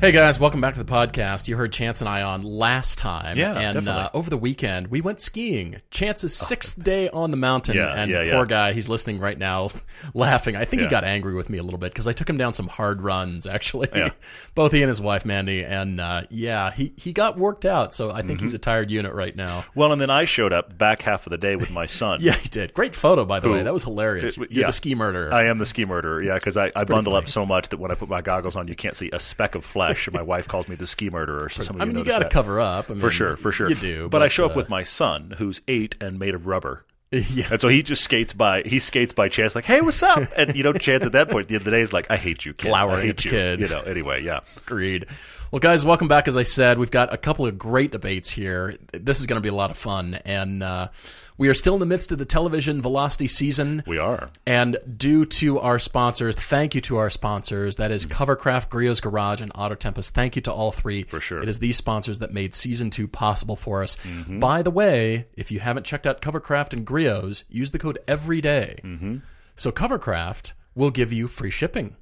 Hey 0.00 0.12
guys, 0.12 0.40
welcome 0.40 0.62
back 0.62 0.72
to 0.76 0.82
the 0.82 0.90
podcast. 0.90 1.46
You 1.46 1.58
heard 1.58 1.74
Chance 1.74 2.00
and 2.00 2.08
I 2.08 2.22
on 2.22 2.42
last 2.42 2.98
time. 2.98 3.36
Yeah, 3.36 3.52
and 3.52 3.74
definitely. 3.74 4.00
Uh, 4.04 4.08
over 4.14 4.30
the 4.30 4.38
weekend 4.38 4.86
we 4.86 5.02
went 5.02 5.20
skiing. 5.20 5.82
Chance's 5.90 6.34
sixth 6.34 6.82
day 6.82 7.10
on 7.10 7.30
the 7.30 7.36
mountain, 7.36 7.76
Yeah, 7.76 7.92
and 7.92 8.10
yeah, 8.10 8.22
yeah. 8.22 8.32
poor 8.32 8.46
guy, 8.46 8.72
he's 8.72 8.88
listening 8.88 9.18
right 9.18 9.36
now, 9.38 9.68
laughing. 10.14 10.56
I 10.56 10.64
think 10.64 10.80
he 10.80 10.84
Yeah. 10.86 10.90
got 10.90 11.04
angry 11.04 11.34
with 11.34 11.50
me 11.50 11.58
a 11.58 11.62
little 11.62 11.78
bit 11.78 11.92
because 11.92 12.08
I 12.08 12.12
took 12.12 12.30
him 12.30 12.38
down 12.38 12.54
some 12.54 12.66
hard 12.66 13.02
runs. 13.02 13.46
Actually, 13.46 13.88
Yeah. 13.94 14.08
both 14.54 14.72
he 14.72 14.80
and 14.80 14.88
his 14.88 15.02
wife 15.02 15.26
Mandy, 15.26 15.62
and 15.62 16.00
uh, 16.00 16.22
yeah, 16.30 16.70
he 16.72 16.94
he 16.96 17.12
got 17.12 17.36
worked 17.36 17.66
out. 17.66 17.92
So 17.92 18.10
I 18.10 18.22
think 18.22 18.38
Mm-hmm. 18.38 18.46
he's 18.46 18.54
a 18.54 18.58
tired 18.58 18.90
unit 18.90 19.12
right 19.12 19.36
now. 19.36 19.66
Well, 19.74 19.92
and 19.92 20.00
then 20.00 20.08
I 20.08 20.24
showed 20.24 20.54
up 20.54 20.78
back 20.78 21.02
half 21.02 21.26
of 21.26 21.30
the 21.30 21.36
day 21.38 21.56
with 21.56 21.70
my 21.72 21.84
son. 22.00 22.20
Yeah, 22.22 22.32
he 22.36 22.48
did. 22.48 22.72
Great 22.72 22.94
photo, 22.94 23.26
by 23.26 23.38
the 23.40 23.50
way. 23.50 23.62
That 23.64 23.74
was 23.74 23.84
hilarious. 23.84 24.38
It- 24.38 24.50
You're 24.50 24.62
yeah. 24.62 24.66
the 24.68 24.72
ski 24.72 24.94
murderer. 24.94 25.30
I 25.34 25.44
am 25.44 25.58
the 25.58 25.66
ski 25.66 25.84
murderer, 25.84 26.22
yeah, 26.22 26.36
because 26.36 26.56
I, 26.56 26.72
I 26.74 26.84
bundle 26.84 27.14
up 27.16 27.28
so 27.28 27.44
much 27.44 27.68
that 27.68 27.76
when 27.78 27.90
I 27.90 27.94
put 27.96 28.08
my 28.08 28.22
goggles 28.22 28.56
on, 28.56 28.66
you 28.66 28.74
can't 28.74 28.96
see 28.96 29.10
a 29.12 29.20
speck 29.20 29.54
of 29.54 29.62
flesh. 29.94 30.06
and 30.06 30.14
my 30.14 30.22
wife 30.22 30.48
calls 30.48 30.68
me 30.68 30.76
the 30.76 30.86
ski 30.86 31.10
murderer. 31.10 31.48
So 31.48 31.62
some 31.62 31.76
of 31.76 31.82
I 31.82 31.84
you 31.84 31.92
mean, 31.92 32.04
you 32.04 32.10
got 32.10 32.20
to 32.20 32.28
cover 32.28 32.60
up. 32.60 32.90
I 32.90 32.94
mean, 32.94 33.00
for 33.00 33.10
sure, 33.10 33.36
for 33.36 33.52
sure. 33.52 33.68
You 33.68 33.74
do, 33.74 34.08
but, 34.08 34.22
I 34.22 34.28
show 34.28 34.46
up 34.46 34.52
uh, 34.52 34.56
with 34.56 34.68
my 34.68 34.82
son, 34.82 35.34
who's 35.38 35.60
eight 35.68 35.96
and 36.00 36.18
made 36.18 36.34
of 36.34 36.46
rubber. 36.46 36.84
yeah. 37.10 37.48
And 37.50 37.60
so 37.60 37.68
he 37.68 37.82
just 37.82 38.02
skates 38.02 38.32
by. 38.32 38.62
He 38.62 38.78
skates 38.78 39.12
by 39.12 39.28
Chance, 39.28 39.54
like, 39.54 39.64
"Hey, 39.64 39.80
what's 39.80 40.02
up?" 40.02 40.28
And 40.36 40.54
you 40.54 40.62
know, 40.62 40.72
Chance 40.72 41.06
at 41.06 41.12
that 41.12 41.30
point, 41.30 41.48
the 41.48 41.54
end 41.56 41.62
of 41.62 41.64
the 41.64 41.72
day, 41.72 41.80
is 41.80 41.92
like, 41.92 42.10
"I 42.10 42.16
hate 42.16 42.44
you, 42.44 42.54
kid. 42.54 42.72
I 42.72 43.00
hate 43.00 43.24
you." 43.24 43.30
kid. 43.30 43.60
You 43.60 43.68
know. 43.68 43.80
Anyway, 43.80 44.22
yeah. 44.22 44.40
Agreed. 44.58 45.06
Well, 45.52 45.58
guys, 45.58 45.84
welcome 45.84 46.06
back. 46.06 46.28
As 46.28 46.36
I 46.36 46.44
said, 46.44 46.78
we've 46.78 46.92
got 46.92 47.12
a 47.12 47.16
couple 47.16 47.44
of 47.44 47.58
great 47.58 47.90
debates 47.90 48.30
here. 48.30 48.76
This 48.92 49.18
is 49.18 49.26
going 49.26 49.36
to 49.36 49.42
be 49.42 49.48
a 49.48 49.54
lot 49.54 49.72
of 49.72 49.76
fun, 49.76 50.14
and 50.24 50.62
uh, 50.62 50.90
we 51.38 51.48
are 51.48 51.54
still 51.54 51.74
in 51.74 51.80
the 51.80 51.86
midst 51.86 52.12
of 52.12 52.18
the 52.18 52.24
television 52.24 52.80
velocity 52.80 53.26
season. 53.26 53.82
We 53.84 53.98
are. 53.98 54.30
And 54.46 54.78
due 54.96 55.24
to 55.24 55.58
our 55.58 55.80
sponsors, 55.80 56.36
thank 56.36 56.76
you 56.76 56.80
to 56.82 56.98
our 56.98 57.10
sponsors. 57.10 57.74
That 57.76 57.90
is 57.90 58.06
Covercraft, 58.06 58.68
Griot's 58.68 59.00
Garage, 59.00 59.40
and 59.40 59.50
Auto 59.56 59.74
Tempest. 59.74 60.14
Thank 60.14 60.36
you 60.36 60.42
to 60.42 60.52
all 60.52 60.70
three. 60.70 61.02
For 61.02 61.18
sure. 61.18 61.42
It 61.42 61.48
is 61.48 61.58
these 61.58 61.76
sponsors 61.76 62.20
that 62.20 62.32
made 62.32 62.54
season 62.54 62.90
two 62.90 63.08
possible 63.08 63.56
for 63.56 63.82
us. 63.82 63.96
By 64.28 64.62
the 64.62 64.70
way, 64.70 65.26
if 65.36 65.50
you 65.50 65.58
haven't 65.58 65.84
checked 65.84 66.06
out 66.06 66.22
Covercraft 66.22 66.74
and 66.74 66.86
Griot's, 66.86 67.42
use 67.48 67.72
the 67.72 67.80
code 67.80 67.98
EVERYDAY. 68.06 68.82
Mm-hmm. 68.84 69.16
So 69.56 69.72
Covercraft 69.72 70.52
will 70.76 70.92
give 70.92 71.12
you 71.12 71.26
free 71.26 71.50
shipping. 71.50 71.96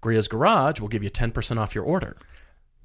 Griot's 0.00 0.28
Garage 0.28 0.78
will 0.78 0.86
give 0.86 1.02
you 1.02 1.10
10% 1.10 1.58
off 1.58 1.74
your 1.74 1.82
order. 1.82 2.16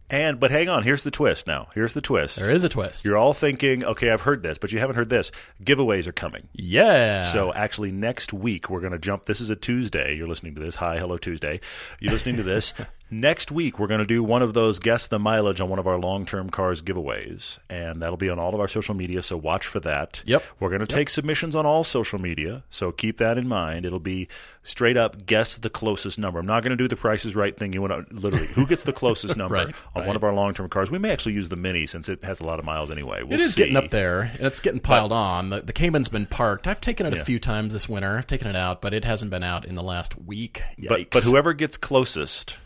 And 0.09 0.39
but 0.39 0.51
hang 0.51 0.69
on, 0.69 0.83
here's 0.83 1.03
the 1.03 1.11
twist. 1.11 1.47
Now, 1.47 1.69
here's 1.73 1.93
the 1.93 2.01
twist. 2.01 2.37
There 2.37 2.51
is 2.53 2.63
a 2.63 2.69
twist. 2.69 3.03
You're 3.05 3.17
all 3.17 3.33
thinking, 3.33 3.83
okay, 3.83 4.11
I've 4.11 4.21
heard 4.21 4.43
this, 4.43 4.57
but 4.57 4.71
you 4.71 4.79
haven't 4.79 4.95
heard 4.95 5.09
this. 5.09 5.31
Giveaways 5.63 6.05
are 6.07 6.11
coming. 6.11 6.47
yeah. 6.53 7.21
So 7.21 7.51
actually, 7.53 7.91
next 7.91 8.31
week 8.33 8.69
we're 8.69 8.81
going 8.81 8.91
to 8.91 8.99
jump. 8.99 9.25
This 9.25 9.41
is 9.41 9.49
a 9.49 9.55
Tuesday. 9.55 10.15
You're 10.15 10.27
listening 10.27 10.55
to 10.55 10.61
this. 10.61 10.75
Hi, 10.75 10.97
hello, 10.97 11.17
Tuesday. 11.17 11.61
You're 11.99 12.11
listening 12.13 12.35
to 12.35 12.43
this. 12.43 12.73
next 13.21 13.51
week 13.51 13.79
we're 13.79 13.87
going 13.87 13.99
to 13.99 14.05
do 14.05 14.23
one 14.23 14.41
of 14.41 14.53
those 14.53 14.79
guess 14.79 15.07
the 15.07 15.19
mileage 15.19 15.61
on 15.61 15.69
one 15.69 15.79
of 15.79 15.87
our 15.87 15.97
long-term 15.97 16.49
cars 16.49 16.81
giveaways, 16.81 17.59
and 17.69 18.01
that'll 18.01 18.17
be 18.17 18.29
on 18.29 18.39
all 18.39 18.53
of 18.53 18.59
our 18.59 18.67
social 18.67 18.95
media. 18.95 19.21
So 19.21 19.37
watch 19.37 19.65
for 19.67 19.79
that. 19.81 20.23
Yep. 20.25 20.43
We're 20.59 20.69
going 20.69 20.81
to 20.81 20.87
take 20.87 21.09
submissions 21.09 21.55
on 21.55 21.65
all 21.65 21.83
social 21.83 22.19
media. 22.19 22.63
So 22.69 22.91
keep 22.91 23.17
that 23.17 23.37
in 23.37 23.47
mind. 23.47 23.85
It'll 23.85 23.99
be 23.99 24.27
straight 24.63 24.97
up 24.97 25.25
guess 25.25 25.57
the 25.57 25.69
closest 25.69 26.17
number. 26.17 26.39
I'm 26.39 26.45
not 26.45 26.63
going 26.63 26.71
to 26.71 26.81
do 26.81 26.87
the 26.87 26.95
prices 26.95 27.35
right 27.35 27.55
thing. 27.55 27.73
You 27.73 27.81
want 27.81 28.09
to 28.09 28.15
literally 28.15 28.47
who 28.47 28.65
gets 28.65 28.83
the 28.83 28.93
closest 28.93 29.35
number 29.37 29.55
Right, 29.55 29.67
on 29.67 30.01
right. 30.01 30.07
one 30.07 30.15
of 30.15 30.23
our 30.23 30.33
long-term 30.33 30.69
cars. 30.69 30.89
We 30.89 30.97
may 30.99 31.11
actually 31.11 31.33
use 31.33 31.49
the 31.49 31.55
Mini 31.55 31.85
since 31.85 32.09
it 32.09 32.23
has 32.23 32.39
a 32.39 32.43
lot 32.45 32.59
of 32.59 32.65
miles 32.65 32.89
anyway. 32.91 33.23
We'll 33.23 33.33
It 33.33 33.41
is 33.43 33.53
see. 33.53 33.61
getting 33.61 33.75
up 33.77 33.91
there, 33.91 34.21
and 34.21 34.41
it's 34.47 34.59
getting 34.59 34.79
piled 34.79 35.11
on. 35.11 35.49
The, 35.49 35.61
the 35.61 35.73
Cayman's 35.73 36.09
been 36.09 36.25
parked. 36.25 36.67
I've 36.67 36.81
taken 36.81 37.05
it 37.05 37.13
a 37.13 37.23
few 37.23 37.39
times 37.39 37.73
this 37.73 37.87
winter. 37.89 38.17
I've 38.17 38.27
taken 38.27 38.47
it 38.47 38.55
out, 38.55 38.81
but 38.81 38.93
it 38.93 39.05
hasn't 39.05 39.31
been 39.31 39.43
out 39.43 39.65
in 39.65 39.75
the 39.75 39.83
last 39.83 40.19
week. 40.21 40.63
Yikes. 40.79 40.87
But 40.89 41.09
but 41.11 41.23
whoever 41.23 41.53
gets 41.53 41.77
closest 41.77 42.57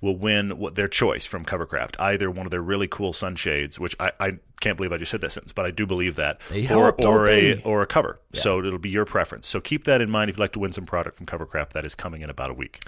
will 0.00 0.16
win 0.16 0.56
what 0.58 0.74
their 0.76 0.88
choice 0.88 1.26
from 1.26 1.44
Covercraft. 1.44 1.94
Either 1.98 2.30
one 2.30 2.46
of 2.46 2.50
their 2.50 2.62
really 2.62 2.88
cool 2.88 3.12
sunshades, 3.12 3.78
which 3.78 3.94
I, 4.00 4.12
I 4.18 4.32
can't 4.60 4.76
believe 4.76 4.92
I 4.92 4.96
just 4.96 5.10
said 5.10 5.20
that 5.20 5.32
sentence, 5.32 5.52
but 5.52 5.66
I 5.66 5.70
do 5.70 5.86
believe 5.86 6.16
that, 6.16 6.40
They 6.50 6.62
or 6.64 6.84
help, 6.84 6.98
don't 6.98 7.12
or 7.20 7.28
a 7.28 7.54
they? 7.54 7.62
or 7.62 7.82
a 7.82 7.86
cover. 7.86 8.18
So 8.32 8.58
it'll 8.64 8.78
be 8.78 8.88
your 8.90 9.04
preference. 9.04 9.46
So 9.46 9.60
keep 9.60 9.84
that 9.84 10.00
in 10.00 10.10
mind 10.10 10.30
if 10.30 10.36
you'd 10.36 10.40
like 10.42 10.52
to 10.52 10.58
win 10.58 10.72
some 10.72 10.86
product 10.86 11.16
from 11.16 11.26
Covercraft. 11.26 11.70
That 11.70 11.84
is 11.84 11.94
coming 11.94 12.22
in 12.22 12.30
about 12.30 12.50
a 12.50 12.54
week. 12.54 12.80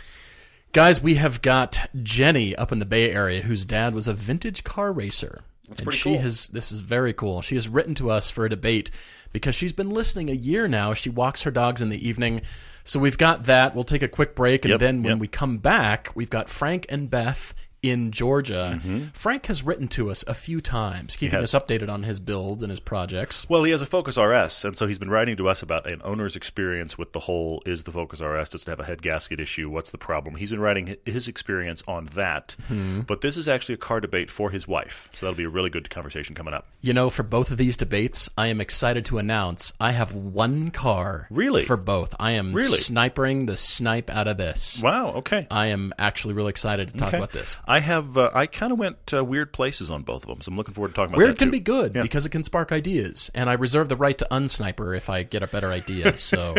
Guys, 0.73 1.03
we 1.03 1.17
have 1.17 1.43
got 1.43 1.91
Jenny 2.03 2.57
up 2.57 2.73
in 2.73 2.79
the 2.79 2.87
Bay 2.87 3.11
Area, 3.13 3.43
whose 3.43 3.67
dad 3.67 3.93
was 3.95 4.09
a 4.09 4.15
vintage 4.15 4.65
car 4.65 4.91
racer. 4.91 5.43
and 5.69 5.77
pretty 5.77 5.99
she 5.99 6.11
cool. 6.15 6.19
has 6.21 6.49
this 6.49 6.73
is 6.73 6.81
very 6.81 7.13
cool. 7.13 7.43
She 7.43 7.57
has 7.57 7.69
written 7.69 7.95
to 7.97 8.11
us 8.11 8.31
for 8.31 8.47
a 8.47 8.49
debate 8.49 8.91
because 9.33 9.55
she's 9.55 9.75
been 9.75 9.91
listening 9.91 10.31
a 10.31 10.35
year 10.35 10.67
now. 10.67 10.95
She 10.95 11.11
walks 11.11 11.43
her 11.43 11.51
dogs 11.51 11.83
in 11.83 11.91
the 11.91 12.09
evening. 12.09 12.41
So 12.85 12.99
we've 13.01 13.19
got 13.19 13.45
that. 13.45 13.75
We'll 13.75 13.85
take 13.85 14.03
a 14.03 14.09
quick 14.09 14.35
break 14.35 14.65
and 14.65 14.71
Yep, 14.73 14.81
then 14.81 15.03
when 15.03 15.13
yep. 15.15 15.19
we 15.21 15.29
come 15.29 15.59
back, 15.59 16.11
we've 16.15 16.31
got 16.31 16.49
Frank 16.49 16.87
and 16.89 17.09
Beth 17.09 17.55
in 17.83 18.13
Georgia. 18.13 18.81
Frank 19.13 19.47
has 19.47 19.63
written 19.63 19.89
to 19.89 20.11
us 20.11 20.25
a 20.29 20.35
few 20.35 20.61
times, 20.61 21.17
keeping 21.17 21.33
Mm-hmm. 21.33 21.43
us 21.43 21.53
updated 21.55 21.89
on 21.89 22.03
his 22.03 22.21
builds 22.21 22.63
and 22.63 22.71
his 22.71 22.79
projects. 22.81 23.49
Well, 23.49 23.65
he 23.65 23.73
has 23.73 23.81
a 23.83 23.87
Focus 23.87 24.17
RS, 24.19 24.65
and 24.65 24.77
so 24.79 24.87
he's 24.87 24.99
been 24.99 25.11
writing 25.11 25.37
to 25.39 25.49
us 25.49 25.63
about 25.63 25.87
an 25.87 26.01
owner's 26.05 26.37
experience 26.37 26.97
with 26.99 27.13
the 27.13 27.21
whole 27.21 27.63
is 27.67 27.85
the 27.85 27.91
Focus 27.91 28.21
RS, 28.21 28.51
does 28.51 28.63
it 28.63 28.69
have 28.69 28.81
a 28.81 28.85
head 28.85 29.03
gasket 29.03 29.41
issue? 29.41 29.69
What's 29.71 29.91
the 29.91 29.99
problem? 29.99 30.37
He's 30.37 30.51
been 30.51 30.61
writing 30.61 30.97
his 31.07 31.27
experience 31.29 31.83
on 31.89 32.07
that. 32.15 32.55
Hmm. 32.69 33.01
But 33.01 33.21
this 33.23 33.37
is 33.37 33.49
actually 33.49 33.75
a 33.77 33.79
car 33.79 34.01
debate 34.01 34.31
for 34.31 34.51
his 34.51 34.69
wife. 34.69 35.09
So 35.15 35.27
that'll 35.27 35.37
be 35.37 35.45
a 35.45 35.49
really 35.49 35.71
good 35.71 35.89
conversation 35.91 36.35
coming 36.35 36.55
up. 36.55 36.67
You 36.83 36.93
know, 36.93 37.11
for 37.11 37.23
both 37.23 37.51
of 37.51 37.57
these 37.57 37.77
debates, 37.77 38.29
I 38.37 38.49
am 38.49 38.61
excited 38.61 39.05
to 39.07 39.19
announce 39.19 39.73
I 39.81 39.93
have 39.93 40.13
one 40.15 40.71
car. 40.71 41.27
Really? 41.31 41.65
For 41.65 41.77
both. 41.77 42.15
I 42.21 42.33
am 42.33 42.53
Really? 42.53 42.79
snipering 42.79 43.47
the 43.47 43.57
snipe 43.57 44.11
out 44.11 44.29
of 44.29 44.37
this. 44.37 44.81
Wow, 44.83 45.13
okay. 45.17 45.47
I 45.51 45.69
am 45.69 45.93
actually 45.99 46.35
really 46.35 46.51
excited 46.51 46.89
to 46.89 46.97
talk 46.97 47.09
Okay. 47.09 47.17
about 47.17 47.33
this. 47.33 47.57
I 47.73 47.81
have. 47.81 48.19
Uh, 48.19 48.31
I 48.35 48.47
kind 48.47 48.71
of 48.73 48.79
went 48.79 49.15
uh, 49.15 49.25
weird 49.25 49.53
places 49.53 49.91
on 49.91 50.03
both 50.03 50.25
of 50.25 50.29
them, 50.29 50.41
so 50.43 50.51
I'm 50.51 50.57
looking 50.57 50.75
forward 50.75 50.89
to 50.89 50.95
talking 50.95 51.15
about 51.15 51.19
Weird 51.25 51.39
can 51.39 51.49
too. 51.49 51.53
be 51.53 51.61
good 51.61 51.95
Yeah. 51.95 52.03
because 52.03 52.27
it 52.27 52.29
can 52.31 52.45
spark 52.45 52.71
ideas, 52.73 53.31
and 53.35 53.49
I 53.49 53.55
reserve 53.55 53.89
the 53.89 53.97
right 53.97 54.17
to 54.19 54.27
unsniper 54.31 54.97
if 54.97 55.09
I 55.09 55.23
get 55.23 55.43
a 55.43 55.47
better 55.47 55.71
idea. 55.73 56.19
So, 56.19 56.55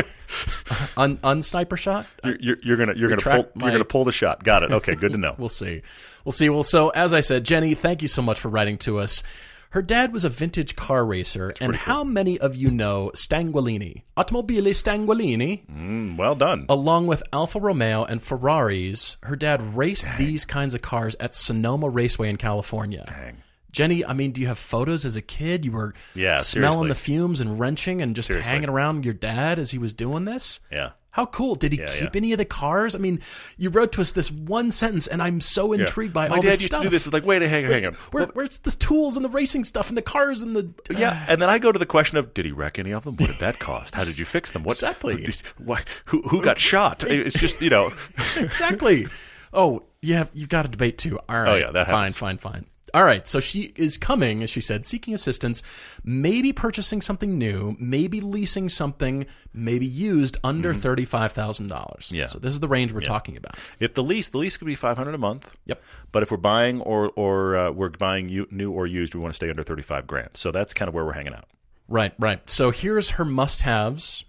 un 0.97 1.18
unsniper 1.18 1.78
shot. 1.78 2.07
You're, 2.24 2.38
you're, 2.40 2.57
you're 2.63 2.78
gonna 2.78 2.94
you're 2.96 3.09
gonna 3.09 3.22
pull 3.22 3.31
Retract 3.44 3.62
you're 3.62 3.72
gonna 3.72 3.85
pull 3.85 4.03
the 4.06 4.12
shot. 4.12 4.44
Got 4.44 4.63
it. 4.63 4.72
Okay, 4.72 4.96
good 4.96 5.12
to 5.12 5.18
know. 5.25 5.35
We'll 5.38 5.50
see. 5.50 5.81
We'll 6.25 6.31
see. 6.31 6.50
Well, 6.50 6.63
so 6.63 6.90
as 6.90 7.13
I 7.13 7.19
said, 7.19 7.44
Jenny, 7.44 7.75
thank 7.75 8.01
you 8.01 8.07
so 8.07 8.22
much 8.22 8.40
for 8.40 8.50
writing 8.50 8.78
to 8.80 8.97
us. 9.00 9.24
Her 9.73 9.81
dad 9.81 10.13
was 10.13 10.23
a 10.23 10.29
vintage 10.29 10.75
car 10.75 11.03
racer, 11.03 11.51
and 11.59 11.75
how 11.75 12.03
many 12.03 12.38
of 12.39 12.56
you 12.56 12.69
know 12.69 13.09
Stanguellini, 13.16 14.03
Automobili 14.16 14.69
Stanguellini? 14.72 15.66
Mm, 15.67 16.16
well 16.16 16.35
done. 16.35 16.67
Along 16.69 17.07
with 17.07 17.23
Alfa 17.34 17.59
Romeo 17.59 18.03
and 18.03 18.22
Ferraris, 18.22 19.17
her 19.23 19.35
dad 19.35 19.75
raced 19.75 20.07
these 20.19 20.45
kinds 20.45 20.75
of 20.75 20.83
cars 20.83 21.16
at 21.19 21.33
Sonoma 21.33 21.89
Raceway 21.89 22.29
in 22.29 22.38
California. 22.38 23.03
Dang. 23.07 23.38
Jenny, 23.72 24.06
I 24.06 24.13
mean, 24.13 24.31
do 24.31 24.41
you 24.41 24.45
have 24.47 24.59
photos 24.59 25.06
as 25.06 25.16
a 25.16 25.22
kid? 25.23 25.66
You 25.66 25.72
were 25.72 25.95
Yeah, 26.13 26.38
smelling 26.38 26.73
seriously. 26.73 26.88
the 26.89 26.95
fumes 26.95 27.41
and 27.41 27.59
wrenching 27.59 28.03
and 28.03 28.16
just 28.16 28.28
Seriously. 28.28 28.51
hanging 28.51 28.69
around 28.69 29.06
your 29.06 29.16
dad 29.16 29.57
as 29.57 29.72
he 29.72 29.79
was 29.79 29.94
doing 29.95 30.25
this? 30.25 30.59
Yeah. 30.72 30.91
How 31.13 31.28
cool. 31.28 31.53
Did 31.53 31.74
he 31.74 31.79
Yeah, 31.79 31.85
keep 31.85 32.01
yeah. 32.01 32.09
any 32.16 32.31
of 32.31 32.40
the 32.40 32.46
cars? 32.46 32.96
I 32.96 32.97
mean, 32.97 33.22
you 33.56 33.69
wrote 33.69 33.91
to 33.94 34.01
us 34.01 34.13
this 34.13 34.31
one 34.31 34.72
sentence, 34.72 35.06
and 35.06 35.22
I'm 35.22 35.41
so 35.41 35.72
Yeah. 35.72 35.81
intrigued 35.81 36.12
by 36.12 36.28
My 36.28 36.38
all 36.38 36.41
dad 36.41 36.53
this 36.53 36.62
used 36.62 36.72
stuff. 36.72 36.81
to 36.81 36.88
do 36.88 36.90
this. 36.90 37.06
It's 37.06 37.13
like, 37.13 37.24
wait, 37.24 37.44
hang 37.44 37.66
on, 37.66 37.72
hang 37.72 37.85
on. 37.85 37.94
Where, 38.09 38.24
Well, 38.24 38.31
where's 38.34 38.57
the 38.57 38.72
tools 38.72 39.16
and 39.16 39.24
the 39.24 39.29
racing 39.29 39.66
stuff 39.66 39.90
and 39.90 39.96
the 39.97 40.01
cars 40.01 40.41
and 40.41 40.56
the. 40.56 40.69
yeah, 40.90 41.12
uh, 41.12 41.25
and 41.28 41.40
then 41.40 41.51
I 41.51 41.59
go 41.59 41.72
to 41.72 41.78
the 41.78 41.85
question 41.85 42.18
of: 42.18 42.34
Did 42.34 42.46
he 42.46 42.51
wreck 42.51 42.79
any 42.79 42.91
of 42.91 43.03
them? 43.03 43.16
What 43.18 43.28
did 43.28 43.38
that 43.40 43.59
cost? 43.59 43.94
How 43.94 44.03
did 44.03 44.18
you 44.18 44.25
fix 44.25 44.50
them? 44.50 44.63
What 44.63 44.74
Exactly. 44.74 45.31
Why, 45.59 45.81
who 46.06 46.24
who 46.24 46.41
got 46.41 46.57
shot? 46.57 47.04
It's 47.04 47.39
just 47.39 47.62
you 47.62 47.69
know. 47.69 47.94
exactly. 48.38 49.07
Oh, 49.54 49.83
yeah, 50.01 50.25
you've 50.33 50.50
got 50.50 50.65
a 50.65 50.68
debate 50.68 50.98
too. 50.98 51.19
All 51.19 51.25
oh, 51.30 51.33
right. 51.42 51.48
Oh, 51.50 51.56
yeah, 51.57 51.71
that 51.71 51.89
fine, 51.89 52.12
fine, 52.12 52.39
fine. 52.39 52.65
All 52.94 53.04
right, 53.04 53.28
so 53.28 53.40
she 53.40 53.74
is 53.75 53.98
coming, 53.98 54.44
as 54.44 54.51
she 54.51 54.62
said, 54.62 54.86
seeking 54.86 55.16
assistance, 55.16 55.63
maybe 56.04 56.54
purchasing 56.54 57.01
something 57.01 57.40
new, 57.40 57.75
maybe 57.80 58.22
leasing 58.22 58.69
something, 58.69 59.25
maybe 59.51 59.86
used 59.88 60.38
under 60.44 60.75
thirty-five 60.75 61.31
thousand 61.31 61.69
dollars. 61.69 62.07
Mm-hmm. 62.07 62.16
Yeah. 62.16 62.25
So 62.28 62.38
this 62.38 62.54
is 62.54 62.60
the 62.60 62.68
range 62.68 62.94
we're 62.94 63.01
talking 63.01 63.36
about. 63.36 63.57
If 63.80 63.95
the 63.95 64.04
lease, 64.04 64.30
the 64.30 64.38
lease 64.38 64.57
could 64.57 64.68
be 64.68 64.75
five 64.75 64.95
hundred 64.95 65.16
a 65.16 65.18
month. 65.18 65.57
Yep. 65.66 65.81
But 66.12 66.22
if 66.22 66.30
we're 66.30 66.38
buying 66.38 66.81
or 66.81 67.10
or 67.16 67.56
uh, 67.57 67.72
we're 67.72 67.90
buying 67.90 68.30
u- 68.30 68.48
new 68.51 68.72
or 68.72 68.86
used, 68.86 69.16
we 69.16 69.22
want 69.22 69.34
to 69.34 69.36
stay 69.36 69.50
under 69.50 69.63
thirty 69.63 69.81
five 69.81 70.06
grand. 70.06 70.30
So 70.36 70.51
that's 70.51 70.74
kind 70.75 70.88
of 70.88 70.94
where 70.94 71.04
we're 71.04 71.13
hanging 71.13 71.34
out. 71.34 71.46
Right, 71.88 72.13
right. 72.19 72.48
So 72.50 72.69
here's 72.72 73.10
her 73.12 73.25
must-haves: 73.25 74.24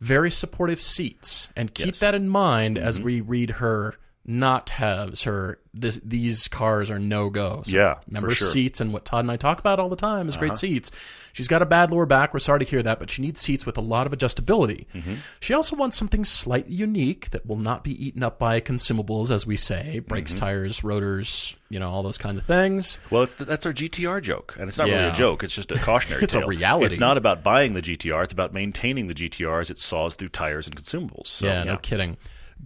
very 0.00 0.30
supportive 0.32 0.80
seats, 0.80 1.48
and 1.54 1.72
keep 1.72 1.86
Yes. 1.86 1.98
that 2.00 2.14
in 2.16 2.28
mind 2.28 2.76
as 2.76 3.00
we 3.00 3.20
read 3.20 3.50
her 3.50 3.94
not 4.26 4.70
has 4.70 5.22
her. 5.22 5.58
This, 5.76 6.00
these 6.04 6.46
cars 6.46 6.88
are 6.90 7.00
no 7.00 7.30
go. 7.30 7.62
So 7.64 7.72
Yeah, 7.76 7.96
remember 8.06 8.28
for 8.28 8.34
sure. 8.36 8.46
Uh-huh. 8.46 8.52
seats 8.52 8.80
and 8.80 8.92
what 8.92 9.04
Todd 9.04 9.20
and 9.24 9.30
I 9.30 9.36
talk 9.36 9.58
about 9.58 9.80
all 9.80 9.88
the 9.88 9.96
time 9.96 10.28
is 10.28 10.36
great 10.36 10.56
seats. 10.56 10.90
She's 11.32 11.48
got 11.48 11.62
a 11.62 11.66
bad 11.66 11.90
lower 11.90 12.06
back. 12.06 12.32
We're 12.32 12.38
sorry 12.38 12.60
to 12.60 12.64
hear 12.64 12.80
that, 12.84 13.00
but 13.00 13.10
she 13.10 13.20
needs 13.22 13.40
seats 13.40 13.66
with 13.66 13.76
a 13.76 13.80
lot 13.80 14.06
of 14.06 14.12
adjustability. 14.12 14.86
Mm-hmm. 14.94 15.14
She 15.40 15.52
also 15.52 15.74
wants 15.74 15.96
something 15.96 16.24
slightly 16.24 16.72
unique 16.74 17.30
that 17.30 17.44
will 17.44 17.58
not 17.58 17.82
be 17.82 18.06
eaten 18.06 18.22
up 18.22 18.38
by 18.38 18.60
consumables, 18.60 19.32
as 19.32 19.46
we 19.48 19.56
say, 19.56 19.98
brakes, 19.98 20.32
Mm-hmm. 20.34 20.44
tires, 20.44 20.84
rotors, 20.84 21.56
you 21.70 21.80
know, 21.80 21.90
all 21.90 22.04
those 22.04 22.18
kinds 22.18 22.38
of 22.38 22.46
things. 22.46 23.00
Well, 23.10 23.24
it's 23.24 23.34
that's 23.34 23.66
our 23.66 23.72
GTR 23.72 24.22
joke, 24.22 24.54
and 24.60 24.68
it's 24.68 24.78
not 24.78 24.86
really 24.86 25.08
a 25.08 25.12
joke. 25.12 25.42
It's 25.42 25.56
just 25.56 25.72
a 25.72 25.78
cautionary 25.80 26.22
It's 26.24 26.36
a 26.36 26.46
reality. 26.46 26.86
It's 26.94 27.00
not 27.00 27.18
about 27.18 27.42
buying 27.42 27.74
the 27.74 27.82
GTR. 27.82 28.22
It's 28.22 28.32
about 28.32 28.54
maintaining 28.54 29.08
the 29.08 29.14
GTR 29.14 29.60
as 29.60 29.70
it 29.72 29.78
saws 29.80 30.14
through 30.14 30.28
tires 30.28 30.68
and 30.68 30.76
consumables. 30.76 31.26
So, 31.26 31.46
yeah, 31.46 31.64
no 31.64 31.78
kidding. 31.78 32.16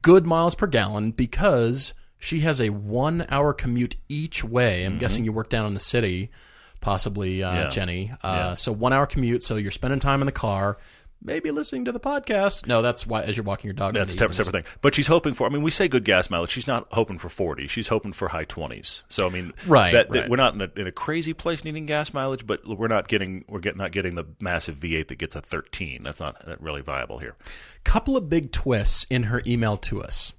Good 0.03 0.27
miles 0.27 0.55
per 0.55 0.67
gallon 0.67 1.12
because 1.12 1.95
she 2.19 2.41
has 2.41 2.61
a 2.61 2.71
one 2.71 3.27
hour 3.31 3.53
commute 3.53 3.97
each 4.09 4.43
way. 4.45 4.85
I'm 4.85 4.99
guessing 4.99 5.25
you 5.25 5.33
work 5.33 5.49
down 5.49 5.67
in 5.67 5.75
the 5.75 5.81
city, 5.81 6.31
possibly, 6.81 7.43
uh, 7.43 7.49
Mm-hmm. 7.50 7.56
Yeah. 7.62 7.69
Jenny. 7.69 8.12
Uh, 8.23 8.55
So 8.55 8.73
one 8.73 8.93
hour 8.93 9.06
commute. 9.06 9.43
So 9.43 9.56
you're 9.56 9.71
spending 9.71 10.00
time 10.00 10.21
in 10.23 10.27
the 10.27 10.33
car, 10.33 10.79
maybe 11.23 11.50
listening 11.50 11.85
to 11.87 11.93
the 11.93 12.00
podcast. 12.00 12.67
No, 12.67 12.82
that's 12.82 13.06
why 13.06 13.23
as 13.23 13.37
you're 13.37 13.44
walking 13.44 13.69
your 13.69 13.75
dog. 13.75 13.94
That's 13.94 14.12
in 14.12 14.17
a 14.17 14.19
separate, 14.19 14.35
separate 14.35 14.65
thing. 14.65 14.79
But 14.81 14.94
she's 14.94 15.06
hoping 15.06 15.35
for. 15.35 15.47
I 15.47 15.50
mean, 15.50 15.62
we 15.62 15.70
say 15.70 15.88
good 15.88 16.05
gas 16.05 16.31
mileage. 16.31 16.50
She's 16.50 16.67
not 16.67 16.87
hoping 16.93 17.19
for 17.19 17.29
forty. 17.29 17.67
She's 17.67 17.88
hoping 17.88 18.12
for 18.12 18.29
high 18.29 18.44
twenties. 18.44 19.05
So 19.09 19.26
I 19.26 19.31
mean, 19.31 19.53
Right, 19.67 19.93
That, 19.93 20.11
that 20.11 20.29
we're 20.29 20.37
not 20.37 20.55
in 20.55 20.61
a, 20.62 20.70
in 20.76 20.87
a 20.87 20.93
crazy 20.93 21.32
place 21.32 21.65
needing 21.65 21.87
gas 21.87 22.12
mileage, 22.12 22.47
but 22.47 22.67
we're 22.67 22.88
not 22.88 23.09
getting 23.09 23.44
we're 23.49 23.61
get, 23.61 23.76
not 23.76 23.93
getting 23.93 24.15
the 24.15 24.25
massive 24.41 24.76
V8 24.76 25.09
that 25.09 25.19
gets 25.19 25.37
a 25.37 25.41
thirteen. 25.41 26.03
That's 26.03 26.20
not 26.20 26.43
really 26.61 26.82
viable 26.82 27.19
here. 27.19 27.37
couple 27.85 28.17
of 28.17 28.29
big 28.29 28.53
twists 28.53 29.06
in 29.11 29.25
her 29.25 29.43
email 29.47 29.76
to 29.79 30.03
us. 30.03 30.32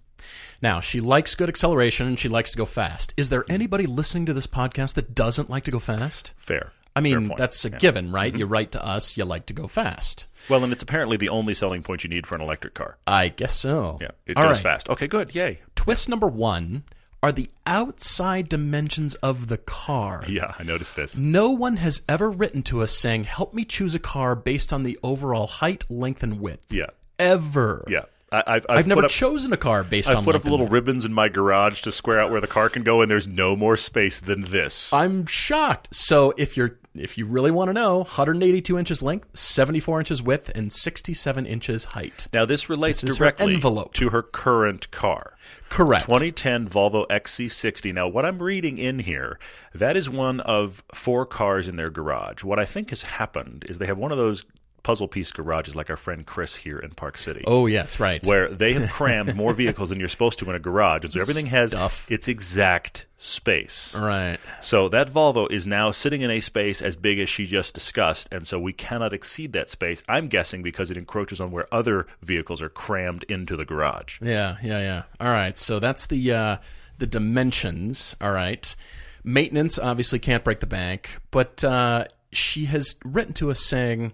Now, 0.62 0.82
she 0.82 1.00
likes 1.00 1.36
good 1.36 1.48
acceleration 1.50 2.06
and 2.08 2.20
she 2.20 2.28
likes 2.28 2.52
to 2.52 2.58
go 2.58 2.66
fast. 2.66 3.14
Is 3.16 3.30
there 3.30 3.46
anybody 3.50 3.86
listening 3.86 4.26
to 4.26 4.34
this 4.34 4.48
podcast 4.48 4.96
that 4.96 5.16
doesn't 5.16 5.50
like 5.50 5.64
to 5.64 5.72
go 5.72 5.80
fast? 5.80 6.34
Fair. 6.38 6.74
I 6.96 7.02
mean, 7.02 7.32
that's 7.38 7.64
a 7.64 7.70
Yeah. 7.70 7.72
Mm-hmm. 7.72 7.80
given, 7.80 8.12
right? 8.12 8.36
You 8.36 8.46
write 8.46 8.72
to 8.74 8.86
us, 8.86 9.16
you 9.18 9.24
like 9.26 9.46
to 9.48 9.54
go 9.54 9.68
fast. 9.68 10.26
well, 10.50 10.64
and 10.64 10.74
it's 10.74 10.84
apparently 10.84 11.18
the 11.18 11.30
only 11.30 11.54
selling 11.54 11.84
point 11.84 12.04
you 12.04 12.10
need 12.10 12.26
for 12.28 12.36
an 12.36 12.42
electric 12.42 12.74
car. 12.74 12.98
I 13.08 13.30
guess 13.30 13.54
so. 13.54 13.98
Yeah, 14.02 14.10
it 14.26 14.36
All 14.38 14.44
goes 14.44 14.56
right. 14.58 14.64
fast. 14.64 14.90
Okay, 14.90 15.08
good. 15.08 15.34
Yay. 15.36 15.60
Twist 15.76 16.10
number 16.10 16.28
one 16.28 16.84
are 17.22 17.32
the 17.32 17.50
outside 17.68 18.48
dimensions 18.50 19.14
of 19.16 19.48
the 19.48 19.58
car. 19.58 20.24
Yeah, 20.30 20.54
I 20.58 20.64
noticed 20.64 20.96
this. 20.96 21.16
No 21.18 21.50
one 21.52 21.78
has 21.78 22.02
ever 22.10 22.30
written 22.30 22.64
to 22.64 22.82
us 22.82 22.92
saying, 22.92 23.26
help 23.26 23.54
me 23.54 23.66
choose 23.66 23.94
a 23.96 24.00
car 24.00 24.36
based 24.36 24.72
on 24.74 24.84
the 24.84 24.98
overall 25.04 25.48
height, 25.48 25.90
length, 25.92 26.24
and 26.24 26.40
width. 26.40 26.72
Yeah, 26.72 26.88
Ever. 27.18 27.84
yeah. 27.90 28.04
I, 28.32 28.44
I've, 28.46 28.66
I've, 28.70 28.78
I've 28.80 28.88
never 28.88 29.06
up, 29.06 29.12
chosen 29.12 29.54
a 29.54 29.58
car 29.58 29.84
based 29.84 30.10
I've 30.10 30.18
on 30.18 30.24
put 30.24 30.36
up 30.36 30.46
little 30.46 30.68
ribbons 30.68 31.06
in 31.06 31.14
my 31.14 31.30
garage 31.30 31.82
to 31.82 31.92
square 31.92 32.20
out 32.20 32.32
where 32.32 32.42
the 32.42 32.48
car 32.48 32.70
can 32.70 32.84
go, 32.84 33.02
and 33.02 33.10
there's 33.10 33.28
no 33.28 33.56
more 33.56 33.78
space 33.78 34.20
than 34.20 34.42
this. 34.52 34.94
I'm 34.94 35.26
shocked. 35.26 35.94
So 35.94 36.34
if 36.38 36.56
you're 36.58 36.78
if 36.96 37.18
you 37.18 37.26
really 37.26 37.52
want 37.52 37.70
to 37.70 37.74
know, 37.74 38.00
182 38.00 38.78
inches 38.78 39.02
length, 39.02 39.38
74 39.38 40.00
inches 40.00 40.24
width, 40.24 40.50
and 40.56 40.72
67 40.74 41.46
inches 41.46 41.86
height. 41.86 42.28
Now, 42.34 42.46
this 42.46 42.70
relates 42.70 43.02
This 43.02 43.12
is 43.12 43.18
her 43.18 43.26
directly 43.26 43.54
envelope. 43.56 43.94
to 43.94 44.10
her 44.10 44.22
current 44.24 44.90
car. 44.92 45.36
Correct. 45.70 46.06
2010 46.06 46.68
Volvo 46.68 47.08
XC60. 47.08 47.94
Now, 47.94 48.08
what 48.08 48.26
I'm 48.26 48.42
reading 48.42 48.78
in 48.78 49.00
here, 49.00 49.40
that 49.74 49.96
is 49.96 50.10
one 50.10 50.40
of 50.42 50.84
four 50.94 51.26
cars 51.26 51.68
in 51.68 51.76
their 51.76 51.90
garage. 51.90 52.44
What 52.44 52.60
I 52.60 52.66
think 52.66 52.90
has 52.90 53.04
happened 53.04 53.66
is 53.70 53.78
they 53.78 53.86
have 53.86 53.98
one 53.98 54.12
of 54.12 54.18
those 54.18 54.44
puzzle 54.84 55.08
piece 55.08 55.32
garages 55.32 55.76
like 55.76 55.90
our 55.90 55.98
friend 55.98 56.26
Chris 56.26 56.58
here 56.58 56.80
in 56.80 56.92
Park 56.92 57.18
City. 57.18 57.44
Oh 57.48 57.66
yes, 57.68 58.00
right. 58.00 58.26
Where 58.26 58.50
they 58.50 58.74
have 58.74 58.92
crammed 58.92 59.36
more 59.36 59.54
vehicles 59.54 59.90
than 59.90 60.00
you're 60.00 60.10
supposed 60.10 60.40
to 60.40 60.50
in 60.50 60.56
a 60.56 60.60
garage. 60.60 61.04
And 61.04 61.14
so 61.14 61.22
everything 61.22 61.48
has 61.48 61.72
Stuff. 61.72 62.10
its 62.10 62.28
exact 62.28 63.06
space. 63.18 63.96
right. 63.96 64.38
So 64.62 64.88
that 64.90 65.10
Volvo 65.12 65.50
is 65.52 65.68
now 65.68 65.92
sitting 65.92 66.22
in 66.22 66.32
a 66.32 66.40
space 66.40 66.82
as 66.82 66.96
big 66.96 67.20
as 67.20 67.30
she 67.30 67.46
just 67.46 67.74
discussed, 67.74 68.28
and 68.32 68.48
so 68.48 68.60
we 68.60 68.74
cannot 68.74 69.14
exceed 69.14 69.54
that 69.54 69.70
space. 69.70 70.02
I'm 70.08 70.28
guessing 70.28 70.64
because 70.64 70.90
it 70.90 70.98
encroaches 70.98 71.42
on 71.42 71.52
where 71.52 71.68
other 71.74 72.08
vehicles 72.22 72.62
are 72.62 72.70
crammed 72.70 73.24
into 73.24 73.56
the 73.58 73.66
garage. 73.66 74.20
Yeah, 74.22 74.58
yeah, 74.64 74.80
yeah. 74.80 75.04
All 75.20 75.32
right. 75.32 75.58
So 75.58 75.80
that's 75.80 76.08
the 76.08 76.32
uh, 76.34 76.58
the 76.98 77.08
dimensions. 77.08 78.16
All 78.22 78.32
right. 78.32 78.76
Maintenance 79.24 79.78
obviously 79.78 80.20
can't 80.20 80.44
break 80.46 80.62
the 80.62 80.66
bank, 80.66 81.18
but 81.30 81.62
uh, 81.64 82.06
she 82.32 82.66
has 82.66 82.96
written 83.04 83.34
to 83.34 83.52
us 83.52 83.60
saying 83.60 84.14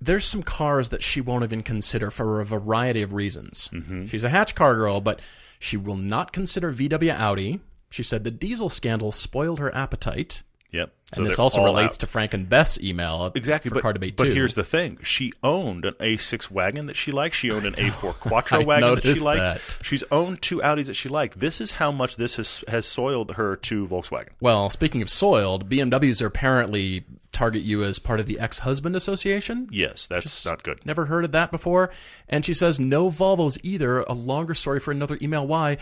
there's 0.00 0.24
some 0.24 0.42
cars 0.42 0.90
that 0.90 1.02
she 1.02 1.20
won't 1.20 1.44
even 1.44 1.62
consider 1.62 2.10
for 2.10 2.40
a 2.40 2.44
variety 2.44 3.02
of 3.02 3.12
reasons. 3.12 3.70
Mm-hmm. 3.72 4.06
She's 4.06 4.24
a 4.24 4.28
hatch 4.28 4.54
car 4.54 4.74
girl, 4.74 5.00
but 5.00 5.20
she 5.58 5.76
will 5.76 5.96
not 5.96 6.32
consider 6.32 6.72
VW 6.72 7.14
Audi. 7.16 7.60
She 7.90 8.02
said 8.02 8.24
the 8.24 8.30
diesel 8.30 8.68
scandal 8.68 9.12
spoiled 9.12 9.58
her 9.58 9.74
appetite. 9.74 10.42
Yep. 10.72 10.92
So 11.14 11.20
And 11.20 11.26
this 11.30 11.38
also 11.38 11.62
relates 11.62 11.96
out. 11.96 12.00
to 12.00 12.06
Frank 12.08 12.34
and 12.34 12.48
Beth's 12.48 12.80
email 12.80 13.30
Exactly, 13.36 13.68
for 13.68 13.76
but, 13.76 13.82
car 13.82 13.92
debate 13.92 14.16
but 14.16 14.26
here's 14.26 14.54
the 14.54 14.64
thing: 14.64 14.98
she 15.04 15.32
owned 15.42 15.84
an 15.84 15.94
A6 16.00 16.50
wagon 16.50 16.86
that 16.86 16.96
she 16.96 17.12
liked. 17.12 17.36
She 17.36 17.50
owned 17.52 17.64
an 17.64 17.74
A4 17.74 18.14
Quattro 18.20 18.64
wagon 18.64 18.96
that 18.96 19.04
she 19.04 19.20
liked. 19.20 19.40
that. 19.40 19.76
She's 19.86 20.02
owned 20.10 20.42
two 20.42 20.58
Audis 20.58 20.86
that 20.86 20.94
she 20.94 21.08
liked. 21.08 21.38
This 21.38 21.60
is 21.60 21.72
how 21.72 21.92
much 21.92 22.16
this 22.16 22.36
has 22.36 22.64
has 22.66 22.86
soiled 22.86 23.32
her 23.36 23.54
to 23.56 23.86
Volkswagen. 23.86 24.30
Well, 24.40 24.68
speaking 24.68 25.00
of 25.00 25.08
soiled, 25.08 25.68
BMWs 25.70 26.20
are 26.22 26.26
apparently 26.26 27.04
target 27.32 27.62
you 27.62 27.84
as 27.84 27.98
part 27.98 28.18
of 28.18 28.24
the 28.26 28.40
ex-husband 28.40 28.96
association. 28.96 29.68
Yes, 29.70 30.06
that's 30.06 30.46
not 30.46 30.62
good. 30.62 30.84
Never 30.86 31.04
heard 31.04 31.22
of 31.24 31.32
that 31.32 31.50
before. 31.50 31.90
And 32.30 32.44
she 32.44 32.54
says 32.54 32.80
no 32.80 33.10
Volvos 33.10 33.58
either. 33.62 34.00
A 34.00 34.14
longer 34.14 34.54
story 34.54 34.80
for 34.80 34.90
another 34.90 35.18
email. 35.20 35.46
Why? 35.46 35.76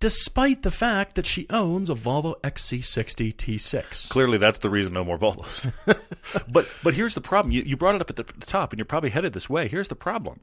Despite 0.00 0.62
the 0.62 0.70
fact 0.70 1.16
that 1.16 1.26
she 1.26 1.46
owns 1.50 1.90
a 1.90 1.94
Volvo 1.94 2.40
XC60 2.42 3.34
T6. 3.34 4.08
Clearly, 4.10 4.38
that's 4.38 4.58
the 4.58 4.70
reason 4.70 4.94
no 4.94 5.04
more 5.04 5.18
Volvos. 5.18 5.72
but 6.48 6.68
but 6.84 6.94
here's 6.94 7.14
the 7.14 7.20
problem. 7.20 7.50
You, 7.50 7.62
you 7.62 7.76
brought 7.76 7.96
it 7.96 8.00
up 8.00 8.10
at 8.10 8.16
the, 8.16 8.22
the 8.22 8.46
top, 8.46 8.72
and 8.72 8.78
you're 8.78 8.86
probably 8.86 9.10
headed 9.10 9.32
this 9.32 9.50
way. 9.50 9.66
Here's 9.66 9.88
the 9.88 9.96
problem. 9.96 10.40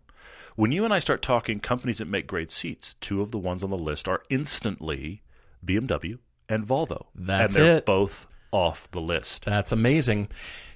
When 0.56 0.72
you 0.72 0.84
and 0.84 0.94
I 0.94 1.00
start 1.00 1.22
talking 1.22 1.60
companies 1.60 2.00
that 2.00 2.08
make 2.08 2.28
great 2.28 2.52
seats, 2.52 2.96
two 3.02 3.22
of 3.22 3.32
the 3.32 3.38
ones 3.38 3.64
on 3.64 3.70
the 3.70 3.78
list 3.78 4.08
are 4.08 4.24
instantly 4.30 5.22
BMW 5.66 6.20
and 6.50 6.66
Volvo. 6.66 7.08
That's 7.16 7.56
and 7.56 7.66
they're 7.66 7.78
it. 7.78 7.86
both 7.86 8.28
off 8.52 8.90
the 8.92 9.02
list. 9.02 9.46
That's 9.46 9.72
amazing. 9.72 10.30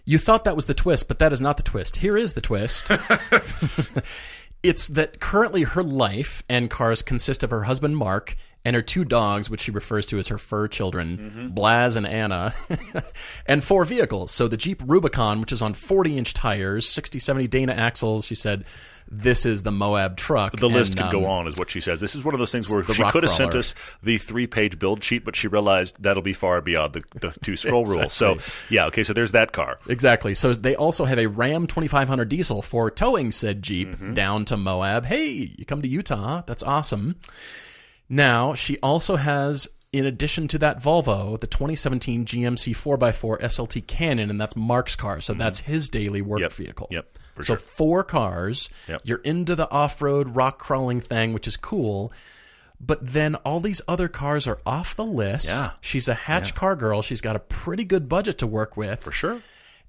You 0.05 0.17
thought 0.17 0.43
that 0.45 0.55
was 0.55 0.65
the 0.65 0.73
twist, 0.73 1.07
but 1.07 1.19
that 1.19 1.31
is 1.31 1.41
not 1.41 1.57
the 1.57 1.63
twist. 1.63 1.97
Here 1.97 2.17
is 2.17 2.33
the 2.33 2.41
twist. 2.41 2.91
it's 4.63 4.87
that 4.87 5.19
currently 5.19 5.63
her 5.63 5.83
life 5.83 6.43
and 6.49 6.69
cars 6.69 7.01
consist 7.01 7.43
of 7.43 7.51
her 7.51 7.63
husband 7.63 7.97
Mark 7.97 8.35
and 8.69 8.75
her 8.75 8.83
two 8.83 9.03
dogs, 9.03 9.49
which 9.49 9.61
she 9.61 9.71
refers 9.71 10.05
to 10.05 10.19
as 10.19 10.27
her 10.27 10.37
fur 10.37 10.67
children, 10.67 11.51
Blaz 11.55 11.95
and 11.95 12.05
Anna, 12.05 12.53
and 13.47 13.63
four 13.63 13.83
vehicles. 13.83 14.29
So 14.29 14.47
the 14.47 14.57
Jeep 14.57 14.83
Rubicon, 14.85 15.41
which 15.41 15.51
is 15.51 15.63
on 15.63 15.73
40 15.73 16.19
inch 16.19 16.35
tires, 16.35 16.87
60, 16.87 17.17
70 17.17 17.47
Dana 17.47 17.73
axles. 17.73 18.25
She 18.25 18.35
said, 18.35 18.65
This 19.09 19.47
is 19.47 19.63
the 19.63 19.71
Moab 19.71 20.17
truck. 20.17 20.55
The 20.59 20.69
list 20.69 20.93
And, 20.93 21.09
could 21.09 21.11
go 21.19 21.25
um, 21.25 21.31
on, 21.31 21.47
is 21.47 21.57
what 21.57 21.71
she 21.71 21.79
says. 21.81 21.99
This 21.99 22.13
is 22.13 22.23
one 22.23 22.35
of 22.35 22.39
those 22.39 22.51
things 22.51 22.69
where 22.69 22.83
she 22.83 23.03
could 23.05 23.23
have 23.23 23.31
sent 23.31 23.55
us 23.55 23.73
the 24.03 24.19
three 24.19 24.45
page 24.45 24.77
build 24.77 25.03
sheet, 25.03 25.25
but 25.25 25.35
she 25.35 25.47
realized 25.47 25.97
that'll 26.03 26.21
be 26.21 26.33
far 26.33 26.61
beyond 26.61 26.93
the, 26.93 27.03
the 27.19 27.33
two 27.41 27.55
scroll 27.55 27.85
rule. 27.87 28.07
So, 28.09 28.37
yeah, 28.69 28.85
okay, 28.85 29.03
so 29.03 29.13
there's 29.13 29.31
that 29.31 29.51
car. 29.51 29.79
Exactly. 29.87 30.35
So 30.35 30.53
they 30.53 30.75
also 30.75 31.05
have 31.05 31.17
a 31.17 31.25
Ram 31.25 31.65
2500 31.65 32.29
diesel 32.29 32.61
for 32.61 32.91
towing 32.91 33.31
said 33.31 33.63
Jeep 33.63 33.89
Mm-hmm. 33.89 34.13
down 34.13 34.45
to 34.45 34.57
Moab. 34.57 35.05
Hey, 35.05 35.53
you 35.57 35.65
come 35.65 35.81
to 35.81 35.87
Utah. 35.87 36.43
That's 36.45 36.61
awesome. 36.61 37.15
Now, 38.09 38.53
she 38.55 38.77
also 38.79 39.15
has, 39.17 39.67
in 39.93 40.05
addition 40.05 40.47
to 40.49 40.57
that 40.59 40.81
Volvo, 40.81 41.39
the 41.39 41.47
2017 41.47 42.25
GMC 42.25 42.75
4x4 42.75 43.39
SLT 43.41 43.85
Canyon, 43.87 44.29
and 44.29 44.41
that's 44.41 44.55
Mark's 44.55 44.95
car. 44.95 45.21
So 45.21 45.33
that's 45.33 45.59
his 45.59 45.89
daily 45.89 46.21
work 46.21 46.37
Mm-hmm. 46.39 46.43
Yep. 46.43 46.53
vehicle. 46.53 46.87
Yep, 46.91 47.17
for 47.35 47.43
so 47.43 47.53
sure. 47.53 47.57
four 47.57 48.03
cars. 48.03 48.69
Yep. 48.87 49.01
You're 49.03 49.19
into 49.19 49.55
the 49.55 49.69
off 49.69 50.01
road 50.01 50.35
rock 50.35 50.57
crawling 50.59 51.01
thing, 51.01 51.33
which 51.33 51.47
is 51.47 51.55
cool. 51.57 52.11
But 52.81 52.99
then 53.13 53.35
all 53.35 53.59
these 53.59 53.81
other 53.89 54.07
cars 54.07 54.47
are 54.47 54.59
off 54.65 54.95
the 54.95 55.03
list. 55.05 55.47
Yeah. 55.49 55.71
She's 55.81 56.07
a 56.07 56.13
hatch 56.13 56.55
car 56.55 56.75
girl. 56.77 57.01
She's 57.01 57.19
got 57.21 57.35
a 57.35 57.39
pretty 57.39 57.83
good 57.83 58.07
budget 58.07 58.37
to 58.37 58.47
work 58.47 58.77
with 58.77 59.03
For 59.03 59.11
sure. 59.11 59.41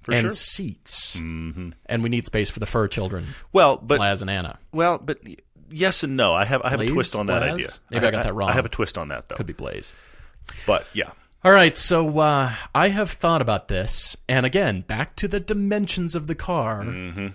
For 0.03 0.13
and 0.13 0.23
sure. 0.23 0.31
seats. 0.33 1.17
Mm-hmm. 1.17 1.71
And 1.87 2.03
we 2.03 2.09
need 2.09 2.27
space 2.27 2.51
for 2.51 2.59
the 2.59 2.67
fur 2.67 2.89
children, 2.89 3.27
Well, 3.53 3.77
but 3.77 4.01
Laz 4.01 4.23
and 4.23 4.31
Anna. 4.31 4.59
Well, 4.73 4.99
but 4.99 5.21
yes 5.71 6.03
and 6.03 6.17
no. 6.17 6.35
I 6.35 6.45
have 6.45 6.63
I 6.63 6.71
have 6.71 6.79
Please, 6.81 6.91
a 6.91 6.95
twist 6.95 7.17
on 7.17 7.27
that 7.27 7.43
Laz? 7.43 7.55
idea. 7.55 7.69
Maybe 7.91 8.07
I 8.07 8.11
got 8.11 8.25
that 8.25 8.35
wrong. 8.35 8.49
I 8.51 8.53
have 8.53 8.65
a 8.67 8.69
twist 8.71 8.99
on 8.99 9.09
that 9.09 9.29
though. 9.29 9.37
Could 9.37 9.47
be 9.47 9.53
Blaze. 9.53 9.95
But 10.67 10.87
yeah, 10.93 11.11
All 11.45 11.53
right, 11.53 11.77
so 11.77 12.19
uh, 12.19 12.53
I 12.75 12.89
have 12.89 13.13
thought 13.13 13.41
about 13.41 13.69
this, 13.69 14.17
and 14.29 14.45
again, 14.45 14.81
back 14.83 15.15
to 15.17 15.29
the 15.29 15.39
dimensions 15.41 16.15
of 16.15 16.27
the 16.27 16.35
car. 16.35 16.83
Mm-hmm. 16.83 17.29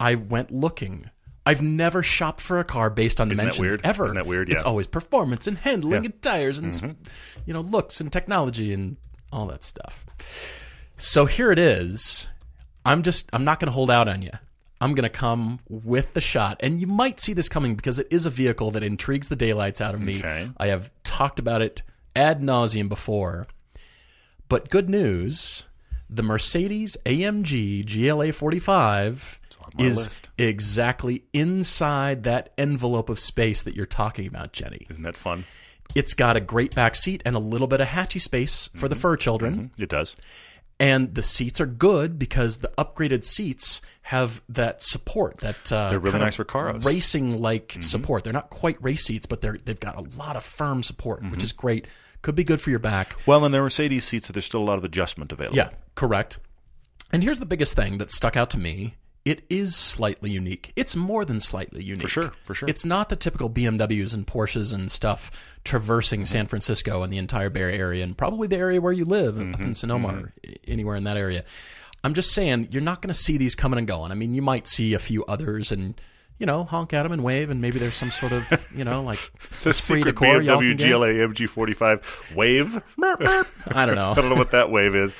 I 0.00 0.14
went 0.16 0.50
looking. 0.50 1.10
I've 1.44 1.60
never 1.60 2.02
shopped 2.02 2.40
for 2.40 2.58
a 2.60 2.64
car 2.64 2.88
based 2.88 3.20
on 3.20 3.28
that 3.28 3.34
dimensions 3.36 3.76
ever. 3.84 4.04
Isn't 4.06 4.16
that 4.16 4.26
weird? 4.26 4.50
It's 4.50 4.62
always 4.62 4.86
performance 4.86 5.46
and 5.46 5.58
handling 5.58 6.04
Yeah. 6.04 6.08
Mm-hmm. 6.10 6.14
and 6.14 6.22
tires 6.22 6.58
and 6.58 6.96
you 7.46 7.52
know 7.52 7.60
looks 7.60 8.00
and 8.00 8.12
technology 8.12 8.72
and 8.72 8.96
all 9.32 9.46
that 9.48 9.64
stuff. 9.64 10.06
So 10.96 11.26
here 11.26 11.50
it 11.52 11.58
is. 11.58 12.28
I'm 12.84 13.02
just 13.02 13.28
I'm 13.32 13.44
not 13.44 13.60
going 13.60 13.66
to 13.66 13.72
hold 13.72 13.90
out 13.90 14.08
on 14.08 14.22
you. 14.22 14.30
I'm 14.82 14.94
going 14.94 15.04
to 15.04 15.08
come 15.08 15.60
with 15.68 16.12
the 16.14 16.20
shot. 16.20 16.56
And 16.60 16.80
you 16.80 16.86
might 16.86 17.20
see 17.20 17.32
this 17.32 17.48
coming 17.48 17.74
because 17.76 17.98
it 17.98 18.08
is 18.10 18.26
a 18.26 18.30
vehicle 18.30 18.70
that 18.72 18.82
intrigues 18.82 19.28
the 19.28 19.36
daylights 19.36 19.80
out 19.80 19.94
of 19.94 20.00
me. 20.00 20.18
Okay. 20.18 20.50
I 20.56 20.66
have 20.68 20.90
talked 21.04 21.38
about 21.38 21.62
it 21.62 21.82
ad 22.16 22.40
nauseum 22.42 22.88
before. 22.88 23.46
But 24.48 24.68
good 24.70 24.90
news 24.90 25.64
the 26.10 26.22
Mercedes 26.22 26.96
AMG 27.06 27.86
GLA 27.86 28.32
45 28.32 29.40
is 29.78 29.96
list. 29.96 30.28
exactly 30.36 31.24
inside 31.32 32.24
that 32.24 32.52
envelope 32.58 33.08
of 33.08 33.18
space 33.18 33.62
that 33.62 33.74
you're 33.74 33.86
talking 33.86 34.26
about, 34.26 34.52
Jenny. 34.52 34.86
Isn't 34.90 35.04
that 35.04 35.16
fun? 35.16 35.44
It's 35.94 36.12
got 36.12 36.36
a 36.36 36.40
great 36.40 36.74
back 36.74 36.94
seat 36.96 37.22
and 37.24 37.34
a 37.34 37.38
little 37.38 37.66
bit 37.66 37.80
of 37.80 37.86
hatchy 37.88 38.18
space 38.18 38.68
for 38.68 38.80
Mm-hmm. 38.80 38.88
the 38.88 38.94
fur 38.96 39.16
children. 39.16 39.70
It 39.78 39.88
does. 39.88 40.16
And 40.82 41.14
the 41.14 41.22
seats 41.22 41.60
are 41.60 41.66
good 41.66 42.18
because 42.18 42.58
the 42.58 42.72
upgraded 42.76 43.24
seats 43.24 43.80
have 44.02 44.42
that 44.48 44.82
support. 44.82 45.38
That 45.38 45.72
uh, 45.72 45.90
They're 45.90 46.00
really 46.00 46.18
nice 46.18 46.36
Recaros. 46.38 46.84
racing 46.84 47.40
like 47.40 47.68
Mm-hmm. 47.68 47.80
support. 47.82 48.24
They're 48.24 48.32
not 48.32 48.50
quite 48.50 48.82
race 48.82 49.04
seats, 49.04 49.24
but 49.26 49.40
they're 49.40 49.58
they've 49.64 49.78
got 49.78 49.96
a 49.96 50.02
lot 50.18 50.34
of 50.36 50.42
firm 50.44 50.82
support, 50.82 51.20
Mm-hmm. 51.22 51.30
which 51.30 51.44
is 51.44 51.52
great. 51.52 51.86
Could 52.22 52.34
be 52.34 52.44
good 52.44 52.60
for 52.60 52.70
your 52.70 52.78
back. 52.80 53.14
Well, 53.26 53.44
in 53.44 53.52
the 53.52 53.60
Mercedes 53.60 54.04
seats, 54.04 54.28
there's 54.28 54.44
still 54.44 54.60
a 54.62 54.64
lot 54.64 54.76
of 54.78 54.84
adjustment 54.84 55.30
available. 55.32 55.56
Yeah, 55.56 55.70
correct. 55.94 56.38
And 57.12 57.22
here's 57.22 57.38
the 57.40 57.46
biggest 57.46 57.76
thing 57.76 57.98
that 57.98 58.10
stuck 58.10 58.36
out 58.36 58.50
to 58.50 58.58
me. 58.58 58.96
It 59.24 59.44
is 59.48 59.76
slightly 59.76 60.30
unique. 60.30 60.72
It's 60.74 60.96
more 60.96 61.24
than 61.24 61.38
slightly 61.38 61.84
unique. 61.84 62.02
For 62.02 62.08
sure, 62.08 62.32
for 62.42 62.54
sure. 62.54 62.68
It's 62.68 62.84
not 62.84 63.08
the 63.08 63.14
typical 63.14 63.48
BMWs 63.48 64.12
and 64.12 64.26
Porsches 64.26 64.74
and 64.74 64.90
stuff 64.90 65.30
traversing 65.64 66.20
mm-hmm. 66.20 66.26
San 66.26 66.46
Francisco 66.46 67.02
and 67.02 67.12
the 67.12 67.18
entire 67.18 67.48
Bay 67.48 67.60
Area 67.60 68.02
and 68.02 68.18
probably 68.18 68.48
the 68.48 68.56
area 68.56 68.80
where 68.80 68.92
you 68.92 69.04
live 69.04 69.36
up 69.36 69.42
in 69.42 69.52
mm-hmm. 69.52 69.72
Sonoma 69.72 70.08
mm-hmm. 70.08 70.24
or 70.24 70.34
anywhere 70.66 70.96
in 70.96 71.04
that 71.04 71.16
area. 71.16 71.44
I'm 72.04 72.14
just 72.14 72.32
saying 72.32 72.68
you're 72.72 72.82
not 72.82 73.00
going 73.00 73.12
to 73.12 73.18
see 73.18 73.36
these 73.36 73.54
coming 73.54 73.78
and 73.78 73.86
going. 73.86 74.10
I 74.10 74.14
mean, 74.14 74.34
you 74.34 74.42
might 74.42 74.66
see 74.66 74.94
a 74.94 74.98
few 74.98 75.24
others 75.26 75.70
and 75.70 76.00
you 76.38 76.46
know 76.46 76.64
honk 76.64 76.92
at 76.92 77.04
them 77.04 77.12
and 77.12 77.22
wave, 77.22 77.50
and 77.50 77.60
maybe 77.60 77.78
there's 77.78 77.94
some 77.94 78.10
sort 78.10 78.32
of 78.32 78.68
you 78.74 78.82
know 78.82 79.02
like 79.02 79.30
The 79.62 79.72
secret 79.72 80.04
de 80.04 80.12
corps 80.12 80.42
y'all 80.42 80.60
BMW. 80.60 80.90
GLA 80.90 81.08
MG 81.08 81.48
45 81.48 82.32
wave. 82.34 82.82
I 83.00 83.86
don't 83.86 83.94
know. 83.94 84.10
I 84.10 84.14
don't 84.14 84.28
know 84.28 84.34
what 84.34 84.50
that 84.50 84.70
wave 84.70 84.96
is. 84.96 85.14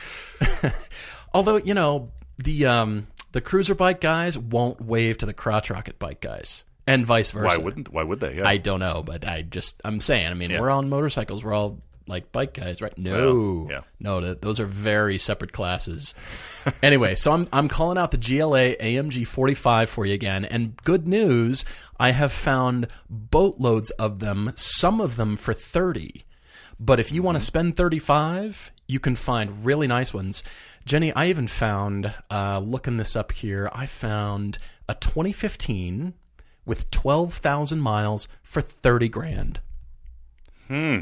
Although 1.35 1.56
you 1.56 1.75
know 1.75 2.11
the 2.38 2.66
um, 2.66 3.06
the 3.33 3.41
cruiser 3.41 3.75
bike 3.75 4.01
guys 4.01 4.39
won't 4.39 4.81
wave 4.81 5.19
to 5.19 5.27
the 5.27 5.35
crotch 5.35 5.71
rocket 5.71 5.99
bike 5.99 6.21
guys, 6.21 6.65
and 6.87 7.07
vice 7.07 7.31
versa. 7.31 7.59
Why 7.59 7.65
wouldn't? 7.65 7.93
Why 7.93 8.03
would 8.03 8.21
they? 8.21 8.37
Yeah. 8.37 8.49
I 8.49 8.57
don't 8.57 8.81
know, 8.81 9.03
but 9.05 9.27
I 9.27 9.43
just 9.43 9.81
I'm 9.85 10.01
saying. 10.01 10.29
I 10.29 10.35
mean, 10.35 10.53
we're 10.59 10.71
on 10.71 10.89
motorcycles. 10.89 11.43
We're 11.43 11.55
all 11.55 11.79
like 12.07 12.33
bike 12.33 12.55
guys, 12.55 12.83
right? 12.83 12.97
No, 12.99 13.65
Well, 13.65 13.67
yeah. 13.71 13.81
no, 14.01 14.21
th- 14.21 14.41
those 14.41 14.61
are 14.61 14.67
very 14.67 15.19
separate 15.19 15.53
classes. 15.53 16.15
anyway, 16.83 17.15
so 17.15 17.33
I'm 17.33 17.49
I'm 17.53 17.69
calling 17.69 17.99
out 17.99 18.11
the 18.11 18.19
GLA 18.19 18.77
AMG 18.77 19.27
45 19.27 19.89
for 19.89 20.07
you 20.07 20.15
again, 20.15 20.45
and 20.45 20.77
good 20.85 21.07
news, 21.07 21.65
I 21.99 22.11
have 22.11 22.33
found 22.33 22.89
boatloads 23.09 23.91
of 23.93 24.19
them. 24.19 24.53
Some 24.57 25.01
of 25.01 25.17
them 25.17 25.37
for 25.37 25.55
30. 25.55 26.25
But 26.79 26.99
if 26.99 27.12
you 27.12 27.23
want 27.23 27.37
to 27.37 27.39
mm-hmm. 27.39 27.47
spend 27.47 27.77
35, 27.77 28.73
you 28.89 28.99
can 28.99 29.15
find 29.15 29.65
really 29.65 29.87
nice 29.87 30.12
ones. 30.12 30.43
Jenny, 30.85 31.12
I 31.12 31.27
even 31.29 31.47
found, 31.49 32.12
uh, 32.31 32.59
looking 32.59 32.97
this 32.97 33.15
up 33.17 33.33
here, 33.33 33.71
I 33.73 33.87
found 33.87 34.59
a 34.89 34.95
2015 34.95 36.15
with 36.65 36.91
12,000 36.91 37.81
miles 37.81 38.29
for 38.43 38.61
30 38.61 39.09
grand. 39.09 39.61
Hmm. 40.69 41.01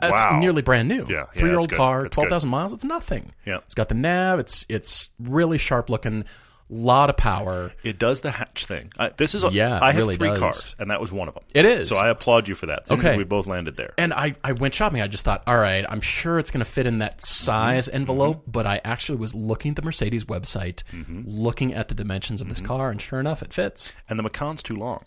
That's 0.00 0.24
Wow. 0.24 0.38
nearly 0.40 0.62
brand 0.62 0.88
new. 0.88 1.04
Yeah, 1.08 1.16
yeah, 1.16 1.24
Three 1.34 1.48
year 1.50 1.56
that's 1.56 1.64
old 1.64 1.70
good. 1.70 1.76
car, 1.76 2.08
12,000 2.08 2.48
miles, 2.48 2.72
it's 2.72 2.84
nothing. 2.84 3.34
Yeah. 3.44 3.58
It's 3.58 3.74
got 3.74 3.88
the 3.88 3.94
nav, 3.94 4.38
it's 4.38 4.64
it's 4.68 5.10
really 5.20 5.58
sharp 5.58 5.90
looking, 5.90 6.24
lot 6.70 7.10
of 7.10 7.16
power. 7.16 7.72
It 7.82 7.98
does 7.98 8.22
the 8.22 8.30
hatch 8.30 8.66
thing. 8.66 8.92
I, 8.98 9.10
this 9.16 9.34
is. 9.34 9.44
A, 9.44 9.52
Yeah, 9.52 9.78
I 9.82 9.92
have 9.92 9.96
really 9.98 10.16
three 10.16 10.28
does. 10.28 10.38
cars, 10.38 10.76
and 10.78 10.90
that 10.90 11.00
was 11.00 11.12
one 11.12 11.28
of 11.28 11.34
them. 11.34 11.44
It 11.54 11.64
is. 11.64 11.88
So 11.90 11.96
I 11.96 12.08
applaud 12.08 12.48
you 12.48 12.54
for 12.54 12.66
that. 12.66 12.86
Things 12.86 13.04
Okay. 13.04 13.16
we 13.16 13.24
both 13.24 13.46
landed 13.46 13.76
there. 13.76 13.92
And 13.98 14.12
I, 14.14 14.34
I 14.42 14.52
went 14.52 14.74
shopping. 14.74 15.00
I 15.00 15.06
just 15.06 15.24
thought, 15.24 15.42
all 15.46 15.58
right, 15.58 15.84
I'm 15.88 16.00
sure 16.00 16.38
it's 16.38 16.50
going 16.50 16.64
to 16.64 16.70
fit 16.70 16.86
in 16.86 16.98
that 16.98 17.22
size 17.24 17.86
Mm-hmm. 17.86 17.96
envelope. 17.96 18.44
But 18.46 18.66
I 18.66 18.80
actually 18.84 19.18
was 19.18 19.34
looking 19.34 19.70
at 19.70 19.76
the 19.76 19.82
Mercedes 19.82 20.24
website, 20.24 20.82
Mm-hmm. 20.92 21.22
looking 21.26 21.74
at 21.74 21.88
the 21.88 21.94
dimensions 21.94 22.40
of 22.40 22.48
this 22.48 22.60
car, 22.60 22.90
and 22.90 23.00
sure 23.00 23.20
enough, 23.20 23.42
it 23.42 23.52
fits. 23.52 23.92
And 24.08 24.18
the 24.18 24.22
Macan's 24.22 24.62
too 24.62 24.76
long. 24.76 25.04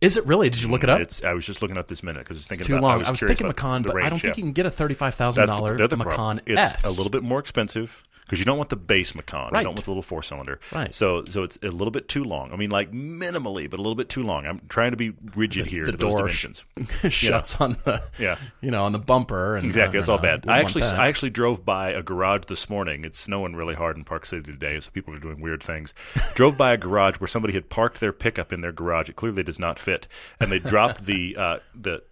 Is 0.00 0.16
it 0.16 0.24
really? 0.26 0.48
Did 0.48 0.62
you 0.62 0.68
look 0.68 0.84
it 0.84 0.90
up? 0.90 1.00
It's. 1.00 1.24
I 1.24 1.32
was 1.32 1.44
just 1.44 1.60
looking 1.60 1.76
up 1.76 1.88
this 1.88 2.04
minute 2.04 2.20
because 2.24 2.36
it's 2.38 2.46
thinking 2.46 2.60
It's 2.60 2.66
too 2.68 2.74
about. 2.74 2.82
long. 2.82 2.92
I 2.92 2.96
was, 2.98 3.08
I 3.08 3.10
was 3.10 3.20
thinking 3.20 3.46
Macan, 3.48 3.82
but 3.82 3.96
I 4.00 4.08
don't 4.08 4.20
think 4.20 4.36
you 4.36 4.44
can 4.44 4.52
get 4.52 4.64
a 4.64 4.70
thirty-five 4.70 5.14
thousand 5.16 5.48
dollar 5.48 5.72
the, 5.72 5.76
dollar 5.76 5.76
they're 5.76 5.88
the 5.88 5.96
Macan. 5.96 6.40
It's 6.46 6.74
S. 6.74 6.84
a 6.84 6.90
little 6.90 7.10
bit 7.10 7.24
more 7.24 7.40
expensive 7.40 8.04
because 8.28 8.38
you 8.38 8.44
don't 8.44 8.58
want 8.58 8.68
the 8.68 8.76
base 8.76 9.14
Macan. 9.14 9.46
You 9.54 9.62
don't 9.62 9.74
want 9.74 9.84
the 9.84 9.90
little 9.90 10.02
four 10.02 10.22
cylinder. 10.22 10.60
Right. 10.70 10.94
So 10.94 11.24
so 11.24 11.42
it's 11.44 11.56
a 11.62 11.70
little 11.70 11.90
bit 11.90 12.08
too 12.08 12.24
long. 12.24 12.52
I 12.52 12.56
mean, 12.56 12.68
like 12.70 12.92
minimally, 12.92 13.70
but 13.70 13.78
a 13.78 13.82
little 13.82 13.94
bit 13.94 14.10
too 14.10 14.22
long. 14.22 14.46
I'm 14.46 14.60
trying 14.68 14.90
to 14.90 14.96
be 14.98 15.14
rigid 15.34 15.64
here 15.66 15.86
the 15.86 15.92
to 15.92 15.98
those 15.98 16.14
door 16.14 16.28
sh- 16.28 16.42
dimensions. 16.42 16.64
shuts 17.14 17.60
on 17.60 17.78
the 17.84 18.02
Yeah. 18.18 18.36
you 18.60 18.70
know 18.70 18.84
on 18.84 18.92
the 18.92 18.98
bumper 18.98 19.56
and 19.56 19.64
Exactly, 19.64 19.98
that's 19.98 20.08
all 20.10 20.18
bad. 20.18 20.44
I 20.46 20.60
actually, 20.60 20.82
that. 20.82 20.98
I 20.98 21.08
actually 21.08 21.30
drove 21.30 21.64
by 21.64 21.90
a 21.90 22.02
garage 22.02 22.42
this 22.48 22.68
morning. 22.68 23.04
It's 23.04 23.18
snowing 23.18 23.56
really 23.56 23.74
hard 23.74 23.96
in 23.96 24.04
Park 24.04 24.26
City 24.26 24.42
today, 24.42 24.78
so 24.80 24.90
people 24.90 25.14
are 25.14 25.18
doing 25.18 25.40
weird 25.40 25.62
things. 25.62 25.94
drove 26.34 26.58
by 26.58 26.72
a 26.72 26.76
garage 26.76 27.16
where 27.16 27.28
somebody 27.28 27.54
had 27.54 27.70
parked 27.70 28.00
their 28.00 28.12
pickup 28.12 28.52
in 28.52 28.60
their 28.60 28.72
garage. 28.72 29.08
It 29.08 29.16
clearly 29.16 29.42
does 29.42 29.58
not 29.58 29.78
fit, 29.78 30.06
and 30.40 30.50
they 30.52 30.58
dropped 30.58 31.06
the 31.06 31.36
uh, 31.36 31.58
the 31.74 32.02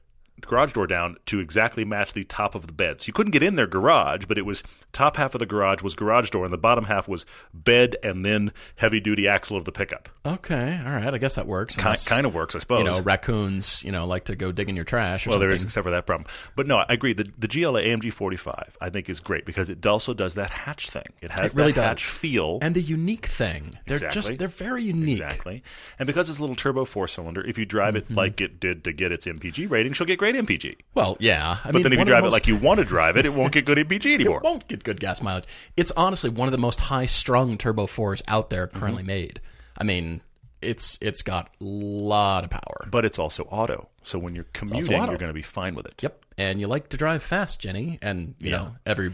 garage 0.42 0.72
door 0.72 0.86
down 0.86 1.16
to 1.26 1.40
exactly 1.40 1.84
match 1.84 2.12
the 2.12 2.24
top 2.24 2.54
of 2.54 2.66
the 2.66 2.72
bed. 2.72 3.00
So 3.00 3.06
you 3.08 3.12
couldn't 3.12 3.32
get 3.32 3.42
in 3.42 3.56
their 3.56 3.66
garage, 3.66 4.24
but 4.26 4.38
it 4.38 4.42
was 4.46 4.62
top 4.92 5.16
half 5.16 5.34
of 5.34 5.38
the 5.38 5.46
garage 5.46 5.82
was 5.82 5.94
garage 5.94 6.30
door, 6.30 6.44
and 6.44 6.52
the 6.52 6.58
bottom 6.58 6.84
half 6.84 7.08
was 7.08 7.24
bed, 7.54 7.96
and 8.02 8.24
then 8.24 8.52
heavy 8.76 9.00
duty 9.00 9.26
axle 9.28 9.56
of 9.56 9.64
the 9.64 9.72
pickup. 9.72 10.08
okay, 10.24 10.80
all 10.84 10.92
right. 10.92 11.14
I 11.14 11.18
guess 11.18 11.34
that 11.36 11.46
works. 11.46 11.76
Ki- 11.76 11.94
kind 12.06 12.26
of 12.26 12.34
works, 12.34 12.54
I 12.54 12.58
suppose. 12.60 12.78
you 12.80 12.84
know, 12.84 13.00
raccoons, 13.00 13.82
you 13.84 13.92
know, 13.92 14.06
like 14.06 14.24
to 14.24 14.36
go 14.36 14.52
dig 14.52 14.68
in 14.68 14.76
your 14.76 14.84
trash 14.84 15.26
or 15.26 15.30
Well, 15.30 15.34
something. 15.34 15.48
there 15.48 15.54
is, 15.54 15.64
except 15.64 15.84
for 15.84 15.90
that 15.90 16.06
problem. 16.06 16.28
But 16.54 16.66
no, 16.66 16.76
I 16.78 16.86
agree. 16.90 17.12
The, 17.12 17.26
the 17.38 17.48
GLA 17.48 17.82
AMG 17.82 18.12
45, 18.12 18.76
I 18.80 18.90
think, 18.90 19.08
is 19.08 19.20
great 19.20 19.46
because 19.46 19.68
it 19.70 19.84
also 19.86 20.14
does 20.14 20.34
that 20.34 20.50
hatch 20.50 20.90
thing. 20.90 21.06
It 21.22 21.30
has 21.30 21.52
It 21.52 21.56
really 21.56 21.72
that 21.72 21.76
does. 21.76 21.84
hatch 21.88 22.04
feel. 22.06 22.58
and 22.62 22.74
the 22.74 22.82
unique 22.82 23.26
thing, 23.26 23.78
they're 23.86 23.96
Exactly. 23.96 24.14
just 24.14 24.38
they're 24.38 24.48
very 24.48 24.82
unique. 24.84 25.20
Exactly. 25.20 25.62
And 25.98 26.06
because 26.06 26.28
it's 26.28 26.38
a 26.38 26.42
little 26.42 26.56
turbo 26.56 26.84
four 26.84 27.06
cylinder, 27.08 27.44
if 27.46 27.56
you 27.58 27.64
drive 27.64 27.96
it 27.96 28.04
mm-hmm. 28.06 28.14
like 28.14 28.40
it 28.40 28.58
did 28.60 28.84
to 28.84 28.92
get 28.92 29.12
its 29.12 29.26
MPG 29.26 29.70
rating, 29.70 29.92
she'll 29.92 30.06
get 30.06 30.18
great 30.18 30.25
MPG. 30.34 30.76
Well, 30.94 31.16
yeah. 31.20 31.58
I 31.62 31.66
But 31.66 31.74
mean, 31.74 31.82
then 31.84 31.92
if 31.92 31.96
you 31.96 31.98
one 31.98 32.02
of 32.02 32.06
the 32.08 32.12
drive 32.12 32.24
it 32.26 32.32
like 32.32 32.46
you 32.46 32.56
want 32.56 32.78
to 32.78 32.84
drive 32.84 33.16
it, 33.16 33.24
it 33.26 33.32
won't 33.32 33.52
get 33.52 33.64
good 33.64 33.78
MPG 33.78 34.14
anymore. 34.14 34.38
it 34.38 34.44
won't 34.44 34.66
get 34.68 34.82
good 34.84 35.00
gas 35.00 35.22
mileage. 35.22 35.44
It's 35.76 35.92
honestly 35.96 36.30
one 36.30 36.48
of 36.48 36.52
the 36.52 36.58
most 36.58 36.80
high-strung 36.80 37.58
turbo 37.58 37.86
fours 37.86 38.22
out 38.28 38.50
there 38.50 38.66
currently 38.66 39.02
Mm-hmm. 39.02 39.06
made. 39.08 39.40
I 39.78 39.84
mean, 39.84 40.22
it's 40.62 40.98
it's 41.02 41.22
got 41.22 41.48
a 41.60 41.64
lot 41.64 42.42
of 42.44 42.50
power. 42.50 42.88
But 42.90 43.04
it's 43.04 43.18
also 43.18 43.44
auto. 43.44 43.88
So 44.02 44.18
when 44.18 44.34
you're 44.34 44.46
commuting, 44.52 44.92
you're 44.92 45.06
going 45.06 45.28
to 45.28 45.32
be 45.34 45.42
fine 45.42 45.74
with 45.74 45.86
it. 45.86 46.02
Yep, 46.02 46.24
and 46.38 46.60
you 46.60 46.66
like 46.66 46.88
to 46.90 46.96
drive 46.96 47.22
fast, 47.22 47.60
Jenny, 47.60 47.98
and 48.00 48.34
you 48.38 48.50
know 48.52 48.74
every 48.86 49.12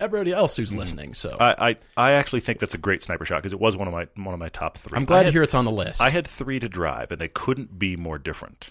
everybody 0.00 0.32
else 0.32 0.56
who's 0.56 0.72
listening. 0.72 1.14
So 1.14 1.30
Mm-hmm. 1.30 1.42
I, 1.42 1.68
I, 1.70 1.76
I 1.96 2.10
actually 2.12 2.40
think 2.40 2.58
that's 2.60 2.74
a 2.74 2.78
great 2.78 3.02
sniper 3.02 3.24
shot 3.24 3.42
because 3.42 3.52
it 3.52 3.60
was 3.60 3.76
one 3.76 3.88
of 3.88 3.92
my 3.94 4.06
one 4.22 4.34
of 4.34 4.38
my 4.40 4.48
top 4.48 4.78
three. 4.78 4.96
I'm 4.96 5.04
glad 5.04 5.20
I 5.20 5.22
to 5.24 5.32
hear 5.32 5.42
it's 5.42 5.54
on 5.54 5.64
the 5.64 5.70
list. 5.72 6.00
I 6.00 6.10
had 6.10 6.26
three 6.26 6.60
to 6.60 6.68
drive, 6.68 7.10
and 7.10 7.20
they 7.20 7.28
couldn't 7.28 7.78
be 7.78 7.96
more 7.96 8.18
different. 8.18 8.70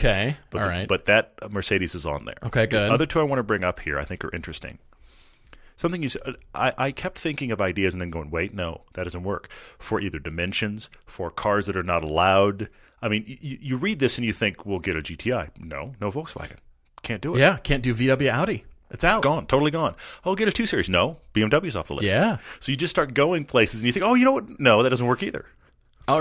Okay, 0.00 0.36
But 0.50 0.58
all 0.58 0.64
the- 0.64 0.70
right. 0.70 0.88
But 0.88 1.06
that 1.06 1.34
Mercedes 1.50 1.94
is 1.94 2.06
on 2.06 2.24
there. 2.24 2.38
Okay, 2.44 2.66
good. 2.66 2.88
The 2.90 2.92
other 2.94 3.06
two 3.06 3.20
I 3.20 3.22
want 3.24 3.38
to 3.38 3.44
bring 3.44 3.64
up 3.64 3.80
here 3.80 3.98
I 3.98 4.04
think 4.04 4.24
are 4.24 4.34
interesting. 4.34 4.78
Something 5.76 6.02
you 6.02 6.10
said, 6.10 6.22
I, 6.54 6.72
I 6.76 6.90
kept 6.92 7.18
thinking 7.18 7.52
of 7.52 7.60
ideas 7.62 7.94
and 7.94 8.00
then 8.02 8.10
going, 8.10 8.30
wait, 8.30 8.52
no, 8.52 8.82
that 8.92 9.04
doesn't 9.04 9.22
work. 9.22 9.48
For 9.78 9.98
either 9.98 10.18
dimensions, 10.18 10.90
for 11.06 11.30
cars 11.30 11.64
that 11.66 11.76
are 11.76 11.82
not 11.82 12.04
allowed. 12.04 12.68
I 13.00 13.08
mean, 13.08 13.24
you, 13.26 13.56
you 13.62 13.76
read 13.78 13.98
this 13.98 14.18
and 14.18 14.26
you 14.26 14.34
think, 14.34 14.66
we'll 14.66 14.78
get 14.78 14.94
a 14.96 15.00
GTI. 15.00 15.48
No, 15.58 15.94
no 15.98 16.10
Volkswagen. 16.10 16.56
Can't 17.02 17.22
do 17.22 17.34
it. 17.34 17.38
yeah, 17.38 17.56
can't 17.56 17.82
do 17.82 17.94
VW 17.94 18.30
Audi. 18.30 18.64
It's 18.90 19.04
out. 19.04 19.22
Gone, 19.22 19.46
totally 19.46 19.70
gone. 19.70 19.94
Oh, 20.22 20.34
get 20.34 20.48
a 20.48 20.52
2 20.52 20.66
Series. 20.66 20.90
No, 20.90 21.16
BMW's 21.32 21.76
off 21.76 21.88
the 21.88 21.94
list. 21.94 22.04
Yeah. 22.04 22.38
So 22.58 22.72
you 22.72 22.76
just 22.76 22.90
start 22.90 23.14
going 23.14 23.44
places 23.44 23.80
and 23.80 23.86
you 23.86 23.92
think, 23.94 24.04
oh, 24.04 24.12
you 24.14 24.26
know 24.26 24.32
what? 24.32 24.60
No, 24.60 24.82
that 24.82 24.90
doesn't 24.90 25.06
work 25.06 25.22
either. 25.22 25.46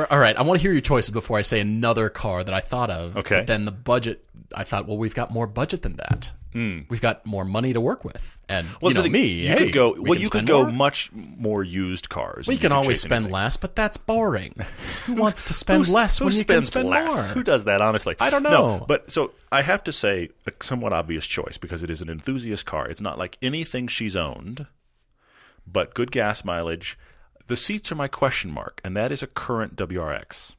All 0.09 0.19
right, 0.19 0.35
I 0.35 0.41
want 0.43 0.59
to 0.59 0.61
hear 0.61 0.71
your 0.71 0.81
choices 0.81 1.11
before 1.11 1.37
I 1.37 1.41
say 1.41 1.59
another 1.59 2.09
car 2.09 2.43
that 2.43 2.53
I 2.53 2.59
thought 2.59 2.89
of. 2.89 3.17
Okay. 3.17 3.37
But 3.39 3.47
then 3.47 3.65
the 3.65 3.71
budget, 3.71 4.23
I 4.55 4.63
thought, 4.63 4.87
well, 4.87 4.97
we've 4.97 5.15
got 5.15 5.31
more 5.31 5.47
budget 5.47 5.81
than 5.81 5.95
that. 5.97 6.31
Hmm. 6.53 6.79
We've 6.89 6.99
got 7.01 7.23
more 7.27 7.45
money 7.45 7.73
to 7.73 7.79
work 7.81 8.03
with, 8.03 8.39
and. 8.49 8.67
Well, 8.81 8.89
you 8.89 8.95
so 8.95 9.01
know 9.01 9.03
the- 9.03 9.09
me. 9.11 9.25
You 9.27 9.49
hey, 9.49 9.57
could 9.65 9.73
go. 9.73 9.91
we 9.91 9.99
well, 10.09 10.19
you 10.19 10.31
could 10.31 10.47
go 10.47 10.63
more. 10.63 10.71
much 10.71 11.11
more 11.13 11.63
used 11.63 12.09
cars. 12.09 12.47
Well, 12.47 12.53
you 12.55 12.59
can 12.59 12.71
could 12.71 12.75
always 12.75 13.01
spend 13.01 13.13
anything. 13.25 13.33
less, 13.33 13.55
but 13.55 13.75
that's 13.75 13.97
boring. 13.97 14.55
Who 15.05 15.13
wants 15.13 15.43
to 15.43 15.53
spend 15.53 15.87
less 15.89 16.17
who 16.17 16.25
when 16.25 16.33
you 16.33 16.39
can 16.43 16.63
spends 16.63 16.67
spend 16.67 16.89
less? 16.89 17.11
more? 17.13 17.21
Who 17.35 17.43
does 17.43 17.65
that? 17.65 17.81
Honestly, 17.81 18.15
I 18.19 18.31
don't 18.31 18.41
No, 18.41 18.49
know. 18.49 18.85
but 18.87 19.11
so 19.11 19.31
I 19.51 19.61
have 19.61 19.83
to 19.83 19.93
say 19.93 20.29
a 20.47 20.51
somewhat 20.59 20.91
obvious 20.91 21.27
choice 21.27 21.59
because 21.59 21.83
it 21.83 21.91
is 21.91 22.01
an 22.01 22.09
enthusiast 22.09 22.65
car. 22.65 22.87
It's 22.87 22.99
not 23.01 23.19
like 23.19 23.37
anything 23.43 23.87
she's 23.87 24.15
owned, 24.15 24.65
but 25.67 25.93
good 25.93 26.11
gas 26.11 26.43
mileage. 26.43 26.97
The 27.49 27.57
seats 27.57 27.91
are 27.91 27.95
my 27.95 28.07
question 28.07 28.51
mark, 28.51 28.79
and 28.83 28.95
that 28.95 29.11
is 29.11 29.21
a 29.21 29.27
current 29.27 29.75
WRX. 29.75 30.55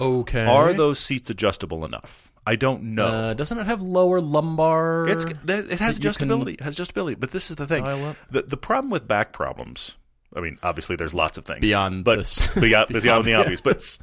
Okay. 0.00 0.44
Are 0.44 0.72
those 0.74 0.98
seats 0.98 1.30
adjustable 1.30 1.84
enough? 1.84 2.32
I 2.46 2.56
don't 2.56 2.94
know. 2.94 3.06
Uh, 3.06 3.34
doesn't 3.34 3.58
it 3.58 3.66
have 3.66 3.80
lower 3.80 4.20
lumbar? 4.20 5.06
It's 5.08 5.24
it 5.24 5.78
has 5.78 5.98
adjustability. 5.98 6.54
It 6.54 6.60
has 6.62 6.76
adjustability. 6.76 7.18
But 7.18 7.30
this 7.30 7.50
is 7.50 7.56
the 7.56 7.66
thing. 7.66 7.84
The 8.30 8.42
the 8.42 8.56
problem 8.56 8.90
with 8.90 9.06
back 9.06 9.32
problems 9.32 9.96
I 10.34 10.40
mean, 10.40 10.58
obviously, 10.62 10.96
there's 10.96 11.14
lots 11.14 11.38
of 11.38 11.44
things 11.44 11.60
Beyond 11.60 12.04
but 12.04 12.16
this- 12.18 12.48
beyond, 12.54 12.88
the 12.90 13.00
beyond 13.00 13.24
the 13.24 13.34
obvious. 13.34 13.60
But 13.60 13.98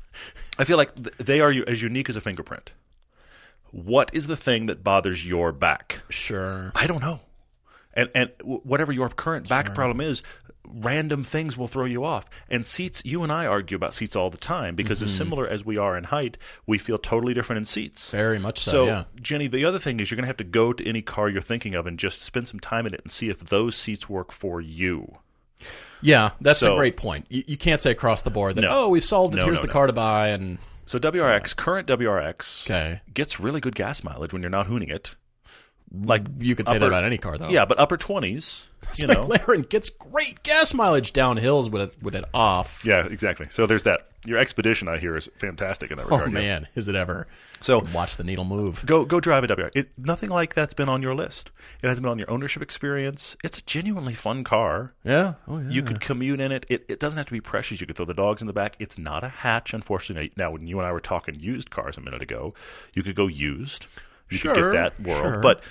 I 0.60 0.64
feel 0.64 0.78
like 0.78 0.94
they 0.96 1.42
are 1.42 1.54
as 1.68 1.82
unique 1.82 2.10
as 2.10 2.16
a 2.16 2.22
fingerprint. 2.22 2.74
What 3.72 4.12
is 4.14 4.28
the 4.28 4.38
thing 4.38 4.68
that 4.68 4.84
bothers 4.84 5.26
your 5.26 5.52
back? 5.52 6.00
Sure. 6.10 6.72
I 6.74 6.88
don't 6.88 7.02
know. 7.02 7.20
And 7.98 8.10
and 8.16 8.32
whatever 8.44 8.94
your 8.94 9.10
current 9.10 9.50
back 9.50 9.74
problem 9.76 10.00
is, 10.00 10.24
random 10.70 11.24
things 11.24 11.58
will 11.58 11.68
throw 11.68 11.86
you 11.86 12.06
off. 12.06 12.30
And 12.50 12.66
seats, 12.66 13.02
you 13.04 13.24
and 13.24 13.32
I 13.32 13.46
argue 13.48 13.76
about 13.76 13.94
seats 13.94 14.16
all 14.16 14.30
the 14.30 14.38
time 14.38 14.76
because 14.76 15.00
Mm-hmm. 15.00 15.06
as 15.06 15.16
similar 15.16 15.48
as 15.48 15.66
we 15.66 15.78
are 15.78 15.98
in 15.98 16.04
height, 16.06 16.38
we 16.66 16.78
feel 16.78 16.98
totally 16.98 17.34
different 17.34 17.58
in 17.58 17.66
seats. 17.66 18.10
Very 18.12 18.38
much 18.40 18.60
so. 18.60 18.72
So, 18.72 18.86
yeah. 18.86 19.04
Jenny, 19.22 19.48
the 19.48 19.66
other 19.66 19.80
thing 19.80 20.00
is 20.00 20.12
you're 20.12 20.16
going 20.18 20.24
to 20.26 20.28
have 20.28 20.38
to 20.38 20.44
go 20.44 20.74
to 20.74 20.88
any 20.88 21.02
car 21.02 21.28
you're 21.30 21.42
thinking 21.42 21.74
of 21.74 21.88
and 21.88 21.98
just 21.98 22.22
spend 22.22 22.48
some 22.48 22.60
time 22.60 22.86
in 22.86 22.94
it 22.94 23.02
and 23.04 23.12
see 23.12 23.30
if 23.30 23.40
those 23.40 23.76
seats 23.76 24.08
work 24.08 24.32
for 24.32 24.62
you. 24.62 25.18
Yeah, 26.02 26.32
that's 26.40 26.60
So- 26.60 26.74
a 26.74 26.78
great 26.78 26.98
point. 26.98 27.26
You, 27.30 27.44
you 27.48 27.58
can't 27.58 27.82
say 27.82 27.90
across 27.92 28.22
the 28.22 28.30
board 28.30 28.56
that 28.56 28.62
No. 28.62 28.70
oh 28.86 28.90
we've 28.90 29.04
solved 29.04 29.34
it. 29.34 29.38
No, 29.40 29.46
Here's 29.46 29.58
no, 29.60 29.64
the 29.64 29.72
car 29.72 29.88
to 29.88 29.94
buy, 29.94 30.28
and 30.28 30.60
So 30.86 31.00
WRX, 31.00 31.56
current 31.56 31.88
WRX, 31.88 32.66
okay, 32.68 33.02
gets 33.14 33.40
really 33.40 33.60
good 33.60 33.74
gas 33.76 34.04
mileage 34.04 34.34
when 34.34 34.44
you're 34.44 34.52
not 34.52 34.68
hooning 34.68 34.92
it. 34.92 35.16
Like 35.94 36.24
you 36.40 36.54
could 36.56 36.68
say 36.68 36.78
that 36.78 36.86
about 36.86 37.06
any 37.06 37.18
car 37.18 37.38
though. 37.38 37.48
Yeah, 37.50 37.64
but 37.66 37.80
upper 37.80 37.98
20s, 37.98 38.66
you 39.00 39.08
know. 39.08 39.24
McLaren 39.24 39.68
gets 39.70 39.90
great 39.90 40.44
gas 40.44 40.74
mileage 40.74 41.14
down 41.14 41.38
hills 41.38 41.70
with 41.70 41.82
it 41.82 42.04
with 42.04 42.14
it 42.16 42.26
off. 42.34 42.84
Yeah, 42.86 43.06
exactly. 43.06 43.48
So 43.50 43.66
there's 43.66 43.84
that. 43.84 44.02
Your 44.26 44.38
expedition, 44.40 44.90
I 44.90 44.98
hear, 44.98 45.16
is 45.16 45.30
fantastic 45.38 45.90
in 45.92 45.98
that 45.98 46.08
Oh 46.08 46.18
regard. 46.18 46.34
yeah. 46.34 46.40
man, 46.40 46.68
is 46.76 46.90
it 46.90 46.96
ever? 46.96 47.28
So 47.62 47.86
Watch 47.94 48.18
the 48.18 48.26
needle 48.26 48.44
move. 48.44 48.86
go 48.86 49.06
go 49.06 49.22
drive 49.22 49.46
a 49.46 49.48
WRX. 49.48 49.72
It, 49.76 49.90
nothing 49.98 50.30
like 50.30 50.54
that's 50.54 50.74
been 50.74 50.90
on 50.90 51.02
your 51.02 51.16
list. 51.16 51.52
It 51.82 51.88
hasn't 51.88 52.04
been 52.04 52.12
on 52.12 52.20
your 52.20 52.30
ownership 52.30 52.62
experience. 52.62 53.38
It's 53.46 53.58
a 53.58 53.62
genuinely 53.64 54.14
fun 54.16 54.44
car. 54.44 54.94
Yeah. 55.06 55.36
Oh 55.48 55.60
yeah. 55.60 55.70
You 55.70 55.84
could 55.84 56.02
commute 56.02 56.42
in 56.42 56.52
it. 56.52 56.66
it. 56.68 56.84
It 56.90 57.00
doesn't 57.00 57.16
have 57.16 57.28
to 57.28 57.32
be 57.32 57.40
precious. 57.40 57.80
You 57.80 57.88
could 57.88 57.96
throw 57.96 58.06
the 58.06 58.14
dogs 58.14 58.42
in 58.42 58.48
the 58.48 58.54
back. 58.54 58.76
It's 58.80 58.98
not 58.98 59.24
a 59.24 59.30
hatch, 59.30 59.74
unfortunately. 59.74 60.34
Now, 60.36 60.52
when 60.52 60.68
you 60.68 60.78
and 60.80 60.88
I 60.88 60.92
were 60.92 61.00
talking 61.00 61.36
used 61.40 61.70
cars 61.70 61.96
a 61.98 62.02
minute 62.02 62.22
ago, 62.22 62.54
you 62.94 63.04
could 63.04 63.16
go 63.16 63.28
used. 63.28 63.88
You 64.30 64.40
could 64.40 64.56
get 64.56 64.72
that 64.74 65.00
world. 65.00 65.22
sure. 65.22 65.40
But 65.42 65.64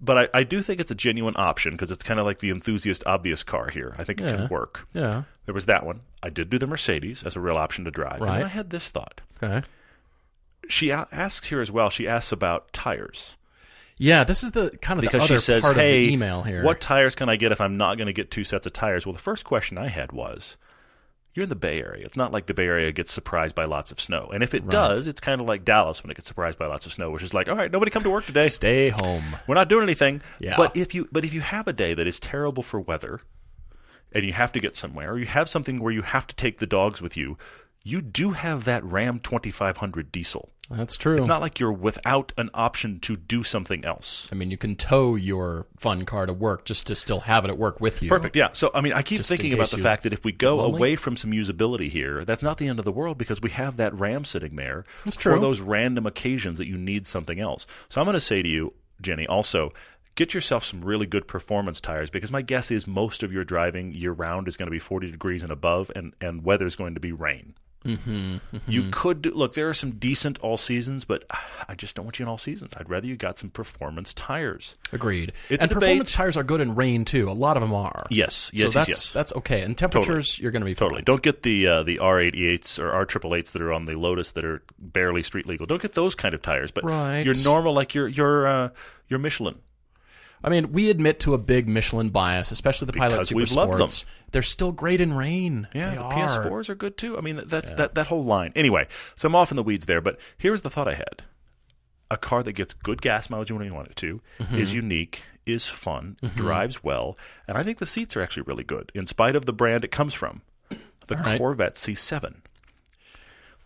but 0.00 0.18
I, 0.34 0.40
I 0.40 0.42
do 0.44 0.60
think 0.62 0.80
it's 0.80 0.90
a 0.90 0.94
genuine 0.94 1.34
option 1.36 1.72
because 1.72 1.90
it's 1.90 2.04
kind 2.04 2.20
of 2.20 2.26
like 2.26 2.38
the 2.40 2.50
enthusiast 2.50 3.02
obvious 3.06 3.42
car 3.42 3.68
here. 3.70 3.94
I 3.98 4.04
think 4.04 4.20
it 4.20 4.26
can 4.26 4.48
work. 4.48 4.86
Yeah. 4.92 5.22
There 5.46 5.54
was 5.54 5.66
that 5.66 5.86
one. 5.86 6.00
I 6.22 6.28
did 6.28 6.50
do 6.50 6.58
the 6.58 6.66
Mercedes 6.66 7.22
as 7.22 7.34
a 7.36 7.40
real 7.40 7.56
option 7.56 7.84
to 7.86 7.90
drive. 7.90 8.14
And 8.20 8.22
Right. 8.22 8.36
then 8.38 8.46
I 8.46 8.48
had 8.50 8.70
this 8.70 8.90
thought. 8.90 9.20
Okay. 9.42 9.62
She 10.68 10.90
a- 10.90 11.06
asks 11.12 11.46
here 11.48 11.60
as 11.60 11.70
well. 11.70 11.88
She 11.90 12.06
asks 12.08 12.32
about 12.32 12.72
tires 12.72 13.36
Yeah, 13.98 14.24
this 14.24 14.42
is 14.44 14.50
the 14.50 14.70
kind 14.82 14.98
of 14.98 15.02
because 15.02 15.24
she 15.26 15.38
says, 15.38 15.62
part 15.62 15.76
"Hey, 15.76 16.02
of 16.04 16.08
the 16.08 16.12
email 16.12 16.42
here. 16.42 16.62
what 16.62 16.80
tires 16.80 17.14
can 17.14 17.28
I 17.30 17.36
get 17.36 17.50
if 17.52 17.60
I'm 17.60 17.76
not 17.78 17.96
going 17.96 18.06
to 18.08 18.12
get 18.12 18.30
two 18.30 18.44
sets 18.44 18.66
of 18.66 18.72
tires?" 18.74 19.06
Well, 19.06 19.12
the 19.14 19.18
first 19.18 19.44
question 19.44 19.78
I 19.78 19.88
had 19.88 20.12
was, 20.12 20.56
"You're 21.36 21.42
in 21.44 21.48
the 21.50 21.54
Bay 21.54 21.78
Area. 21.80 22.04
It's 22.06 22.16
not 22.16 22.32
like 22.32 22.46
the 22.46 22.54
Bay 22.54 22.64
Area 22.66 22.90
gets 22.92 23.12
surprised 23.12 23.54
by 23.54 23.66
lots 23.66 23.92
of 23.92 24.00
snow, 24.00 24.30
and 24.32 24.42
if 24.42 24.54
it 24.54 24.62
Right. 24.62 24.70
does, 24.72 25.06
it's 25.06 25.20
kind 25.20 25.40
of 25.40 25.46
like 25.46 25.64
Dallas 25.64 26.02
when 26.02 26.10
it 26.10 26.14
gets 26.14 26.26
surprised 26.26 26.58
by 26.58 26.66
lots 26.66 26.86
of 26.86 26.92
snow, 26.92 27.10
which 27.10 27.22
is 27.22 27.34
like, 27.34 27.48
all 27.48 27.54
right, 27.54 27.70
nobody 27.70 27.90
come 27.90 28.02
to 28.02 28.10
work 28.10 28.24
today. 28.24 28.48
Stay 28.48 28.88
home. 28.88 29.22
We're 29.46 29.54
not 29.54 29.68
doing 29.68 29.82
anything." 29.82 30.22
Yeah. 30.40 30.56
But 30.56 30.76
if 30.76 30.94
you 30.94 31.08
but 31.12 31.24
if 31.24 31.32
you 31.34 31.42
have 31.42 31.68
a 31.68 31.72
day 31.72 31.94
that 31.94 32.06
is 32.06 32.18
terrible 32.18 32.62
for 32.62 32.80
weather, 32.80 33.20
and 34.12 34.24
you 34.24 34.32
have 34.32 34.52
to 34.52 34.60
get 34.60 34.74
somewhere, 34.76 35.12
or 35.12 35.18
you 35.18 35.26
have 35.26 35.48
something 35.48 35.78
where 35.78 35.92
you 35.92 36.02
have 36.02 36.26
to 36.26 36.34
take 36.34 36.56
the 36.58 36.66
dogs 36.66 37.02
with 37.02 37.16
you, 37.16 37.36
you 37.86 38.02
do 38.02 38.32
have 38.32 38.64
that 38.64 38.82
Ram 38.82 39.20
2500 39.20 40.10
diesel. 40.10 40.50
That's 40.68 40.96
true. 40.96 41.16
It's 41.16 41.26
not 41.26 41.40
like 41.40 41.60
you're 41.60 41.72
without 41.72 42.32
an 42.36 42.50
option 42.52 42.98
to 43.00 43.14
do 43.14 43.44
something 43.44 43.84
else. 43.84 44.26
I 44.32 44.34
mean, 44.34 44.50
you 44.50 44.56
can 44.56 44.74
tow 44.74 45.14
your 45.14 45.68
fun 45.78 46.04
car 46.04 46.26
to 46.26 46.32
work 46.32 46.64
just 46.64 46.88
to 46.88 46.96
still 46.96 47.20
have 47.20 47.44
it 47.44 47.48
at 47.48 47.58
work 47.58 47.80
with 47.80 48.02
you. 48.02 48.08
Perfect. 48.08 48.34
Yeah. 48.34 48.48
So 48.54 48.72
I 48.74 48.80
mean, 48.80 48.92
I 48.92 49.02
keep 49.02 49.18
Just 49.18 49.28
thinking 49.28 49.52
about 49.52 49.70
the 49.70 49.78
fact 49.78 50.02
that 50.02 50.12
if 50.12 50.24
we 50.24 50.32
go 50.32 50.56
lonely? 50.56 50.76
away 50.76 50.96
from 50.96 51.16
some 51.16 51.30
usability 51.30 51.88
here, 51.88 52.24
that's 52.24 52.42
not 52.42 52.58
the 52.58 52.66
end 52.66 52.80
of 52.80 52.84
the 52.84 52.90
world 52.90 53.18
because 53.18 53.40
we 53.40 53.50
have 53.50 53.76
that 53.76 53.94
RAM 53.94 54.24
sitting 54.24 54.56
there 54.56 54.84
That's 55.04 55.16
for 55.16 55.38
those 55.38 55.60
random 55.60 56.06
occasions 56.06 56.58
that 56.58 56.66
you 56.66 56.76
need 56.76 57.06
something 57.06 57.38
else. 57.38 57.68
So 57.88 58.00
I'm 58.00 58.04
going 58.06 58.14
to 58.14 58.20
say 58.20 58.42
to 58.42 58.48
you, 58.48 58.72
Jenny, 59.00 59.28
also 59.28 59.72
get 60.16 60.34
yourself 60.34 60.64
some 60.64 60.80
really 60.80 61.06
good 61.06 61.28
performance 61.28 61.80
tires 61.80 62.10
because 62.10 62.32
my 62.32 62.42
guess 62.42 62.72
is 62.72 62.88
most 62.88 63.22
of 63.22 63.32
your 63.32 63.44
driving 63.44 63.92
year 63.92 64.10
round 64.10 64.48
is 64.48 64.56
going 64.56 64.66
to 64.66 64.72
be 64.72 64.80
40 64.80 65.12
degrees 65.12 65.44
and 65.44 65.52
above, 65.52 65.92
and 65.94 66.14
and 66.20 66.42
weather 66.42 66.66
is 66.66 66.74
going 66.74 66.94
to 66.94 67.00
be 67.00 67.12
rain. 67.12 67.54
Mm-hmm, 67.84 68.36
You 68.66 68.88
could 68.90 69.22
do, 69.22 69.30
look. 69.30 69.54
There 69.54 69.68
are 69.68 69.74
some 69.74 69.92
decent 69.92 70.40
all 70.40 70.56
seasons, 70.56 71.04
but 71.04 71.24
I 71.68 71.74
just 71.76 71.94
don't 71.94 72.04
want 72.04 72.18
you 72.18 72.24
in 72.24 72.28
all 72.28 72.38
seasons. 72.38 72.72
I'd 72.76 72.90
rather 72.90 73.06
you 73.06 73.16
got 73.16 73.38
some 73.38 73.48
performance 73.50 74.12
tires. 74.12 74.76
Agreed. 74.92 75.32
It's 75.48 75.62
and 75.62 75.70
performance 75.70 76.10
tires 76.10 76.36
are 76.36 76.42
good 76.42 76.60
in 76.60 76.74
rain 76.74 77.04
too. 77.04 77.30
A 77.30 77.32
lot 77.32 77.56
of 77.56 77.60
them 77.60 77.72
are. 77.72 78.04
Yes, 78.10 78.50
yes, 78.52 78.60
so 78.60 78.64
yes, 78.64 78.72
that's 78.74 78.88
yes. 78.88 79.10
that's 79.10 79.32
okay. 79.36 79.60
And 79.62 79.78
temperatures, 79.78 80.36
you're 80.38 80.50
going 80.50 80.62
to 80.62 80.66
be 80.66 80.74
Totally. 80.74 80.98
fine. 80.98 81.04
Don't 81.04 81.22
get 81.22 81.42
the 81.42 81.66
uh, 81.68 81.82
the 81.84 81.98
R88s 81.98 82.78
or 82.80 82.90
R888s 83.06 83.52
that 83.52 83.62
are 83.62 83.72
on 83.72 83.84
the 83.84 83.94
Lotus 83.96 84.32
that 84.32 84.44
are 84.44 84.62
barely 84.78 85.22
street 85.22 85.46
legal. 85.46 85.66
Don't 85.66 85.80
get 85.82 85.92
those 85.92 86.14
kind 86.16 86.34
of 86.34 86.42
tires. 86.42 86.70
But 86.72 86.84
Right. 86.84 87.24
your 87.24 87.36
normal, 87.44 87.72
like 87.72 87.94
your 87.94 88.08
your 88.08 88.46
uh, 88.48 88.68
your 89.08 89.20
Michelin. 89.20 89.56
I 90.44 90.48
mean, 90.50 90.72
we 90.72 90.90
admit 90.90 91.18
to 91.20 91.34
a 91.34 91.38
big 91.38 91.68
Michelin 91.68 92.10
bias, 92.10 92.50
especially 92.52 92.86
the 92.86 92.92
Pilot 92.92 93.14
Because 93.14 93.28
Super 93.28 93.38
we've 93.38 93.52
loved 93.52 93.72
them. 93.72 93.88
Sports. 93.88 94.04
They're 94.32 94.42
still 94.42 94.70
great 94.72 95.00
in 95.00 95.14
rain. 95.14 95.66
Yeah, 95.74 95.90
They 95.90 95.96
the 95.96 96.02
are. 96.02 96.12
PS4s 96.12 96.68
are 96.68 96.74
good 96.74 96.96
too. 96.96 97.16
I 97.16 97.20
mean, 97.20 97.40
that's 97.46 97.72
that 97.72 97.94
that 97.94 98.06
whole 98.08 98.24
line. 98.24 98.52
Anyway, 98.54 98.86
so 99.16 99.26
I'm 99.28 99.34
off 99.34 99.50
in 99.50 99.56
the 99.56 99.62
weeds 99.62 99.86
there. 99.86 100.00
But 100.00 100.18
here's 100.38 100.60
the 100.62 100.70
thought 100.70 100.88
I 100.88 100.94
had: 100.94 101.22
a 102.10 102.16
car 102.16 102.42
that 102.42 102.52
gets 102.52 102.74
good 102.74 103.00
gas 103.02 103.30
mileage 103.30 103.50
when 103.50 103.64
you 103.64 103.74
want 103.74 103.88
it 103.88 103.96
to, 103.96 104.20
Mm-hmm. 104.38 104.58
is 104.58 104.74
unique, 104.74 105.22
is 105.46 105.66
fun, 105.66 106.16
drives 106.34 106.84
well, 106.84 107.16
and 107.48 107.56
I 107.56 107.62
think 107.62 107.78
the 107.78 107.86
seats 107.86 108.16
are 108.16 108.22
actually 108.22 108.42
really 108.44 108.64
good, 108.64 108.92
in 108.94 109.06
spite 109.06 109.36
of 109.36 109.46
the 109.46 109.52
brand 109.52 109.84
it 109.84 109.90
comes 109.92 110.12
from. 110.14 110.42
The 111.06 111.16
right. 111.16 111.38
Corvette 111.38 111.74
C7. 111.76 112.38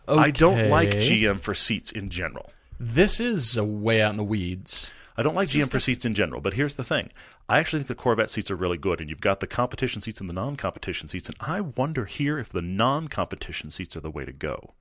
I 0.07 0.29
don't 0.31 0.69
like 0.69 0.91
GM 0.91 1.39
for 1.39 1.53
seats 1.53 1.91
in 1.91 2.09
general. 2.09 2.51
This 2.79 3.19
is 3.19 3.57
a 3.57 3.63
way 3.63 4.01
out 4.01 4.11
in 4.11 4.17
the 4.17 4.23
weeds. 4.23 4.91
I 5.21 5.23
don't 5.23 5.35
like 5.35 5.47
GM 5.49 5.69
for 5.69 5.79
seats 5.79 6.03
in 6.03 6.13
general, 6.13 6.41
but 6.41 6.53
here's 6.55 6.73
the 6.73 6.83
thing. 6.83 7.11
I 7.47 7.59
actually 7.59 7.79
think 7.79 7.87
the 7.89 7.95
Corvette 7.95 8.29
seats 8.31 8.49
are 8.49 8.55
really 8.55 8.77
good, 8.77 8.99
and 8.99 9.09
you've 9.09 9.21
got 9.21 9.39
the 9.39 9.47
competition 9.47 10.01
seats 10.01 10.19
and 10.19 10.27
the 10.29 10.33
non 10.33 10.55
competition 10.55 11.07
seats, 11.07 11.29
and 11.29 11.37
I 11.39 11.61
wonder 11.61 12.05
here 12.05 12.39
if 12.39 12.49
the 12.49 12.61
non 12.61 13.07
competition 13.07 13.69
seats 13.69 13.95
are 13.95 14.01
the 14.01 14.11
way 14.11 14.25
to 14.25 14.31
go. 14.33 14.73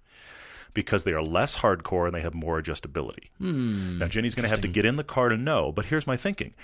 Because 0.72 1.04
they 1.04 1.12
are 1.12 1.22
less 1.22 1.58
hardcore 1.58 2.06
and 2.06 2.14
they 2.14 2.20
have 2.20 2.32
more 2.32 2.60
adjustability. 2.60 3.28
now, 3.40 4.06
Jenny's 4.06 4.34
going 4.36 4.44
to 4.44 4.50
have 4.50 4.60
to 4.62 4.68
get 4.68 4.86
in 4.86 4.96
the 4.96 5.04
car 5.04 5.28
to 5.28 5.36
know, 5.36 5.72
but 5.72 5.86
here's 5.86 6.06
my 6.06 6.16
thinking. 6.16 6.54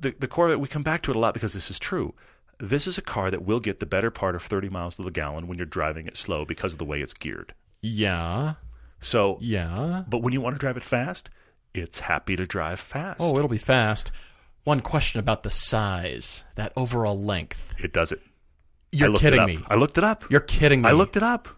The, 0.00 0.10
the 0.18 0.26
Corvette, 0.28 0.60
we 0.60 0.68
come 0.68 0.82
back 0.82 1.02
to 1.02 1.10
it 1.12 1.16
a 1.16 1.20
lot 1.20 1.34
because 1.34 1.54
this 1.54 1.70
is 1.70 1.78
true. 1.78 2.14
This 2.58 2.88
is 2.88 2.98
a 2.98 3.02
car 3.02 3.30
that 3.30 3.44
will 3.44 3.60
get 3.60 3.78
the 3.78 3.86
better 3.86 4.10
part 4.10 4.34
of 4.34 4.42
30 4.42 4.68
miles 4.68 4.96
to 4.96 5.02
the 5.02 5.12
gallon 5.12 5.46
when 5.46 5.56
you're 5.56 5.66
driving 5.66 6.06
it 6.08 6.16
slow 6.16 6.44
because 6.44 6.72
of 6.72 6.78
the 6.78 6.84
way 6.84 7.00
it's 7.00 7.14
geared. 7.14 7.54
Yeah, 7.80 8.54
So, 9.00 9.38
yeah. 9.40 10.02
but 10.08 10.18
when 10.22 10.32
you 10.32 10.40
want 10.40 10.56
to 10.56 10.60
drive 10.60 10.76
it 10.76 10.82
fast, 10.82 11.30
it's 11.78 12.00
happy 12.00 12.36
to 12.36 12.46
drive 12.46 12.80
fast. 12.80 13.20
Oh, 13.20 13.36
it'll 13.36 13.48
be 13.48 13.58
fast. 13.58 14.10
One 14.64 14.80
question 14.80 15.18
about 15.20 15.42
the 15.42 15.50
size, 15.50 16.44
that 16.56 16.72
overall 16.76 17.18
length. 17.18 17.58
It 17.78 17.92
does 17.92 18.12
it. 18.12 18.20
You're 18.92 19.16
kidding 19.16 19.42
it 19.42 19.46
me. 19.46 19.58
I 19.68 19.76
looked 19.76 19.98
it 19.98 20.04
up. 20.04 20.24
You're 20.30 20.40
kidding 20.40 20.82
me. 20.82 20.88
I 20.88 20.92
looked 20.92 21.16
it 21.16 21.22
up. 21.22 21.48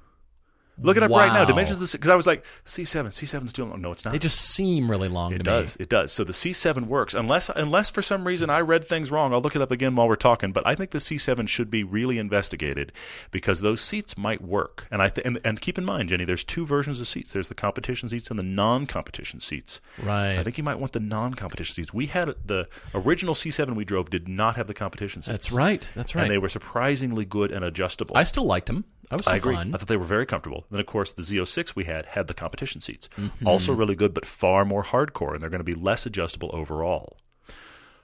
Look 0.83 0.97
it 0.97 1.03
up 1.03 1.11
right 1.11 1.33
now. 1.33 1.45
Dimensions 1.45 1.81
of 1.81 1.91
the 1.91 1.99
because 1.99 2.11
I 2.11 2.17
was 2.17 2.27
like 2.27 2.45
C7, 2.65 3.07
C7's 3.07 3.53
too 3.53 3.65
long. 3.65 3.81
No, 3.81 3.93
it's 3.93 4.05
not. 4.05 4.13
They 4.13 4.19
just 4.19 4.41
seem 4.41 4.91
really 4.91 5.09
long 5.09 5.33
it 5.33 5.39
to 5.39 5.45
does. 5.45 5.79
me. 5.79 5.83
It 5.83 5.89
does. 5.89 6.13
So 6.13 6.25
the 6.25 6.33
C7 6.33 6.87
works 6.87 7.15
unless 7.15 7.49
unless 7.49 7.91
for 7.91 8.03
some 8.03 8.27
reason 8.27 8.51
I 8.51 8.61
read 8.61 8.87
things 8.87 9.11
wrong. 9.11 9.33
I'll 9.33 9.41
look 9.41 9.57
it 9.57 9.63
up 9.63 9.71
again 9.71 9.95
while 9.97 10.09
we're 10.09 10.17
talking. 10.17 10.53
But 10.53 10.67
I 10.67 10.75
think 10.75 10.91
the 10.91 10.99
C7 10.99 11.49
should 11.49 11.71
be 11.71 11.85
really 11.85 12.19
investigated 12.19 12.93
because 13.31 13.61
those 13.61 13.81
seats 13.81 14.17
might 14.17 14.41
work. 14.41 14.87
And 14.91 15.03
I 15.03 15.09
th- 15.09 15.27
and, 15.27 15.39
and 15.45 15.61
keep 15.61 15.79
in 15.79 15.85
mind, 15.85 16.09
Jenny, 16.09 16.25
there's 16.25 16.45
two 16.45 16.65
versions 16.65 17.01
of 17.01 17.09
seats. 17.09 17.33
There's 17.33 17.49
the 17.49 17.55
competition 17.55 18.09
seats 18.09 18.31
and 18.31 18.39
the 18.39 18.45
non-competition 18.45 19.41
seats. 19.41 19.81
Right. 20.03 20.37
I 20.37 20.43
think 20.43 20.59
you 20.59 20.65
might 20.65 20.79
want 20.79 20.93
the 20.93 21.01
non-competition 21.01 21.75
seats. 21.75 21.93
We 21.93 22.07
had 22.07 22.35
the 22.45 22.69
original 22.95 23.35
C7 23.35 23.75
we 23.75 23.85
drove 23.85 24.11
did 24.11 24.29
not 24.29 24.57
have 24.57 24.67
the 24.67 24.75
competition 24.75 25.23
seats. 25.23 25.33
That's 25.33 25.53
right. 25.53 25.91
That's 25.95 26.15
right. 26.15 26.23
And 26.23 26.31
they 26.31 26.39
were 26.39 26.49
surprisingly 26.49 27.25
good 27.25 27.51
and 27.53 27.65
adjustable. 27.65 28.17
I 28.17 28.23
still 28.23 28.45
liked 28.45 28.67
them. 28.67 28.85
I 29.11 29.17
was 29.17 29.25
so 29.25 29.33
I 29.33 29.37
agree. 29.37 29.55
fun. 29.57 29.75
I 29.75 29.79
thought 29.79 29.89
they 29.89 29.97
were 29.97 30.05
very 30.05 30.27
comfortable. 30.27 30.67
Then, 30.71 30.81
of 30.81 30.87
course, 30.87 31.13
the 31.13 31.23
Z06 31.23 31.75
we 31.75 31.85
had 31.85 32.07
had 32.07 32.27
the 32.29 32.35
competition 32.35 32.81
seats. 32.81 33.09
Mm-hmm. 33.19 33.47
Also 33.47 33.73
really 33.73 33.97
good, 33.97 34.15
but 34.15 34.25
far 34.25 34.65
more 34.65 34.85
hardcore, 34.85 35.33
and 35.35 35.43
they're 35.43 35.51
going 35.51 35.59
to 35.61 35.65
be 35.65 35.75
less 35.75 36.07
adjustable 36.07 36.51
overall. 36.53 37.17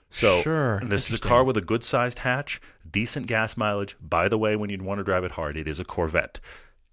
So, 0.09 0.41
Sure. 0.41 0.79
this 0.83 1.09
is 1.11 1.19
a 1.19 1.21
car 1.21 1.43
with 1.43 1.57
a 1.57 1.61
good 1.61 1.83
sized 1.83 2.19
hatch, 2.19 2.61
decent 2.89 3.27
gas 3.27 3.57
mileage. 3.57 3.95
By 4.01 4.27
the 4.29 4.37
way, 4.37 4.55
when 4.55 4.69
you'd 4.69 4.81
want 4.81 4.99
to 4.99 5.03
drive 5.03 5.23
it 5.23 5.31
hard, 5.31 5.55
it 5.57 5.67
is 5.67 5.79
a 5.79 5.85
Corvette. 5.85 6.39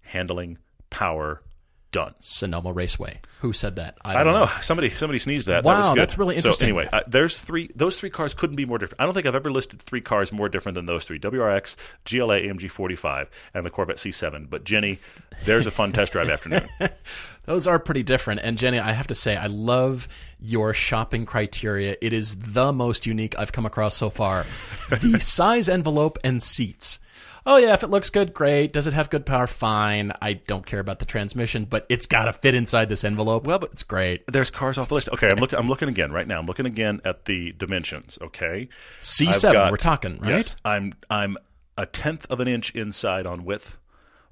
Handling, 0.01 0.57
power, 0.89 1.41
done. 1.95 2.13
Sonoma 2.19 2.73
Raceway. 2.73 3.21
Who 3.39 3.53
said 3.53 3.77
that? 3.77 3.97
I 4.03 4.23
don't 4.25 4.33
know. 4.33 4.49
Somebody 4.61 4.89
somebody 4.89 5.17
sneezed 5.17 5.47
that. 5.47 5.63
that 5.63 5.65
Wow, 5.65 5.77
was 5.79 5.89
good. 5.91 5.97
that's 5.99 6.17
really 6.17 6.35
interesting. 6.35 6.59
So 6.69 6.77
anyway, 6.77 6.89
uh, 6.91 7.01
there's 7.07 7.39
three. 7.39 7.69
Those 7.73 7.97
three 7.97 8.09
cars 8.09 8.33
couldn't 8.33 8.57
be 8.57 8.65
more 8.65 8.77
different. 8.77 8.99
I 8.99 9.05
don't 9.05 9.13
think 9.13 9.25
I've 9.25 9.35
ever 9.35 9.49
listed 9.49 9.81
three 9.81 10.01
cars 10.01 10.33
more 10.33 10.49
different 10.49 10.75
than 10.75 10.87
those 10.87 11.05
three: 11.05 11.19
WRX, 11.19 11.75
GLA, 12.03 12.39
AMG 12.41 12.69
45, 12.69 13.29
and 13.53 13.65
the 13.65 13.69
Corvette 13.69 13.95
C7. 13.97 14.49
But 14.49 14.65
Jenny, 14.65 14.99
there's 15.45 15.67
a 15.67 15.71
fun 15.71 15.93
test 15.93 16.11
drive 16.11 16.29
afternoon. 16.29 16.67
Those 17.45 17.67
are 17.67 17.77
pretty 17.77 18.01
different. 18.01 18.41
And 18.43 18.57
Jenny, 18.57 18.79
I 18.79 18.91
have 18.93 19.05
to 19.07 19.15
say, 19.15 19.37
I 19.37 19.45
love 19.45 20.07
your 20.41 20.73
shopping 20.73 21.27
criteria. 21.27 21.95
It 22.01 22.11
is 22.11 22.35
the 22.37 22.73
most 22.73 23.05
unique 23.05 23.37
I've 23.37 23.51
come 23.51 23.67
across 23.67 23.95
so 23.95 24.09
far. 24.09 24.47
the 24.89 25.19
size 25.21 25.69
envelope 25.69 26.17
and 26.23 26.41
seats. 26.41 26.97
Oh 27.45 27.57
yeah, 27.57 27.73
if 27.73 27.83
it 27.83 27.89
looks 27.89 28.09
good, 28.09 28.33
great. 28.33 28.73
Does 28.73 28.87
it 28.87 28.93
have 28.93 29.09
good 29.09 29.25
power? 29.25 29.47
Fine. 29.47 30.11
I 30.21 30.33
don't 30.33 30.65
care 30.65 30.79
about 30.79 30.99
the 30.99 31.05
transmission, 31.05 31.65
but 31.65 31.85
it's 31.89 32.05
got 32.05 32.25
to 32.25 32.33
fit 32.33 32.55
inside 32.55 32.89
this 32.89 33.03
envelope. 33.03 33.45
Well, 33.45 33.59
but- 33.59 33.71
it's 33.71 33.83
great. 33.83 34.23
There's 34.31 34.51
cars 34.51 34.77
off 34.77 34.89
the 34.89 34.95
list. 34.95 35.09
Okay, 35.13 35.29
I'm 35.29 35.37
looking. 35.37 35.59
I'm 35.59 35.67
looking 35.67 35.89
again 35.89 36.11
right 36.11 36.27
now. 36.27 36.39
I'm 36.39 36.45
looking 36.45 36.65
again 36.65 37.01
at 37.05 37.25
the 37.25 37.51
dimensions. 37.53 38.17
Okay, 38.21 38.69
C 38.99 39.27
I've 39.27 39.35
seven. 39.37 39.53
got- 39.53 39.71
We're 39.71 39.77
talking 39.77 40.19
right. 40.19 40.29
Yes, 40.37 40.55
I'm. 40.65 40.93
I'm 41.09 41.37
a 41.77 41.85
tenth 41.85 42.25
of 42.29 42.39
an 42.39 42.47
inch 42.47 42.73
inside 42.73 43.25
on 43.25 43.43
width, 43.43 43.77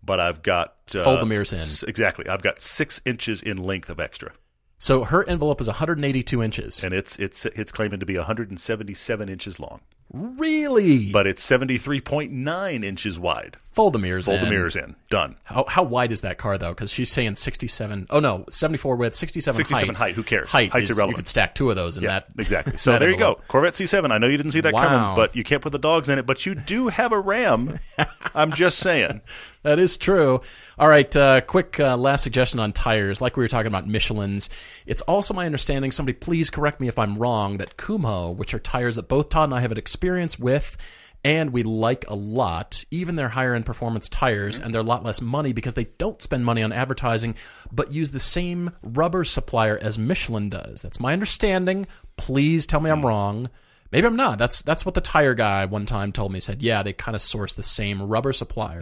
but 0.02 0.20
I've 0.20 0.42
got 0.44 0.76
uh, 0.96 1.04
Fold 1.04 1.22
the 1.22 1.26
mirrors 1.26 1.52
in. 1.52 1.60
Exactly. 1.90 2.28
I've 2.30 2.42
got 2.42 2.62
six 2.62 3.02
inches 3.06 3.42
in 3.42 3.58
length 3.58 3.90
of 3.90 4.00
extra, 4.00 4.32
So 4.80 5.04
her 5.04 5.28
envelope 5.28 5.60
is 5.60 5.68
182 5.68 6.42
inches. 6.42 6.84
and 6.84 6.94
it's 6.94 7.20
it's 7.20 7.46
it's 7.48 7.72
claiming 7.74 8.00
to 8.00 8.06
be 8.06 8.16
177 8.18 9.28
inches 9.30 9.60
long, 9.60 9.82
really? 10.14 11.12
but 11.12 11.28
it's 11.28 11.44
73.9 11.46 12.84
inches 12.84 13.20
wide. 13.20 13.58
fold 13.72 13.94
the 13.94 14.00
mirrors. 14.00 14.26
Fold 14.26 14.42
the 14.42 14.46
in. 14.46 14.50
mirrors 14.52 14.76
in. 14.76 14.96
Done. 15.10 15.36
How, 15.44 15.66
how 15.68 15.84
wide 15.84 16.12
is 16.12 16.22
that 16.22 16.38
car 16.38 16.58
though? 16.58 16.72
Because 16.74 16.92
she's 16.92 17.12
saying 17.12 17.36
67. 17.36 18.08
Oh 18.10 18.20
no, 18.20 18.46
74 18.50 18.96
width, 18.96 19.16
67, 19.16 19.56
67 19.58 19.96
height. 19.96 19.98
height, 19.98 20.16
who 20.16 20.24
cares? 20.24 20.50
Height 20.50 20.72
Height's 20.72 20.90
is, 20.90 20.98
irrelevant. 20.98 21.18
You 21.18 21.24
could 21.24 21.28
stack 21.28 21.56
two 21.56 21.70
of 21.70 21.76
those 21.76 21.98
in 21.98 22.04
Yeah, 22.04 22.20
that. 22.20 22.28
exactly. 22.40 22.78
So 22.84 22.92
that 22.92 23.00
there 23.00 23.10
you 23.10 23.18
go. 23.18 23.40
Corvette 23.48 23.74
C7. 23.76 24.12
I 24.12 24.18
know 24.18 24.28
you 24.28 24.38
didn't 24.38 24.52
see 24.52 24.62
that 24.62 24.74
Wow. 24.74 24.84
coming, 24.84 25.16
but 25.16 25.36
you 25.36 25.44
can't 25.44 25.62
put 25.62 25.72
the 25.72 25.80
dogs 25.80 26.10
in 26.10 26.20
it. 26.20 26.26
But 26.26 26.46
you 26.46 26.56
do 26.56 26.88
have 26.90 27.12
a 27.12 27.20
Ram. 27.20 27.80
I'm 28.36 28.52
just 28.52 28.80
saying. 28.80 29.22
That 29.64 29.80
is 29.80 29.98
true. 29.98 30.42
All 30.80 30.88
right, 30.88 31.16
uh, 31.16 31.42
quick 31.42 31.80
uh, 31.80 31.96
last 31.98 32.24
suggestion 32.24 32.60
on 32.60 32.74
tires. 32.74 33.22
Like 33.22 33.38
we 33.38 33.44
were 33.44 33.48
talking 33.48 33.68
about 33.68 33.88
Michelin's, 33.88 34.50
it's 34.86 35.04
also 35.04 35.34
my 35.34 35.46
understanding. 35.46 35.92
Somebody 35.92 36.18
please 36.18 36.50
correct 36.50 36.82
me 36.82 36.88
if 36.88 36.98
I'm 36.98 37.18
wrong. 37.18 37.58
That 37.58 37.78
Kumho, 37.78 38.36
which 38.36 38.54
are 38.54 38.60
tires 38.60 38.96
that 38.96 39.08
both 39.08 39.30
Todd 39.30 39.46
and 39.46 39.54
I 39.54 39.60
have 39.62 39.72
an 39.72 39.78
experience 39.78 40.40
with, 40.40 40.76
and 41.24 41.52
we 41.52 41.64
like 41.64 42.06
a 42.10 42.16
lot, 42.16 42.84
even 42.92 43.16
their 43.16 43.30
higher 43.30 43.54
end 43.54 43.66
performance 43.66 44.10
tires, 44.10 44.58
and 44.58 44.74
they're 44.74 44.82
a 44.82 44.84
lot 44.84 45.04
less 45.06 45.22
money 45.22 45.54
because 45.54 45.76
they 45.76 45.86
don't 45.86 46.22
spend 46.22 46.44
money 46.44 46.64
on 46.64 46.74
advertising, 46.74 47.36
but 47.72 47.92
use 47.94 48.12
the 48.12 48.20
same 48.20 48.72
rubber 48.82 49.24
supplier 49.24 49.78
as 49.78 50.00
Michelin 50.00 50.50
does. 50.50 50.82
That's 50.82 51.00
my 51.00 51.14
understanding. 51.14 51.88
Please 52.18 52.66
tell 52.68 52.80
me 52.82 52.90
I'm 52.90 53.06
wrong. 53.06 53.50
Maybe 53.92 54.08
I'm 54.08 54.16
not. 54.16 54.40
That's 54.40 54.64
that's 54.64 54.86
what 54.88 54.96
the 54.96 55.02
tire 55.02 55.36
guy 55.36 55.66
one 55.66 55.86
time 55.86 56.12
told 56.12 56.32
me. 56.32 56.38
He 56.38 56.42
said, 56.42 56.64
yeah, 56.64 56.82
they 56.82 56.94
kind 56.94 57.16
of 57.16 57.22
source 57.22 57.54
the 57.54 57.62
same 57.62 58.02
rubber 58.02 58.34
supplier. 58.34 58.82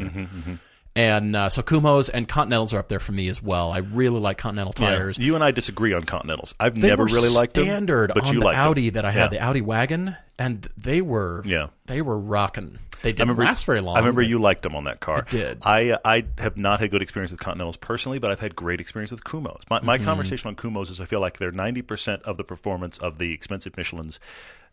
And 0.95 1.35
uh, 1.37 1.47
so 1.49 1.61
Kumho's 1.61 2.09
and 2.09 2.27
Continentals 2.27 2.73
are 2.73 2.79
up 2.79 2.89
there 2.89 2.99
for 2.99 3.13
me 3.13 3.29
as 3.29 3.41
well. 3.41 3.71
I 3.71 3.77
really 3.77 4.19
like 4.19 4.37
Continental 4.37 4.73
tires. 4.73 5.17
You 5.17 5.35
and 5.35 5.43
I 5.43 5.51
disagree 5.51 5.93
on 5.93 6.03
Continentals. 6.03 6.53
I've 6.59 6.75
They 6.79 6.89
never 6.89 7.05
really 7.05 7.29
liked 7.29 7.53
them. 7.53 7.63
standard 7.65 8.11
but 8.13 8.25
on 8.25 8.33
you 8.33 8.39
the 8.41 8.45
liked 8.47 8.57
them. 8.57 8.67
Audi 8.67 8.89
that 8.91 9.05
I 9.05 9.11
had, 9.11 9.31
Yeah. 9.31 9.39
the 9.39 9.39
Audi 9.39 9.61
wagon, 9.61 10.17
and 10.37 10.67
they 10.75 11.01
were 11.01 11.43
Yeah. 11.45 11.67
they 11.85 12.01
were 12.01 12.19
rocking. 12.19 12.77
They 13.03 13.13
didn't 13.13 13.29
remember, 13.29 13.43
last 13.45 13.65
very 13.65 13.79
long. 13.81 13.95
I 13.95 13.99
remember 13.99 14.21
you 14.21 14.37
liked 14.39 14.61
them 14.63 14.75
on 14.75 14.83
that 14.83 14.99
car. 14.99 15.25
I 15.25 15.31
did. 15.31 15.57
I 15.63 15.89
uh, 15.91 15.97
I 16.03 16.25
have 16.39 16.57
not 16.57 16.81
had 16.81 16.91
good 16.91 17.01
experience 17.01 17.31
with 17.31 17.39
Continentals 17.39 17.77
personally, 17.77 18.19
but 18.19 18.29
I've 18.29 18.41
had 18.41 18.53
great 18.55 18.79
experience 18.81 19.11
with 19.11 19.23
Kumhos. 19.23 19.61
My, 19.69 19.79
Mm-hmm. 19.79 20.03
conversation 20.05 20.49
on 20.49 20.55
Kumhos 20.57 20.91
is 20.91 20.99
I 20.99 21.05
feel 21.05 21.21
like 21.21 21.37
they're 21.37 21.51
ninety 21.53 21.81
percent 21.81 22.21
of 22.23 22.35
the 22.35 22.43
performance 22.43 22.97
of 22.97 23.17
the 23.17 23.33
expensive 23.33 23.77
Michelin's, 23.77 24.19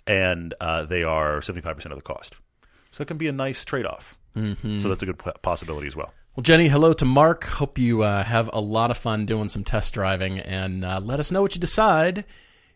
and 0.06 0.52
uh, 0.60 0.84
they 0.84 1.04
are 1.04 1.40
seventy 1.42 1.62
five 1.62 1.76
percent 1.76 1.92
of 1.92 1.98
the 1.98 2.02
cost. 2.02 2.34
So 2.90 3.02
it 3.02 3.06
can 3.06 3.18
be 3.18 3.28
a 3.28 3.32
nice 3.32 3.64
trade 3.64 3.86
off. 3.86 4.17
Mm-hmm. 4.36 4.78
So 4.80 4.88
that's 4.88 5.02
a 5.02 5.06
good 5.06 5.18
p- 5.18 5.30
possibility 5.42 5.86
as 5.86 5.96
well. 5.96 6.12
Well, 6.36 6.42
Jenny, 6.42 6.68
hello 6.68 6.92
to 6.92 7.04
Mark. 7.04 7.44
Hope 7.44 7.78
you 7.78 8.02
uh, 8.02 8.22
have 8.22 8.48
a 8.52 8.60
lot 8.60 8.90
of 8.90 8.96
fun 8.98 9.26
doing 9.26 9.48
some 9.48 9.64
test 9.64 9.92
driving, 9.94 10.38
and 10.38 10.84
uh, 10.84 11.00
let 11.02 11.18
us 11.18 11.32
know 11.32 11.42
what 11.42 11.54
you 11.54 11.60
decide. 11.60 12.24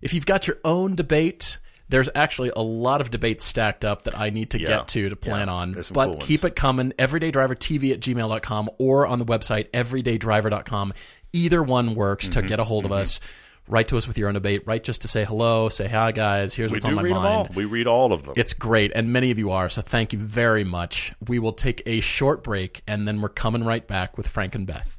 If 0.00 0.12
you've 0.14 0.26
got 0.26 0.48
your 0.48 0.58
own 0.64 0.96
debate, 0.96 1.58
there's 1.88 2.08
actually 2.14 2.50
a 2.56 2.62
lot 2.62 3.00
of 3.00 3.10
debates 3.10 3.44
stacked 3.44 3.84
up 3.84 4.02
that 4.02 4.18
I 4.18 4.30
need 4.30 4.50
to 4.50 4.58
Yeah. 4.60 4.68
get 4.78 4.88
to 4.88 5.08
to 5.10 5.14
plan 5.16 5.46
Yeah. 5.46 5.54
on. 5.54 5.72
But 5.92 6.06
cool 6.10 6.16
keep 6.16 6.44
it 6.44 6.56
coming. 6.56 6.92
EverydayDriverTV 6.98 7.92
at 7.92 8.00
gmail.com 8.00 8.70
or 8.78 9.06
on 9.06 9.18
the 9.20 9.24
website 9.26 9.70
everydaydriver.com. 9.70 10.92
Either 11.32 11.62
one 11.62 11.94
works 11.94 12.28
Mm-hmm. 12.28 12.40
to 12.40 12.46
get 12.48 12.60
a 12.60 12.64
hold 12.64 12.84
of 12.84 12.92
us. 12.92 13.20
Write 13.68 13.88
to 13.88 13.96
us 13.96 14.08
with 14.08 14.18
your 14.18 14.28
own 14.28 14.34
debate. 14.34 14.62
Write 14.66 14.82
just 14.84 15.02
to 15.02 15.08
say 15.08 15.24
hello, 15.24 15.68
say 15.68 15.86
hi, 15.88 16.10
guys. 16.12 16.52
Here's 16.52 16.70
We 16.72 16.76
what's 16.76 16.84
do 16.86 16.90
on 16.90 16.96
my 16.96 17.02
read 17.02 17.12
mind. 17.12 17.24
them 17.24 17.32
all. 17.32 17.48
We 17.54 17.64
read 17.64 17.86
all 17.86 18.12
of 18.12 18.24
them. 18.24 18.34
It's 18.36 18.52
great, 18.52 18.90
and 18.94 19.12
many 19.12 19.30
of 19.30 19.38
you 19.38 19.50
are, 19.52 19.68
so 19.70 19.82
thank 19.82 20.12
you 20.12 20.18
very 20.18 20.64
much. 20.64 21.12
We 21.28 21.38
will 21.38 21.52
take 21.52 21.82
a 21.86 22.00
short 22.00 22.42
break, 22.42 22.82
and 22.86 23.06
then 23.06 23.20
we're 23.20 23.28
coming 23.28 23.64
right 23.64 23.86
back 23.86 24.16
with 24.16 24.26
Frank 24.26 24.54
and 24.54 24.66
Beth. 24.66 24.98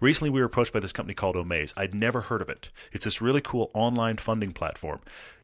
Recently, 0.00 0.30
we 0.30 0.40
were 0.40 0.46
approached 0.46 0.72
by 0.72 0.80
this 0.80 0.92
company 0.92 1.14
called 1.14 1.36
Omaze. 1.36 1.72
I'd 1.76 1.94
never 1.94 2.22
heard 2.22 2.42
of 2.42 2.48
it. 2.48 2.70
It's 2.92 3.04
this 3.04 3.20
really 3.20 3.40
cool 3.40 3.70
online 3.74 4.16
funding 4.16 4.52
platform. 4.52 5.00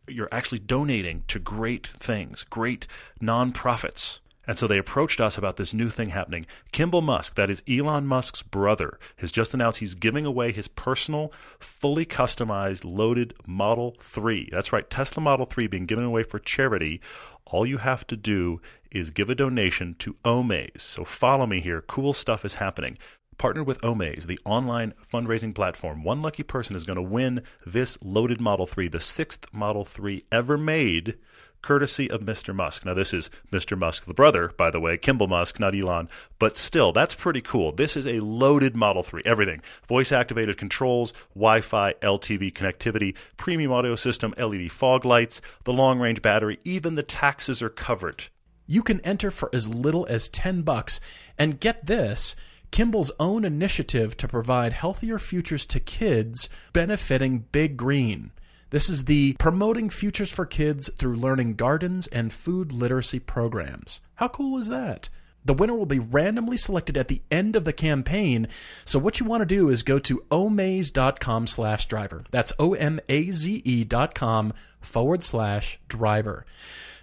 You're 0.07 0.29
actually 0.31 0.61
donating 0.61 1.25
to 1.29 1.39
great 1.39 1.87
things, 1.87 2.45
great 2.45 2.87
nonprofits. 3.21 4.21
And 4.47 4.59
so 4.59 4.67
they 4.67 4.79
approached 4.79 5.21
us 5.21 5.39
about 5.39 5.57
this 5.57 5.73
new 5.73 5.89
thing 5.89 6.11
happening. 6.11 6.47
Kimball 6.73 7.01
Musk, 7.01 7.35
that 7.37 7.51
is 7.51 7.63
Elon 7.69 8.07
Musk's 8.07 8.43
brother, 8.43 8.99
has 9.17 9.33
just 9.33 9.55
announced 9.55 9.81
he's 9.81 9.95
giving 9.95 10.27
away 10.27 10.53
his 10.53 10.69
personal, 10.69 11.33
fully 11.59 12.05
customized, 12.05 12.85
loaded 12.85 13.35
Model 13.47 13.97
3. 14.01 14.49
That's 14.53 14.73
right, 14.73 14.89
Tesla 14.89 15.23
Model 15.23 15.47
3 15.47 15.67
being 15.67 15.87
given 15.87 16.05
away 16.05 16.23
for 16.23 16.39
charity. 16.39 17.01
All 17.47 17.67
you 17.67 17.79
have 17.79 18.07
to 18.09 18.17
do 18.17 18.61
is 18.91 19.11
give 19.11 19.29
a 19.29 19.35
donation 19.35 19.95
to 19.95 20.17
Omaze. 20.25 20.81
So 20.81 21.05
follow 21.05 21.47
me 21.47 21.61
here. 21.61 21.83
Cool 21.83 22.13
stuff 22.13 22.45
is 22.45 22.55
happening. 22.55 22.99
Partnered 23.37 23.67
with 23.67 23.81
Omaze, 23.81 24.27
the 24.27 24.39
online 24.45 24.95
fundraising 25.13 25.55
platform, 25.55 26.05
one 26.05 26.23
lucky 26.23 26.45
person 26.45 26.77
is 26.77 26.85
going 26.85 26.97
to 26.97 27.03
win 27.03 27.43
this 27.67 27.99
loaded 28.03 28.41
Model 28.41 28.67
3, 28.67 28.87
the 28.87 29.01
sixth 29.01 29.53
Model 29.53 29.85
3 29.85 30.25
ever 30.31 30.57
made, 30.57 31.17
courtesy 31.65 32.11
of 32.11 32.21
Mr. 32.21 32.55
Musk. 32.55 32.85
Now, 32.85 32.93
this 32.93 33.15
is 33.15 33.31
Mr. 33.51 33.77
Musk, 33.77 34.05
the 34.05 34.13
brother, 34.13 34.53
by 34.57 34.71
the 34.71 34.81
way, 34.81 34.99
Kimball 34.99 35.29
Musk, 35.29 35.59
not 35.59 35.75
Elon, 35.75 36.11
but 36.39 36.59
still, 36.59 36.93
that's 36.93 37.15
pretty 37.15 37.41
cool. 37.41 37.73
This 37.73 37.97
is 37.97 38.07
a 38.07 38.21
loaded 38.21 38.77
Model 38.77 39.03
3, 39.03 39.23
everything 39.25 39.63
voice 39.89 40.13
activated 40.13 40.59
controls, 40.59 41.15
Wi 41.35 41.63
Fi, 41.63 41.95
LTE 41.95 42.53
connectivity, 42.53 43.17
premium 43.39 43.73
audio 43.73 43.97
system, 43.97 44.35
LED 44.37 44.71
fog 44.71 45.07
lights, 45.07 45.41
the 45.65 45.73
long 45.73 45.99
range 45.99 46.21
battery, 46.21 46.59
even 46.65 46.97
the 46.97 47.03
taxes 47.03 47.63
are 47.63 47.71
covered. 47.71 48.29
You 48.67 48.83
can 48.83 49.01
enter 49.01 49.31
for 49.31 49.49
as 49.55 49.75
little 49.75 50.07
as 50.07 50.29
10 50.29 50.63
bucks 50.63 51.01
and 51.39 51.61
get 51.61 51.87
this 51.87 52.37
Kimball's 52.71 53.13
own 53.21 53.45
initiative 53.45 54.17
to 54.19 54.29
provide 54.29 54.73
healthier 54.73 55.19
futures 55.19 55.65
to 55.67 55.81
kids 55.81 56.49
benefiting 56.73 57.47
Big 57.53 57.77
Green. 57.77 58.33
This 58.75 58.91
is 58.91 59.05
the 59.05 59.35
Promoting 59.35 59.89
Futures 59.89 60.33
for 60.33 60.45
Kids 60.45 60.91
through 60.99 61.15
Learning 61.15 61.55
Gardens 61.55 62.09
and 62.09 62.33
Food 62.33 62.73
Literacy 62.73 63.21
programs. 63.21 64.01
How 64.17 64.27
cool 64.27 64.59
is 64.59 64.67
that? 64.67 65.09
The 65.45 65.55
winner 65.55 65.75
will 65.75 65.87
be 65.87 66.01
randomly 66.01 66.57
selected 66.57 66.97
at 66.97 67.07
the 67.07 67.23
end 67.31 67.55
of 67.55 67.65
the 67.65 67.73
campaign. 67.73 68.49
So 68.85 68.99
what 68.99 69.21
you 69.21 69.27
want 69.27 69.43
to 69.43 69.47
do 69.47 69.69
is 69.69 69.85
go 69.85 70.01
to 70.01 70.25
omaze.com 70.29 71.47
slash 71.47 71.87
driver. 71.87 72.25
That's 72.33 72.53
O-M-A-Z-E 72.59 73.85
dot 73.85 74.13
com 74.13 74.53
forward 74.81 75.23
slash 75.23 75.79
driver. 75.87 76.45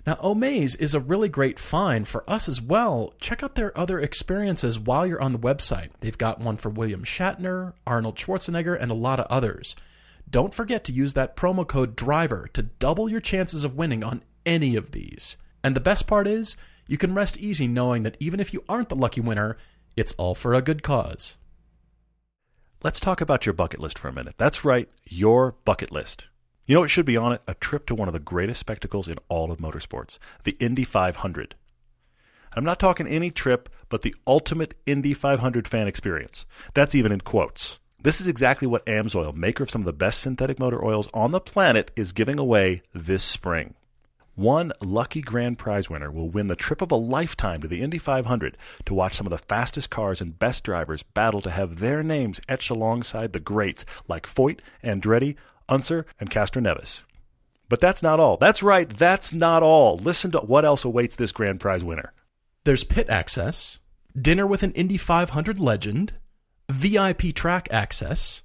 Now, 0.06 0.16
Omaze 0.16 0.78
is 0.78 0.94
a 0.94 1.00
really 1.00 1.30
great 1.30 1.58
find 1.58 2.06
for 2.06 2.30
us 2.30 2.50
as 2.50 2.62
well. 2.62 3.14
Check 3.22 3.44
out 3.44 3.56
their 3.56 3.78
other 3.80 3.98
experiences 3.98 4.78
while 4.78 5.08
you're 5.08 5.22
on 5.22 5.32
the 5.32 5.40
website. 5.40 5.92
They've 6.02 6.18
got 6.18 6.42
one 6.42 6.58
for 6.58 6.68
William 6.68 7.06
Shatner, 7.06 7.72
Arnold 7.88 8.18
Schwarzenegger, 8.18 8.78
and 8.78 8.92
a 8.92 8.94
lot 8.94 9.22
of 9.22 9.28
others. 9.28 9.78
Don't 10.32 10.54
forget 10.54 10.86
to 10.86 10.94
use 10.94 11.12
that 11.14 11.36
promo 11.36 11.68
code 11.68 11.98
DRIVER 11.98 12.50
to 12.54 12.64
double 12.64 13.10
your 13.10 13.20
chances 13.20 13.66
of 13.66 13.76
winning 13.76 14.02
on 14.02 14.24
any 14.46 14.78
of 14.78 14.92
these. 14.92 15.36
And 15.62 15.76
the 15.76 15.82
best 15.82 16.08
part 16.08 16.26
is, 16.26 16.56
you 16.88 16.98
can 16.98 17.14
rest 17.14 17.38
easy 17.38 17.68
knowing 17.68 18.04
that 18.04 18.16
even 18.22 18.40
if 18.40 18.54
you 18.54 18.64
aren't 18.70 18.88
the 18.88 18.96
lucky 18.96 19.20
winner, 19.20 19.58
it's 19.98 20.14
all 20.14 20.34
for 20.34 20.54
a 20.54 20.62
good 20.62 20.84
cause. 20.84 21.36
Let's 22.82 23.02
talk 23.02 23.20
about 23.20 23.46
your 23.46 23.52
bucket 23.52 23.82
list 23.82 24.00
for 24.00 24.08
a 24.08 24.14
minute. 24.14 24.36
That's 24.38 24.64
right, 24.64 24.88
your 25.06 25.58
bucket 25.66 25.92
list. 25.92 26.28
You 26.66 26.76
know 26.76 26.82
what 26.82 26.90
should 26.90 27.06
be 27.06 27.18
on 27.18 27.34
it? 27.34 27.42
A 27.46 27.54
trip 27.56 27.86
to 27.88 27.96
one 27.96 28.08
of 28.08 28.14
the 28.14 28.20
greatest 28.20 28.62
spectacles 28.62 29.10
in 29.10 29.18
all 29.28 29.52
of 29.52 29.60
motorsports, 29.60 30.18
the 30.46 30.56
Indy 30.62 30.86
500. 30.86 31.56
I'm 32.54 32.64
not 32.64 32.80
talking 32.80 33.06
any 33.06 33.32
trip, 33.32 33.68
but 33.90 34.02
the 34.02 34.16
ultimate 34.26 34.76
Indy 34.86 35.14
500 35.14 35.68
fan 35.68 35.90
experience. 35.90 36.46
That's 36.74 36.96
even 36.96 37.12
in 37.12 37.20
quotes. 37.20 37.81
This 38.04 38.20
is 38.20 38.28
exactly 38.28 38.68
what 38.68 38.86
Amsoil, 38.88 39.36
maker 39.36 39.62
of 39.62 39.70
some 39.70 39.82
of 39.82 39.86
the 39.86 39.94
best 39.94 40.22
synthetic 40.22 40.58
motor 40.58 40.84
oils 40.84 41.08
on 41.14 41.30
the 41.30 41.40
planet, 41.40 41.92
is 41.96 42.14
giving 42.14 42.40
away 42.40 42.82
this 42.96 43.24
spring. 43.24 43.76
One 44.34 44.72
lucky 44.82 45.22
grand 45.22 45.60
prize 45.60 45.88
winner 45.88 46.10
will 46.10 46.28
win 46.28 46.48
the 46.48 46.56
trip 46.56 46.82
of 46.82 46.92
a 46.92 46.96
lifetime 46.96 47.62
to 47.62 47.68
the 47.68 47.84
Indy 47.84 48.00
500 48.00 48.58
to 48.86 48.94
watch 48.96 49.14
some 49.14 49.28
of 49.28 49.32
the 49.32 49.38
fastest 49.38 49.92
cars 49.92 50.20
and 50.20 50.40
best 50.40 50.64
drivers 50.64 51.04
battle 51.04 51.42
to 51.42 51.52
have 51.52 51.78
their 51.78 52.02
names 52.02 52.42
etched 52.50 52.72
alongside 52.72 53.34
the 53.34 53.40
greats 53.40 53.86
like 54.08 54.26
Foyt, 54.26 54.62
Andretti, 54.84 55.36
Unser, 55.70 56.08
and 56.20 56.32
Castroneves. 56.32 57.04
But 57.70 57.82
that's 57.82 58.02
not 58.02 58.20
all. 58.20 58.38
That's 58.38 58.64
right, 58.64 58.90
that's 58.90 59.32
not 59.32 59.62
all. 59.62 59.98
Listen 59.98 60.32
to 60.32 60.40
what 60.40 60.66
else 60.66 60.84
awaits 60.84 61.18
this 61.18 61.32
grand 61.32 61.60
prize 61.60 61.84
winner. 61.84 62.14
There's 62.64 62.84
pit 62.84 63.10
access, 63.10 63.80
dinner 64.20 64.48
with 64.48 64.64
an 64.64 64.72
Indy 64.72 64.98
500 64.98 65.60
legend, 65.60 66.14
VIP 66.72 67.34
track 67.36 67.68
access, 67.70 68.44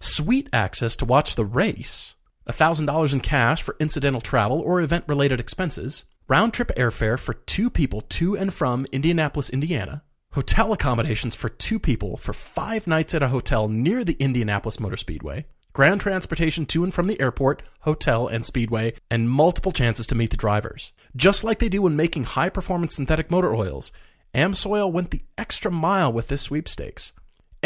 suite 0.00 0.48
access 0.52 0.96
to 0.96 1.04
watch 1.04 1.36
the 1.36 1.44
race, 1.44 2.14
$1,000 2.48 3.12
in 3.12 3.20
cash 3.20 3.62
for 3.62 3.76
incidental 3.78 4.20
travel 4.20 4.60
or 4.60 4.80
event 4.80 5.04
related 5.06 5.40
expenses, 5.40 6.06
round 6.26 6.54
trip 6.54 6.72
airfare 6.76 7.18
for 7.18 7.34
two 7.34 7.68
people 7.68 8.00
to 8.00 8.36
and 8.36 8.52
from 8.52 8.86
Indianapolis, 8.92 9.50
Indiana, 9.50 10.02
hotel 10.32 10.72
accommodations 10.72 11.34
for 11.34 11.50
two 11.50 11.78
people 11.78 12.16
for 12.16 12.32
five 12.32 12.86
nights 12.86 13.14
at 13.14 13.22
a 13.22 13.28
hotel 13.28 13.68
near 13.68 14.04
the 14.04 14.16
Indianapolis 14.18 14.80
Motor 14.80 14.96
Speedway, 14.96 15.44
ground 15.74 16.00
transportation 16.00 16.64
to 16.64 16.82
and 16.82 16.94
from 16.94 17.06
the 17.06 17.20
airport, 17.20 17.62
hotel, 17.80 18.26
and 18.26 18.46
speedway, 18.46 18.94
and 19.10 19.28
multiple 19.28 19.72
chances 19.72 20.06
to 20.06 20.14
meet 20.14 20.30
the 20.30 20.36
drivers. 20.38 20.92
Just 21.14 21.44
like 21.44 21.58
they 21.58 21.68
do 21.68 21.82
when 21.82 21.94
making 21.94 22.24
high 22.24 22.48
performance 22.48 22.96
synthetic 22.96 23.30
motor 23.30 23.54
oils, 23.54 23.92
AMSOIL 24.34 24.90
went 24.90 25.10
the 25.10 25.20
extra 25.36 25.70
mile 25.70 26.10
with 26.10 26.28
this 26.28 26.42
sweepstakes. 26.42 27.12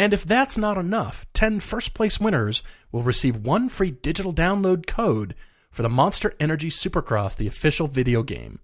And 0.01 0.15
if 0.15 0.25
that's 0.25 0.57
not 0.57 0.79
enough, 0.79 1.27
10 1.33 1.59
first 1.59 1.93
place 1.93 2.19
winners 2.19 2.63
will 2.91 3.03
receive 3.03 3.37
one 3.37 3.69
free 3.69 3.91
digital 3.91 4.33
download 4.33 4.87
code 4.87 5.35
for 5.69 5.83
the 5.83 5.89
Monster 5.89 6.33
Energy 6.39 6.71
Supercross, 6.71 7.37
the 7.37 7.45
official 7.45 7.85
video 7.85 8.23
game. 8.23 8.57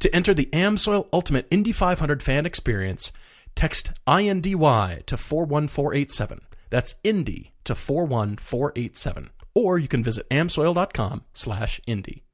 To 0.00 0.14
enter 0.14 0.34
the 0.34 0.50
AMSOIL 0.52 1.08
Ultimate 1.10 1.46
Indy 1.50 1.72
500 1.72 2.22
fan 2.22 2.44
experience, 2.44 3.12
text 3.54 3.92
INDY 4.06 5.06
to 5.06 5.16
41487. 5.16 6.40
That's 6.68 6.96
Indy 7.02 7.54
to 7.64 7.74
41487. 7.74 9.30
Or 9.54 9.78
you 9.78 9.88
can 9.88 10.04
visit 10.04 10.28
amsoil.com 10.28 11.24
slash 11.32 11.80
Indy. 11.86 12.24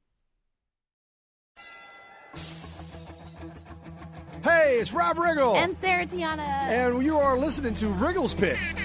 Hey, 4.45 4.77
it's 4.79 4.93
Rob 4.93 5.17
Riggle. 5.17 5.55
And 5.55 5.75
Sarah 5.77 6.05
Tiana. 6.05 6.37
And 6.37 7.03
you 7.03 7.17
are 7.17 7.35
listening 7.35 7.73
to 7.75 7.87
Riggle's 7.87 8.35
Picks. 8.35 8.75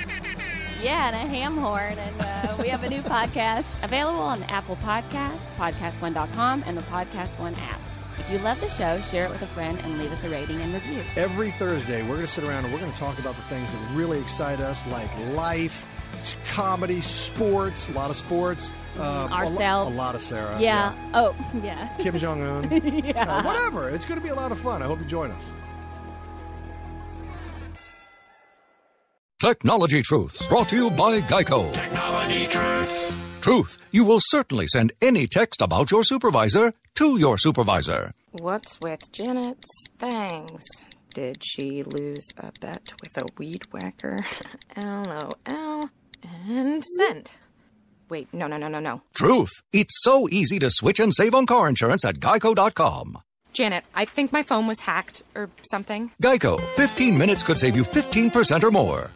Yeah, 0.83 1.09
and 1.09 1.15
a 1.15 1.19
ham 1.19 1.59
horn. 1.59 1.99
And 1.99 2.17
uh, 2.19 2.57
we 2.59 2.69
have 2.69 2.83
a 2.83 2.89
new 2.89 3.03
podcast 3.03 3.67
available 3.83 4.21
on 4.21 4.43
Apple 4.45 4.77
Podcasts, 4.77 5.55
podcast1.com, 5.59 6.65
and 6.67 6.79
the 6.79 6.83
Podcast 6.85 7.39
One 7.39 7.55
app. 7.57 7.79
If 8.17 8.31
you 8.33 8.39
love 8.39 8.59
the 8.63 8.71
show, 8.71 9.03
share 9.03 9.27
it 9.27 9.31
with 9.31 9.43
a 9.43 9.47
friend 9.49 9.79
and 9.81 10.01
leave 10.01 10.11
us 10.11 10.25
a 10.25 10.31
rating 10.31 10.63
and 10.63 10.73
review. 10.73 11.05
Every 11.15 11.51
Thursday, 11.51 12.01
we're 12.05 12.15
going 12.15 12.21
to 12.23 12.27
sit 12.27 12.45
around 12.49 12.65
and 12.65 12.73
we're 12.73 12.81
going 12.81 12.93
to 12.95 12.99
talk 12.99 13.19
about 13.19 13.37
the 13.37 13.43
things 13.43 13.71
that 13.71 13.95
really 13.95 14.19
excite 14.19 14.61
us, 14.61 14.87
like 14.87 15.11
life, 15.35 15.87
comedy, 16.47 17.01
sports, 17.01 17.89
a 17.89 17.93
lot 17.93 18.11
of 18.11 18.17
sports. 18.17 18.71
Uh, 18.99 19.29
Ourselves. 19.31 19.91
A, 19.91 19.95
a 19.95 19.97
lot 19.97 20.15
of 20.15 20.23
Sarah. 20.23 20.61
Yeah. 20.61 20.95
Oh, 21.15 21.35
yeah. 21.65 21.89
Kim 21.99 22.19
Jong 22.19 22.43
Un. 22.43 23.05
yeah. 23.05 23.39
Uh, 23.39 23.43
whatever. 23.43 23.89
It's 23.89 24.07
going 24.07 24.21
to 24.21 24.25
be 24.25 24.31
a 24.31 24.35
lot 24.35 24.53
of 24.53 24.59
fun. 24.59 24.83
I 24.83 24.87
hope 24.87 24.99
you 24.99 25.07
join 25.07 25.31
us. 25.31 25.51
Technology 29.41 30.03
Truths, 30.03 30.47
brought 30.49 30.69
to 30.69 30.77
you 30.77 30.91
by 30.91 31.21
Geico. 31.23 31.73
Technology 31.73 32.47
Truths. 32.47 33.17
Truth, 33.41 33.79
you 33.91 34.05
will 34.05 34.21
certainly 34.21 34.67
send 34.67 34.93
any 35.01 35.27
text 35.27 35.63
about 35.63 35.91
your 35.91 36.05
supervisor 36.05 36.75
to 36.97 37.17
your 37.17 37.39
supervisor. 37.39 38.13
What's 38.33 38.79
with 38.83 39.11
Janet's 39.13 39.89
bangs? 39.99 40.63
Did 41.15 41.43
she 41.43 41.83
lose 41.83 42.27
a 42.37 42.53
bet 42.61 42.93
with 43.01 43.17
a 43.17 43.25
weed 43.39 43.63
whacker? 43.73 44.23
LOL. 44.77 45.89
And 46.49 46.85
send. 46.85 47.33
Wait, 48.09 48.29
no, 48.33 48.47
no, 48.47 48.57
no, 48.57 48.69
no, 48.69 48.81
no. 48.81 49.03
Truth, 49.15 49.51
it's 49.73 50.03
so 50.03 50.29
easy 50.31 50.59
to 50.59 50.69
switch 50.71 51.01
and 51.01 51.15
save 51.15 51.35
on 51.35 51.47
car 51.47 51.69
insurance 51.69 52.05
at 52.05 52.17
geico.com. 52.17 53.19
Janet, 53.53 53.85
I 53.95 54.05
think 54.05 54.33
my 54.33 54.43
phone 54.43 54.67
was 54.67 54.81
hacked 54.81 55.23
or 55.35 55.51
something. 55.63 56.13
Geico, 56.23 56.61
15 56.77 57.19
minutes 57.19 57.43
could 57.43 57.59
save 57.59 57.77
you 57.77 57.85
15% 57.85 58.65
or 58.65 58.71
more. 58.71 59.11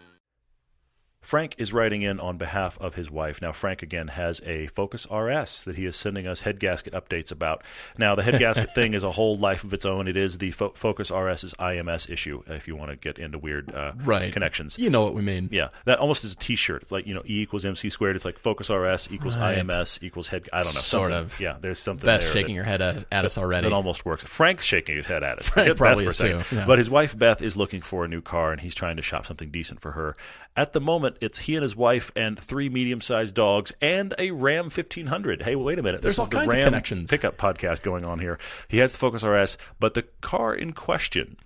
Frank 1.25 1.55
is 1.59 1.73
writing 1.73 2.03
in 2.03 2.21
on 2.21 2.37
behalf 2.37 2.79
of 2.81 2.95
his 2.95 3.11
wife. 3.11 3.41
Now, 3.43 3.51
Frank 3.53 3.83
again 3.83 4.09
has 4.09 4.41
a 4.45 4.67
Focus 4.69 5.07
RS 5.11 5.65
that 5.65 5.75
he 5.75 5.87
is 5.87 5.97
sending 5.97 6.27
us 6.27 6.43
head 6.43 6.61
gasket 6.61 6.93
updates 6.93 7.33
about. 7.33 7.63
Now, 7.99 8.15
the 8.15 8.23
head 8.23 8.39
gasket 8.39 8.75
thing 8.75 8.95
is 8.95 9.03
a 9.03 9.11
whole 9.11 9.35
life 9.37 9.65
of 9.65 9.73
its 9.73 9.85
own. 9.85 10.07
It 10.07 10.17
is 10.17 10.39
the 10.39 10.51
Fo- 10.51 10.73
Focus 10.75 11.11
RS's 11.11 11.55
IMS 11.55 12.11
issue. 12.11 12.43
If 12.47 12.69
you 12.69 12.77
want 12.77 12.91
to 12.91 12.97
get 12.97 13.19
into 13.19 13.39
weird 13.39 13.75
uh, 13.75 13.93
Right. 14.05 14.33
connections, 14.33 14.79
You 14.79 14.91
know 14.91 15.03
what 15.03 15.15
we 15.15 15.23
mean. 15.23 15.49
yeah, 15.51 15.69
that 15.87 15.99
almost 15.99 16.25
is 16.25 16.33
a 16.35 16.37
T-shirt. 16.37 16.83
It's 16.83 16.93
like 16.93 17.07
you 17.07 17.15
know, 17.15 17.23
E 17.25 17.41
equals 17.41 17.65
MC 17.65 17.89
squared. 17.91 18.17
It's 18.17 18.25
like 18.27 18.39
Focus 18.39 18.69
RS 18.71 19.09
equals 19.11 19.37
Right. 19.37 19.59
IMS 19.59 20.03
equals 20.03 20.29
head. 20.29 20.49
I 20.53 20.59
don't 20.59 20.67
know. 20.67 20.71
Sort 20.73 21.11
something. 21.13 21.25
of. 21.25 21.41
Yeah, 21.41 21.57
there's 21.61 21.79
something. 21.79 22.05
Beth's 22.07 22.25
there 22.27 22.33
shaking 22.35 22.55
that- 22.55 22.57
your 22.57 22.65
head 22.65 22.83
at, 22.83 23.07
at 23.11 23.25
us 23.25 23.39
already. 23.39 23.67
It 23.67 23.73
almost 23.73 24.05
works. 24.05 24.25
Frank's 24.25 24.65
shaking 24.65 24.97
his 24.97 25.07
head 25.07 25.23
at 25.23 25.39
us. 25.39 25.49
Frank 25.55 25.69
Forget 25.69 25.79
probably 25.79 26.05
Beth 26.05 26.13
is 26.13 26.21
for 26.21 26.27
a 26.27 26.31
second. 26.31 26.45
too, 26.45 26.57
yeah. 26.57 26.67
But 26.67 26.79
his 26.79 26.91
wife 26.91 27.17
Beth 27.19 27.41
is 27.41 27.57
looking 27.57 27.81
for 27.81 28.05
a 28.05 28.09
new 28.09 28.21
car, 28.21 28.53
and 28.53 28.61
he's 28.61 28.75
trying 28.75 28.97
to 28.97 29.03
shop 29.03 29.25
something 29.27 29.49
decent 29.51 29.81
for 29.81 29.93
her. 29.93 30.17
At 30.57 30.73
the 30.73 30.81
moment, 30.81 31.13
it's 31.20 31.38
he 31.38 31.55
and 31.55 31.62
his 31.62 31.77
wife 31.77 32.11
and 32.16 32.38
three 32.38 32.68
medium-sized 32.68 33.35
dogs 33.35 33.72
and 33.81 34.14
a 34.18 34.31
Ram 34.31 34.64
1500. 34.64 35.42
Hey, 35.42 35.55
wait 35.57 35.79
a 35.79 35.83
minute. 35.83 36.03
There's 36.03 36.16
this 36.16 36.18
all 36.18 36.24
is 36.24 36.31
the 36.31 36.37
kinds 36.37 36.53
of 36.53 36.59
Ram 36.59 36.64
connections. 36.66 37.11
pickup 37.11 37.37
podcast 37.37 37.83
going 37.83 38.05
on 38.05 38.18
here. 38.18 38.38
He 38.68 38.79
has 38.79 38.92
the 38.92 38.98
Focus 38.98 39.22
RS, 39.22 39.57
but 39.79 39.94
the 39.94 40.03
car 40.20 40.55
in 40.55 40.72
question 40.72 41.37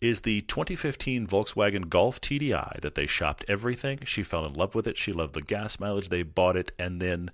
is 0.00 0.22
the 0.22 0.40
2015 0.42 1.26
Volkswagen 1.26 1.88
Golf 1.88 2.20
TDI 2.20 2.80
that 2.80 2.94
they 2.94 3.06
shopped 3.06 3.44
everything. 3.48 3.98
She 4.04 4.22
fell 4.22 4.46
in 4.46 4.54
love 4.54 4.74
with 4.74 4.86
it. 4.86 4.96
She 4.96 5.12
loved 5.12 5.34
the 5.34 5.42
gas 5.42 5.78
mileage. 5.78 6.08
They 6.08 6.22
bought 6.22 6.56
it, 6.56 6.72
and 6.78 7.02
then, 7.02 7.30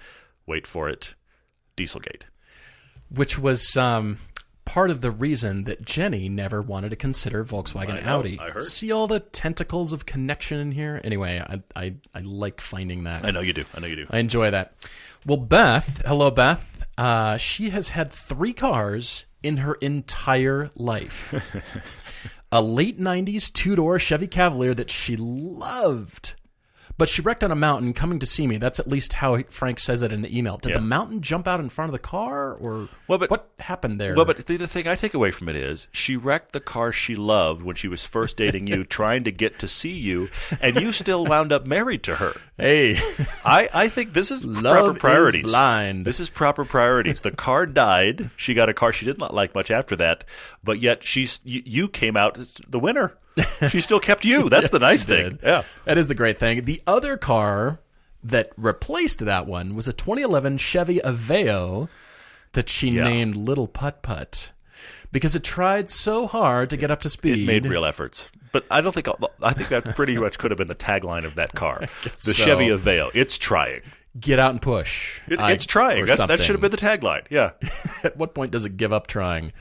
wait 0.46 0.66
for 0.66 0.88
it, 0.88 1.14
Dieselgate. 1.76 2.22
which 3.08 3.38
was 3.38 3.76
um, 3.76 4.18
part 4.66 4.90
of 4.90 5.00
the 5.00 5.10
reason 5.10 5.64
that 5.64 5.82
Jenny 5.82 6.28
never 6.28 6.60
wanted 6.60 6.90
to 6.90 6.96
consider 6.96 7.42
Volkswagen 7.44 7.96
I 7.96 8.00
know, 8.00 8.18
Audi. 8.18 8.38
I 8.38 8.50
heard. 8.50 8.62
See 8.62 8.92
all 8.92 9.06
the 9.06 9.20
tentacles 9.20 9.94
of 9.94 10.04
connection 10.04 10.58
in 10.58 10.72
here. 10.72 11.00
Anyway, 11.02 11.40
I 11.40 11.62
I, 11.74 11.94
I 12.14 12.20
like 12.20 12.60
finding 12.60 13.04
that. 13.04 13.26
I 13.26 13.30
know 13.30 13.40
you 13.40 13.54
do. 13.54 13.64
I 13.74 13.80
know 13.80 13.86
you 13.86 13.96
do. 13.96 14.06
I 14.10 14.18
enjoy 14.18 14.50
that. 14.50 14.74
Well, 15.24 15.38
Beth, 15.38 16.02
hello, 16.04 16.30
Beth. 16.30 16.86
Uh, 16.98 17.36
she 17.36 17.70
has 17.70 17.90
had 17.90 18.12
three 18.12 18.52
cars 18.52 19.26
in 19.42 19.58
her 19.58 19.74
entire 19.76 20.70
life. 20.76 21.34
a 22.52 22.62
late 22.62 23.00
90s 23.00 23.52
two 23.52 23.76
door 23.76 23.98
Chevy 23.98 24.26
Cavalier 24.26 24.74
that 24.74 24.90
she 24.90 25.16
loved. 25.16 26.34
But 26.98 27.10
she 27.10 27.20
wrecked 27.20 27.44
on 27.44 27.50
a 27.50 27.56
mountain 27.56 27.92
coming 27.92 28.18
to 28.20 28.26
see 28.26 28.46
me. 28.46 28.56
That's 28.56 28.80
at 28.80 28.88
least 28.88 29.12
how 29.12 29.42
Frank 29.50 29.78
says 29.78 30.02
it 30.02 30.14
in 30.14 30.22
the 30.22 30.34
email. 30.34 30.56
Did 30.56 30.70
Yeah. 30.70 30.76
the 30.76 30.80
mountain 30.80 31.20
jump 31.20 31.46
out 31.46 31.60
in 31.60 31.68
front 31.68 31.90
of 31.90 31.92
the 31.92 31.98
car, 31.98 32.54
or 32.54 32.88
Well, 33.06 33.18
but- 33.18 33.30
what 33.30 33.50
happened 33.58 34.00
there? 34.00 34.14
Well, 34.14 34.24
but 34.24 34.38
the, 34.38 34.56
the 34.56 34.66
thing 34.66 34.88
I 34.88 34.94
take 34.94 35.12
away 35.12 35.30
from 35.30 35.50
it 35.50 35.56
is 35.56 35.88
she 35.92 36.16
wrecked 36.16 36.52
the 36.52 36.60
car 36.60 36.92
she 36.92 37.14
loved 37.14 37.60
when 37.62 37.76
she 37.76 37.86
was 37.86 38.06
first 38.06 38.38
dating 38.38 38.66
you, 38.66 38.82
trying 38.88 39.24
to 39.24 39.30
get 39.30 39.58
to 39.58 39.68
see 39.68 39.90
you, 39.92 40.30
and 40.62 40.80
you 40.80 40.90
still 40.90 41.26
wound 41.26 41.52
up 41.52 41.66
married 41.66 42.02
to 42.04 42.14
her. 42.16 42.32
hey, 42.56 42.96
I, 43.44 43.68
I 43.74 43.88
think 43.90 44.14
this 44.14 44.30
is 44.30 44.42
Love 44.46 44.62
proper 44.62 44.90
is 44.92 44.98
priorities. 44.98 45.44
blind. 45.44 46.06
This 46.06 46.18
is 46.18 46.30
proper 46.30 46.64
priorities. 46.64 47.20
The 47.20 47.30
car 47.30 47.66
died. 47.66 48.30
She 48.36 48.54
got 48.54 48.70
a 48.70 48.74
car 48.74 48.94
she 48.94 49.04
did 49.04 49.18
not 49.18 49.34
like 49.34 49.54
much 49.54 49.70
after 49.70 49.96
that, 49.96 50.24
but 50.64 50.80
yet 50.80 51.04
she's 51.04 51.40
you, 51.44 51.60
you 51.66 51.88
came 51.88 52.16
out 52.16 52.38
the 52.66 52.78
winner. 52.78 53.12
She 53.68 53.80
still 53.80 54.00
kept 54.00 54.24
you. 54.24 54.48
That's 54.48 54.70
the 54.70 54.78
nice 54.78 55.04
thing. 55.04 55.30
did. 55.30 55.38
Yeah. 55.42 55.62
That 55.84 55.98
is 55.98 56.08
the 56.08 56.14
great 56.14 56.38
thing. 56.38 56.64
The 56.64 56.82
other 56.86 57.16
car 57.16 57.78
that 58.24 58.50
replaced 58.56 59.20
that 59.24 59.46
one 59.46 59.74
was 59.74 59.86
a 59.88 59.92
2011 59.92 60.58
Chevy 60.58 60.98
Aveo 61.00 61.88
that 62.52 62.68
she 62.68 62.88
Yeah. 62.90 63.04
named 63.04 63.36
Little 63.36 63.68
Putt 63.68 64.02
Putt 64.02 64.52
because 65.12 65.36
it 65.36 65.44
tried 65.44 65.88
so 65.90 66.26
hard 66.26 66.70
to 66.70 66.76
get 66.76 66.90
up 66.90 67.00
to 67.02 67.08
speed. 67.08 67.38
It 67.38 67.46
made 67.46 67.66
real 67.66 67.84
efforts, 67.84 68.32
but 68.52 68.66
I 68.70 68.80
don't 68.80 68.92
think 68.92 69.08
I 69.42 69.52
think 69.52 69.68
that 69.68 69.94
pretty 69.94 70.16
much 70.24 70.38
could 70.38 70.50
have 70.50 70.58
been 70.58 70.66
the 70.68 70.74
tagline 70.74 71.24
of 71.24 71.34
that 71.36 71.54
car, 71.54 71.80
the 72.02 72.10
so. 72.16 72.32
Chevy 72.32 72.68
Aveo. 72.68 73.10
It's 73.14 73.38
trying. 73.38 73.82
Get 74.18 74.38
out 74.38 74.50
and 74.52 74.62
push. 74.62 75.20
It, 75.28 75.38
I- 75.40 75.52
it's 75.52 75.66
trying. 75.66 76.06
That, 76.06 76.28
that 76.28 76.40
should 76.40 76.54
have 76.54 76.60
been 76.62 76.70
the 76.70 76.76
tagline. 76.78 77.24
Yeah. 77.30 77.50
At 78.02 78.16
what 78.16 78.34
point 78.34 78.50
does 78.50 78.64
it 78.64 78.76
give 78.78 78.92
up 78.92 79.06
trying? 79.06 79.52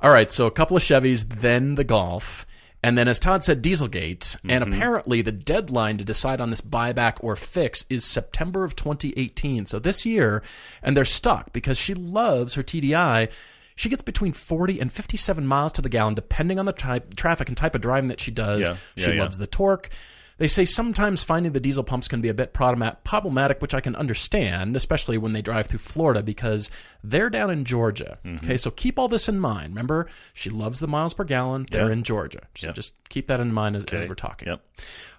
All 0.00 0.10
right, 0.12 0.30
so 0.30 0.46
a 0.46 0.50
couple 0.50 0.76
of 0.76 0.82
Chevys, 0.82 1.26
then 1.26 1.76
the 1.76 1.84
Golf, 1.84 2.44
and 2.84 2.98
then 2.98 3.08
as 3.08 3.18
Todd 3.18 3.42
said, 3.44 3.62
Dieselgate. 3.62 4.36
And 4.48 4.62
Mm-hmm. 4.64 4.72
apparently, 4.74 5.22
the 5.22 5.32
deadline 5.32 5.98
to 5.98 6.04
decide 6.04 6.40
on 6.40 6.50
this 6.50 6.60
buyback 6.60 7.14
or 7.20 7.34
fix 7.34 7.84
is 7.88 8.04
September 8.04 8.62
of 8.64 8.76
2018. 8.76 9.66
So 9.66 9.78
this 9.78 10.04
year, 10.04 10.42
and 10.82 10.96
they're 10.96 11.04
stuck 11.04 11.52
because 11.52 11.78
she 11.78 11.94
loves 11.94 12.54
her 12.54 12.62
TDI. 12.62 13.28
She 13.76 13.88
gets 13.88 14.02
between 14.02 14.32
40 14.32 14.78
and 14.80 14.92
57 14.92 15.46
miles 15.46 15.72
to 15.72 15.82
the 15.82 15.88
gallon, 15.88 16.14
depending 16.14 16.58
on 16.60 16.64
the 16.66 16.72
type, 16.72 17.16
traffic 17.16 17.48
and 17.48 17.56
type 17.56 17.74
of 17.74 17.80
driving 17.80 18.08
that 18.08 18.20
she 18.20 18.30
does. 18.30 18.60
Yeah, 18.60 18.76
she 18.96 19.12
yeah. 19.12 19.20
loves 19.22 19.38
the 19.38 19.46
torque. 19.48 19.88
They 20.36 20.48
say 20.48 20.64
sometimes 20.64 21.22
finding 21.22 21.52
the 21.52 21.60
diesel 21.60 21.84
pumps 21.84 22.08
can 22.08 22.20
be 22.20 22.28
a 22.28 22.34
bit 22.34 22.52
problematic, 22.52 23.62
which 23.62 23.72
I 23.74 23.80
can 23.80 23.94
understand, 23.94 24.74
especially 24.74 25.16
when 25.16 25.32
they 25.32 25.42
drive 25.42 25.66
through 25.68 25.78
Florida 25.78 26.22
because 26.24 26.70
they're 27.04 27.30
down 27.30 27.50
in 27.50 27.64
Georgia. 27.64 28.18
Mm-hmm. 28.24 28.44
Okay, 28.44 28.56
so 28.56 28.70
keep 28.72 28.98
all 28.98 29.06
this 29.06 29.28
in 29.28 29.38
mind. 29.38 29.68
Remember, 29.70 30.08
she 30.32 30.50
loves 30.50 30.80
the 30.80 30.88
miles 30.88 31.14
per 31.14 31.22
gallon. 31.24 31.66
They're 31.70 31.86
Yeah. 31.86 31.92
in 31.92 32.02
Georgia. 32.02 32.40
So 32.56 32.66
Yeah. 32.68 32.72
just 32.72 32.94
keep 33.08 33.28
that 33.28 33.38
in 33.38 33.52
mind 33.52 33.76
as, 33.76 33.84
as 33.86 34.08
we're 34.08 34.14
talking. 34.16 34.48
Yep. 34.48 34.60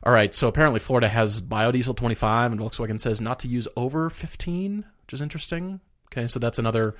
All 0.03 0.11
right, 0.11 0.33
so 0.33 0.49
apparently 0.49 0.81
Florida 0.81 1.07
has 1.07 1.41
biodiesel 1.41 1.95
25, 1.95 2.51
and 2.51 2.59
Volkswagen 2.59 2.99
says 2.99 3.21
not 3.21 3.39
to 3.39 3.47
use 3.47 3.67
over 3.77 4.09
15, 4.09 4.83
which 5.05 5.13
is 5.13 5.21
interesting. 5.21 5.79
Okay, 6.11 6.27
so 6.27 6.39
that's 6.39 6.59
another, 6.59 6.95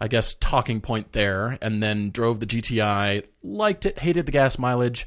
I 0.00 0.08
guess, 0.08 0.34
talking 0.34 0.80
point 0.80 1.12
there. 1.12 1.56
And 1.62 1.82
then 1.82 2.10
drove 2.10 2.40
the 2.40 2.46
GTI, 2.46 3.22
liked 3.44 3.86
it, 3.86 3.98
hated 4.00 4.26
the 4.26 4.32
gas 4.32 4.58
mileage, 4.58 5.06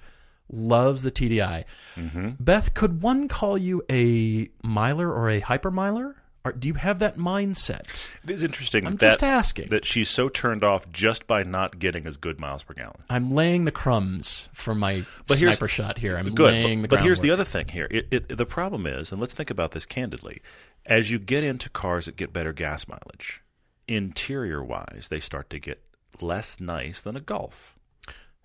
loves 0.49 1.03
the 1.03 1.11
TDI. 1.11 1.65
Mm-hmm. 1.95 2.29
Beth, 2.39 2.73
could 2.73 3.01
one 3.01 3.27
call 3.27 3.57
you 3.57 3.83
a 3.89 4.49
miler 4.63 5.11
or 5.11 5.29
a 5.29 5.39
hyper 5.39 5.71
miler? 5.71 6.15
Or 6.45 6.53
do 6.53 6.69
you 6.69 6.75
have 6.75 6.99
that 6.99 7.17
mindset? 7.17 8.07
It 8.23 8.29
is 8.29 8.41
interesting 8.41 8.87
I'm 8.87 8.95
that 8.97 9.05
just 9.05 9.23
asking. 9.23 9.67
that 9.67 9.83
she's 9.83 10.09
so 10.09 10.29
turned 10.29 10.63
off 10.63 10.89
just 10.93 11.27
by 11.27 11.43
not 11.43 11.77
getting 11.77 12.07
as 12.07 12.15
good 12.15 12.39
miles 12.39 12.63
per 12.63 12.73
gallon. 12.73 12.95
I'm 13.09 13.31
laying 13.31 13.65
the 13.65 13.71
crumbs 13.71 14.47
for 14.53 14.73
my 14.73 15.03
But 15.27 15.39
sniper 15.39 15.67
shot 15.67 15.97
here. 15.97 16.15
I'm 16.15 16.33
Good, 16.33 16.53
laying 16.53 16.83
the 16.83 16.87
but, 16.87 16.99
but 16.99 17.03
here's 17.03 17.19
the 17.19 17.31
other 17.31 17.43
thing 17.43 17.67
here. 17.67 17.89
It, 17.91 18.07
it, 18.11 18.37
the 18.37 18.45
problem 18.45 18.87
is, 18.87 19.11
and 19.11 19.19
let's 19.19 19.33
think 19.33 19.49
about 19.49 19.71
this 19.71 19.85
candidly, 19.85 20.41
as 20.85 21.11
you 21.11 21.19
get 21.19 21.43
into 21.43 21.69
cars 21.69 22.05
that 22.05 22.15
get 22.15 22.31
better 22.31 22.53
gas 22.53 22.87
mileage, 22.87 23.43
interior 23.89 24.63
wise, 24.63 25.07
they 25.09 25.19
start 25.19 25.49
to 25.49 25.59
get 25.59 25.83
less 26.21 26.61
nice 26.61 27.01
than 27.01 27.17
a 27.17 27.21
Golf 27.21 27.77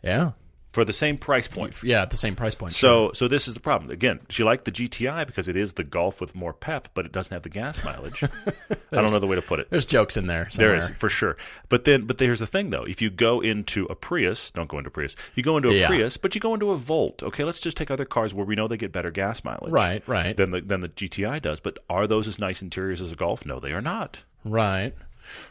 Yeah. 0.03 0.33
For 0.73 0.85
the 0.85 0.93
same 0.93 1.19
price 1.19 1.47
point. 1.49 1.75
Yeah, 1.83 2.03
at 2.03 2.11
the 2.11 2.17
same 2.17 2.35
price 2.35 2.55
point. 2.55 2.73
sure. 2.73 3.11
So, 3.11 3.13
so 3.13 3.29
this 3.29 3.47
is 3.47 3.55
the 3.55 3.61
problem. 3.61 3.91
Again, 3.91 4.21
she 4.31 4.43
liked 4.43 4.65
the 4.65 4.73
GTI 4.73 5.27
because 5.27 5.47
it 5.49 5.57
is 5.57 5.75
the 5.75 5.85
Golf 5.85 6.21
with 6.21 6.35
more 6.35 6.53
pep, 6.53 6.89
but 6.95 7.05
it 7.07 7.13
doesn't 7.13 7.33
have 7.33 7.43
the 7.43 7.49
gas 7.51 7.85
mileage. 7.85 8.23
I 8.93 8.97
don't 8.97 9.13
know 9.13 9.19
the 9.19 9.27
way 9.27 9.37
to 9.37 9.43
put 9.43 9.61
it. 9.61 9.69
there's 9.71 9.87
jokes 9.87 10.17
in 10.17 10.27
there. 10.27 10.45
There 10.45 10.51
somewhere. 10.51 10.77
is 10.79 10.91
for 10.99 11.09
sure, 11.09 11.37
but 11.69 11.85
then, 11.85 12.07
but 12.07 12.19
here's 12.19 12.39
the 12.41 12.47
thing 12.47 12.71
though: 12.71 12.85
if 12.85 13.01
you 13.03 13.11
go 13.11 13.41
into 13.41 13.85
a 13.87 13.95
Prius, 13.95 14.51
don't 14.51 14.69
go 14.69 14.79
into 14.79 14.91
Prius. 14.91 15.15
You 15.35 15.43
go 15.43 15.57
into 15.57 15.71
a 15.71 15.75
Yeah. 15.75 15.89
Prius, 15.89 16.17
but 16.17 16.35
you 16.35 16.41
go 16.41 16.55
into 16.55 16.71
a 16.71 16.77
Volt. 16.77 17.23
Okay, 17.23 17.45
let's 17.45 17.61
just 17.61 17.77
take 17.77 17.91
other 17.91 18.05
cars 18.05 18.33
where 18.35 18.47
we 18.47 18.55
know 18.55 18.67
they 18.69 18.77
get 18.77 18.93
better 18.93 19.11
gas 19.11 19.45
mileage, 19.45 19.73
Right, 19.73 20.03
right. 20.09 20.37
Than 20.37 20.51
the 20.51 20.61
than 20.63 20.81
the 20.81 20.89
GTI 20.89 21.41
does. 21.43 21.61
But 21.61 21.79
are 21.91 22.07
those 22.07 22.27
as 22.29 22.39
nice 22.39 22.63
interiors 22.63 23.01
as 23.01 23.13
a 23.13 23.17
Golf? 23.17 23.45
No, 23.47 23.61
they 23.61 23.73
are 23.73 23.83
not. 23.83 24.25
Right. 24.45 24.95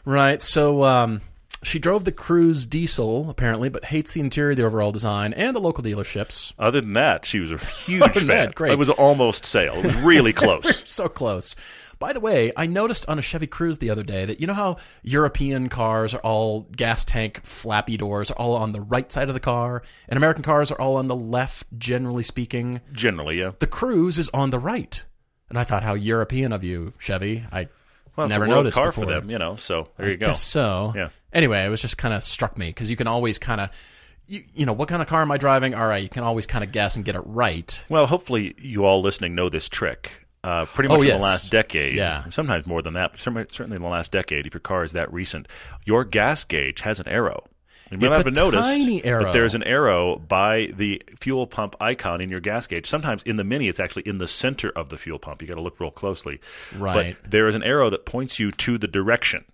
Right. 0.04 0.42
So 0.42 0.84
um, 0.84 1.20
she 1.62 1.78
drove 1.78 2.04
the 2.04 2.12
Cruze 2.12 2.68
diesel, 2.68 3.30
apparently, 3.30 3.68
but 3.68 3.84
hates 3.84 4.12
the 4.12 4.20
interior, 4.20 4.54
the 4.54 4.64
overall 4.64 4.92
design, 4.92 5.32
and 5.32 5.54
the 5.54 5.60
local 5.60 5.84
dealerships. 5.84 6.52
Other 6.58 6.80
than 6.80 6.94
that, 6.94 7.24
she 7.24 7.38
was 7.40 7.50
a 7.50 7.58
huge 7.58 8.12
fan. 8.12 8.26
that, 8.26 8.54
great. 8.54 8.72
It 8.72 8.78
was 8.78 8.90
almost 8.90 9.44
sale. 9.44 9.74
It 9.74 9.84
was 9.84 9.96
really 9.96 10.32
close. 10.32 10.82
So 10.92 11.08
close. 11.08 11.56
By 11.98 12.12
the 12.12 12.20
way, 12.20 12.52
I 12.56 12.66
noticed 12.66 13.08
on 13.08 13.18
a 13.18 13.22
Chevy 13.22 13.46
Cruze 13.46 13.78
the 13.78 13.90
other 13.90 14.02
day 14.02 14.24
that 14.24 14.40
you 14.40 14.46
know 14.46 14.54
how 14.54 14.76
European 15.02 15.68
cars 15.68 16.14
are 16.14 16.20
all 16.20 16.62
gas 16.76 17.04
tank 17.04 17.40
flappy 17.44 17.96
doors 17.96 18.30
are 18.30 18.38
all 18.38 18.56
on 18.56 18.72
the 18.72 18.80
right 18.80 19.10
side 19.10 19.28
of 19.28 19.34
the 19.34 19.40
car, 19.40 19.82
and 20.08 20.16
American 20.16 20.42
cars 20.42 20.70
are 20.72 20.80
all 20.80 20.96
on 20.96 21.06
the 21.06 21.16
left, 21.16 21.66
generally 21.78 22.24
speaking. 22.24 22.80
Generally, 22.92 23.38
yeah. 23.38 23.52
The 23.58 23.66
Cruze 23.68 24.18
is 24.18 24.28
on 24.30 24.50
the 24.50 24.58
right. 24.58 25.02
And 25.48 25.58
I 25.58 25.64
thought, 25.64 25.82
how 25.82 25.94
European 25.94 26.52
of 26.52 26.64
you, 26.64 26.92
Chevy. 26.98 27.44
I 27.52 27.68
Well, 28.16 28.26
it's 28.26 28.30
never 28.32 28.46
noticed 28.46 28.76
car 28.76 28.88
before. 28.88 29.04
for 29.04 29.10
them, 29.10 29.30
you 29.30 29.38
know. 29.38 29.56
So 29.56 29.88
there 29.96 30.10
you 30.10 30.16
go. 30.16 30.32
So. 30.32 30.92
Yeah. 30.94 31.08
Anyway, 31.32 31.64
it 31.64 31.68
was 31.70 31.80
just 31.80 31.96
kind 31.96 32.12
of 32.12 32.22
struck 32.22 32.58
me 32.58 32.66
because 32.68 32.90
you 32.90 32.96
can 32.96 33.06
always 33.06 33.38
kind 33.38 33.60
of, 33.60 33.70
you, 34.26 34.42
you 34.54 34.66
know, 34.66 34.74
what 34.74 34.88
kind 34.88 35.00
of 35.00 35.08
car 35.08 35.22
am 35.22 35.30
I 35.32 35.38
driving? 35.38 35.74
All 35.74 35.86
right, 35.86 36.02
you 36.02 36.08
can 36.10 36.22
always 36.22 36.46
kind 36.46 36.62
of 36.62 36.72
guess 36.72 36.96
and 36.96 37.04
get 37.04 37.14
it 37.14 37.22
right. 37.24 37.82
Well, 37.88 38.06
hopefully 38.06 38.54
you 38.58 38.84
all 38.84 39.00
listening 39.00 39.34
know 39.34 39.48
this 39.48 39.68
trick. 39.68 40.12
Uh, 40.44 40.64
pretty 40.66 40.88
much 40.88 40.98
Oh, 40.98 41.02
in 41.02 41.08
yes. 41.08 41.18
the 41.20 41.22
last 41.24 41.50
decade, 41.52 41.94
Yeah. 41.94 42.28
sometimes 42.28 42.66
more 42.66 42.82
than 42.82 42.94
that, 42.94 43.16
certainly 43.16 43.76
in 43.76 43.82
the 43.82 43.88
last 43.88 44.10
decade, 44.10 44.44
if 44.46 44.52
your 44.54 44.60
car 44.60 44.82
is 44.82 44.90
that 44.92 45.12
recent, 45.12 45.46
your 45.84 46.04
gas 46.04 46.44
gauge 46.44 46.80
has 46.80 46.98
an 46.98 47.06
arrow. 47.06 47.44
You 47.92 47.98
might 47.98 48.06
It's 48.08 48.18
not 48.18 48.26
a 48.26 48.30
have 48.30 48.34
noticed, 48.52 48.68
tiny 48.70 49.04
arrow. 49.04 49.24
but 49.24 49.32
there's 49.32 49.54
an 49.54 49.62
arrow 49.64 50.16
by 50.16 50.70
the 50.74 51.02
fuel 51.16 51.46
pump 51.46 51.76
icon 51.80 52.20
in 52.20 52.30
your 52.30 52.40
gas 52.40 52.66
gauge. 52.66 52.86
Sometimes 52.88 53.22
in 53.24 53.36
the 53.36 53.44
Mini, 53.44 53.68
it's 53.68 53.78
actually 53.80 54.02
in 54.02 54.18
the 54.18 54.28
center 54.28 54.70
of 54.70 54.88
the 54.88 54.96
fuel 54.96 55.18
pump. 55.18 55.42
You 55.42 55.48
got 55.48 55.54
to 55.54 55.60
look 55.60 55.78
real 55.78 55.90
closely. 55.90 56.40
Right. 56.76 57.16
But 57.22 57.30
there 57.30 57.46
is 57.48 57.54
an 57.54 57.62
arrow 57.62 57.90
that 57.90 58.06
points 58.06 58.40
you 58.40 58.50
to 58.50 58.78
the 58.78 58.88
direction. 58.88 59.44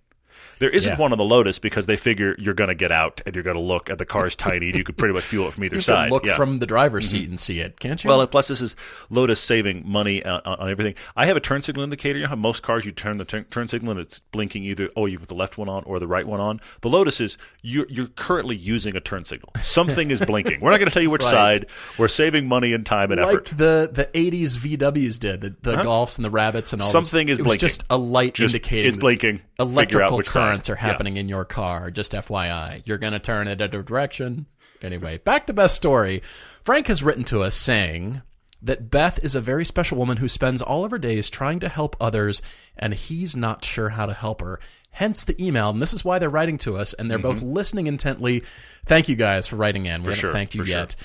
There 0.59 0.69
isn't 0.69 0.93
Yeah. 0.93 0.97
one 0.99 1.11
on 1.11 1.17
the 1.17 1.23
Lotus 1.23 1.59
because 1.59 1.85
they 1.85 1.95
figure 1.95 2.35
you're 2.37 2.53
going 2.53 2.67
to 2.69 2.75
get 2.75 2.91
out 2.91 3.21
and 3.25 3.33
you're 3.35 3.43
going 3.43 3.55
to 3.55 3.61
look, 3.61 3.89
at 3.89 3.97
the 3.97 4.05
car's 4.05 4.35
tiny, 4.35 4.69
and 4.69 4.77
you 4.77 4.83
could 4.83 4.97
pretty 4.97 5.13
much 5.13 5.23
fuel 5.23 5.47
it 5.47 5.53
from 5.53 5.63
either 5.63 5.75
You 5.77 5.81
side. 5.81 6.11
look 6.11 6.25
Yeah. 6.25 6.33
Mm-hmm. 6.33 6.37
from 6.37 6.57
the 6.57 6.65
driver's 6.65 7.09
seat 7.09 7.27
and 7.29 7.39
see 7.39 7.59
it, 7.59 7.79
can't 7.79 8.03
you? 8.03 8.09
Well, 8.09 8.25
plus 8.27 8.47
this 8.49 8.61
is 8.61 8.75
Lotus 9.09 9.39
saving 9.39 9.83
money 9.89 10.23
on, 10.25 10.41
on 10.45 10.59
on 10.59 10.69
everything. 10.69 10.95
I 11.15 11.25
have 11.25 11.37
a 11.37 11.39
turn 11.39 11.61
signal 11.61 11.83
indicator. 11.83 12.17
You 12.19 12.23
know 12.23 12.29
how 12.29 12.35
most 12.35 12.61
cars 12.63 12.85
you 12.85 12.91
turn 12.91 13.17
the 13.17 13.25
turn, 13.25 13.45
turn 13.45 13.67
signal 13.67 13.91
and 13.91 13.99
it's 13.99 14.19
blinking 14.19 14.63
either 14.63 14.89
oh 14.95 15.05
you 15.05 15.17
put 15.19 15.27
the 15.29 15.33
left 15.35 15.57
one 15.57 15.69
on 15.69 15.83
or 15.85 15.99
the 15.99 16.07
right 16.07 16.27
one 16.27 16.39
on. 16.39 16.59
The 16.81 16.89
Lotus 16.89 17.19
is 17.21 17.37
you're, 17.61 17.85
you're 17.89 18.07
currently 18.07 18.55
using 18.55 18.95
a 18.95 18.99
turn 18.99 19.25
signal. 19.25 19.49
Something 19.61 20.11
is 20.11 20.19
blinking. 20.19 20.59
We're 20.61 20.71
not 20.71 20.77
going 20.77 20.87
to 20.89 20.93
tell 20.93 21.01
you 21.03 21.09
which 21.09 21.21
Right. 21.29 21.31
side. 21.31 21.65
We're 21.97 22.07
saving 22.09 22.47
money 22.47 22.73
and 22.73 22.85
time 22.85 23.11
and 23.11 23.21
like 23.21 23.29
effort. 23.29 23.45
the 23.55 23.89
the 23.91 24.05
'80s 24.13 24.57
VWs 24.57 25.19
did, 25.19 25.41
the, 25.41 25.55
the 25.61 25.75
Golfs 25.83 26.17
and 26.17 26.25
the 26.25 26.29
Rabbits 26.29 26.73
and 26.73 26.81
all. 26.81 26.89
Something 26.89 27.27
this. 27.27 27.33
is 27.33 27.39
it 27.39 27.43
was 27.43 27.47
blinking. 27.51 27.67
just 27.69 27.83
a 27.89 27.97
light 27.97 28.33
Just- 28.33 28.53
indicating 28.53 28.87
it's 28.89 28.97
blinking. 28.97 29.37
Figure 29.37 29.43
out 29.61 29.67
Electrical 29.67 30.17
which 30.17 30.27
side. 30.29 30.48
Currents 30.49 30.69
are 30.69 30.73
Yeah. 30.73 30.79
happening 30.81 31.17
in 31.17 31.29
your 31.29 31.45
car. 31.45 31.89
Just 31.91 32.13
FYI, 32.13 32.81
you're 32.85 32.97
going 32.97 33.13
to 33.13 33.19
turn 33.19 33.47
it 33.47 33.61
in 33.61 33.75
a 33.75 33.83
direction. 33.83 34.45
Anyway, 34.81 35.17
back 35.17 35.45
to 35.47 35.53
Beth's 35.53 35.73
story. 35.73 36.21
Frank 36.63 36.87
has 36.87 37.03
written 37.03 37.23
to 37.25 37.41
us 37.41 37.55
saying 37.55 38.21
that 38.61 38.89
Beth 38.89 39.19
is 39.23 39.35
a 39.35 39.41
very 39.41 39.63
special 39.65 39.97
woman 39.97 40.17
who 40.17 40.27
spends 40.27 40.61
all 40.61 40.83
of 40.85 40.91
her 40.91 40.97
days 40.97 41.29
trying 41.29 41.59
to 41.59 41.69
help 41.69 41.95
others, 41.99 42.41
and 42.77 42.93
he's 42.93 43.35
not 43.35 43.63
sure 43.65 43.89
how 43.89 44.05
to 44.05 44.13
help 44.13 44.41
her. 44.41 44.59
Hence 44.91 45.23
the 45.23 45.41
email, 45.41 45.69
and 45.69 45.81
this 45.81 45.93
is 45.93 46.03
why 46.03 46.17
they're 46.19 46.29
writing 46.29 46.57
to 46.59 46.75
us, 46.77 46.93
and 46.93 47.09
they're 47.09 47.19
both 47.19 47.41
listening 47.41 47.87
intently. 47.87 48.43
Thank 48.85 49.07
you 49.07 49.15
guys 49.15 49.47
for 49.47 49.55
writing 49.55 49.85
in. 49.85 50.01
We 50.03 50.07
haven't 50.07 50.11
Mm-hmm. 50.13 50.19
sure, 50.19 50.33
thanked 50.33 50.55
you 50.55 50.61
for 50.63 50.67
sure. 50.67 50.77
yet. 50.77 50.95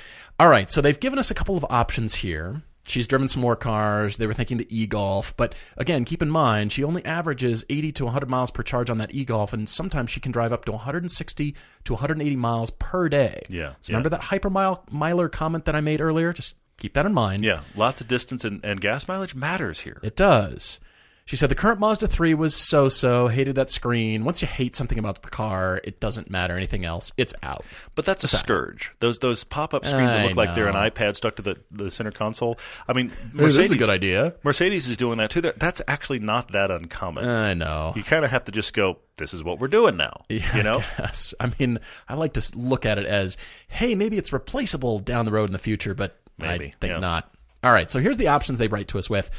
All 0.40 0.48
right, 0.48 0.70
so 0.70 0.80
they've 0.80 0.98
given 0.98 1.18
us 1.18 1.30
a 1.30 1.35
couple 1.35 1.57
of 1.57 1.66
options 1.68 2.16
here. 2.16 2.62
She's 2.87 3.07
driven 3.09 3.29
some 3.29 3.40
more 3.42 3.57
cars. 3.57 4.18
They 4.18 4.27
were 4.27 4.35
thinking 4.35 4.59
the 4.59 4.66
e-Golf, 4.83 5.35
but 5.37 5.55
again, 5.79 6.05
keep 6.05 6.20
in 6.20 6.31
mind 6.31 6.70
she 6.73 6.85
only 6.85 7.05
averages 7.05 7.64
80 7.70 7.92
to 7.92 8.05
100 8.05 8.29
miles 8.29 8.51
per 8.51 8.62
charge 8.62 8.90
on 8.90 8.99
that 8.99 9.14
e-Golf, 9.14 9.53
and 9.55 9.66
sometimes 9.68 10.11
she 10.11 10.20
can 10.20 10.33
drive 10.33 10.53
up 10.53 10.64
to 10.66 10.73
160 10.73 11.55
to 11.85 11.92
180 11.92 12.37
miles 12.37 12.70
per 12.70 13.09
day. 13.09 13.42
Yeah, 13.49 13.73
So 13.81 13.92
remember 13.92 14.11
that 14.11 14.20
hypermile 14.23 14.83
miler 14.92 15.29
comment 15.31 15.64
that 15.64 15.75
I 15.75 15.81
made 15.81 16.01
earlier? 16.01 16.33
Just 16.35 16.55
keep 16.77 16.92
that 16.94 17.07
in 17.07 17.14
mind. 17.14 17.42
yeah, 17.44 17.61
lots 17.75 18.01
of 18.03 18.09
distance 18.09 18.44
and, 18.44 18.62
and 18.64 18.81
gas 18.81 19.09
mileage 19.09 19.35
matters 19.35 19.81
here. 19.81 19.99
It 20.03 20.14
does. 20.16 20.79
She 21.26 21.37
said 21.37 21.48
the 21.48 21.54
current 21.54 21.80
Mazda 21.80 22.06
3 22.06 22.34
was 22.34 22.54
so 22.54 22.88
so, 22.90 23.28
hated 23.28 23.54
that 23.54 23.70
screen. 23.70 24.24
Once 24.24 24.42
you 24.42 24.48
hate 24.48 24.76
something 24.76 24.98
about 24.98 25.22
the 25.22 25.30
car, 25.30 25.80
it 25.82 25.98
doesn't 25.98 26.28
matter 26.28 26.54
anything 26.54 26.84
else. 26.84 27.12
It's 27.16 27.32
out. 27.42 27.64
But 27.94 28.04
that's 28.04 28.24
a 28.24 28.28
scourge. 28.28 28.92
Those 29.00 29.20
those 29.20 29.42
pop 29.42 29.72
up 29.72 29.87
screens 29.87 30.10
that 30.10 30.20
I 30.20 30.26
look 30.26 30.37
like 30.37 30.54
they're 30.54 30.68
an 30.68 30.74
iPad 30.74 31.16
stuck 31.16 31.37
to 31.37 31.42
the, 31.42 31.56
the 31.70 31.90
center 31.90 32.10
console. 32.10 32.58
I 32.87 32.92
mean, 32.92 33.08
This 33.08 33.34
Mercedes 33.34 33.66
is 33.66 33.70
a 33.72 33.76
good 33.76 33.88
idea. 33.88 34.34
Mercedes 34.42 34.87
is 34.87 34.98
doing 34.98 35.16
that 35.16 35.30
too. 35.30 35.40
That's 35.40 35.80
actually 35.88 36.18
not 36.18 36.52
that 36.52 36.70
uncommon. 36.70 37.26
I 37.26 37.54
know. 37.54 37.94
you 37.96 38.02
kind 38.02 38.24
of 38.24 38.30
have 38.30 38.44
to 38.44 38.52
just 38.52 38.74
go. 38.74 38.98
This 39.16 39.32
is 39.32 39.42
what 39.42 39.60
we're 39.60 39.68
doing 39.68 39.96
now. 39.96 40.24
Yeah, 40.28 40.56
you 40.56 40.62
know, 40.62 40.82
Yes. 40.98 41.32
I 41.40 41.50
mean, 41.58 41.78
I 42.08 42.14
like 42.14 42.34
to 42.34 42.42
look 42.56 42.84
at 42.84 42.98
it 42.98 43.06
as, 43.06 43.37
hey, 43.68 43.94
maybe 43.94 44.18
it's 44.18 44.32
replaceable 44.32 44.98
down 44.98 45.24
the 45.24 45.30
road 45.32 45.48
in 45.48 45.52
the 45.52 45.58
future, 45.58 45.94
but 45.94 46.20
Maybe, 46.37 46.66
I 46.66 46.74
think 46.80 46.90
yeah. 46.92 46.98
not. 46.98 47.32
All 47.62 47.72
right. 47.72 47.88
So 47.90 48.00
here's 48.00 48.18
the 48.18 48.28
options 48.28 48.58
they 48.58 48.66
write 48.68 48.88
to 48.88 48.98
us 48.98 49.08
with. 49.08 49.30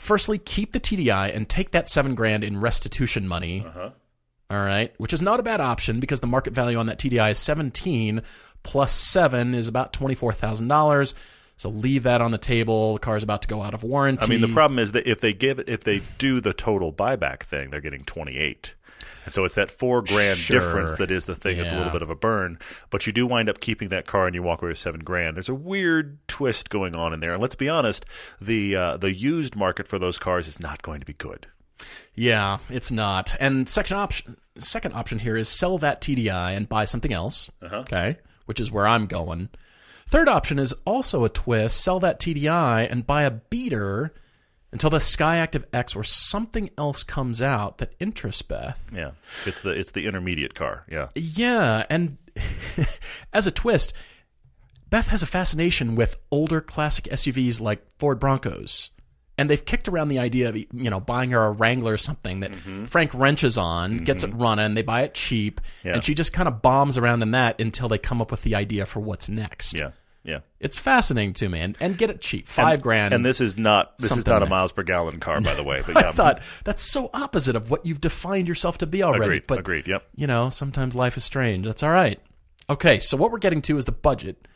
Firstly, 0.00 0.38
keep 0.38 0.72
the 0.72 0.80
TDI 0.80 1.36
and 1.36 1.46
take 1.46 1.72
that 1.72 1.86
seven 1.86 2.14
grand 2.14 2.42
in 2.42 2.58
restitution 2.58 3.28
money. 3.28 3.64
Uh-huh. 3.66 3.90
All 4.48 4.58
right, 4.58 4.92
which 4.96 5.12
is 5.12 5.20
not 5.20 5.38
a 5.38 5.42
bad 5.44 5.60
option 5.60 6.00
because 6.00 6.20
the 6.20 6.26
market 6.26 6.54
value 6.54 6.78
on 6.78 6.86
that 6.86 6.98
TDI 6.98 7.30
is 7.32 7.38
17 7.38 8.22
plus 8.62 8.92
7 8.92 9.54
is 9.54 9.68
about 9.68 9.92
$24,000. 9.92 11.14
So 11.56 11.68
leave 11.68 12.04
that 12.04 12.22
on 12.22 12.30
the 12.30 12.38
table. 12.38 12.94
The 12.94 13.00
car's 13.00 13.22
about 13.22 13.42
to 13.42 13.48
go 13.48 13.62
out 13.62 13.74
of 13.74 13.84
warranty. 13.84 14.24
I 14.24 14.28
mean, 14.28 14.40
the 14.40 14.48
problem 14.48 14.78
is 14.78 14.92
that 14.92 15.06
if 15.06 15.20
they 15.20 15.34
give 15.34 15.60
if 15.68 15.84
they 15.84 16.00
do 16.16 16.40
the 16.40 16.54
total 16.54 16.90
buyback 16.90 17.42
thing, 17.42 17.68
they're 17.68 17.82
getting 17.82 18.02
twenty 18.02 18.38
eight. 18.38 18.74
And 19.24 19.34
so 19.34 19.44
it's 19.44 19.54
that 19.54 19.70
four 19.70 20.02
grand 20.02 20.38
Sure. 20.38 20.60
difference 20.60 20.94
that 20.96 21.10
is 21.10 21.26
the 21.26 21.34
thing 21.34 21.58
that's 21.58 21.72
a 21.72 21.76
little 21.76 21.92
bit 21.92 22.02
of 22.02 22.10
a 22.10 22.14
burn. 22.14 22.58
But 22.90 23.06
you 23.06 23.12
do 23.12 23.26
wind 23.26 23.48
up 23.48 23.60
keeping 23.60 23.88
that 23.88 24.06
car 24.06 24.26
and 24.26 24.34
you 24.34 24.42
walk 24.42 24.62
away 24.62 24.70
with 24.70 24.78
seven 24.78 25.00
grand. 25.04 25.36
There's 25.36 25.48
a 25.48 25.54
weird 25.54 26.18
twist 26.28 26.70
going 26.70 26.94
on 26.94 27.12
in 27.12 27.20
there. 27.20 27.32
And 27.32 27.42
let's 27.42 27.54
be 27.54 27.68
honest, 27.68 28.04
the 28.40 28.76
uh, 28.76 28.96
the 28.96 29.14
used 29.14 29.56
market 29.56 29.86
for 29.88 29.98
those 29.98 30.18
cars 30.18 30.48
is 30.48 30.58
not 30.60 30.82
going 30.82 31.00
to 31.00 31.06
be 31.06 31.12
good. 31.14 31.46
Yeah, 32.14 32.58
it's 32.68 32.90
not. 32.90 33.34
And 33.40 33.68
second 33.68 33.96
option, 33.96 34.36
second 34.58 34.94
option 34.94 35.18
here 35.20 35.36
is 35.36 35.48
sell 35.48 35.78
that 35.78 36.00
TDI 36.02 36.54
and 36.56 36.68
buy 36.68 36.84
something 36.84 37.12
else. 37.12 37.50
Okay, 37.62 38.18
which 38.46 38.60
is 38.60 38.70
where 38.70 38.86
I'm 38.86 39.06
going. 39.06 39.48
Third 40.06 40.28
option 40.28 40.58
is 40.58 40.74
also 40.84 41.24
a 41.24 41.28
twist: 41.28 41.80
sell 41.82 42.00
that 42.00 42.20
TDI 42.20 42.86
and 42.90 43.06
buy 43.06 43.22
a 43.22 43.30
beater 43.30 44.12
until 44.72 44.90
the 44.90 44.98
Skyactiv 44.98 45.64
X 45.72 45.96
or 45.96 46.04
something 46.04 46.70
else 46.78 47.02
comes 47.02 47.42
out 47.42 47.78
that 47.78 47.94
interests 47.98 48.42
Beth. 48.42 48.80
Yeah, 48.94 49.12
it's 49.46 49.62
the 49.62 49.70
it's 49.70 49.92
the 49.92 50.06
intermediate 50.06 50.54
car. 50.54 50.84
Yeah, 50.90 51.08
Yeah, 51.14 51.84
and 51.90 52.18
as 53.32 53.46
a 53.46 53.50
twist, 53.50 53.92
Beth 54.88 55.08
has 55.08 55.22
a 55.22 55.26
fascination 55.26 55.94
with 55.94 56.16
older 56.30 56.60
classic 56.60 57.04
SUVs 57.04 57.60
like 57.60 57.84
Ford 57.98 58.18
Broncos. 58.18 58.90
And 59.38 59.48
they've 59.48 59.64
kicked 59.64 59.88
around 59.88 60.08
the 60.08 60.18
idea 60.18 60.50
of 60.50 60.56
you 60.56 60.68
know 60.72 61.00
buying 61.00 61.30
her 61.30 61.42
a 61.42 61.50
Wrangler 61.50 61.94
or 61.94 61.98
something 61.98 62.40
that 62.40 62.52
mm-hmm. 62.52 62.84
Frank 62.84 63.14
wrenches 63.14 63.56
on, 63.56 63.98
gets 63.98 64.22
it 64.22 64.30
mm-hmm. 64.30 64.42
running, 64.42 64.74
they 64.74 64.82
buy 64.82 65.02
it 65.02 65.14
cheap, 65.14 65.62
Yeah. 65.82 65.94
and 65.94 66.04
she 66.04 66.14
just 66.14 66.34
kind 66.34 66.46
of 66.46 66.60
bombs 66.60 66.98
around 66.98 67.22
in 67.22 67.30
that 67.30 67.58
until 67.58 67.88
they 67.88 67.96
come 67.96 68.20
up 68.20 68.30
with 68.30 68.42
the 68.42 68.54
idea 68.54 68.84
for 68.84 69.00
what's 69.00 69.30
next. 69.30 69.78
yeah, 69.78 69.92
yeah. 70.22 70.40
It's 70.58 70.76
fascinating 70.76 71.32
to 71.34 71.48
me, 71.48 71.60
and, 71.60 71.76
and 71.80 71.96
get 71.96 72.10
it 72.10 72.20
cheap, 72.20 72.46
five 72.46 72.82
grand. 72.82 73.14
And 73.14 73.24
this 73.24 73.40
is 73.40 73.56
not 73.56 73.96
this 73.96 74.14
is 74.14 74.26
not 74.26 74.42
a 74.42 74.46
miles 74.46 74.72
per 74.72 74.82
gallon 74.82 75.20
car, 75.20 75.40
by 75.40 75.54
the 75.54 75.64
way. 75.64 75.82
But 75.84 75.96
yeah, 75.96 76.08
I 76.08 76.12
thought 76.12 76.42
that's 76.64 76.82
so 76.82 77.10
opposite 77.14 77.56
of 77.56 77.70
what 77.70 77.86
you've 77.86 78.00
defined 78.00 78.46
yourself 78.48 78.78
to 78.78 78.86
be 78.86 79.02
already. 79.02 79.24
Agreed, 79.24 79.46
But 79.46 79.58
agreed, 79.58 79.88
yep. 79.88 80.04
You 80.16 80.26
know, 80.26 80.50
sometimes 80.50 80.94
life 80.94 81.16
is 81.16 81.24
strange. 81.24 81.64
That's 81.64 81.82
all 81.82 81.90
right. 81.90 82.20
Okay, 82.68 83.00
so 83.00 83.16
what 83.16 83.32
we're 83.32 83.38
getting 83.38 83.62
to 83.62 83.76
is 83.76 83.84
the 83.84 83.92
budget. 83.92 84.46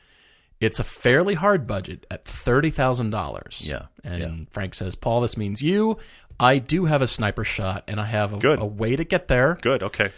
It's 0.61 0.79
a 0.79 0.85
fairly 0.85 1.35
hard 1.35 1.67
budget 1.67 2.07
at 2.11 2.25
thirty 2.27 2.71
thousand 2.71 3.11
dollars. 3.11 3.67
Yeah, 3.67 3.87
and 4.05 4.49
Frank 4.51 4.75
says, 4.75 4.95
"Paul, 4.95 5.23
this 5.23 5.37
means 5.37 5.63
you. 5.63 5.99
I 6.39 6.59
do 6.59 6.85
have 6.87 7.01
a 7.01 7.07
sniper 7.07 7.45
shot, 7.45 7.85
and 7.89 8.01
I 8.01 8.07
have 8.07 8.35
a, 8.35 8.39
Good. 8.39 8.61
a 8.61 8.67
way 8.67 8.97
to 8.97 9.05
get 9.05 9.29
there. 9.29 9.57
Good. 9.63 9.83
Okay. 9.83 10.11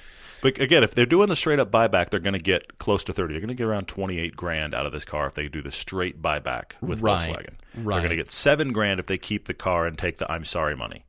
But 0.43 0.61
again, 0.61 0.83
if 0.85 0.95
they're 0.95 1.07
doing 1.07 1.29
the 1.29 1.37
straight 1.37 1.59
up 1.59 1.71
buyback, 1.71 2.11
they're 2.11 2.21
going 2.21 2.35
to 2.35 2.39
get 2.39 2.79
close 2.79 3.03
to 3.05 3.13
thirty. 3.13 3.35
They're 3.35 3.41
going 3.41 3.49
to 3.49 3.55
get 3.55 3.65
around 3.67 3.89
twenty 3.89 4.19
eight 4.19 4.37
grand 4.37 4.75
out 4.75 4.87
of 4.87 4.93
this 4.93 5.05
car 5.05 5.27
if 5.27 5.35
they 5.35 5.49
do 5.49 5.63
the 5.63 5.71
straight 5.71 6.21
buyback 6.21 6.73
with 6.81 7.01
Right. 7.01 7.29
Volkswagen. 7.29 7.55
They're 7.75 7.83
going 7.85 8.11
to 8.11 8.17
get 8.17 8.31
seven 8.31 8.73
grand 8.73 9.01
if 9.01 9.07
they 9.07 9.19
keep 9.19 9.47
the 9.47 9.55
car 9.55 9.87
and 9.87 9.97
take 9.97 10.19
the 10.19 10.31
I'm 10.31 10.45
sorry 10.45 10.77
money. 10.77 11.05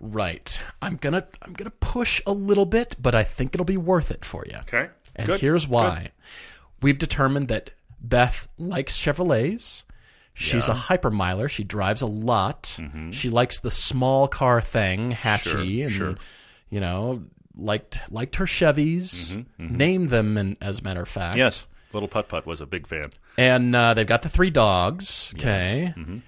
Right. 0.00 0.60
I'm 0.80 0.96
gonna 0.96 1.26
I'm 1.42 1.54
gonna 1.54 1.70
push 1.70 2.20
a 2.26 2.32
little 2.32 2.66
bit, 2.66 2.94
but 3.00 3.14
I 3.14 3.24
think 3.24 3.54
it'll 3.54 3.64
be 3.64 3.76
worth 3.76 4.10
it 4.10 4.24
for 4.24 4.44
you. 4.46 4.56
Okay. 4.58 4.88
And 5.16 5.26
Good. 5.26 5.40
here's 5.40 5.66
why. 5.66 6.12
We've 6.80 6.98
determined 6.98 7.48
that 7.48 7.70
Beth 8.00 8.46
likes 8.58 8.96
Chevrolets. 8.96 9.82
She's 10.34 10.68
a 10.68 10.74
hypermiler. 10.74 11.50
She 11.50 11.64
drives 11.64 12.00
a 12.00 12.06
lot. 12.06 12.78
She 13.10 13.28
likes 13.28 13.58
the 13.58 13.72
small 13.72 14.28
car 14.28 14.60
thing, 14.60 15.10
hatchy, 15.10 15.48
Mm-hmm. 15.50 15.88
Sure, 15.88 16.06
and 16.08 16.16
sure. 16.18 16.24
you 16.70 16.78
know, 16.78 17.24
liked 17.58 18.00
liked 18.10 18.36
her 18.36 18.44
Chevys. 18.46 19.44
Named 19.58 20.08
them, 20.10 20.36
and 20.38 20.56
as 20.60 20.80
a 20.80 20.82
matter 20.82 21.00
of 21.02 21.08
fact, 21.08 21.32
Mm-hmm, 21.32 21.38
Yes. 21.38 21.66
Little 21.92 22.08
Putt 22.08 22.28
Putt 22.28 22.46
was 22.46 22.60
a 22.60 22.66
big 22.66 22.86
fan. 22.86 23.10
And 23.36 23.74
uh, 23.74 23.94
they've 23.94 24.06
got 24.06 24.22
the 24.22 24.28
three 24.28 24.50
dogs. 24.50 25.32
Okay. 25.34 25.94
Mm-hmm. 25.96 26.18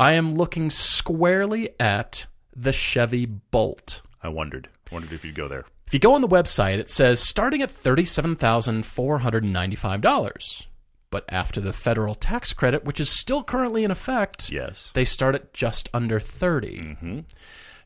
I 0.00 0.12
am 0.12 0.34
looking 0.34 0.70
squarely 0.70 1.70
at 1.78 2.26
the 2.56 2.72
Chevy 2.72 3.26
Bolt. 3.26 4.00
I 4.22 4.28
wondered. 4.28 4.68
Wondered 4.90 5.12
if 5.12 5.24
you'd 5.24 5.34
go 5.34 5.48
there. 5.48 5.64
If 5.86 5.92
you 5.94 6.00
go 6.00 6.14
on 6.14 6.22
the 6.22 6.28
website, 6.28 6.78
it 6.78 6.88
says 6.88 7.20
starting 7.20 7.60
at 7.62 7.70
$37,495. 7.70 10.66
But 11.10 11.24
after 11.28 11.60
the 11.60 11.74
federal 11.74 12.14
tax 12.14 12.54
credit, 12.54 12.84
which 12.84 12.98
is 12.98 13.10
still 13.10 13.42
currently 13.42 13.84
in 13.84 13.90
effect, 13.90 14.50
Yes. 14.50 14.90
they 14.94 15.04
start 15.04 15.34
at 15.34 15.52
just 15.52 15.90
under 15.92 16.18
30. 16.18 17.24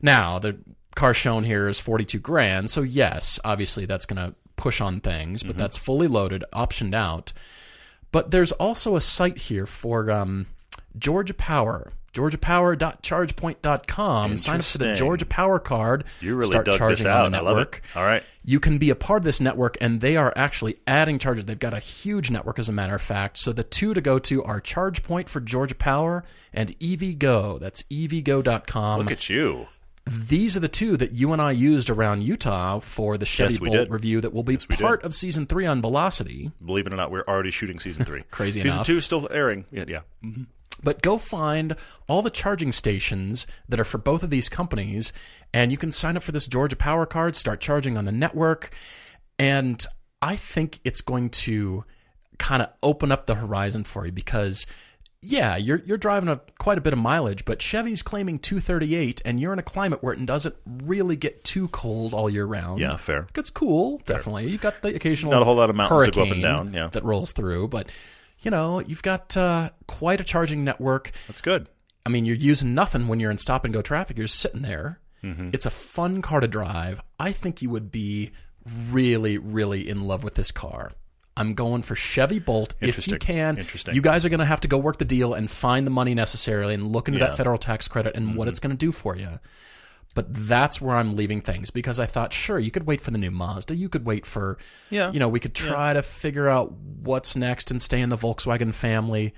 Now, 0.01 0.39
the 0.39 0.57
car 0.97 1.13
shown 1.13 1.45
here 1.45 1.69
is 1.69 1.79
42 1.79 2.19
grand, 2.19 2.69
so 2.69 2.81
yes, 2.81 3.39
obviously 3.45 3.85
that's 3.85 4.05
going 4.05 4.29
to 4.29 4.35
push 4.57 4.81
on 4.81 4.99
things, 4.99 5.43
but 5.43 5.57
that's 5.57 5.77
fully 5.77 6.07
loaded, 6.07 6.43
optioned 6.51 6.95
out. 6.95 7.31
But 8.11 8.31
there's 8.31 8.51
also 8.53 8.95
a 8.95 9.01
site 9.01 9.37
here 9.37 9.65
for 9.65 10.09
um, 10.11 10.47
Georgia 10.97 11.33
Power. 11.33 11.91
GeorgiaPower.ChargePoint.com. 12.13 14.37
Sign 14.37 14.59
up 14.59 14.65
for 14.65 14.77
the 14.79 14.95
Georgia 14.95 15.25
Power 15.25 15.59
card. 15.59 16.03
You 16.19 16.35
really 16.35 16.49
start 16.49 16.65
dug 16.65 16.89
this 16.89 17.05
out. 17.05 17.25
on 17.25 17.31
the 17.31 17.37
I 17.37 17.41
love 17.41 17.57
it. 17.57 17.59
network. 17.59 17.83
All 17.95 18.03
right. 18.03 18.23
You 18.43 18.59
can 18.59 18.79
be 18.79 18.89
a 18.89 18.95
part 18.95 19.19
of 19.19 19.23
this 19.23 19.39
network, 19.39 19.77
and 19.81 20.01
they 20.01 20.17
are 20.17 20.33
actually 20.35 20.79
adding 20.87 21.19
charges. 21.19 21.45
They've 21.45 21.59
got 21.59 21.75
a 21.75 21.79
huge 21.79 22.31
network, 22.31 22.57
as 22.57 22.69
a 22.69 22.71
matter 22.71 22.95
of 22.95 23.03
fact. 23.03 23.37
So 23.37 23.53
the 23.53 23.63
two 23.63 23.93
to 23.93 24.01
go 24.01 24.17
to 24.19 24.43
are 24.43 24.59
ChargePoint 24.59 25.29
for 25.29 25.39
Georgia 25.41 25.75
Power 25.75 26.23
and 26.53 26.69
EVgo. 26.79 27.59
That's 27.59 27.83
EVgo.com. 27.83 28.99
Look 28.99 29.11
at 29.11 29.29
you. 29.29 29.67
These 30.09 30.55
are 30.57 30.59
the 30.59 30.67
two 30.67 30.97
that 30.97 31.11
you 31.13 31.33
and 31.33 31.41
I 31.41 31.51
used 31.51 31.89
around 31.89 32.21
Utah 32.23 32.79
for 32.79 33.17
the 33.17 33.25
Chevy 33.25 33.53
Yes, 33.53 33.59
Bolt 33.59 33.71
did. 33.71 33.91
review 33.91 34.21
that 34.21 34.33
will 34.33 34.43
be 34.43 34.57
did. 34.57 34.69
part 34.79 35.03
of 35.03 35.13
season 35.15 35.45
three 35.45 35.65
on 35.65 35.81
Velocity. 35.81 36.51
Believe 36.65 36.87
it 36.87 36.93
or 36.93 36.95
not, 36.95 37.11
we're 37.11 37.23
already 37.27 37.51
shooting 37.51 37.79
season 37.79 38.05
three. 38.05 38.23
Crazy 38.31 38.61
Season 38.61 38.75
enough. 38.77 38.87
two 38.87 38.97
is 38.97 39.05
still 39.05 39.27
airing. 39.31 39.65
Yeah, 39.71 39.85
yeah. 39.87 40.01
Mm-hmm. 40.23 40.43
But 40.83 41.01
go 41.01 41.17
find 41.17 41.75
all 42.07 42.21
the 42.21 42.29
charging 42.29 42.71
stations 42.71 43.47
that 43.67 43.79
are 43.79 43.83
for 43.83 43.97
both 43.97 44.21
of 44.23 44.29
these 44.29 44.47
companies, 44.47 45.11
and 45.53 45.71
you 45.71 45.77
can 45.77 45.91
sign 45.91 46.15
up 46.15 46.21
for 46.23 46.31
this 46.31 46.45
Georgia 46.47 46.75
Power 46.75 47.05
card, 47.07 47.35
start 47.35 47.59
charging 47.59 47.97
on 47.97 48.05
the 48.05 48.11
network. 48.11 48.71
And 49.39 49.83
I 50.21 50.35
think 50.35 50.79
it's 50.83 51.01
going 51.01 51.29
to 51.31 51.83
kind 52.37 52.61
of 52.61 52.69
open 52.83 53.11
up 53.11 53.25
the 53.25 53.35
horizon 53.35 53.83
for 53.83 54.05
you 54.05 54.11
because, 54.11 54.67
yeah, 55.21 55.57
you're, 55.57 55.81
you're 55.85 55.97
driving 55.97 56.29
a, 56.29 56.39
quite 56.59 56.77
a 56.77 56.81
bit 56.81 56.93
of 56.93 56.99
mileage, 56.99 57.43
but 57.45 57.61
Chevy's 57.61 58.01
claiming 58.01 58.39
238, 58.39 59.21
and 59.25 59.39
you're 59.39 59.53
in 59.53 59.59
a 59.59 59.63
climate 59.63 60.03
where 60.03 60.13
it 60.13 60.25
doesn't 60.25 60.55
really 60.65 61.15
get 61.15 61.43
too 61.43 61.67
cold 61.69 62.13
all 62.13 62.29
year 62.29 62.45
round. 62.45 62.79
Yeah, 62.79 62.97
fair. 62.97 63.21
It 63.21 63.33
gets 63.33 63.49
cool, 63.49 63.99
definitely. 64.05 64.49
You've 64.49 64.61
got 64.61 64.81
the 64.81 64.95
occasional 64.95 65.31
Not 65.31 65.41
a 65.41 65.45
whole 65.45 65.55
lot 65.55 65.69
of 65.69 65.75
mountains 65.75 66.05
to 66.05 66.11
go 66.11 66.23
up 66.23 66.31
and 66.31 66.41
down, 66.41 66.73
yeah. 66.73 66.87
that 66.87 67.03
rolls 67.03 67.31
through, 67.31 67.69
but 67.69 67.89
you 68.39 68.51
know 68.51 68.79
you've 68.79 69.01
got 69.01 69.35
uh, 69.35 69.71
quite 69.87 70.21
a 70.21 70.23
charging 70.23 70.63
network. 70.63 71.11
That's 71.27 71.41
good. 71.41 71.67
I 72.05 72.09
mean, 72.09 72.25
you're 72.25 72.35
using 72.35 72.73
nothing 72.73 73.07
when 73.07 73.19
you're 73.19 73.31
in 73.31 73.37
stop 73.37 73.65
and 73.65 73.73
go 73.73 73.81
traffic. 73.81 74.17
You're 74.17 74.27
just 74.27 74.39
sitting 74.39 74.61
there. 74.61 74.99
Mm-hmm. 75.23 75.49
It's 75.51 75.65
a 75.65 75.69
fun 75.71 76.21
car 76.21 76.39
to 76.39 76.47
drive. 76.47 77.01
I 77.19 77.31
think 77.31 77.61
you 77.61 77.69
would 77.69 77.91
be 77.91 78.31
really, 78.91 79.37
really 79.37 79.89
in 79.89 80.01
love 80.01 80.23
with 80.23 80.35
this 80.35 80.51
car. 80.51 80.91
I'm 81.37 81.53
going 81.53 81.83
for 81.83 81.95
Chevy 81.95 82.39
Bolt 82.39 82.75
if 82.81 83.07
you 83.07 83.17
can. 83.17 83.57
Interesting. 83.57 83.93
You 83.95 84.01
guys 84.01 84.25
are 84.25 84.29
going 84.29 84.39
to 84.39 84.45
have 84.45 84.59
to 84.61 84.67
go 84.67 84.77
work 84.77 84.97
the 84.97 85.05
deal 85.05 85.33
and 85.35 85.49
find 85.49 85.85
the 85.85 85.91
money 85.91 86.13
necessarily 86.15 86.73
and 86.73 86.83
look 86.91 87.07
into 87.07 87.19
Yeah. 87.19 87.25
Mm-hmm. 87.27 87.31
that 87.33 87.37
federal 87.37 87.57
tax 87.59 87.87
credit 87.87 88.15
and 88.15 88.35
what 88.35 88.47
it's 88.47 88.59
going 88.59 88.71
to 88.71 88.77
do 88.77 88.91
for 88.91 89.15
you. 89.15 89.39
But 90.15 90.33
that's 90.33 90.81
where 90.81 90.95
I'm 90.95 91.15
leaving 91.15 91.41
things 91.41 91.69
because 91.69 91.99
I 91.99 92.07
thought, 92.07 92.33
sure, 92.33 92.57
you 92.57 92.71
could 92.71 92.87
wait 92.87 93.01
for 93.01 93.11
the 93.11 93.19
new 93.19 93.29
Mazda. 93.29 93.75
You 93.75 93.87
could 93.87 94.03
wait 94.05 94.25
for, 94.25 94.57
Yeah. 94.89 95.11
you 95.11 95.19
know, 95.19 95.27
we 95.29 95.39
could 95.39 95.53
try 95.53 95.93
to 95.93 96.01
figure 96.01 96.49
out 96.49 96.71
what's 96.73 97.35
next 97.35 97.69
and 97.69 97.79
stay 97.81 98.01
in 98.01 98.09
the 98.09 98.17
Volkswagen 98.17 98.73
family. 98.73 99.33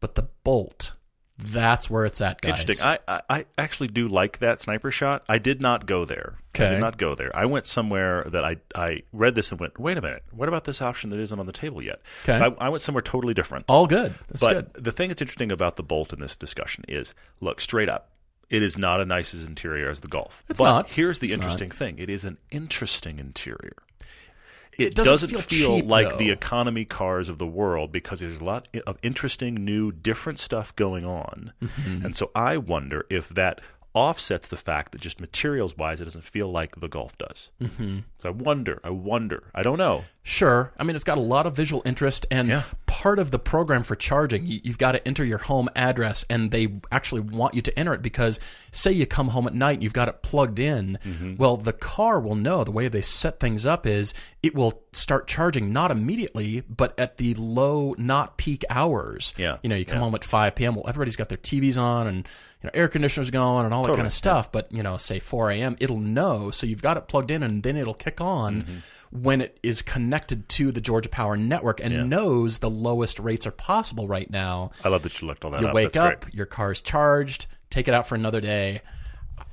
But 0.00 0.16
the 0.16 0.28
Bolt, 0.44 0.92
that's 1.38 1.88
where 1.88 2.04
it's 2.04 2.20
at, 2.20 2.40
guys. 2.40 2.60
Interesting. 2.60 2.84
I, 2.86 2.98
I, 3.06 3.20
I 3.30 3.44
actually 3.56 3.88
do 3.88 4.08
like 4.08 4.38
that 4.38 4.60
sniper 4.60 4.90
shot. 4.90 5.22
I 5.28 5.38
did 5.38 5.60
not 5.60 5.86
go 5.86 6.04
there. 6.04 6.34
I 6.38 6.48
Okay. 6.58 6.70
did 6.70 6.80
not 6.80 6.98
go 6.98 7.14
there. 7.14 7.30
I 7.36 7.46
went 7.46 7.66
somewhere 7.66 8.24
that 8.32 8.44
I, 8.44 8.56
I 8.74 9.02
read 9.12 9.36
this 9.36 9.52
and 9.52 9.60
went, 9.60 9.78
wait 9.78 9.96
a 9.96 10.02
minute. 10.02 10.24
What 10.32 10.48
about 10.48 10.64
this 10.64 10.82
option 10.82 11.10
that 11.10 11.20
isn't 11.20 11.38
on 11.38 11.46
the 11.46 11.52
table 11.52 11.80
yet? 11.80 12.02
Okay. 12.24 12.32
I, 12.36 12.66
I 12.66 12.68
went 12.68 12.82
somewhere 12.82 13.02
totally 13.02 13.34
different. 13.34 13.66
All 13.68 13.86
good. 13.86 14.12
That's 14.26 14.40
but 14.40 14.72
good. 14.74 14.84
the 14.84 14.90
thing 14.92 15.08
that's 15.08 15.22
interesting 15.22 15.52
about 15.52 15.76
the 15.76 15.84
Bolt 15.84 16.12
in 16.12 16.18
this 16.18 16.34
discussion 16.34 16.84
is, 16.88 17.14
look, 17.40 17.60
straight 17.60 17.88
up, 17.88 18.10
it 18.50 18.62
is 18.62 18.76
not 18.76 19.00
as 19.00 19.06
nice 19.06 19.34
as 19.34 19.44
interior 19.46 19.88
as 19.88 20.00
the 20.00 20.08
Golf. 20.08 20.42
It's 20.48 20.60
but 20.60 20.66
not. 20.68 20.88
Here's 20.90 21.18
the 21.20 21.26
It's 21.26 21.34
interesting 21.34 21.70
thing: 21.70 21.98
it 21.98 22.08
is 22.08 22.24
an 22.24 22.38
interesting 22.50 23.18
interior. 23.20 23.76
It, 24.78 24.94
doesn't 24.94 25.10
doesn't, 25.10 25.28
feel 25.30 25.40
feel, 25.40 25.76
cheap, 25.80 25.90
like 25.90 26.10
though. 26.10 26.16
the 26.16 26.30
economy 26.30 26.84
cars 26.84 27.28
of 27.28 27.38
the 27.38 27.46
world 27.46 27.90
because 27.90 28.20
there's 28.20 28.40
a 28.40 28.44
lot 28.44 28.68
of 28.86 28.96
interesting, 29.02 29.56
new, 29.56 29.90
different 29.90 30.38
stuff 30.38 30.74
going 30.76 31.04
on. 31.04 31.52
Mm-hmm. 31.60 32.06
And 32.06 32.16
so 32.16 32.30
I 32.34 32.58
wonder 32.58 33.04
if 33.10 33.28
that 33.30 33.60
offsets 33.98 34.48
the 34.48 34.56
fact 34.56 34.92
that 34.92 35.00
just 35.00 35.20
materials 35.20 35.76
wise, 35.76 36.00
it 36.00 36.04
doesn't 36.04 36.24
feel 36.24 36.50
like 36.50 36.76
the 36.80 36.88
Golf 36.88 37.18
does. 37.18 37.50
Mm-hmm. 37.60 37.98
So 38.18 38.28
I 38.28 38.32
wonder, 38.32 38.80
I 38.84 38.90
wonder, 38.90 39.50
I 39.54 39.62
don't 39.62 39.78
know. 39.78 40.04
Sure. 40.22 40.72
I 40.78 40.84
mean, 40.84 40.94
it's 40.94 41.04
got 41.04 41.18
a 41.18 41.22
lot 41.22 41.46
of 41.46 41.56
visual 41.56 41.82
interest, 41.86 42.26
and 42.30 42.48
Yeah. 42.48 42.62
part 42.86 43.18
of 43.18 43.30
the 43.30 43.38
program 43.38 43.82
for 43.82 43.96
charging, 43.96 44.46
you, 44.46 44.60
you've 44.62 44.78
got 44.78 44.92
to 44.92 45.06
enter 45.08 45.24
your 45.24 45.38
home 45.38 45.68
address, 45.74 46.24
and 46.30 46.50
they 46.50 46.68
actually 46.92 47.22
want 47.22 47.54
you 47.54 47.62
to 47.62 47.78
enter 47.78 47.94
it 47.94 48.02
because, 48.02 48.38
say, 48.70 48.92
you 48.92 49.06
come 49.06 49.28
home 49.28 49.46
at 49.46 49.54
night 49.54 49.74
and 49.74 49.82
you've 49.82 49.92
got 49.94 50.08
it 50.08 50.22
plugged 50.22 50.58
in. 50.60 50.98
Mm-hmm. 51.04 51.36
Well, 51.36 51.56
the 51.56 51.72
car 51.72 52.20
will 52.20 52.34
know. 52.34 52.62
The 52.64 52.70
way 52.70 52.88
they 52.88 53.00
set 53.00 53.40
things 53.40 53.64
up 53.66 53.86
is 53.86 54.12
it 54.42 54.54
will 54.54 54.82
start 54.92 55.26
charging 55.26 55.72
not 55.72 55.90
immediately, 55.90 56.60
but 56.68 56.98
at 56.98 57.16
the 57.16 57.34
low, 57.34 57.94
not 57.98 58.36
peak 58.36 58.64
hours. 58.68 59.32
Yeah. 59.38 59.56
You 59.62 59.68
know, 59.70 59.76
you 59.76 59.84
come 59.86 59.96
Yeah. 59.96 60.02
home 60.04 60.14
at 60.14 60.24
5 60.24 60.54
p.m. 60.54 60.74
Well, 60.74 60.84
everybody's 60.88 61.16
got 61.16 61.28
their 61.30 61.38
TVs 61.38 61.78
on 61.80 62.06
and 62.06 62.28
you 62.62 62.66
know 62.66 62.70
air 62.74 62.88
conditioners 62.88 63.30
going 63.30 63.64
and 63.64 63.72
all 63.74 63.82
that 63.82 63.88
Totally, 63.88 63.98
kind 63.98 64.06
of 64.06 64.12
stuff. 64.12 64.50
But 64.52 64.70
you 64.72 64.82
know, 64.82 64.96
say 64.96 65.18
4 65.20 65.50
a.m., 65.52 65.76
it'll 65.80 65.98
know. 66.00 66.50
So 66.50 66.66
you've 66.66 66.82
got 66.82 66.96
it 66.96 67.08
plugged 67.08 67.30
in, 67.30 67.42
and 67.42 67.62
then 67.62 67.76
it'll 67.76 67.94
kick 67.94 68.20
on 68.20 68.62
Mm-hmm. 68.62 69.22
when 69.22 69.40
it 69.40 69.58
is 69.62 69.80
connected 69.82 70.48
to 70.50 70.70
the 70.72 70.80
Georgia 70.80 71.08
Power 71.08 71.36
network 71.36 71.80
and 71.82 72.10
knows 72.10 72.58
the 72.58 72.68
lowest 72.70 73.18
rates 73.18 73.46
are 73.46 73.50
possible 73.52 74.06
right 74.08 74.30
now. 74.30 74.70
I 74.84 74.88
love 74.88 75.02
that 75.02 75.20
you 75.20 75.26
looked 75.28 75.44
all 75.44 75.50
that 75.52 75.60
You 75.62 75.68
up. 75.68 75.74
wake 75.74 75.92
That's 75.92 76.14
up, 76.14 76.20
great. 76.24 76.34
your 76.34 76.46
car's 76.46 76.80
charged, 76.82 77.46
take 77.70 77.88
it 77.88 77.94
out 77.94 78.06
for 78.06 78.14
another 78.16 78.40
day. 78.40 78.82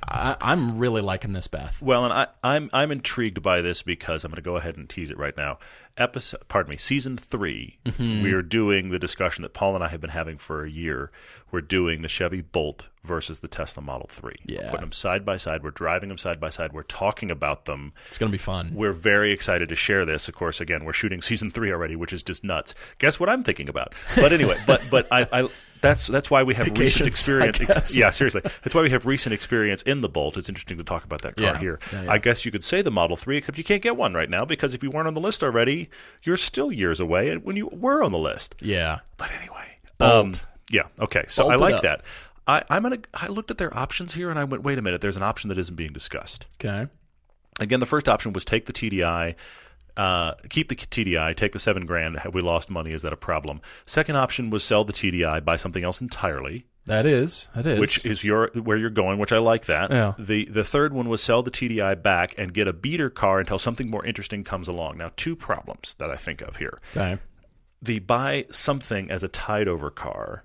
I, 0.08 0.36
I'm 0.40 0.78
really 0.78 1.00
liking 1.02 1.32
this, 1.32 1.48
Beth. 1.48 1.80
Well, 1.82 2.04
and 2.04 2.12
I, 2.12 2.26
I'm 2.44 2.70
I'm 2.72 2.92
intrigued 2.92 3.42
by 3.42 3.60
this 3.60 3.82
because 3.82 4.24
I'm 4.24 4.30
going 4.30 4.36
to 4.36 4.42
go 4.42 4.56
ahead 4.56 4.76
and 4.76 4.88
tease 4.88 5.10
it 5.10 5.18
right 5.18 5.36
now. 5.36 5.58
Episode, 5.98 6.46
pardon 6.48 6.70
me, 6.70 6.76
season 6.76 7.16
3 7.16 7.78
Mm-hmm. 7.86 8.22
we 8.22 8.32
are 8.32 8.42
doing 8.42 8.90
the 8.90 8.98
discussion 8.98 9.40
that 9.42 9.54
Paul 9.54 9.74
and 9.74 9.82
I 9.82 9.88
have 9.88 10.00
been 10.00 10.10
having 10.10 10.36
for 10.36 10.62
a 10.64 10.70
year. 10.70 11.10
We're 11.50 11.62
doing 11.62 12.02
the 12.02 12.08
Chevy 12.08 12.42
Bolt 12.42 12.88
versus 13.02 13.40
the 13.40 13.48
Tesla 13.48 13.82
Model 13.82 14.06
Three. 14.10 14.36
Yeah. 14.44 14.62
We're 14.64 14.70
putting 14.70 14.80
them 14.82 14.92
side 14.92 15.24
by 15.24 15.38
side. 15.38 15.62
We're 15.62 15.70
driving 15.70 16.08
them 16.10 16.18
side 16.18 16.38
by 16.38 16.50
side. 16.50 16.72
We're 16.72 16.82
talking 16.82 17.30
about 17.30 17.64
them. 17.64 17.92
It's 18.06 18.18
going 18.18 18.30
to 18.30 18.34
be 18.34 18.38
fun. 18.38 18.72
We're 18.74 18.92
very 18.92 19.32
excited 19.32 19.68
to 19.70 19.76
share 19.76 20.04
this. 20.04 20.28
Of 20.28 20.34
course, 20.34 20.60
again, 20.60 20.84
we're 20.84 20.92
shooting 20.92 21.22
season 21.22 21.50
three 21.50 21.72
already, 21.72 21.96
which 21.96 22.12
is 22.12 22.22
just 22.22 22.44
nuts. 22.44 22.74
Guess 22.98 23.18
what 23.18 23.28
I'm 23.28 23.42
thinking 23.42 23.68
about? 23.68 23.94
But 24.16 24.32
anyway, 24.32 24.58
but 24.66 24.82
but 24.90 25.06
I, 25.10 25.26
I 25.32 25.48
that's 25.80 26.06
that's 26.06 26.30
why 26.30 26.42
we 26.42 26.54
have 26.54 26.76
recent 26.78 27.06
experience. 27.08 27.94
Yeah, 27.94 28.10
seriously, 28.10 28.42
that's 28.62 28.74
why 28.74 28.82
we 28.82 28.90
have 28.90 29.06
recent 29.06 29.32
experience 29.32 29.82
in 29.82 30.00
the 30.00 30.08
Bolt. 30.08 30.36
It's 30.36 30.48
interesting 30.48 30.78
to 30.78 30.84
talk 30.84 31.04
about 31.04 31.22
that 31.22 31.36
car 31.36 31.46
Yeah. 31.46 31.58
here. 31.58 31.78
Yeah, 31.92 32.02
yeah. 32.02 32.12
I 32.12 32.18
guess 32.18 32.44
you 32.44 32.50
could 32.52 32.64
say 32.64 32.82
the 32.82 32.90
Model 32.90 33.16
Three, 33.16 33.36
except 33.36 33.58
you 33.58 33.64
can't 33.64 33.82
get 33.82 33.96
one 33.96 34.14
right 34.14 34.28
now 34.30 34.44
because 34.44 34.74
if 34.74 34.82
you 34.82 34.90
weren't 34.90 35.08
on 35.08 35.14
the 35.14 35.20
list 35.20 35.42
already, 35.44 35.88
you're 36.22 36.36
still 36.36 36.70
years 36.72 37.00
away 37.00 37.36
when 37.36 37.56
you 37.56 37.68
were 37.68 38.02
on 38.02 38.12
the 38.12 38.18
list. 38.18 38.54
Yeah. 38.60 39.00
But 39.16 39.30
anyway, 39.32 39.78
Bolt. 39.98 40.12
um, 40.12 40.32
yeah, 40.70 40.82
okay. 41.00 41.24
So 41.28 41.44
Bolt 41.44 41.52
I 41.52 41.56
like 41.56 41.82
that. 41.82 42.02
I, 42.46 42.62
I'm 42.70 42.82
gonna. 42.82 42.98
I 43.14 43.26
looked 43.28 43.50
at 43.50 43.58
their 43.58 43.76
options 43.76 44.14
here 44.14 44.30
and 44.30 44.38
I 44.38 44.44
went, 44.44 44.62
wait 44.62 44.78
a 44.78 44.82
minute. 44.82 45.00
There's 45.00 45.16
an 45.16 45.22
option 45.24 45.48
that 45.48 45.58
isn't 45.58 45.74
being 45.74 45.92
discussed 45.92 46.46
Okay. 46.64 46.86
again, 47.60 47.80
the 47.80 47.86
first 47.86 48.08
option 48.08 48.32
was 48.32 48.44
take 48.44 48.66
the 48.66 48.72
TDI 48.72 49.34
Uh, 49.96 50.34
keep 50.50 50.68
the 50.68 50.76
TDI, 50.76 51.34
take 51.36 51.52
the 51.52 51.58
seven 51.58 51.86
grand. 51.86 52.18
Have 52.18 52.34
we 52.34 52.42
lost 52.42 52.68
money? 52.70 52.90
Is 52.92 53.02
that 53.02 53.12
a 53.12 53.16
problem? 53.16 53.60
Second 53.86 54.16
option 54.16 54.50
was 54.50 54.62
sell 54.62 54.84
the 54.84 54.92
TDI, 54.92 55.44
buy 55.44 55.56
something 55.56 55.82
else 55.84 56.00
entirely, 56.02 56.66
That 56.84 57.06
is. 57.06 57.48
That 57.54 57.64
is. 57.66 57.80
which 57.80 58.04
is 58.04 58.22
your 58.22 58.50
where 58.54 58.76
you're 58.76 58.90
going, 58.90 59.18
which 59.18 59.32
I 59.32 59.38
like 59.38 59.64
that. 59.66 59.90
Yeah. 59.90 60.12
The 60.18 60.44
the 60.46 60.64
third 60.64 60.92
one 60.92 61.08
was 61.08 61.22
sell 61.22 61.42
the 61.42 61.50
TDI 61.50 62.02
back 62.02 62.34
and 62.36 62.52
get 62.52 62.68
a 62.68 62.72
beater 62.74 63.08
car 63.10 63.40
until 63.40 63.58
something 63.58 63.90
more 63.90 64.04
interesting 64.04 64.44
comes 64.44 64.68
along. 64.68 64.98
Now, 64.98 65.10
two 65.16 65.34
problems 65.34 65.94
that 65.98 66.10
I 66.10 66.16
think 66.16 66.42
of 66.42 66.56
here. 66.56 66.80
okay. 66.94 67.18
The 67.82 67.98
buy 68.00 68.46
something 68.50 69.10
as 69.10 69.22
a 69.22 69.28
tied 69.28 69.68
over 69.68 69.90
car. 69.90 70.44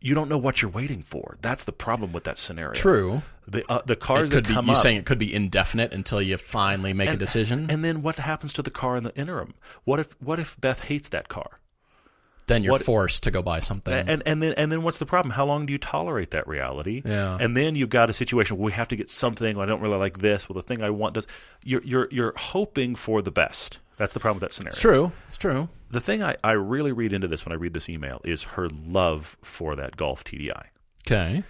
You 0.00 0.14
don't 0.14 0.28
know 0.28 0.38
what 0.38 0.62
you're 0.62 0.70
waiting 0.70 1.02
for. 1.02 1.36
That's 1.42 1.64
the 1.64 1.72
problem 1.72 2.12
with 2.12 2.24
that 2.24 2.36
scenario. 2.38 2.74
True. 2.74 3.22
The 3.48 3.64
uh, 3.70 3.82
the 3.84 3.96
cars 3.96 4.30
that 4.30 4.46
be. 4.46 4.54
come 4.54 4.66
You 4.66 4.72
up, 4.72 4.78
saying 4.78 4.98
it 4.98 5.06
could 5.06 5.18
be 5.18 5.32
indefinite 5.34 5.92
until 5.92 6.22
you 6.22 6.36
finally 6.36 6.92
make 6.92 7.10
a 7.10 7.16
decision. 7.16 7.66
And 7.70 7.84
then 7.84 8.02
what 8.02 8.16
happens 8.16 8.52
to 8.54 8.62
the 8.62 8.70
car 8.70 8.96
in 8.96 9.04
the 9.04 9.14
interim? 9.16 9.54
What 9.84 9.98
if 10.00 10.08
what 10.20 10.38
if 10.38 10.60
Beth 10.60 10.84
hates 10.84 11.08
that 11.10 11.28
car? 11.28 11.50
then 12.48 12.64
you're 12.64 12.72
what- 12.72 12.82
forced 12.82 13.22
to 13.22 13.30
go 13.30 13.40
buy 13.42 13.60
something. 13.60 13.92
And 14.08 14.22
and 14.26 14.42
then 14.42 14.54
and 14.54 14.70
then 14.70 14.82
what's 14.82 14.98
the 14.98 15.06
problem? 15.06 15.32
How 15.32 15.44
long 15.46 15.64
do 15.66 15.72
you 15.72 15.78
tolerate 15.78 16.32
that 16.32 16.46
reality? 16.46 17.02
Yeah. 17.04 17.38
And 17.40 17.56
then 17.56 17.76
you've 17.76 17.88
got 17.90 18.10
a 18.10 18.12
situation 18.12 18.58
where 18.58 18.66
we 18.66 18.72
have 18.72 18.88
to 18.88 18.96
get 18.96 19.10
something. 19.10 19.56
I 19.58 19.64
don't 19.66 19.80
really 19.80 19.96
like 19.96 20.18
this. 20.18 20.48
Well, 20.48 20.54
the 20.54 20.62
thing 20.62 20.82
I 20.82 20.90
want 20.90 21.14
does. 21.14 21.26
You're 21.64 21.82
you're 21.84 22.08
you're 22.10 22.34
hoping 22.36 22.94
for 22.96 23.22
the 23.22 23.30
best. 23.30 23.78
That's 23.96 24.14
the 24.14 24.20
problem 24.20 24.40
with 24.40 24.50
that 24.50 24.54
scenario. 24.54 24.72
it's 24.72 24.80
true. 24.80 25.12
It's 25.28 25.36
true. 25.36 25.68
The 25.90 26.00
thing 26.00 26.22
I, 26.22 26.36
I 26.42 26.52
really 26.52 26.90
read 26.92 27.12
into 27.12 27.28
this 27.28 27.44
when 27.44 27.52
I 27.52 27.56
read 27.56 27.74
this 27.74 27.88
email 27.88 28.20
is 28.24 28.42
her 28.44 28.68
love 28.68 29.36
for 29.42 29.76
that 29.76 29.96
Golf 29.96 30.24
TDI. 30.24 30.64
Okay. 31.06 31.44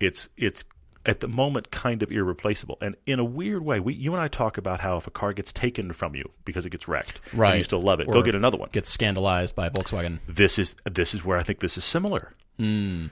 It's 0.00 0.28
it's 0.36 0.64
at 1.06 1.20
the 1.20 1.28
moment 1.28 1.70
kind 1.70 2.02
of 2.02 2.10
irreplaceable. 2.10 2.78
And 2.80 2.96
in 3.06 3.18
a 3.18 3.24
weird 3.24 3.64
way, 3.64 3.78
we 3.80 3.94
you 3.94 4.12
and 4.14 4.20
I 4.22 4.28
talk 4.28 4.56
about 4.58 4.80
how 4.80 4.96
if 4.96 5.06
a 5.06 5.10
car 5.10 5.32
gets 5.32 5.52
taken 5.52 5.92
from 5.92 6.14
you 6.14 6.30
because 6.44 6.64
it 6.66 6.70
gets 6.70 6.88
wrecked, 6.88 7.20
and 7.30 7.40
Right. 7.40 7.58
you 7.58 7.64
still 7.64 7.82
love 7.82 8.00
it, 8.00 8.08
Or 8.08 8.14
go 8.14 8.22
get 8.22 8.34
another 8.34 8.56
one. 8.58 8.68
Gets 8.72 8.90
scandalized 8.90 9.54
by 9.54 9.68
Volkswagen. 9.68 10.18
this 10.26 10.58
is 10.58 10.74
this 10.90 11.14
is 11.14 11.24
where 11.24 11.38
I 11.38 11.42
think 11.42 11.60
this 11.60 11.76
is 11.78 11.84
similar. 11.84 12.32
Hmm. 12.58 13.06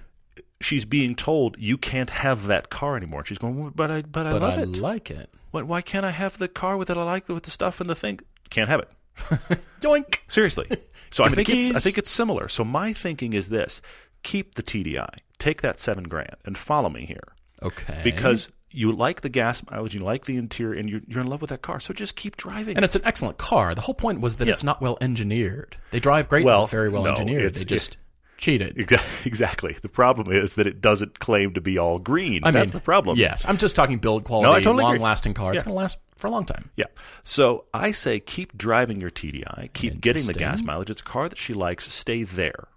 She's 0.60 0.84
being 0.84 1.14
told 1.16 1.56
you 1.58 1.76
can't 1.76 2.10
have 2.10 2.46
that 2.46 2.70
car 2.70 2.96
anymore. 2.96 3.24
She's 3.24 3.38
going, 3.38 3.70
but 3.74 3.90
I 3.90 4.02
but 4.02 4.26
I 4.26 4.32
But 4.32 4.42
love 4.42 4.58
I 4.58 4.62
it. 4.62 4.76
like 4.78 5.10
it. 5.10 5.28
Why, 5.50 5.62
why 5.62 5.82
can't 5.82 6.06
I 6.06 6.10
have 6.12 6.38
the 6.38 6.48
car 6.48 6.76
with 6.76 6.88
it? 6.88 6.96
I 6.96 7.02
like 7.02 7.28
with 7.28 7.42
the 7.42 7.50
stuff 7.50 7.80
and 7.80 7.90
the 7.90 7.94
thing. 7.94 8.20
Can't 8.48 8.68
have 8.68 8.80
it. 8.80 8.88
Yoink. 9.80 10.18
Seriously. 10.28 10.66
So 11.10 11.24
I 11.24 11.28
think 11.28 11.50
it's 11.50 11.70
I 11.76 11.78
think 11.78 11.98
it's 11.98 12.10
similar. 12.10 12.48
So 12.48 12.64
my 12.64 12.94
thinking 12.94 13.34
is 13.34 13.50
this: 13.50 13.82
keep 14.22 14.54
the 14.54 14.62
TDI, 14.62 15.10
take 15.38 15.60
that 15.60 15.78
seven 15.78 16.04
grand, 16.04 16.36
and 16.46 16.56
follow 16.56 16.88
me 16.88 17.04
here 17.04 17.31
Okay. 17.62 18.00
because 18.04 18.48
you 18.70 18.90
like 18.92 19.20
the 19.20 19.28
gas 19.28 19.62
mileage, 19.70 19.94
you 19.94 20.00
like 20.00 20.24
the 20.24 20.36
interior, 20.36 20.78
and 20.78 20.88
you're, 20.88 21.00
you're 21.06 21.20
in 21.20 21.26
love 21.26 21.40
with 21.42 21.50
that 21.50 21.60
car. 21.62 21.78
So 21.80 21.92
just 21.92 22.16
keep 22.16 22.36
driving. 22.36 22.76
and 22.76 22.84
it's 22.84 22.96
an 22.96 23.02
excellent 23.04 23.36
car. 23.38 23.74
The 23.74 23.82
whole 23.82 23.94
point 23.94 24.20
was 24.20 24.36
that 24.36 24.46
Yeah. 24.46 24.52
it's 24.54 24.64
not 24.64 24.80
well 24.80 24.96
engineered. 25.00 25.76
They 25.90 26.00
drive 26.00 26.28
great, 26.28 26.44
Well, 26.44 26.66
very 26.66 26.88
well 26.88 27.02
no, 27.04 27.10
engineered. 27.10 27.44
it's- 27.44 27.58
They 27.58 27.64
just 27.66 27.98
cheated. 28.38 28.76
Exa- 28.76 29.04
exactly. 29.26 29.76
The 29.82 29.88
problem 29.90 30.32
is 30.32 30.54
that 30.54 30.66
it 30.66 30.80
doesn't 30.80 31.18
claim 31.20 31.52
to 31.54 31.60
be 31.60 31.78
all 31.78 31.98
green. 31.98 32.42
I 32.44 32.46
mean, 32.48 32.54
That's 32.54 32.72
the 32.72 32.80
problem. 32.80 33.18
Yes, 33.18 33.44
I'm 33.46 33.58
just 33.58 33.76
talking 33.76 33.98
build 33.98 34.24
quality, 34.24 34.48
No, 34.48 34.54
totally 34.58 34.84
agree. 34.84 34.98
long-lasting 34.98 35.34
car. 35.34 35.52
It's 35.52 35.62
going 35.62 35.74
to 35.74 35.78
last 35.78 35.98
for 36.16 36.26
a 36.28 36.30
long 36.30 36.46
time. 36.46 36.70
Yeah. 36.76 36.86
So 37.24 37.66
I 37.74 37.90
say 37.90 38.20
keep 38.20 38.56
driving 38.56 39.00
your 39.02 39.10
TDI, 39.10 39.68
keep 39.74 40.00
getting 40.00 40.26
the 40.26 40.32
gas 40.34 40.62
mileage. 40.62 40.88
It's 40.90 41.02
a 41.02 41.04
car 41.04 41.28
that 41.28 41.38
she 41.38 41.52
likes. 41.52 41.92
Stay 41.92 42.22
there. 42.22 42.68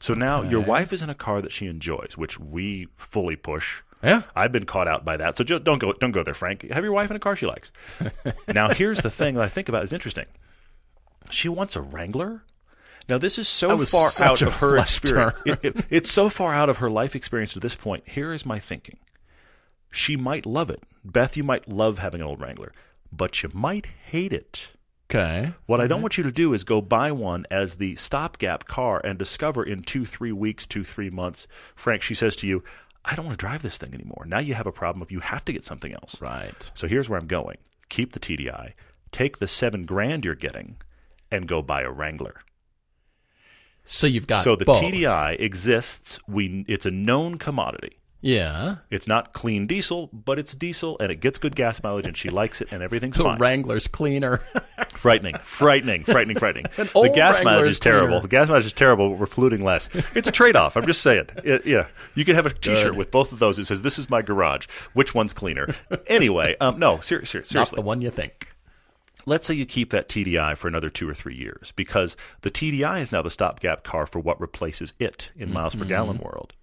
So 0.00 0.14
now 0.14 0.42
your 0.42 0.60
wife 0.60 0.92
is 0.92 1.00
in 1.00 1.10
a 1.10 1.14
car 1.14 1.40
that 1.42 1.52
she 1.52 1.66
enjoys, 1.66 2.14
which 2.16 2.38
we 2.40 2.88
fully 2.96 3.36
push. 3.36 3.82
Yeah. 4.02 4.22
I've 4.36 4.52
been 4.52 4.66
caught 4.66 4.86
out 4.88 5.04
by 5.04 5.16
that. 5.16 5.36
So 5.36 5.44
just 5.44 5.64
don't 5.64 5.78
go 5.78 5.92
don't 5.92 6.12
go 6.12 6.22
there, 6.22 6.34
Frank. 6.34 6.62
Have 6.70 6.84
your 6.84 6.92
wife 6.92 7.10
in 7.10 7.16
a 7.16 7.20
car 7.20 7.34
she 7.36 7.46
likes. 7.46 7.72
now 8.48 8.68
here's 8.72 9.00
the 9.00 9.10
thing 9.10 9.34
that 9.34 9.42
I 9.44 9.48
think 9.48 9.68
about 9.68 9.82
is 9.84 9.92
interesting. 9.92 10.26
She 11.30 11.48
wants 11.48 11.76
a 11.76 11.80
Wrangler. 11.82 12.42
Now 13.08 13.18
this 13.18 13.38
is 13.38 13.48
so 13.48 13.70
far 13.90 14.10
out 14.22 14.42
of 14.42 14.54
her 14.56 14.76
experience. 14.78 15.40
It- 15.44 15.58
it- 15.62 15.84
it's 15.90 16.12
so 16.12 16.28
far 16.28 16.54
out 16.54 16.68
of 16.68 16.76
her 16.78 16.90
life 16.90 17.16
experience 17.16 17.52
to 17.54 17.60
this 17.60 17.74
point. 17.74 18.06
Here 18.08 18.32
is 18.32 18.46
my 18.46 18.58
thinking. 18.58 18.98
She 19.90 20.16
might 20.16 20.44
love 20.46 20.70
it. 20.70 20.82
Beth, 21.04 21.36
you 21.36 21.42
might 21.44 21.68
love 21.68 21.98
having 21.98 22.20
an 22.20 22.26
old 22.26 22.40
Wrangler, 22.40 22.72
but 23.10 23.42
you 23.42 23.50
might 23.54 23.86
hate 23.86 24.32
it. 24.34 24.72
Okay. 25.10 25.52
What 25.64 25.80
I 25.80 25.86
don't 25.86 26.02
want 26.02 26.18
you 26.18 26.24
to 26.24 26.30
do 26.30 26.52
is 26.52 26.64
go 26.64 26.82
buy 26.82 27.12
one 27.12 27.46
as 27.50 27.76
the 27.76 27.96
stopgap 27.96 28.66
car 28.66 29.00
and 29.02 29.18
discover 29.18 29.64
in 29.64 29.82
two, 29.82 30.04
three 30.04 30.32
weeks, 30.32 30.66
two, 30.66 30.84
three 30.84 31.08
months, 31.08 31.48
Frank, 31.74 32.02
she 32.02 32.14
says 32.14 32.36
to 32.36 32.46
you, 32.46 32.62
I 33.10 33.14
don't 33.14 33.24
want 33.24 33.38
to 33.38 33.40
drive 33.40 33.62
this 33.62 33.78
thing 33.78 33.94
anymore. 33.94 34.24
Now 34.26 34.38
you 34.38 34.54
have 34.54 34.66
a 34.66 34.72
problem 34.72 35.02
if 35.02 35.10
you 35.10 35.20
have 35.20 35.44
to 35.46 35.52
get 35.52 35.64
something 35.64 35.92
else. 35.92 36.20
Right. 36.20 36.70
So 36.74 36.86
here's 36.86 37.08
where 37.08 37.18
I'm 37.18 37.26
going. 37.26 37.56
Keep 37.88 38.12
the 38.12 38.20
TDI, 38.20 38.74
take 39.12 39.38
the 39.38 39.48
seven 39.48 39.86
grand 39.86 40.24
you're 40.26 40.34
getting, 40.34 40.76
and 41.30 41.48
go 41.48 41.62
buy 41.62 41.82
a 41.82 41.90
Wrangler. 41.90 42.42
So 43.84 44.06
you've 44.06 44.26
got 44.26 44.44
so 44.44 44.54
the 44.56 44.66
both. 44.66 44.82
TDI 44.82 45.40
exists. 45.40 46.20
We 46.28 46.66
it's 46.68 46.84
a 46.84 46.90
known 46.90 47.38
commodity. 47.38 47.98
Yeah. 48.20 48.76
It's 48.90 49.06
not 49.06 49.32
clean 49.32 49.66
diesel, 49.68 50.08
but 50.12 50.38
it's 50.40 50.54
diesel 50.54 50.96
and 50.98 51.12
it 51.12 51.16
gets 51.20 51.38
good 51.38 51.54
gas 51.54 51.80
mileage 51.82 52.06
and 52.06 52.16
she 52.16 52.30
likes 52.30 52.60
it 52.60 52.72
and 52.72 52.82
everything's 52.82 53.16
The 53.16 53.22
fine. 53.22 53.38
Wrangler's 53.38 53.86
cleaner. 53.86 54.38
Frightening, 54.94 55.36
frightening, 55.38 56.02
frightening, 56.02 56.36
frightening. 56.36 56.64
the 56.76 57.12
gas 57.14 57.36
Wrangler 57.36 57.44
mileage 57.52 57.68
is 57.68 57.78
terrible. 57.80 58.08
cleaner. 58.08 58.20
The 58.22 58.28
gas 58.28 58.48
mileage 58.48 58.66
is 58.66 58.72
terrible, 58.72 59.10
but 59.10 59.18
we're 59.20 59.26
polluting 59.26 59.62
less. 59.62 59.88
It's 60.16 60.26
a 60.26 60.32
trade 60.32 60.56
off. 60.56 60.76
I'm 60.76 60.86
just 60.86 61.02
saying. 61.02 61.26
It- 61.44 61.64
yeah. 61.66 61.86
You 62.16 62.24
can 62.24 62.34
have 62.34 62.46
a 62.46 62.50
t 62.52 62.74
shirt 62.74 62.96
with 62.96 63.12
both 63.12 63.30
of 63.30 63.38
those. 63.38 63.58
It 63.60 63.66
says, 63.66 63.82
This 63.82 63.98
is 63.98 64.10
my 64.10 64.22
garage. 64.22 64.66
Which 64.94 65.14
one's 65.14 65.32
cleaner? 65.32 65.74
anyway, 66.08 66.56
um, 66.60 66.78
no, 66.80 66.98
ser- 67.00 67.24
ser- 67.24 67.38
Not 67.38 67.46
seriously. 67.46 67.76
the 67.76 67.82
one 67.82 68.00
you 68.00 68.10
think. 68.10 68.48
Let's 69.26 69.46
say 69.46 69.54
you 69.54 69.66
keep 69.66 69.90
that 69.90 70.08
TDI 70.08 70.56
for 70.56 70.66
another 70.68 70.88
two 70.90 71.08
or 71.08 71.14
three 71.14 71.34
years 71.36 71.72
because 71.76 72.16
the 72.40 72.50
TDI 72.50 73.02
is 73.02 73.12
now 73.12 73.22
the 73.22 73.30
stopgap 73.30 73.84
car 73.84 74.06
for 74.06 74.18
what 74.18 74.40
replaces 74.40 74.94
it 74.98 75.30
in 75.36 75.52
miles 75.52 75.76
per 75.76 75.84
gallon 75.84 76.18
world. 76.18 76.54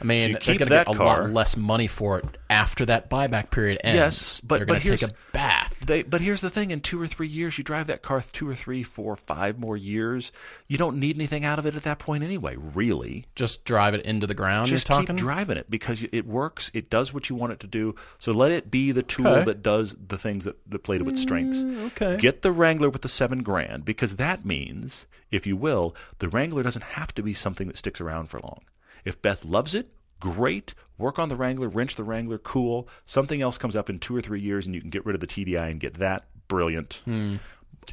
I 0.00 0.04
mean, 0.04 0.30
you 0.30 0.38
they're 0.38 0.56
going 0.56 0.58
to 0.58 0.64
get 0.66 0.88
a 0.88 0.94
car- 0.94 1.22
lot 1.22 1.30
less 1.30 1.56
money 1.56 1.86
for 1.86 2.18
it 2.18 2.24
after 2.50 2.84
that 2.86 3.08
buyback 3.08 3.50
period 3.50 3.80
ends. 3.82 3.96
Yes, 3.96 4.40
but- 4.40 4.58
they're 4.58 4.66
going 4.66 4.80
to 4.80 4.96
take 4.96 5.08
a 5.08 5.14
bath. 5.32 5.74
They, 5.84 6.02
but 6.02 6.20
here's 6.20 6.40
the 6.40 6.50
thing: 6.50 6.70
in 6.70 6.80
two 6.80 7.00
or 7.00 7.06
three 7.06 7.26
years, 7.28 7.56
you 7.58 7.64
drive 7.64 7.86
that 7.88 8.02
car 8.02 8.22
two 8.32 8.48
or 8.48 8.54
three, 8.54 8.82
four, 8.82 9.16
five 9.16 9.58
more 9.58 9.76
years. 9.76 10.32
You 10.66 10.78
don't 10.78 10.98
need 10.98 11.16
anything 11.16 11.44
out 11.44 11.58
of 11.58 11.66
it 11.66 11.74
at 11.76 11.82
that 11.84 11.98
point 11.98 12.24
anyway. 12.24 12.56
Really, 12.56 13.26
Just 13.34 13.64
drive 13.64 13.94
it 13.94 14.02
into 14.04 14.26
the 14.26 14.34
ground. 14.34 14.66
just 14.68 14.86
keep 14.88 14.96
talking. 14.96 15.16
driving 15.16 15.56
it 15.58 15.70
because 15.70 16.04
it 16.12 16.26
works. 16.26 16.70
It 16.74 16.90
does 16.90 17.12
what 17.14 17.28
you 17.30 17.36
want 17.36 17.52
it 17.52 17.60
to 17.60 17.66
do. 17.66 17.94
So 18.18 18.32
let 18.32 18.50
it 18.50 18.70
be 18.70 18.92
the 18.92 19.02
tool 19.02 19.26
Okay. 19.28 19.44
that 19.44 19.62
does 19.62 19.94
the 20.08 20.18
things 20.18 20.44
that, 20.44 20.56
that 20.70 20.82
play 20.82 20.98
to 20.98 21.08
its 21.08 21.20
strengths. 21.22 21.58
Mm, 21.58 21.86
okay. 21.88 22.16
Get 22.16 22.42
the 22.42 22.52
Wrangler 22.52 22.88
with 22.90 23.02
the 23.02 23.08
seven 23.08 23.42
grand 23.42 23.84
because 23.84 24.16
that 24.16 24.44
means, 24.44 25.06
if 25.30 25.46
you 25.46 25.56
will, 25.56 25.94
the 26.18 26.28
Wrangler 26.28 26.62
doesn't 26.62 26.82
have 26.84 27.12
to 27.14 27.22
be 27.22 27.32
something 27.34 27.66
that 27.68 27.76
sticks 27.78 28.00
around 28.00 28.26
for 28.30 28.40
long. 28.40 28.60
If 29.04 29.20
Beth 29.22 29.44
loves 29.44 29.74
it, 29.74 29.92
great. 30.20 30.74
Work 30.96 31.18
on 31.18 31.28
the 31.28 31.36
Wrangler, 31.36 31.68
wrench 31.68 31.96
the 31.96 32.04
Wrangler, 32.04 32.38
cool. 32.38 32.88
Something 33.06 33.42
else 33.42 33.58
comes 33.58 33.76
up 33.76 33.90
in 33.90 33.98
two 33.98 34.16
or 34.16 34.22
three 34.22 34.40
years 34.40 34.66
and 34.66 34.74
you 34.74 34.80
can 34.80 34.90
get 34.90 35.04
rid 35.04 35.14
of 35.14 35.20
the 35.20 35.26
TDI 35.26 35.70
and 35.70 35.80
get 35.80 35.94
that, 35.94 36.26
brilliant. 36.48 37.02
Hmm. 37.04 37.36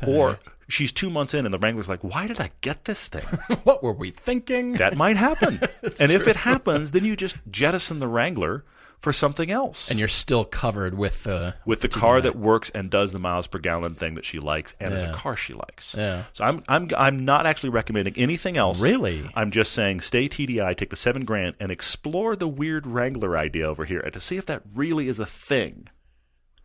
Or 0.07 0.39
she's 0.70 0.91
two 0.91 1.09
months 1.09 1.34
in 1.34 1.45
and 1.45 1.53
the 1.53 1.57
Wrangler's 1.57 1.89
like, 1.89 2.03
why 2.03 2.28
did 2.28 2.39
I 2.39 2.51
get 2.62 2.86
this 2.86 3.07
thing? 3.07 3.24
what 3.64 3.84
were 3.84 3.93
we 3.93 4.12
thinking? 4.12 4.74
That 4.74 4.95
might 4.95 5.18
happen. 5.18 5.59
and 5.99 6.12
if 6.12 6.28
it 6.28 6.38
happens, 6.38 6.91
then 6.91 7.03
you 7.03 7.16
just 7.16 7.38
jettison 7.49 7.99
the 7.99 8.07
Wrangler 8.07 8.64
for 9.02 9.12
something 9.12 9.49
else. 9.49 9.89
and 9.89 9.97
you're 9.97 10.08
still 10.08 10.45
covered 10.45 10.93
with 10.95 11.24
the 11.24 11.56
with 11.66 11.82
the 11.82 11.89
car 11.89 12.22
that 12.22 12.36
works 12.36 12.70
and 12.70 12.89
does 12.89 13.12
the 13.12 13.20
miles 13.20 13.47
per 13.47 13.58
gallon 13.60 13.95
thing 13.95 14.14
that 14.14 14.24
she 14.26 14.39
likes 14.39 14.76
and 14.80 14.93
is 14.93 15.02
a 15.02 15.12
car 15.14 15.36
she 15.36 15.54
likes. 15.54 15.95
Yeah. 15.97 16.24
So 16.34 16.43
I'm 16.43 16.64
I'm 16.68 16.88
I'm 16.95 17.26
not 17.26 17.45
actually 17.45 17.70
recommending 17.72 18.14
anything 18.18 18.58
else. 18.58 18.80
Really? 18.80 19.28
I'm 19.34 19.52
just 19.52 19.74
saying 19.74 20.02
stay 20.02 20.30
TDI, 20.30 20.78
take 20.78 20.91
the 20.91 20.95
seven 20.95 21.26
grand, 21.26 21.56
and 21.60 21.72
explore 21.72 22.36
the 22.36 22.47
weird 22.47 22.86
Wrangler 22.86 23.38
idea 23.38 23.68
over 23.68 23.86
here 23.86 23.99
and 23.99 24.14
to 24.14 24.20
see 24.20 24.38
if 24.38 24.45
that 24.45 24.62
really 24.76 25.08
is 25.08 25.20
a 25.20 25.26
thing. 25.26 25.88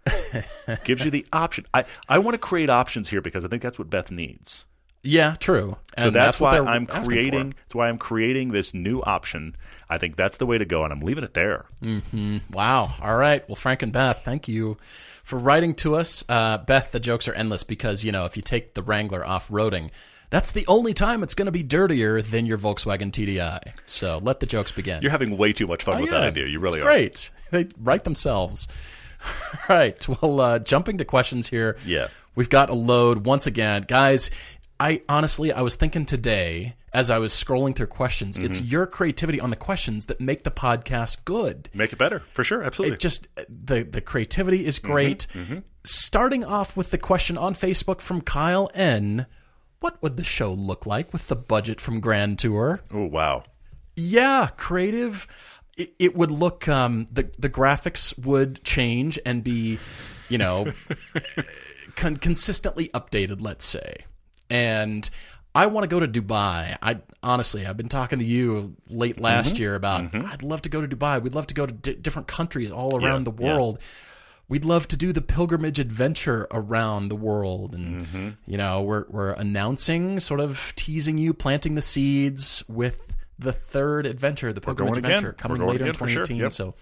Gives 0.84 1.04
you 1.04 1.10
the 1.10 1.26
option. 1.32 1.66
I, 1.74 1.84
I 2.08 2.18
want 2.18 2.34
to 2.34 2.38
create 2.38 2.70
options 2.70 3.08
here 3.08 3.20
because 3.20 3.44
I 3.44 3.48
think 3.48 3.62
that's 3.62 3.78
what 3.78 3.90
Beth 3.90 4.10
needs. 4.10 4.64
Yeah, 5.02 5.34
true. 5.38 5.76
So 5.98 6.06
And 6.06 6.14
that's, 6.14 6.40
why 6.40 6.58
I'm 6.58 6.86
creating. 6.86 7.50
That's 7.50 7.74
why 7.74 7.88
I'm 7.88 7.98
creating 7.98 8.48
this 8.48 8.74
new 8.74 9.00
option. 9.00 9.56
I 9.88 9.98
think 9.98 10.16
that's 10.16 10.36
the 10.38 10.46
way 10.46 10.58
to 10.58 10.64
go, 10.64 10.84
and 10.84 10.92
I'm 10.92 11.00
leaving 11.00 11.24
it 11.24 11.34
there. 11.34 11.66
Wow. 12.52 12.94
All 13.00 13.16
right. 13.16 13.48
Well, 13.48 13.56
Frank 13.56 13.82
and 13.82 13.92
Beth, 13.92 14.22
thank 14.24 14.48
you 14.48 14.78
for 15.22 15.38
writing 15.38 15.74
to 15.76 15.96
us. 15.96 16.24
Uh, 16.28 16.58
Beth, 16.58 16.92
the 16.92 17.00
jokes 17.00 17.28
are 17.28 17.34
endless 17.34 17.62
because, 17.62 18.04
you 18.04 18.12
know, 18.12 18.24
if 18.24 18.36
you 18.36 18.42
take 18.42 18.74
the 18.74 18.82
Wrangler 18.82 19.24
off 19.24 19.48
roading, 19.48 19.90
that's 20.30 20.52
the 20.52 20.66
only 20.66 20.92
time 20.92 21.22
it's 21.22 21.34
going 21.34 21.46
to 21.46 21.52
be 21.52 21.62
dirtier 21.62 22.20
than 22.20 22.46
your 22.46 22.58
Volkswagen 22.58 23.12
TDI. 23.12 23.72
So 23.86 24.18
let 24.18 24.40
the 24.40 24.46
jokes 24.46 24.72
begin. 24.72 25.02
You're 25.02 25.12
having 25.12 25.36
way 25.36 25.52
too 25.52 25.66
much 25.66 25.84
fun 25.84 26.00
with 26.00 26.10
yeah. 26.10 26.20
that 26.20 26.26
idea. 26.26 26.46
You 26.46 26.58
really 26.58 26.78
It's 26.78 26.86
are. 26.86 26.90
Great. 26.90 27.30
They 27.52 27.68
write 27.80 28.02
themselves. 28.02 28.66
All 29.24 29.76
right. 29.76 30.08
Well, 30.08 30.40
uh, 30.40 30.58
jumping 30.58 30.98
to 30.98 31.04
questions 31.04 31.48
here. 31.48 31.76
Yeah. 31.86 32.08
We've 32.34 32.50
got 32.50 32.70
a 32.70 32.74
load 32.74 33.24
once 33.24 33.46
again. 33.46 33.82
Guys, 33.88 34.30
I 34.78 35.00
honestly, 35.08 35.52
I 35.52 35.62
was 35.62 35.74
thinking 35.76 36.04
today 36.04 36.74
as 36.92 37.10
I 37.10 37.18
was 37.18 37.32
scrolling 37.32 37.74
through 37.74 37.86
questions, 37.88 38.36
it's 38.38 38.58
Mm-hmm. 38.58 38.68
your 38.70 38.86
creativity 38.86 39.40
on 39.40 39.50
the 39.50 39.56
questions 39.56 40.06
that 40.06 40.20
make 40.20 40.44
the 40.44 40.50
podcast 40.50 41.24
good. 41.24 41.68
Make 41.74 41.92
it 41.92 41.98
better 41.98 42.20
for 42.32 42.44
sure. 42.44 42.62
Absolutely. 42.62 42.94
It 42.94 43.00
just 43.00 43.26
the 43.48 43.82
the 43.84 44.00
creativity 44.00 44.66
is 44.66 44.78
Mm-hmm. 44.78 44.92
great. 44.92 45.26
Starting 45.84 46.44
off 46.44 46.76
with 46.76 46.90
the 46.90 46.98
question 46.98 47.38
on 47.38 47.54
Facebook 47.54 48.00
from 48.00 48.20
Kyle 48.20 48.70
N. 48.74 49.26
What 49.80 50.02
would 50.02 50.16
the 50.16 50.24
show 50.24 50.52
look 50.52 50.84
like 50.86 51.12
with 51.12 51.28
the 51.28 51.36
budget 51.36 51.80
from 51.80 52.00
Grand 52.00 52.38
Tour? 52.38 52.80
oh 52.92 53.04
wow. 53.06 53.44
Yeah, 53.94 54.48
creative. 54.56 55.26
It, 55.76 55.94
it 55.98 56.16
would 56.16 56.30
look 56.30 56.66
um, 56.68 57.06
the 57.12 57.30
the 57.38 57.48
graphics 57.50 58.18
would 58.24 58.64
change 58.64 59.18
and 59.24 59.44
be, 59.44 59.78
you 60.30 60.38
know, 60.38 60.72
con- 61.96 62.16
consistently 62.16 62.88
updated. 62.88 63.40
Let's 63.40 63.64
say, 63.66 64.04
and 64.50 65.08
I 65.54 65.66
want 65.66 65.84
to 65.84 65.88
go 65.88 66.00
to 66.04 66.08
Dubai. 66.08 66.76
I 66.82 66.98
honestly, 67.22 67.66
I've 67.66 67.76
been 67.76 67.88
talking 67.88 68.18
to 68.18 68.24
you 68.24 68.76
late 68.88 69.18
last 69.18 69.58
year 69.58 69.74
about 69.74 70.14
I'd 70.14 70.42
love 70.42 70.62
to 70.62 70.68
go 70.68 70.84
to 70.84 70.88
Dubai. 70.96 71.20
We'd 71.22 71.34
love 71.34 71.46
to 71.48 71.54
go 71.54 71.64
to 71.66 71.72
di- 71.72 71.94
different 71.94 72.28
countries 72.28 72.70
all 72.70 72.96
around 72.96 73.26
Yeah, 73.26 73.32
the 73.32 73.42
yeah. 73.42 73.54
world. 73.54 73.78
We'd 74.48 74.64
love 74.64 74.86
to 74.88 74.96
do 74.96 75.12
the 75.12 75.22
pilgrimage 75.22 75.80
adventure 75.80 76.46
around 76.52 77.08
the 77.08 77.16
world, 77.16 77.74
and 77.74 78.06
Mm-hmm. 78.06 78.28
you 78.46 78.56
know, 78.58 78.82
we're 78.82 79.04
we're 79.08 79.32
announcing, 79.32 80.20
sort 80.20 80.40
of 80.40 80.72
teasing 80.76 81.18
you, 81.18 81.34
planting 81.34 81.74
the 81.74 81.82
seeds 81.82 82.62
with 82.68 83.00
the 83.38 83.52
third 83.52 84.06
adventure, 84.06 84.52
the 84.52 84.60
pilgrimage 84.60 84.94
going 84.94 85.04
again. 85.04 85.18
adventure, 85.18 85.32
coming 85.32 85.62
later 85.62 85.84
in 85.84 85.90
again 85.90 85.94
for 85.94 86.06
sure. 86.06 86.24
2018. 86.24 86.36
Yep. 86.42 86.52
So 86.52 86.74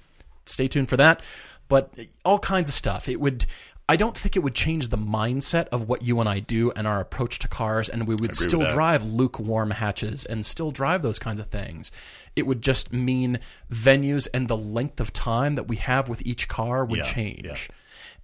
stay 0.46 0.68
tuned 0.68 0.88
for 0.90 0.96
that. 0.98 1.22
But 1.68 1.94
all 2.24 2.38
kinds 2.38 2.68
of 2.68 2.74
stuff. 2.74 3.08
It 3.08 3.18
would. 3.20 3.46
I 3.87 3.97
don't 3.97 4.16
think 4.16 4.35
it 4.35 4.39
would 4.41 4.55
change 4.55 4.89
the 4.89 4.97
mindset 4.97 5.66
of 5.68 5.89
what 5.89 6.01
you 6.03 6.18
and 6.20 6.28
I 6.28 6.41
do 6.41 6.70
and 6.70 6.87
our 6.87 7.01
approach 7.01 7.39
to 7.41 7.49
cars, 7.49 7.89
and 7.91 8.07
we 8.07 8.14
would 8.14 8.35
still 8.35 8.64
drive 8.66 9.05
lukewarm 9.05 9.72
hatches 9.72 10.24
and 10.24 10.45
still 10.47 10.70
drive 10.70 11.03
those 11.03 11.18
kinds 11.18 11.39
of 11.39 11.49
things. 11.49 11.93
It 12.35 12.47
would 12.47 12.62
just 12.62 12.93
mean 12.95 13.41
venues 13.70 14.26
and 14.32 14.49
the 14.49 14.57
length 14.57 15.01
of 15.01 15.12
time 15.12 15.55
that 15.57 15.68
we 15.68 15.76
have 15.76 16.09
with 16.09 16.22
each 16.24 16.49
car 16.49 16.85
would 16.85 16.99
Yeah, 17.01 17.05
change. 17.05 17.45
yeah. 17.45 17.57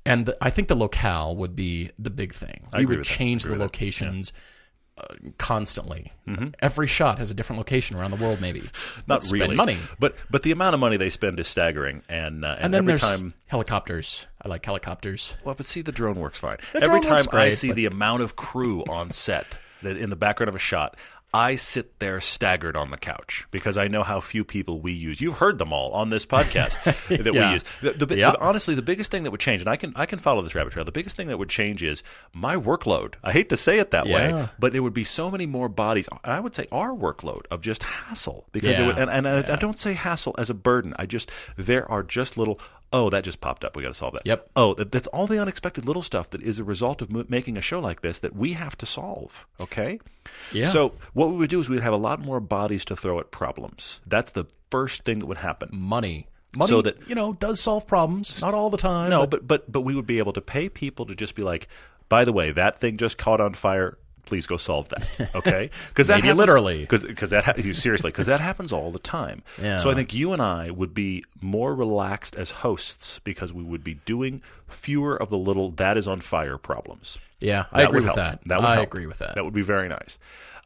And 0.06 0.24
the, 0.24 0.36
I 0.40 0.48
think 0.48 0.68
the 0.68 0.74
locale 0.74 1.36
would 1.36 1.54
be 1.54 1.90
the 1.98 2.08
big 2.10 2.32
thing. 2.32 2.66
we 2.72 2.80
agree 2.84 2.96
would 2.96 3.04
change 3.04 3.44
the 3.44 3.56
locations 3.56 4.32
uh, 4.34 4.38
constantly. 5.38 6.12
Every 6.60 6.86
shot 6.86 7.18
has 7.18 7.30
a 7.30 7.34
different 7.34 7.58
location 7.58 7.96
around 7.96 8.12
the 8.12 8.16
world. 8.16 8.40
Maybe 8.40 8.60
Not 9.08 9.16
Let's 9.22 9.32
really. 9.32 9.56
money. 9.56 9.78
But 9.98 10.14
but 10.30 10.42
the 10.42 10.52
amount 10.52 10.74
of 10.74 10.80
money 10.80 10.96
they 10.96 11.10
spend 11.10 11.40
is 11.40 11.48
staggering, 11.48 12.02
and 12.08 12.44
uh, 12.44 12.48
and, 12.56 12.66
And 12.66 12.74
then 12.74 12.78
every 12.82 12.92
there's 12.92 13.00
time. 13.00 13.34
helicopters. 13.46 14.26
I 14.40 14.48
like 14.48 14.64
helicopters. 14.64 15.36
Well, 15.44 15.54
but 15.56 15.66
see, 15.66 15.82
the 15.82 15.92
drone 15.92 16.20
works 16.20 16.38
fine. 16.38 16.58
The 16.72 16.82
every 16.84 17.00
time 17.00 17.12
works 17.12 17.28
I 17.34 17.50
see 17.50 17.68
but- 17.68 17.76
the 17.76 17.86
amount 17.86 18.22
of 18.22 18.36
crew 18.36 18.84
on 18.88 19.10
set 19.10 19.58
that 19.82 19.96
in 19.96 20.10
the 20.10 20.16
background 20.16 20.48
of 20.48 20.54
a 20.54 20.58
shot. 20.60 20.96
I 21.32 21.54
sit 21.54 22.00
there 22.00 22.20
staggered 22.20 22.76
on 22.76 22.90
the 22.90 22.96
couch 22.96 23.46
because 23.52 23.78
I 23.78 23.86
know 23.86 24.02
how 24.02 24.20
few 24.20 24.44
people 24.44 24.80
we 24.80 24.92
use. 24.92 25.20
You've 25.20 25.38
heard 25.38 25.58
them 25.58 25.72
all 25.72 25.90
on 25.92 26.10
this 26.10 26.26
podcast 26.26 26.82
that 27.08 27.32
Yeah. 27.34 27.48
we 27.48 27.54
use. 27.54 27.64
The, 27.82 28.04
the, 28.06 28.16
Yeah. 28.16 28.32
the- 28.32 28.40
honestly, 28.40 28.74
the 28.74 28.82
biggest 28.82 29.10
thing 29.12 29.22
that 29.22 29.30
would 29.30 29.40
change, 29.40 29.60
and 29.62 29.68
I 29.68 29.76
can 29.76 29.92
I 29.94 30.06
can 30.06 30.18
follow 30.18 30.42
this 30.42 30.54
rabbit 30.56 30.72
trail. 30.72 30.84
The 30.84 30.90
biggest 30.92 31.16
thing 31.16 31.28
that 31.28 31.38
would 31.38 31.48
change 31.48 31.82
is 31.84 32.02
my 32.32 32.56
workload. 32.56 33.14
I 33.22 33.30
hate 33.32 33.48
to 33.50 33.56
say 33.56 33.78
it 33.78 33.92
that 33.92 34.06
way, 34.06 34.48
but 34.58 34.72
there 34.72 34.82
would 34.82 34.94
be 34.94 35.04
so 35.04 35.30
many 35.30 35.46
more 35.46 35.68
bodies. 35.68 36.08
And 36.24 36.32
I 36.32 36.40
would 36.40 36.54
say 36.56 36.66
our 36.72 36.90
workload 36.92 37.42
of 37.50 37.60
just 37.60 37.82
hassle 37.84 38.46
because 38.50 38.78
it 38.78 38.86
would, 38.86 38.98
and, 38.98 39.08
and 39.10 39.28
I, 39.28 39.52
I 39.52 39.56
don't 39.56 39.78
say 39.78 39.92
hassle 39.92 40.34
as 40.36 40.50
a 40.50 40.54
burden. 40.54 40.94
I 40.98 41.06
just 41.06 41.30
there 41.56 41.88
are 41.90 42.02
just 42.02 42.36
little. 42.38 42.60
Oh, 42.92 43.08
that 43.10 43.22
just 43.22 43.40
popped 43.40 43.64
up. 43.64 43.76
We 43.76 43.82
got 43.84 43.90
to 43.90 43.94
solve 43.94 44.14
that. 44.14 44.22
Yep. 44.26 44.50
Oh, 44.56 44.74
that, 44.74 44.90
that's 44.90 45.06
all 45.08 45.26
the 45.28 45.38
unexpected 45.40 45.86
little 45.86 46.02
stuff 46.02 46.30
that 46.30 46.42
is 46.42 46.58
a 46.58 46.64
result 46.64 47.00
of 47.02 47.10
mo- 47.10 47.24
making 47.28 47.56
a 47.56 47.60
show 47.60 47.78
like 47.78 48.00
this 48.00 48.18
that 48.20 48.34
we 48.34 48.54
have 48.54 48.76
to 48.78 48.86
solve. 48.86 49.46
Okay. 49.60 50.00
Yeah. 50.52 50.66
So 50.66 50.92
what 51.12 51.30
we 51.30 51.36
would 51.36 51.50
do 51.50 51.60
is 51.60 51.68
we'd 51.68 51.82
have 51.82 51.92
a 51.92 51.96
lot 51.96 52.20
more 52.20 52.40
bodies 52.40 52.84
to 52.86 52.96
throw 52.96 53.20
at 53.20 53.30
problems. 53.30 54.00
That's 54.06 54.32
the 54.32 54.46
first 54.70 55.04
thing 55.04 55.20
that 55.20 55.26
would 55.26 55.38
happen. 55.38 55.68
money. 55.72 56.26
Money, 56.56 56.68
So 56.68 56.82
that- 56.82 57.08
you 57.08 57.14
know, 57.14 57.32
does 57.34 57.60
solve 57.60 57.86
problems. 57.86 58.42
Not 58.42 58.54
all 58.54 58.70
the 58.70 58.76
time. 58.76 59.08
No, 59.10 59.24
but 59.24 59.46
but 59.46 59.70
but 59.70 59.82
we 59.82 59.94
would 59.94 60.06
be 60.06 60.18
able 60.18 60.32
to 60.32 60.40
pay 60.40 60.68
people 60.68 61.06
to 61.06 61.14
just 61.14 61.36
be 61.36 61.42
like, 61.44 61.68
by 62.08 62.24
the 62.24 62.32
way, 62.32 62.50
that 62.50 62.78
thing 62.78 62.96
just 62.96 63.18
caught 63.18 63.40
on 63.40 63.54
fire. 63.54 63.98
Please 64.26 64.46
go 64.46 64.56
solve 64.56 64.88
that. 64.90 65.30
Okay, 65.34 65.70
because 65.88 66.06
that 66.08 66.20
happens, 66.22 66.38
literally. 66.38 66.80
because 66.80 67.02
that 67.30 67.44
ha- 67.44 67.54
seriously 67.72 68.10
because 68.10 68.26
that 68.26 68.40
happens 68.40 68.72
all 68.72 68.90
the 68.90 68.98
time. 68.98 69.42
Yeah. 69.60 69.78
So 69.78 69.90
I 69.90 69.94
think 69.94 70.14
you 70.14 70.32
and 70.32 70.40
I 70.42 70.70
would 70.70 70.94
be 70.94 71.24
more 71.40 71.74
relaxed 71.74 72.36
as 72.36 72.50
hosts 72.50 73.18
because 73.20 73.52
we 73.52 73.62
would 73.62 73.82
be 73.84 73.94
doing 73.94 74.42
fewer 74.68 75.16
of 75.20 75.30
the 75.30 75.38
little 75.38 75.70
that 75.72 75.96
is 75.96 76.06
on 76.06 76.20
fire 76.20 76.58
problems. 76.58 77.18
yeah, 77.40 77.64
I 77.72 77.80
That 77.82 77.88
agree 77.88 78.00
with 78.00 78.06
help. 78.06 78.16
that. 78.16 78.40
That 78.46 78.60
would 78.60 78.66
I 78.68 78.74
help. 78.74 78.86
agree 78.86 79.06
with 79.06 79.18
that. 79.18 79.34
That 79.34 79.44
would 79.44 79.54
be 79.54 79.62
very 79.62 79.88
nice. 79.88 80.18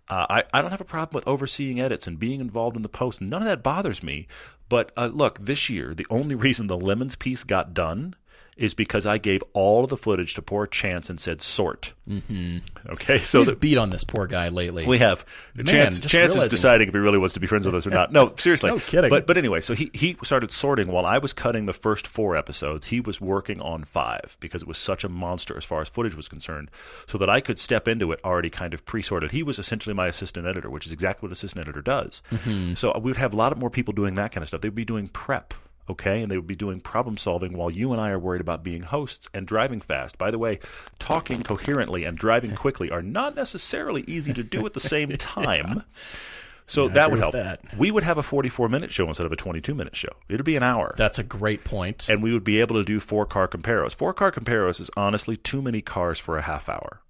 Uh, 0.06 0.26
I, 0.28 0.44
I 0.52 0.60
don't 0.60 0.70
have 0.70 0.82
a 0.82 0.84
problem 0.84 1.14
with 1.16 1.26
overseeing 1.26 1.80
edits 1.80 2.06
and 2.06 2.18
being 2.18 2.40
involved 2.42 2.76
in 2.76 2.82
the 2.82 2.90
post. 2.90 3.22
None 3.22 3.40
of 3.40 3.48
that 3.48 3.62
bothers 3.62 4.02
me. 4.02 4.26
But 4.68 4.92
uh, 4.98 5.06
look, 5.06 5.38
this 5.38 5.70
year, 5.70 5.94
the 5.94 6.06
only 6.10 6.34
reason 6.34 6.66
the 6.66 6.76
Lemons 6.76 7.16
piece 7.16 7.42
got 7.44 7.72
done 7.72 8.14
is 8.56 8.74
because 8.74 9.06
I 9.06 9.18
gave 9.18 9.42
all 9.52 9.84
of 9.84 9.90
the 9.90 9.96
footage 9.96 10.34
to 10.34 10.42
poor 10.42 10.66
Chance 10.66 11.10
and 11.10 11.20
said 11.20 11.42
sort. 11.42 11.92
Mm-hmm. 12.08 12.58
Okay, 12.90 13.18
so 13.18 13.40
We've 13.40 13.48
the, 13.48 13.56
beat 13.56 13.78
on 13.78 13.90
this 13.90 14.04
poor 14.04 14.26
guy 14.26 14.48
lately. 14.48 14.86
we 14.86 14.98
have 14.98 15.24
Chance. 15.64 16.00
just 16.00 16.12
Chance 16.12 16.34
is 16.36 16.46
deciding 16.46 16.88
if 16.88 16.94
he 16.94 17.00
really 17.00 17.18
wants 17.18 17.34
to 17.34 17.40
be 17.40 17.46
friends 17.46 17.66
with 17.66 17.74
us 17.74 17.86
or 17.86 17.90
not. 17.90 18.12
No, 18.12 18.34
seriously. 18.38 18.70
No 18.70 18.78
kidding. 18.78 19.10
But 19.10 19.26
but 19.26 19.36
anyway, 19.36 19.60
so 19.60 19.74
he 19.74 19.90
he 19.92 20.16
started 20.22 20.52
sorting 20.52 20.88
while 20.88 21.06
I 21.06 21.18
was 21.18 21.32
cutting 21.32 21.66
the 21.66 21.72
first 21.72 22.06
four 22.06 22.36
episodes. 22.36 22.86
He 22.86 23.00
was 23.00 23.20
working 23.20 23.60
on 23.60 23.84
five 23.84 24.36
because 24.40 24.62
it 24.62 24.68
was 24.68 24.78
such 24.78 25.04
a 25.04 25.08
monster 25.08 25.56
as 25.56 25.64
far 25.64 25.80
as 25.80 25.88
footage 25.88 26.14
was 26.14 26.28
concerned, 26.28 26.70
so 27.06 27.18
that 27.18 27.30
I 27.30 27.40
could 27.40 27.58
step 27.58 27.88
into 27.88 28.12
it 28.12 28.20
already 28.24 28.50
kind 28.50 28.74
of 28.74 28.84
pre-sorted. 28.84 29.32
He 29.32 29.42
was 29.42 29.58
essentially 29.58 29.94
my 29.94 30.06
assistant 30.06 30.46
editor, 30.46 30.70
which 30.70 30.86
is 30.86 30.92
exactly 30.92 31.26
what 31.26 31.32
assistant 31.32 31.64
editor 31.66 31.82
does. 31.82 32.22
Mm-hmm. 32.30 32.74
So 32.74 32.92
we 32.98 33.10
would 33.10 33.16
have 33.16 33.32
a 33.32 33.36
lot 33.36 33.56
more 33.58 33.70
people 33.70 33.94
doing 33.94 34.14
that 34.16 34.32
kind 34.32 34.42
of 34.42 34.48
stuff. 34.48 34.60
They'd 34.60 34.74
be 34.74 34.84
doing 34.84 35.08
prep. 35.08 35.54
Okay, 35.88 36.22
and 36.22 36.30
they 36.30 36.36
would 36.36 36.46
be 36.46 36.56
doing 36.56 36.80
problem 36.80 37.16
solving 37.16 37.56
while 37.56 37.70
you 37.70 37.92
and 37.92 38.00
I 38.00 38.10
are 38.10 38.18
worried 38.18 38.40
about 38.40 38.64
being 38.64 38.82
hosts 38.82 39.28
and 39.34 39.46
driving 39.46 39.80
fast. 39.80 40.16
By 40.16 40.30
the 40.30 40.38
way, 40.38 40.60
talking 40.98 41.42
coherently 41.42 42.04
and 42.04 42.16
driving 42.16 42.54
quickly 42.54 42.90
are 42.90 43.02
not 43.02 43.36
necessarily 43.36 44.02
easy 44.06 44.32
to 44.32 44.42
do 44.42 44.64
at 44.64 44.72
the 44.72 44.80
same 44.80 45.10
time. 45.18 45.82
So 46.66 46.88
that 46.88 47.10
would 47.10 47.20
help. 47.20 47.34
that. 47.34 47.60
We 47.76 47.90
would 47.90 48.04
have 48.04 48.16
a 48.16 48.22
44 48.22 48.70
minute 48.70 48.90
show 48.90 49.06
instead 49.06 49.26
of 49.26 49.32
a 49.32 49.36
22 49.36 49.74
minute 49.74 49.94
show. 49.94 50.08
It'd 50.30 50.46
be 50.46 50.56
an 50.56 50.62
hour. 50.62 50.94
That's 50.96 51.18
a 51.18 51.22
great 51.22 51.64
point. 51.64 52.08
and 52.08 52.22
we 52.22 52.32
would 52.32 52.44
be 52.44 52.60
able 52.60 52.76
to 52.76 52.84
do 52.84 53.00
four 53.00 53.26
car 53.26 53.46
comparos. 53.46 53.94
Four 53.94 54.14
car 54.14 54.32
comparos 54.32 54.80
is 54.80 54.90
honestly 54.96 55.36
too 55.36 55.60
many 55.60 55.82
cars 55.82 56.18
for 56.18 56.38
a 56.38 56.42
half 56.42 56.70
hour. 56.70 57.00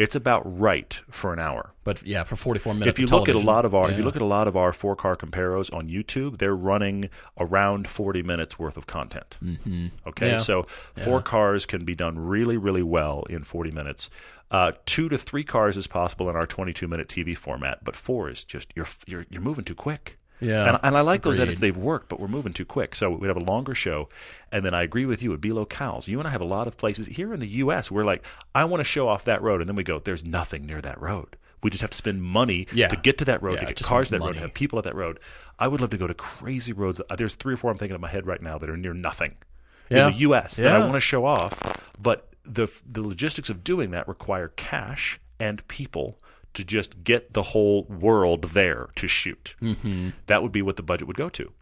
It's 0.00 0.16
about 0.16 0.42
right 0.58 0.92
for 1.10 1.32
an 1.32 1.38
hour. 1.38 1.72
but 1.84 2.02
yeah, 2.02 2.24
for 2.24 2.36
44 2.36 2.74
minutes. 2.74 2.88
If 2.90 2.98
you 3.00 3.06
look 3.06 3.28
at 3.28 3.34
a 3.34 3.38
lot 3.38 3.64
of 3.64 3.74
our 3.74 3.90
if 3.90 3.98
you 3.98 4.04
look 4.04 4.16
at 4.16 4.22
a 4.22 4.26
lot 4.38 4.48
of 4.48 4.56
our 4.56 4.72
four 4.72 4.96
car 4.96 5.16
comparos 5.16 5.72
on 5.74 5.88
YouTube, 5.88 6.38
they're 6.38 6.56
running 6.56 7.10
around 7.38 7.88
40 7.88 8.22
minutes 8.22 8.58
worth 8.58 8.76
of 8.76 8.86
content. 8.86 9.36
Mm-hmm. 9.42 9.86
Okay, 10.08 10.30
Yeah. 10.32 10.38
so 10.38 10.62
four 11.04 11.20
cars 11.22 11.66
can 11.66 11.84
be 11.84 11.94
done 11.94 12.18
really 12.18 12.56
really 12.56 12.82
well 12.82 13.24
in 13.28 13.42
40 13.42 13.70
minutes. 13.72 14.10
Uh, 14.50 14.72
two 14.86 15.08
to 15.08 15.16
three 15.16 15.44
cars 15.44 15.76
is 15.76 15.86
possible 15.86 16.28
in 16.30 16.34
our 16.36 16.46
22 16.46 16.88
minute 16.88 17.08
TV 17.08 17.36
format, 17.36 17.84
but 17.84 17.94
four 17.94 18.28
is 18.30 18.44
just 18.44 18.72
you're 18.76 18.88
you're 19.06 19.26
you're 19.30 19.42
moving 19.42 19.64
too 19.64 19.74
quick. 19.76 20.18
Yeah, 20.40 20.68
and, 20.68 20.78
and 20.82 20.96
I 20.96 21.00
like 21.02 21.22
those 21.22 21.38
edits; 21.38 21.60
they've 21.60 21.76
worked, 21.76 22.08
but 22.08 22.18
we're 22.20 22.28
moving 22.28 22.52
too 22.52 22.64
quick. 22.64 22.94
So 22.94 23.10
we'd 23.10 23.28
have 23.28 23.36
a 23.36 23.40
longer 23.40 23.74
show, 23.74 24.08
and 24.50 24.64
then 24.64 24.74
I 24.74 24.82
agree 24.82 25.04
with 25.06 25.22
you. 25.22 25.30
It'd 25.30 25.40
be 25.40 25.50
locales. 25.50 26.08
You 26.08 26.18
and 26.18 26.26
I 26.26 26.30
have 26.30 26.40
a 26.40 26.44
lot 26.46 26.66
of 26.66 26.76
places 26.76 27.06
here 27.06 27.32
in 27.34 27.40
the 27.40 27.48
U.S. 27.48 27.90
We're 27.90 28.04
like, 28.04 28.24
I 28.54 28.64
want 28.64 28.80
to 28.80 28.84
show 28.84 29.08
off 29.08 29.24
that 29.24 29.42
road, 29.42 29.60
and 29.60 29.68
then 29.68 29.76
we 29.76 29.82
go, 29.84 29.98
there's 29.98 30.24
nothing 30.24 30.66
near 30.66 30.80
that 30.80 31.00
road. 31.00 31.36
We 31.62 31.68
just 31.68 31.82
have 31.82 31.90
to 31.90 31.96
spend 31.96 32.22
money 32.22 32.66
Yeah. 32.72 32.88
to 32.88 32.96
get 32.96 33.18
to 33.18 33.26
that 33.26 33.42
road, 33.42 33.54
Yeah, 33.56 33.60
to 33.68 33.74
get 33.74 33.82
cars 33.82 34.08
to 34.08 34.18
that 34.18 34.24
road, 34.24 34.32
to 34.34 34.40
have 34.40 34.54
people 34.54 34.78
at 34.78 34.84
that 34.86 34.94
road. 34.94 35.20
I 35.58 35.68
would 35.68 35.82
love 35.82 35.90
to 35.90 35.98
go 35.98 36.06
to 36.06 36.14
crazy 36.14 36.72
roads. 36.72 37.02
Uh, 37.10 37.16
There's 37.16 37.34
three 37.34 37.52
or 37.52 37.56
four 37.58 37.70
I'm 37.70 37.76
thinking 37.76 37.94
in 37.94 38.00
my 38.00 38.08
head 38.08 38.26
right 38.26 38.40
now 38.40 38.56
that 38.56 38.70
are 38.70 38.78
near 38.78 38.94
nothing 38.94 39.34
Yeah. 39.90 40.06
in 40.06 40.12
the 40.14 40.18
U.S. 40.20 40.56
that 40.56 40.72
I 40.72 40.78
want 40.78 40.94
to 40.94 41.00
show 41.00 41.26
off. 41.26 41.60
But 42.00 42.28
the 42.44 42.68
the 42.90 43.02
logistics 43.02 43.50
of 43.50 43.62
doing 43.62 43.90
that 43.90 44.08
require 44.08 44.48
cash 44.56 45.20
and 45.38 45.66
people 45.68 46.18
to 46.54 46.64
just 46.64 47.04
get 47.04 47.32
the 47.32 47.42
whole 47.42 47.84
world 47.84 48.44
there 48.44 48.88
to 48.96 49.06
shoot. 49.08 49.54
Mm-hmm. 49.62 50.10
That 50.26 50.42
would 50.42 50.52
be 50.52 50.62
what 50.62 50.76
the 50.76 50.82
budget 50.82 51.06
would 51.06 51.16
go 51.16 51.28
to. 51.30 51.52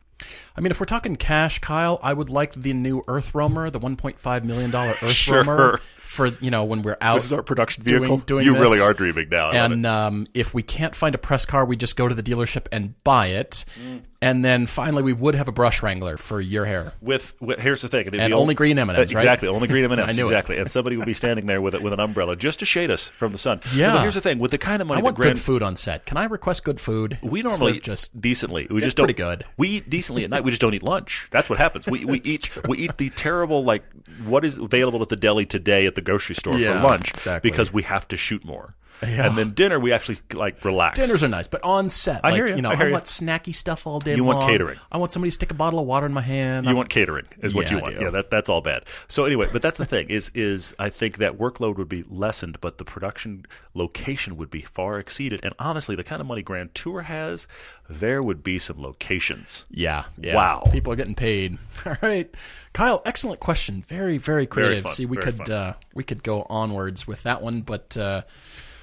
I 0.57 0.61
mean, 0.61 0.73
if 0.73 0.81
we're 0.81 0.87
talking 0.87 1.15
cash, 1.17 1.61
Kyle, 1.61 2.01
I 2.03 2.13
would 2.13 2.29
like 2.31 2.53
the 2.55 2.73
new 2.73 3.03
Earth 3.07 3.35
Roamer, 3.35 3.71
the 3.71 3.79
1.5 3.79 4.45
million 4.45 4.71
dollar 4.71 4.95
Earth 5.03 5.13
Sure. 5.13 5.45
Roamer, 5.45 5.81
for 6.09 6.29
you 6.41 6.51
know 6.51 6.65
when 6.65 6.83
we're 6.83 6.97
out. 7.01 7.17
This 7.17 7.27
is 7.27 7.33
our 7.33 7.43
production 7.43 7.85
vehicle. 7.85 8.17
doing 8.19 8.45
you 8.45 8.55
this. 8.55 8.61
really 8.61 8.81
are 8.81 8.95
dreaming 8.95 9.29
now. 9.29 9.51
And 9.51 9.87
um, 9.87 10.27
if 10.35 10.55
we 10.55 10.63
can't 10.63 10.95
find 10.97 11.15
a 11.15 11.19
press 11.19 11.45
car, 11.47 11.65
we 11.65 11.77
just 11.77 11.97
go 11.97 12.09
to 12.09 12.15
the 12.15 12.23
dealership 12.23 12.67
and 12.73 13.01
buy 13.05 13.29
it. 13.29 13.65
Mm. 13.81 14.03
And 14.21 14.45
then 14.45 14.67
finally, 14.67 15.05
we 15.05 15.13
would 15.13 15.37
have 15.37 15.47
a 15.47 15.53
brush 15.53 15.81
wrangler 15.81 16.17
for 16.17 16.41
your 16.41 16.65
hair. 16.65 16.93
with, 17.01 17.35
with 17.41 17.61
here's 17.61 17.83
the 17.83 17.89
thing, 17.89 18.03
And 18.09 18.13
be 18.13 18.33
only 18.33 18.55
green 18.57 18.77
M&Ms, 18.77 18.97
Uh, 18.97 19.01
right? 19.01 19.11
Exactly, 19.13 19.47
only 19.49 19.69
green 19.69 19.85
M 19.85 19.93
and 19.93 20.01
I 20.01 20.09
M's. 20.09 20.17
knew 20.17 20.25
it. 20.25 20.27
Exactly, 20.27 20.59
and 20.59 20.69
somebody 20.69 20.97
would 20.97 21.07
be 21.07 21.15
standing 21.15 21.47
there 21.47 21.61
with 21.63 21.75
it 21.77 21.83
with 21.83 21.93
an 21.93 22.01
umbrella 22.01 22.35
just 22.35 22.59
to 22.59 22.67
shade 22.67 22.91
us 22.91 23.07
from 23.09 23.31
the 23.31 23.39
sun. 23.39 23.61
Yeah. 23.73 23.93
But 23.93 24.03
here's 24.03 24.15
the 24.17 24.21
thing: 24.21 24.41
with 24.41 24.51
the 24.51 24.59
kind 24.59 24.83
of 24.83 24.89
money 24.89 25.01
I 25.03 25.05
want 25.05 25.15
Grand, 25.17 25.37
good 25.37 25.41
food 25.41 25.63
on 25.63 25.77
set. 25.77 26.05
Can 26.05 26.17
I 26.17 26.25
request 26.25 26.65
good 26.65 26.81
food? 26.81 27.19
we 27.23 27.43
normally 27.43 27.77
of 27.77 27.83
just 27.85 28.21
decently. 28.21 28.67
We 28.69 28.79
It's 28.79 28.87
just 28.87 28.97
don't, 28.97 29.07
pretty 29.07 29.17
good. 29.19 29.45
We 29.57 29.69
eat 29.69 29.89
decently 29.89 30.25
at 30.25 30.31
night. 30.31 30.43
We 30.43 30.51
just 30.51 30.61
don't 30.63 30.75
eat 30.75 30.83
lunch. 30.83 31.29
That's 31.31 31.49
what 31.49 31.61
happens. 31.61 31.87
We 31.87 32.05
we 32.05 32.21
eat 32.25 32.51
we 32.67 32.79
eat 32.79 32.97
the 32.99 33.11
terrible 33.11 33.63
like 33.63 33.85
what 34.27 34.45
is 34.45 34.59
available 34.59 35.01
at 35.01 35.11
the 35.11 35.17
deli 35.17 35.47
today 35.47 35.87
at 35.87 35.95
the 35.95 36.01
grocery 36.03 36.35
store 36.35 36.57
Yeah, 36.59 36.73
for 36.83 36.89
lunch 36.89 37.11
exactly. 37.15 37.49
because 37.51 37.73
we 37.73 37.83
have 37.85 38.09
to 38.09 38.17
shoot 38.17 38.45
more. 38.45 38.75
And 39.03 39.37
then 39.37 39.51
dinner 39.53 39.79
we 39.79 39.93
actually 39.93 40.19
like 40.33 40.65
relax. 40.65 40.99
Dinners 40.99 41.23
are 41.23 41.29
nice, 41.29 41.47
but 41.47 41.63
on 41.65 41.89
set, 41.89 42.21
I 42.25 42.29
like, 42.31 42.37
hear 42.37 42.47
you, 42.49 42.57
you 42.57 42.63
know, 42.63 42.71
I 42.71 42.73
I, 42.73 42.77
hear 42.77 42.87
you. 42.89 42.93
want 42.93 43.05
snacky 43.05 43.55
stuff 43.55 43.87
all 43.87 43.99
day 44.01 44.15
You 44.17 44.25
long. 44.25 44.37
want 44.39 44.51
catering. 44.51 44.79
I 44.91 44.99
want 44.99 45.13
somebody 45.13 45.31
to 45.31 45.35
stick 45.35 45.51
a 45.51 45.55
bottle 45.55 45.79
of 45.79 45.87
water 45.87 46.07
in 46.07 46.13
my 46.13 46.21
hand. 46.21 46.67
You 46.67 46.75
want 46.77 46.89
catering 46.89 47.27
is 47.39 47.55
what 47.55 47.71
Yeah, 47.71 47.77
you 47.77 47.83
want. 47.83 48.01
Yeah, 48.01 48.11
that 48.11 48.31
that's 48.31 48.49
all 48.49 48.61
bad. 48.61 48.85
So 49.09 49.25
anyway, 49.25 49.49
but 49.53 49.63
that's 49.63 49.79
the 49.79 49.87
thing 49.87 50.09
is 50.11 50.31
is 50.35 50.75
I 50.79 50.91
think 50.91 51.19
that 51.19 51.39
workload 51.39 51.77
would 51.79 51.89
be 51.89 52.05
lessened, 52.09 52.61
but 52.61 52.79
the 52.79 52.85
production 52.85 53.45
location 53.75 54.37
would 54.37 54.51
be 54.51 54.63
far 54.63 54.99
exceeded. 54.99 55.41
And 55.45 55.55
honestly, 55.59 55.95
the 55.97 56.05
kind 56.05 56.21
of 56.21 56.27
money 56.27 56.43
Grand 56.43 56.75
Tour 56.75 57.03
has, 57.03 57.47
there 57.89 58.23
would 58.23 58.43
be 58.43 58.59
some 58.59 58.81
locations. 58.83 59.65
Yeah, 59.71 60.05
yeah. 60.21 60.35
Wow. 60.35 60.65
People 60.73 60.93
are 60.93 60.97
getting 60.97 61.15
paid. 61.15 61.59
All 61.87 61.97
right, 62.03 62.33
Kyle. 62.73 63.03
Excellent 63.07 63.41
question. 63.41 63.85
Very, 63.87 64.19
very 64.19 64.47
creative. 64.47 64.85
fun, 64.85 64.93
See, 64.93 65.07
we 65.07 65.17
very 65.17 65.33
could 65.33 65.51
uh, 65.51 65.75
we 65.95 66.05
could 66.05 66.23
go 66.23 66.45
onwards 66.51 67.07
with 67.07 67.23
that 67.23 67.41
one, 67.43 67.63
but 67.63 67.97
uh, 67.97 68.23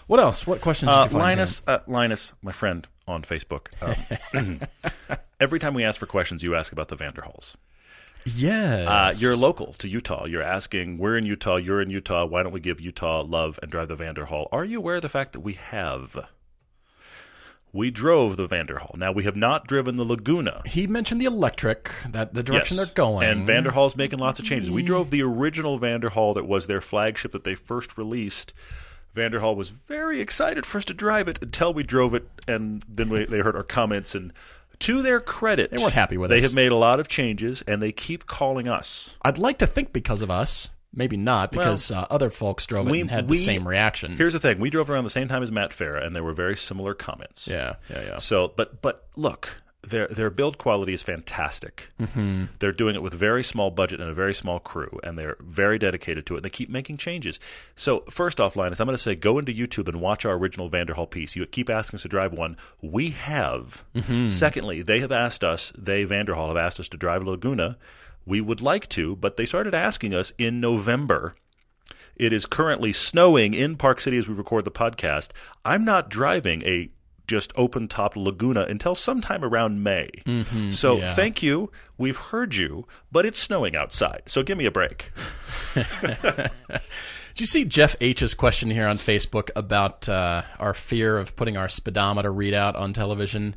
what 0.07 0.19
else? 0.19 0.45
What 0.47 0.61
questions 0.61 0.89
Uh? 0.91 1.07
Linus, 1.11 1.61
uh, 1.67 1.79
Linus, 1.87 2.33
my 2.41 2.51
friend 2.51 2.87
on 3.07 3.21
Facebook. 3.23 3.67
Um, 3.81 4.61
every 5.39 5.59
time 5.59 5.73
we 5.73 5.83
ask 5.83 5.99
for 5.99 6.05
questions, 6.07 6.43
you 6.43 6.55
ask 6.55 6.71
about 6.71 6.87
the 6.89 6.95
Vanderhalls. 6.97 7.55
Yes. 8.25 8.87
Uh, 8.87 9.13
you're 9.19 9.35
local 9.35 9.73
to 9.73 9.87
Utah. 9.87 10.25
You're 10.25 10.41
asking, 10.41 10.97
we're 10.97 11.15
in 11.15 11.25
Utah, 11.27 11.57
you're 11.57 11.81
in 11.81 11.91
Utah. 11.91 12.25
Why 12.25 12.41
don't 12.41 12.51
we 12.51 12.59
give 12.59 12.81
Utah 12.81 13.21
love 13.21 13.59
and 13.61 13.69
drive 13.71 13.87
the 13.87 13.95
Vanderhall? 13.95 14.47
Are 14.51 14.65
you 14.65 14.79
aware 14.79 14.95
of 14.95 15.03
the 15.03 15.09
fact 15.09 15.33
that 15.33 15.41
we 15.41 15.53
have? 15.53 16.27
We 17.71 17.91
drove 17.91 18.37
the 18.37 18.47
Vanderhall. 18.47 18.95
Now 18.97 19.11
we 19.11 19.25
have 19.25 19.35
not 19.35 19.67
driven 19.67 19.97
the 19.97 20.05
Laguna. 20.05 20.61
He 20.65 20.87
mentioned 20.87 21.19
the 21.19 21.25
electric, 21.25 21.91
that 22.09 22.33
the 22.33 22.41
direction 22.41 22.77
Yes. 22.77 22.85
they're 22.87 22.95
going. 22.95 23.27
And 23.27 23.47
Vanderhall's 23.47 23.97
making 23.97 24.17
lots 24.19 24.39
of 24.39 24.45
changes. 24.45 24.71
We 24.71 24.81
drove 24.81 25.11
the 25.11 25.21
original 25.21 25.77
Vanderhall 25.77 26.33
that 26.35 26.47
was 26.47 26.67
their 26.67 26.79
flagship 26.81 27.31
that 27.33 27.43
they 27.43 27.53
first 27.53 27.97
released. 27.97 28.53
Vanderhall 29.16 29.55
was 29.55 29.70
very 29.70 30.20
excited 30.20 30.66
for 30.66 30.78
us 30.80 30.86
to 30.86 30.93
drive 30.93 31.28
it 31.28 31.39
until 31.41 31.74
we 31.74 31.84
drove 31.84 32.13
it, 32.13 32.28
and 32.47 32.84
then 32.88 33.09
we, 33.09 33.26
they 33.26 33.39
heard 33.39 33.55
our 33.55 33.63
comments. 33.63 34.13
And 34.13 34.34
to 34.80 35.01
their 35.01 35.20
credit, 35.20 35.72
They 35.72 35.82
weren't 35.82 35.93
happy 35.93 36.18
with 36.18 36.30
They 36.30 36.38
us. 36.38 36.43
have 36.43 36.53
made 36.53 36.72
a 36.72 36.76
lot 36.76 36.99
of 36.99 37.07
changes, 37.07 37.63
and 37.66 37.82
they 37.82 37.91
keep 37.91 38.26
calling 38.28 38.68
us. 38.68 39.16
I'd 39.22 39.38
like 39.38 39.57
to 39.59 39.68
think 39.68 39.93
because 39.93 40.22
of 40.22 40.30
us, 40.30 40.70
maybe 40.93 41.16
not, 41.18 41.51
because 41.51 41.91
uh, 41.91 42.05
other 42.09 42.30
folks 42.30 42.66
drove 42.66 42.88
it 42.88 42.91
We- 42.91 43.01
and 43.01 43.09
had 43.09 43.30
we- 43.30 43.38
the 43.38 43.43
same 43.43 43.68
reaction. 43.68 44.18
Here's 44.18 44.34
the 44.34 44.39
thing: 44.39 44.59
we 44.59 44.70
drove 44.70 44.89
around 44.89 45.05
the 45.05 45.09
same 45.09 45.28
time 45.30 45.43
as 45.43 45.51
Matt 45.51 45.72
Farah, 45.72 46.05
and 46.05 46.16
there 46.16 46.24
were 46.24 46.34
very 46.34 46.57
similar 46.57 46.93
comments. 46.93 47.47
yeah, 47.47 47.76
yeah, 47.89 48.03
yeah. 48.03 48.18
So, 48.18 48.51
but 48.55 48.82
but 48.82 49.07
look, 49.16 49.61
their 49.89 50.07
their 50.07 50.29
build 50.29 50.57
quality 50.57 50.93
is 50.93 51.03
fantastic. 51.03 51.89
Mm-hmm. 51.99 52.45
They're 52.59 52.71
doing 52.71 52.95
it 52.95 53.01
with 53.01 53.13
a 53.13 53.17
very 53.17 53.43
small 53.43 53.71
budget 53.71 54.01
and 54.01 54.09
a 54.09 54.13
very 54.13 54.33
small 54.33 54.59
crew, 54.59 54.99
and 55.03 55.17
they're 55.17 55.38
very 55.39 55.77
dedicated 55.77 56.25
to 56.27 56.36
it. 56.36 56.38
And 56.38 56.45
they 56.45 56.49
keep 56.49 56.69
making 56.69 56.97
changes. 56.97 57.39
So, 57.75 58.03
first 58.09 58.39
off, 58.39 58.55
Linus, 58.55 58.79
I'm 58.79 58.88
going 58.88 58.97
to 58.97 59.01
say 59.01 59.15
go 59.15 59.39
into 59.39 59.53
YouTube 59.53 59.88
and 59.88 60.01
watch 60.01 60.25
our 60.25 60.33
original 60.33 60.69
Vanderhall 60.69 61.09
piece. 61.09 61.36
You 61.36 61.45
keep 61.45 61.69
asking 61.69 61.97
us 61.97 62.01
to 62.03 62.09
drive 62.09 62.33
one. 62.33 62.57
We 62.81 63.11
have. 63.11 63.83
Secondly, 64.29 64.81
they 64.81 64.99
have 64.99 65.11
asked 65.11 65.43
us. 65.43 65.71
They 65.77 66.05
Vanderhall 66.05 66.49
have 66.49 66.57
asked 66.57 66.79
us 66.79 66.89
to 66.89 66.97
drive 66.97 67.23
Laguna. 67.23 67.77
We 68.25 68.41
would 68.41 68.61
like 68.61 68.89
to, 68.89 69.15
but 69.15 69.38
they 69.38 69.45
started 69.45 69.73
asking 69.73 70.13
us 70.13 70.33
in 70.38 70.59
November. 70.59 71.36
It 72.15 72.31
is 72.31 72.45
currently 72.45 72.93
snowing 72.93 73.53
in 73.53 73.75
Park 73.75 73.99
City 73.99 74.17
as 74.17 74.27
we 74.27 74.33
record 74.33 74.65
the 74.65 74.71
podcast. 74.71 75.29
I'm 75.63 75.83
not 75.83 76.09
driving 76.09 76.63
a 76.63 76.89
just 77.28 77.51
open 77.55 77.88
topped 77.88 78.17
Laguna 78.17 78.63
until 78.63 78.95
sometime 78.95 79.43
around 79.43 79.84
May. 79.84 80.09
so 80.71 80.97
yeah. 80.97 81.13
thank 81.13 81.41
you. 81.43 81.71
We've 81.97 82.17
heard 82.17 82.55
you, 82.55 82.88
but 83.11 83.26
it's 83.26 83.39
snowing 83.39 83.76
outside. 83.76 84.23
So 84.28 84.43
give 84.43 84.57
me 84.57 84.65
a 84.65 84.71
break. 84.71 85.11
Did 87.36 87.41
you 87.41 87.47
see 87.47 87.65
Jeff 87.65 87.97
H's 87.99 88.34
question 88.34 88.69
here 88.69 88.88
on 88.88 88.97
Facebook 88.97 89.49
about 89.57 90.07
uh, 90.07 90.43
our 90.57 90.73
fear 90.73 91.17
of 91.17 91.36
putting 91.36 91.57
our 91.57 91.67
speedometer 91.67 92.32
readout 92.32 92.76
on 92.76 92.93
television? 92.93 93.55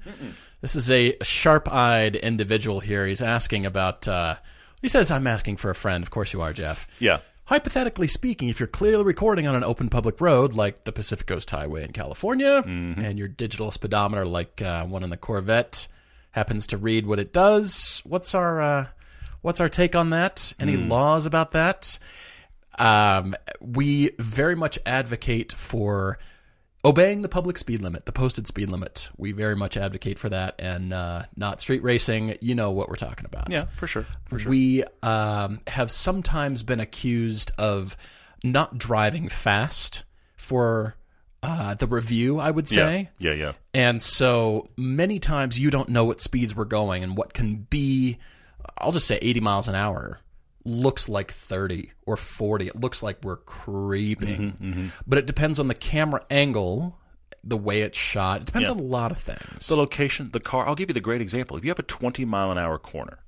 This 0.60 0.74
is 0.74 0.90
a 0.90 1.16
sharp-eyed 1.22 2.16
individual 2.16 2.80
here. 2.80 3.06
He's 3.06 3.22
asking 3.22 3.66
about. 3.66 4.08
Uh, 4.08 4.34
he 4.82 4.88
says, 4.88 5.12
"I'm 5.12 5.28
asking 5.28 5.58
for 5.58 5.70
a 5.70 5.76
friend." 5.76 6.02
Of 6.02 6.10
course, 6.10 6.32
you 6.32 6.42
are, 6.42 6.52
Jeff. 6.52 6.88
Yeah. 6.98 7.18
Hypothetically 7.48 8.08
speaking, 8.08 8.50
if 8.50 8.60
you're 8.60 8.66
clearly 8.66 9.04
recording 9.04 9.46
on 9.46 9.54
an 9.54 9.64
open 9.64 9.88
public 9.88 10.20
road 10.20 10.52
like 10.52 10.84
the 10.84 10.92
Pacific 10.92 11.26
Coast 11.26 11.50
Highway 11.50 11.82
in 11.82 11.92
California, 11.92 12.62
and 13.02 13.18
your 13.18 13.26
digital 13.26 13.70
speedometer, 13.70 14.26
like 14.26 14.60
uh, 14.60 14.84
one 14.84 15.02
in 15.02 15.08
the 15.08 15.16
Corvette, 15.16 15.88
happens 16.32 16.66
to 16.66 16.76
read 16.76 17.06
what 17.06 17.18
it 17.18 17.32
does, 17.32 18.02
what's 18.04 18.34
our 18.34 18.60
uh, 18.60 18.86
what's 19.40 19.60
our 19.62 19.70
take 19.70 19.96
on 19.96 20.10
that? 20.10 20.52
Any 20.60 20.76
laws 20.76 21.24
about 21.24 21.52
that? 21.52 21.98
Um, 22.78 23.34
we 23.62 24.10
very 24.18 24.54
much 24.54 24.78
advocate 24.84 25.52
for 25.54 26.18
obeying 26.84 27.22
the 27.22 27.28
public 27.28 27.58
speed 27.58 27.82
limit, 27.82 28.06
the 28.06 28.12
posted 28.12 28.46
speed 28.46 28.70
limit. 28.70 29.10
We 29.16 29.32
very 29.32 29.56
much 29.56 29.76
advocate 29.76 30.18
for 30.18 30.28
that, 30.28 30.54
and 30.58 30.92
uh, 30.92 31.24
not 31.36 31.60
street 31.60 31.82
racing. 31.82 32.36
You 32.40 32.54
know 32.54 32.70
what 32.70 32.88
we're 32.88 32.96
talking 32.96 33.26
about. 33.26 33.50
Yeah, 33.50 33.64
for 33.74 33.86
sure. 33.86 34.06
For 34.28 34.38
sure. 34.38 34.50
We 34.50 34.84
um, 35.02 35.60
have 35.66 35.90
sometimes 35.90 36.62
been 36.62 36.80
accused 36.80 37.52
of 37.58 37.96
not 38.42 38.78
driving 38.78 39.28
fast 39.28 40.04
for 40.36 40.94
uh, 41.42 41.74
the 41.74 41.86
review, 41.86 42.38
I 42.38 42.50
would 42.50 42.68
say. 42.68 42.76
yeah. 42.76 42.86
say. 42.86 43.10
Yeah, 43.18 43.32
yeah. 43.32 43.52
And 43.74 44.02
so 44.02 44.68
many 44.76 45.18
times 45.18 45.58
you 45.58 45.70
don't 45.70 45.88
know 45.88 46.04
what 46.04 46.20
speeds 46.20 46.54
we're 46.54 46.64
going 46.64 47.02
and 47.02 47.16
what 47.16 47.32
can 47.32 47.66
be, 47.70 48.18
I'll 48.76 48.92
just 48.92 49.06
say 49.06 49.18
80 49.20 49.40
miles 49.40 49.68
an 49.68 49.74
hour 49.74 50.20
looks 50.68 51.08
like 51.08 51.32
30 51.32 51.92
or 52.06 52.16
40. 52.16 52.66
It 52.68 52.76
looks 52.76 53.02
like 53.02 53.18
we're 53.22 53.36
creeping. 53.38 54.52
Mm-hmm, 54.52 54.70
mm-hmm. 54.70 54.86
But 55.06 55.18
it 55.18 55.26
depends 55.26 55.58
on 55.58 55.68
the 55.68 55.74
camera 55.74 56.24
angle, 56.30 56.98
the 57.42 57.56
way 57.56 57.82
it's 57.82 57.96
shot. 57.98 58.42
It 58.42 58.46
depends 58.46 58.68
Yeah. 58.68 58.74
on 58.74 58.78
a 58.80 58.82
lot 58.82 59.10
of 59.10 59.18
things. 59.18 59.66
The 59.66 59.76
location, 59.76 60.30
the 60.32 60.40
car. 60.40 60.66
I'll 60.68 60.74
give 60.74 60.90
you 60.90 60.94
the 60.94 61.00
great 61.00 61.20
example. 61.20 61.56
If 61.56 61.64
you 61.64 61.70
have 61.70 61.78
a 61.78 61.82
20 61.84 62.24
mile 62.24 62.50
an 62.50 62.58
hour 62.58 62.78
corner 62.78 63.18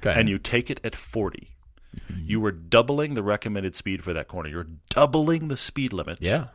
okay. 0.00 0.18
and 0.18 0.28
you 0.28 0.38
take 0.38 0.70
it 0.70 0.80
at 0.84 0.94
40, 0.94 1.50
mm-hmm. 1.96 2.22
you 2.24 2.44
are 2.44 2.52
doubling 2.52 3.14
the 3.14 3.22
recommended 3.22 3.74
speed 3.74 4.02
for 4.04 4.12
that 4.12 4.28
corner. 4.28 4.48
You're 4.48 4.68
doubling 4.90 5.48
the 5.48 5.56
speed 5.56 5.92
limit. 5.92 6.18
yeah. 6.20 6.48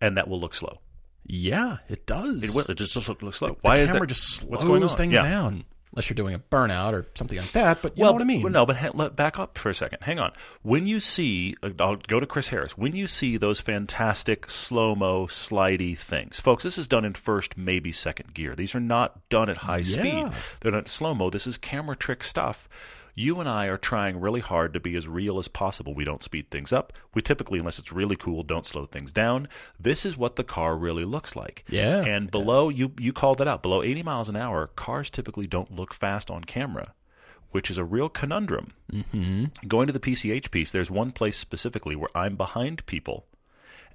And 0.00 0.16
that 0.16 0.28
will 0.28 0.40
look 0.40 0.54
slow. 0.54 0.80
Yeah, 1.26 1.76
it 1.90 2.06
does. 2.06 2.42
It 2.42 2.54
will. 2.54 2.64
It 2.70 2.76
just 2.78 2.96
looks 2.96 3.08
look 3.22 3.34
slow. 3.34 3.48
the 3.50 3.56
Why 3.60 3.76
is 3.76 3.90
camera 3.90 4.06
that? 4.06 4.14
just 4.14 4.36
slows 4.36 4.50
What's 4.50 4.64
going 4.64 4.82
on? 4.82 4.88
things 4.88 5.12
Yeah. 5.12 5.22
down. 5.22 5.64
Unless 5.92 6.08
you're 6.08 6.14
doing 6.14 6.34
a 6.34 6.38
burnout 6.38 6.92
or 6.92 7.06
something 7.14 7.36
like 7.36 7.50
that, 7.52 7.82
but 7.82 7.96
you 7.96 8.02
well, 8.02 8.12
know 8.12 8.14
what 8.14 8.22
I 8.22 8.24
mean. 8.24 8.42
Well, 8.42 8.52
no, 8.52 8.64
but 8.64 8.76
ha- 8.76 8.92
let, 8.94 9.16
back 9.16 9.40
up 9.40 9.58
for 9.58 9.70
a 9.70 9.74
second. 9.74 9.98
Hang 10.02 10.20
on. 10.20 10.32
When 10.62 10.86
you 10.86 11.00
see, 11.00 11.56
uh, 11.64 11.70
I'll 11.80 11.96
go 11.96 12.20
to 12.20 12.26
Chris 12.26 12.48
Harris. 12.48 12.78
When 12.78 12.94
you 12.94 13.08
see 13.08 13.36
those 13.36 13.60
fantastic 13.60 14.48
slow 14.48 14.94
mo, 14.94 15.26
slidey 15.26 15.98
things, 15.98 16.38
folks, 16.38 16.62
this 16.62 16.78
is 16.78 16.86
done 16.86 17.04
in 17.04 17.14
first, 17.14 17.58
maybe 17.58 17.90
second 17.90 18.34
gear. 18.34 18.54
These 18.54 18.76
are 18.76 18.80
not 18.80 19.28
done 19.30 19.48
at 19.48 19.56
high 19.58 19.82
speed. 19.82 20.28
They're 20.60 20.70
not 20.70 20.88
slow 20.88 21.12
mo. 21.12 21.28
This 21.28 21.48
is 21.48 21.58
camera 21.58 21.96
trick 21.96 22.22
stuff. 22.22 22.68
You 23.20 23.38
and 23.38 23.48
I 23.48 23.66
are 23.66 23.76
trying 23.76 24.18
really 24.18 24.40
hard 24.40 24.72
to 24.72 24.80
be 24.80 24.96
as 24.96 25.06
real 25.06 25.38
as 25.38 25.46
possible. 25.46 25.94
We 25.94 26.04
don't 26.04 26.22
speed 26.22 26.50
things 26.50 26.72
up. 26.72 26.94
We 27.12 27.20
typically, 27.20 27.58
unless 27.58 27.78
it's 27.78 27.92
really 27.92 28.16
cool, 28.16 28.42
don't 28.42 28.66
slow 28.66 28.86
things 28.86 29.12
down. 29.12 29.48
This 29.78 30.06
is 30.06 30.16
what 30.16 30.36
the 30.36 30.44
car 30.44 30.74
really 30.74 31.04
looks 31.04 31.36
like. 31.36 31.64
Yeah. 31.68 32.02
And 32.02 32.30
below, 32.30 32.70
you 32.70 32.92
you 32.98 33.12
called 33.12 33.42
it 33.42 33.48
out. 33.48 33.62
Below 33.62 33.82
80 33.82 34.02
miles 34.04 34.28
an 34.30 34.36
hour, 34.36 34.68
cars 34.68 35.10
typically 35.10 35.46
don't 35.46 35.74
look 35.74 35.92
fast 35.92 36.30
on 36.30 36.44
camera 36.44 36.94
which 37.50 37.70
is 37.70 37.78
a 37.78 37.84
real 37.84 38.08
conundrum. 38.08 38.72
Mm-hmm. 38.92 39.66
Going 39.66 39.88
to 39.88 39.92
the 39.92 40.00
PCH 40.00 40.50
piece, 40.52 40.70
there's 40.70 40.90
one 40.90 41.10
place 41.10 41.36
specifically 41.36 41.96
where 41.96 42.10
I'm 42.14 42.36
behind 42.36 42.86
people 42.86 43.26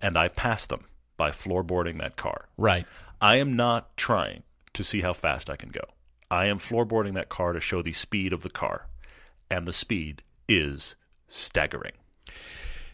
and 0.02 0.18
I 0.18 0.28
pass 0.28 0.66
them 0.66 0.86
by 1.18 1.32
floorboarding 1.32 2.00
that 2.00 2.18
car. 2.18 2.50
right. 2.58 2.86
I 3.22 3.38
am 3.38 3.56
not 3.56 3.96
trying 3.96 4.44
to 4.74 4.84
see 4.84 5.00
how 5.00 5.14
fast 5.14 5.50
I 5.50 5.56
can 5.56 5.70
go. 5.70 5.86
I 6.30 6.48
am 6.48 6.60
floorboarding 6.60 7.14
that 7.14 7.30
car 7.30 7.54
to 7.54 7.62
show 7.62 7.82
the 7.82 7.94
speed 7.94 8.34
of 8.34 8.44
the 8.44 8.50
car. 8.50 8.88
And 9.50 9.68
the 9.68 9.74
speed 9.74 10.24
is 10.48 10.96
staggering. 11.28 11.94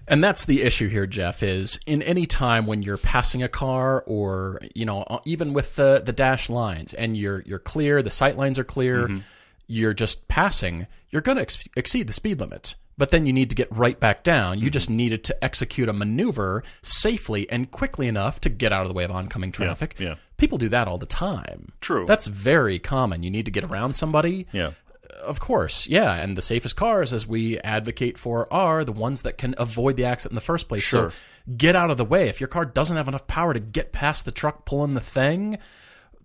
And 0.07 0.23
that's 0.23 0.45
the 0.45 0.63
issue 0.63 0.87
here, 0.89 1.05
Jeff, 1.05 1.43
is 1.43 1.79
in 1.85 2.01
any 2.01 2.25
time 2.25 2.65
when 2.65 2.81
you're 2.81 2.97
passing 2.97 3.43
a 3.43 3.47
car 3.47 4.03
or, 4.07 4.59
you 4.73 4.83
know, 4.85 5.03
uh, 5.03 5.19
even 5.25 5.53
with 5.53 5.75
the, 5.75 6.01
the 6.03 6.11
dash 6.11 6.49
lines 6.49 6.93
and 6.93 7.15
you're, 7.15 7.41
you're 7.45 7.59
clear, 7.59 8.01
the 8.01 8.09
sight 8.09 8.35
lines 8.35 8.57
are 8.59 8.63
clear, 8.63 9.07
you're 9.67 9.93
just 9.93 10.27
passing, 10.27 10.87
you're 11.11 11.21
going 11.21 11.35
to 11.37 11.43
ex- 11.43 11.63
exceed 11.77 12.07
the 12.07 12.13
speed 12.13 12.39
limit. 12.39 12.75
But 12.97 13.09
then 13.09 13.25
you 13.25 13.31
need 13.33 13.49
to 13.51 13.55
get 13.55 13.71
right 13.75 13.99
back 13.99 14.23
down. 14.23 14.59
You 14.59 14.69
just 14.69 14.89
needed 14.89 15.23
to 15.25 15.43
execute 15.43 15.87
a 15.87 15.93
maneuver 15.93 16.63
safely 16.81 17.49
and 17.49 17.71
quickly 17.71 18.07
enough 18.07 18.41
to 18.41 18.49
get 18.49 18.73
out 18.73 18.81
of 18.83 18.89
the 18.89 18.93
way 18.93 19.05
of 19.05 19.11
oncoming 19.11 19.51
traffic. 19.51 19.95
yeah. 19.97 20.15
People 20.37 20.57
do 20.57 20.69
that 20.69 20.87
all 20.87 20.97
the 20.97 21.05
time. 21.05 21.71
True. 21.81 22.05
That's 22.07 22.25
very 22.27 22.79
common. 22.79 23.21
You 23.23 23.29
need 23.29 23.45
to 23.45 23.51
get 23.51 23.63
around 23.63 23.93
somebody. 23.95 24.47
Yeah. 24.51 24.71
Of 25.23 25.39
course, 25.39 25.87
yeah, 25.87 26.13
and 26.13 26.35
the 26.35 26.41
safest 26.41 26.75
cars, 26.75 27.13
as 27.13 27.27
we 27.27 27.59
advocate 27.59 28.17
for, 28.17 28.51
are 28.51 28.83
the 28.83 28.91
ones 28.91 29.21
that 29.23 29.37
can 29.37 29.55
avoid 29.57 29.97
the 29.97 30.05
accident 30.05 30.31
in 30.31 30.35
the 30.35 30.41
first 30.41 30.67
place. 30.67 30.83
Sure. 30.83 31.11
So 31.11 31.15
get 31.57 31.75
out 31.75 31.91
of 31.91 31.97
the 31.97 32.05
way. 32.05 32.27
If 32.27 32.39
your 32.39 32.47
car 32.47 32.65
doesn't 32.65 32.97
have 32.97 33.07
enough 33.07 33.27
power 33.27 33.53
to 33.53 33.59
get 33.59 33.91
past 33.91 34.25
the 34.25 34.31
truck 34.31 34.65
pulling 34.65 34.93
the 34.93 35.01
thing, 35.01 35.57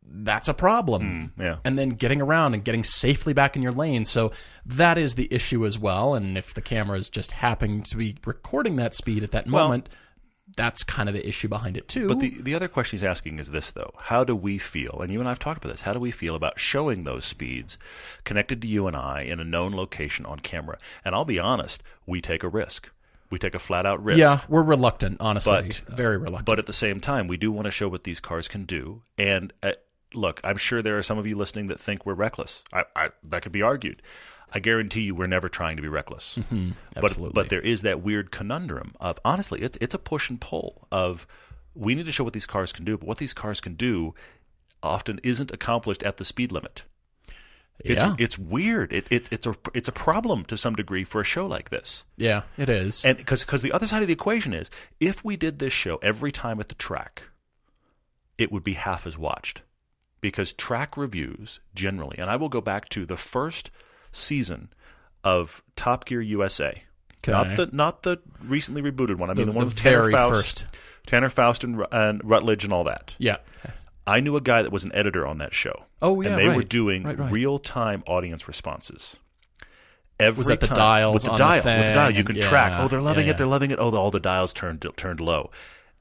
that's 0.09 0.49
a 0.49 0.55
problem. 0.55 1.33
Mm, 1.37 1.43
yeah. 1.43 1.57
And 1.65 1.79
then 1.79 1.91
getting 1.91 2.21
around 2.23 2.55
and 2.55 2.65
getting 2.65 2.85
safely 2.85 3.33
back 3.33 3.57
in 3.57 3.63
your 3.63 3.73
lane. 3.73 4.05
So 4.05 4.33
that 4.65 4.99
is 4.99 5.15
the 5.15 5.29
issue 5.31 5.67
as 5.67 5.79
well. 5.79 6.15
And 6.15 6.39
if 6.39 6.55
the 6.55 6.63
camera 6.63 6.97
is 6.99 7.11
just 7.11 7.33
happening 7.33 7.83
to 7.83 7.97
be 7.97 8.17
recording 8.25 8.77
that 8.77 8.95
speed 8.95 9.23
at 9.23 9.33
that 9.33 9.47
Well, 9.47 9.65
moment, 9.65 9.89
that's 10.55 10.85
kind 10.85 11.09
of 11.09 11.15
the 11.15 11.27
issue 11.27 11.49
behind 11.49 11.77
it 11.77 11.89
too. 11.89 12.07
But 12.09 12.21
the, 12.21 12.41
the 12.41 12.55
other 12.55 12.69
question 12.69 12.97
he's 12.97 13.05
asking 13.05 13.39
is 13.39 13.51
this, 13.51 13.71
though. 13.73 13.93
How 14.03 14.23
do 14.23 14.37
we 14.37 14.59
feel? 14.59 15.01
And 15.01 15.13
you 15.13 15.19
and 15.19 15.29
I 15.29 15.33
have 15.33 15.39
talked 15.39 15.65
about 15.65 15.73
this. 15.73 15.83
How 15.83 15.93
do 15.93 15.99
we 15.99 16.11
feel 16.13 16.35
about 16.37 16.59
showing 16.59 17.05
those 17.05 17.25
speeds 17.25 17.79
connected 18.25 18.63
to 18.63 18.69
you 18.69 18.87
and 18.87 18.97
I 18.97 19.23
in 19.23 19.41
a 19.41 19.45
known 19.45 19.75
location 19.75 20.25
on 20.25 20.39
camera? 20.39 20.79
And 21.05 21.15
I'll 21.15 21.25
be 21.25 21.39
honest, 21.41 21.83
we 22.07 22.21
take 22.21 22.43
a 22.45 22.49
risk. 22.49 22.91
We 23.29 23.39
take 23.41 23.57
a 23.57 23.59
flat 23.59 23.87
out 23.87 24.03
risk. 24.05 24.21
yeah, 24.21 24.43
we're 24.49 24.63
reluctant, 24.63 25.17
honestly, 25.21 25.53
But- 25.53 25.83
very 25.97 26.17
reluctant. 26.17 26.47
But 26.47 26.61
at 26.61 26.67
the 26.67 26.73
same 26.73 27.01
time, 27.01 27.27
we 27.27 27.37
do 27.37 27.51
want 27.51 27.65
to 27.65 27.73
show 27.73 27.89
what 27.89 28.05
these 28.05 28.21
cars 28.21 28.47
can 28.47 28.63
do. 28.65 29.03
And 29.19 29.53
uh, 29.65 29.73
look, 30.15 30.41
I'm 30.45 30.59
sure 30.59 30.81
there 30.81 30.97
are 30.97 31.03
some 31.03 31.19
of 31.19 31.27
you 31.27 31.37
listening 31.37 31.67
that 31.67 31.81
think 31.81 32.07
we're 32.07 32.15
reckless. 32.15 32.63
I, 32.73 32.85
I, 32.95 33.09
that 33.25 33.43
could 33.43 33.51
be 33.51 33.63
argued. 33.63 34.01
I 34.53 34.61
guarantee 34.61 35.03
you, 35.03 35.15
we're 35.15 35.27
never 35.27 35.49
trying 35.49 35.77
to 35.77 35.83
be 35.83 35.89
reckless. 35.89 36.35
But 36.37 36.45
Mm-hmm. 36.55 36.71
absolutely. 36.97 37.33
but 37.35 37.49
there 37.49 37.61
is 37.61 37.83
that 37.83 38.01
weird 38.03 38.31
conundrum 38.31 38.95
of 39.01 39.19
honestly, 39.25 39.61
it's 39.63 39.77
it's 39.81 39.95
a 39.95 39.99
push 39.99 40.31
and 40.31 40.41
pull 40.41 40.87
of 40.93 41.27
we 41.75 41.95
need 41.95 42.07
to 42.07 42.13
show 42.13 42.25
what 42.25 42.33
these 42.33 42.47
cars 42.47 42.73
can 42.73 42.85
do, 42.85 42.97
but 42.97 43.07
what 43.07 43.19
these 43.19 43.35
cars 43.35 43.61
can 43.61 43.75
do 43.75 44.15
often 44.83 45.21
isn't 45.23 45.51
accomplished 45.51 46.03
at 46.03 46.17
the 46.17 46.25
speed 46.25 46.53
limit. 46.53 46.85
It's 47.85 48.03
yeah, 48.03 48.15
it's 48.19 48.39
weird. 48.39 48.93
It, 48.93 49.07
it 49.11 49.29
it's 49.31 49.47
a 49.47 49.55
it's 49.75 49.89
a 49.89 49.93
problem 49.93 50.45
to 50.47 50.57
some 50.57 50.75
degree 50.77 51.05
for 51.05 51.21
a 51.21 51.25
show 51.25 51.47
like 51.47 51.69
this. 51.69 52.05
yeah, 52.17 52.43
it 52.57 52.71
is. 52.71 53.05
And 53.05 53.19
because 53.19 53.45
the 53.63 53.73
other 53.73 53.87
side 53.87 54.01
of 54.01 54.09
the 54.09 54.15
equation 54.15 54.55
is 54.55 54.71
if 55.01 55.23
we 55.25 55.37
did 55.37 55.59
this 55.59 55.75
show 55.75 55.97
every 56.03 56.33
time 56.33 56.59
at 56.61 56.69
the 56.71 56.75
track, 56.77 57.25
it 58.39 58.51
would 58.51 58.65
be 58.65 58.75
half 58.75 59.07
as 59.07 59.19
watched. 59.19 59.61
Because 60.23 60.55
track 60.55 60.97
reviews 60.97 61.61
generally, 61.75 62.17
and 62.19 62.31
I 62.31 62.37
will 62.37 62.49
go 62.49 62.63
back 62.63 62.89
to 62.91 63.05
the 63.05 63.19
first 63.19 63.71
season 64.17 64.71
of 65.25 65.63
Top 65.77 66.05
Gear 66.05 66.21
USA. 66.21 66.83
Okay. 67.27 67.33
Not 67.33 67.57
the 67.57 67.69
not 67.73 68.03
the 68.03 68.19
recently 68.45 68.83
rebooted 68.83 69.17
one. 69.17 69.31
I 69.31 69.35
mean 69.35 69.47
The- 69.47 69.53
the, 69.53 69.57
one 69.59 69.65
the 69.69 69.75
with 69.75 69.79
Tanner 69.83 70.11
Faust, 70.11 70.33
first. 70.33 70.67
Tanner 71.07 71.29
Faust 71.29 71.65
and, 71.65 71.85
and 71.91 72.21
Rutledge 72.25 72.65
and 72.65 72.73
all 72.73 72.85
that. 72.85 73.15
yeah, 73.19 73.39
I 74.07 74.21
knew 74.21 74.37
a 74.37 74.41
guy 74.41 74.63
that 74.63 74.71
was 74.73 74.85
an 74.85 74.93
editor 74.95 75.27
on 75.27 75.39
that 75.39 75.53
show. 75.53 75.85
Oh, 76.01 76.21
yeah, 76.21 76.31
and 76.31 76.39
they 76.39 76.49
were 76.49 76.63
doing 76.63 77.03
Right, 77.03 77.19
right. 77.19 77.33
real 77.33 77.59
time 77.59 78.05
audience 78.07 78.47
responses. 78.47 79.17
Every 80.19 80.39
Was 80.39 80.47
that 80.47 80.61
the 80.61 80.69
time, 80.69 80.77
dials 80.77 81.15
with 81.15 81.23
the 81.25 81.31
on 81.31 81.37
the 81.37 81.39
dial, 81.45 81.65
with 81.65 81.87
the 81.89 81.93
dial, 81.93 82.11
you 82.11 82.25
can 82.25 82.37
yeah, 82.37 82.43
track. 82.43 82.73
Oh, 82.81 82.89
they're 82.89 83.03
loving 83.03 83.27
yeah, 83.27 83.33
it. 83.33 83.39
They're 83.39 83.47
loving 83.47 83.71
it. 83.71 83.79
Oh, 83.79 83.91
the, 83.91 83.99
all 83.99 84.11
the 84.11 84.21
dials 84.21 84.53
turned 84.53 84.87
turned 84.97 85.21
low. 85.21 85.51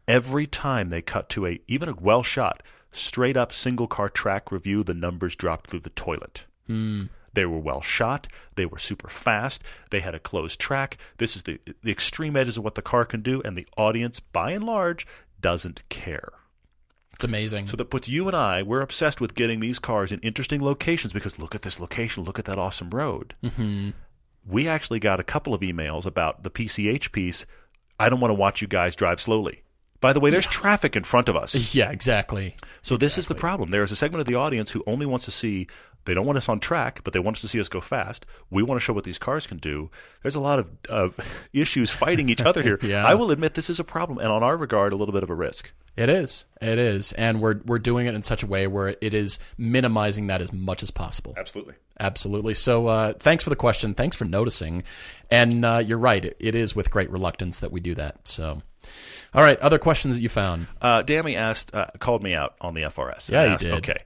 Every 0.08 0.46
time 0.46 0.90
they 0.90 1.02
cut 1.02 1.28
to 1.30 1.48
a 1.48 1.60
even 1.68 1.90
a 1.90 1.96
well 1.96 2.24
shot 2.24 2.62
straight 2.92 3.36
up 3.36 3.52
single 3.52 3.88
car 3.88 4.08
track 4.08 4.52
review, 4.52 4.84
the 4.84 4.94
numbers 4.94 5.36
dropped 5.36 5.68
through 5.70 5.82
the 5.82 5.90
toilet. 5.90 6.46
Hmm. 6.68 7.06
They 7.36 7.46
were 7.46 7.60
well 7.60 7.82
shot. 7.82 8.28
They 8.56 8.66
were 8.66 8.80
super 8.80 9.08
fast. 9.10 9.64
They 9.92 10.00
had 10.00 10.16
a 10.16 10.20
closed 10.20 10.60
track. 10.60 10.98
This 11.18 11.36
is 11.36 11.44
the 11.44 11.60
the 11.84 11.92
extreme 11.92 12.36
edges 12.36 12.58
of 12.58 12.64
what 12.64 12.76
the 12.76 12.82
car 12.82 13.06
can 13.06 13.22
do, 13.22 13.42
and 13.46 13.56
the 13.56 13.68
audience, 13.78 14.20
by 14.20 14.52
and 14.52 14.64
large, 14.64 15.06
doesn't 15.40 15.88
care. 15.90 16.32
it's 17.14 17.24
amazing. 17.24 17.68
So 17.68 17.78
that 17.78 17.90
puts 17.92 18.10
you 18.10 18.28
and 18.28 18.36
I, 18.36 18.64
we're 18.64 18.82
obsessed 18.82 19.22
with 19.22 19.36
getting 19.36 19.60
these 19.60 19.80
cars 19.80 20.12
in 20.12 20.20
interesting 20.22 20.62
locations 20.64 21.14
because 21.14 21.38
look 21.40 21.56
at 21.56 21.62
this 21.62 21.80
location, 21.80 22.24
look 22.24 22.40
at 22.40 22.46
that 22.46 22.58
awesome 22.60 22.90
road. 22.90 23.36
Mm-hmm. 23.44 23.92
We 24.48 24.68
actually 24.68 25.00
got 25.00 25.20
a 25.20 25.24
couple 25.24 25.54
of 25.54 25.62
emails 25.62 26.06
about 26.06 26.44
the 26.44 26.50
PCH 26.52 27.12
piece. 27.12 27.46
I 28.00 28.10
don't 28.10 28.20
want 28.20 28.32
to 28.32 28.36
watch 28.36 28.62
you 28.62 28.68
guys 28.68 28.96
drive 28.96 29.20
slowly. 29.22 29.62
By 30.02 30.14
the 30.14 30.20
way, 30.20 30.30
there's 30.30 30.46
traffic 30.46 30.96
in 30.96 31.04
front 31.04 31.30
of 31.30 31.36
us. 31.36 31.74
yeah, 31.74 31.90
exactly. 31.90 32.56
So 32.82 32.96
this 32.98 33.18
is 33.18 33.28
the 33.28 33.34
problem. 33.36 33.72
There 33.72 33.82
is 33.82 33.92
a 33.92 33.96
segment 33.96 34.20
of 34.22 34.28
the 34.28 34.36
audience 34.36 34.70
who 34.72 34.84
only 34.86 35.06
wants 35.06 35.26
to 35.26 35.32
see. 35.32 35.68
They 36.06 36.14
don't 36.14 36.26
want 36.26 36.38
us 36.38 36.50
on 36.50 36.60
track, 36.60 37.02
but 37.04 37.14
they 37.14 37.20
want 37.20 37.38
us 37.38 37.42
to 37.42 37.48
see 37.48 37.60
us 37.60 37.70
go 37.70 37.82
fast. 37.82 38.26
We 38.50 38.64
want 38.64 38.80
to 38.80 38.84
show 38.84 38.94
what 38.94 39.04
these 39.04 39.18
cars 39.18 39.48
can 39.48 39.58
do. 39.58 39.90
There's 40.22 40.36
a 40.36 40.40
lot 40.40 40.60
of, 40.60 40.72
of 40.90 41.20
issues 41.54 41.92
fighting 41.92 42.30
each 42.30 42.42
other 42.42 42.62
here. 42.62 42.80
Yeah. 42.86 43.04
I 43.04 43.16
will 43.16 43.32
admit 43.32 43.56
this 43.56 43.72
is 43.72 43.80
a 43.80 43.84
problem, 43.84 44.20
and 44.20 44.28
on 44.28 44.44
our 44.44 44.56
regard, 44.56 44.94
a 44.94 44.96
little 44.96 45.14
bit 45.14 45.24
of 45.24 45.32
a 45.32 45.34
risk. 45.34 45.74
It 45.98 46.08
is. 46.08 46.46
It 46.62 46.78
is, 46.78 47.14
and 47.14 47.42
we're 47.42 47.62
we're 47.66 47.80
doing 47.80 48.06
it 48.06 48.14
in 48.14 48.22
such 48.22 48.44
a 48.44 48.48
way 48.48 48.68
where 48.68 48.96
it 49.02 49.14
is 49.14 49.40
minimizing 49.58 50.28
that 50.28 50.40
as 50.40 50.54
much 50.54 50.84
as 50.84 50.92
possible. 50.92 51.34
Absolutely. 51.36 51.74
Absolutely. 52.00 52.54
So, 52.54 52.88
uh, 52.88 53.14
thanks 53.14 53.44
for 53.44 53.50
the 53.50 53.56
question. 53.56 53.94
Thanks 53.94 54.16
for 54.16 54.26
noticing. 54.26 54.84
And 55.32 55.64
uh, 55.66 55.82
you're 55.86 55.98
right. 55.98 56.24
It, 56.24 56.38
it 56.40 56.54
is 56.56 56.76
with 56.76 56.92
great 56.92 57.10
reluctance 57.10 57.60
that 57.60 57.72
we 57.72 57.80
do 57.80 57.96
that. 57.96 58.28
So, 58.28 58.62
all 59.34 59.42
right. 59.42 59.58
Other 59.60 59.80
questions 59.80 60.16
that 60.16 60.22
you 60.22 60.30
found? 60.30 60.68
Uh, 60.82 61.02
Dammy 61.02 61.36
asked, 61.36 61.74
uh, 61.74 61.88
called 62.00 62.22
me 62.22 62.34
out 62.34 62.56
on 62.60 62.74
the 62.74 62.82
FRS. 62.84 63.32
Yeah, 63.32 63.44
and 63.44 63.52
he 63.62 63.66
did. 63.68 63.74
Okay, 63.76 64.04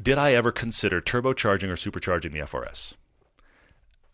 did 0.00 0.18
I 0.18 0.32
ever 0.32 0.52
consider 0.52 1.00
turbocharging 1.00 1.68
or 1.68 1.74
supercharging 1.74 2.32
the 2.32 2.40
FRS? 2.40 2.94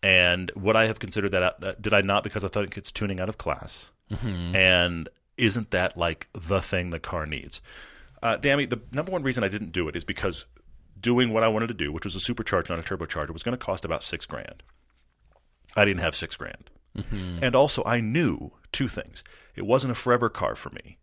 And 0.03 0.51
would 0.55 0.75
I 0.75 0.85
have 0.85 0.99
considered 0.99 1.31
that? 1.31 1.43
Out, 1.43 1.63
uh, 1.63 1.73
did 1.79 1.93
I 1.93 2.01
not? 2.01 2.23
Because 2.23 2.43
I 2.43 2.47
thought 2.47 2.77
it's 2.77 2.91
tuning 2.91 3.19
out 3.19 3.29
of 3.29 3.37
class. 3.37 3.91
Mm-hmm. 4.11 4.55
And 4.55 5.09
isn't 5.37 5.71
that 5.71 5.97
like 5.97 6.27
the 6.33 6.61
thing 6.61 6.89
the 6.89 6.99
car 6.99 7.25
needs? 7.25 7.61
Uh, 8.21 8.37
Dammy, 8.37 8.65
the 8.65 8.81
number 8.91 9.11
one 9.11 9.23
reason 9.23 9.43
I 9.43 9.47
didn't 9.47 9.71
do 9.71 9.87
it 9.87 9.95
is 9.95 10.03
because 10.03 10.45
doing 10.99 11.33
what 11.33 11.43
I 11.43 11.47
wanted 11.47 11.67
to 11.67 11.73
do, 11.73 11.91
which 11.91 12.05
was 12.05 12.15
a 12.15 12.19
supercharger, 12.19 12.69
not 12.69 12.79
a 12.79 12.83
turbocharger, 12.83 13.31
was 13.31 13.43
going 13.43 13.57
to 13.57 13.63
cost 13.63 13.85
about 13.85 14.03
six 14.03 14.25
grand. 14.25 14.63
I 15.75 15.85
didn't 15.85 16.01
have 16.01 16.15
six 16.15 16.35
grand. 16.35 16.69
Mm-hmm. 16.97 17.43
And 17.43 17.55
also, 17.55 17.83
I 17.83 17.99
knew 17.99 18.51
two 18.71 18.87
things. 18.87 19.23
It 19.55 19.65
wasn't 19.65 19.91
a 19.91 19.95
forever 19.95 20.29
car 20.29 20.55
for 20.55 20.69
me. 20.69 20.97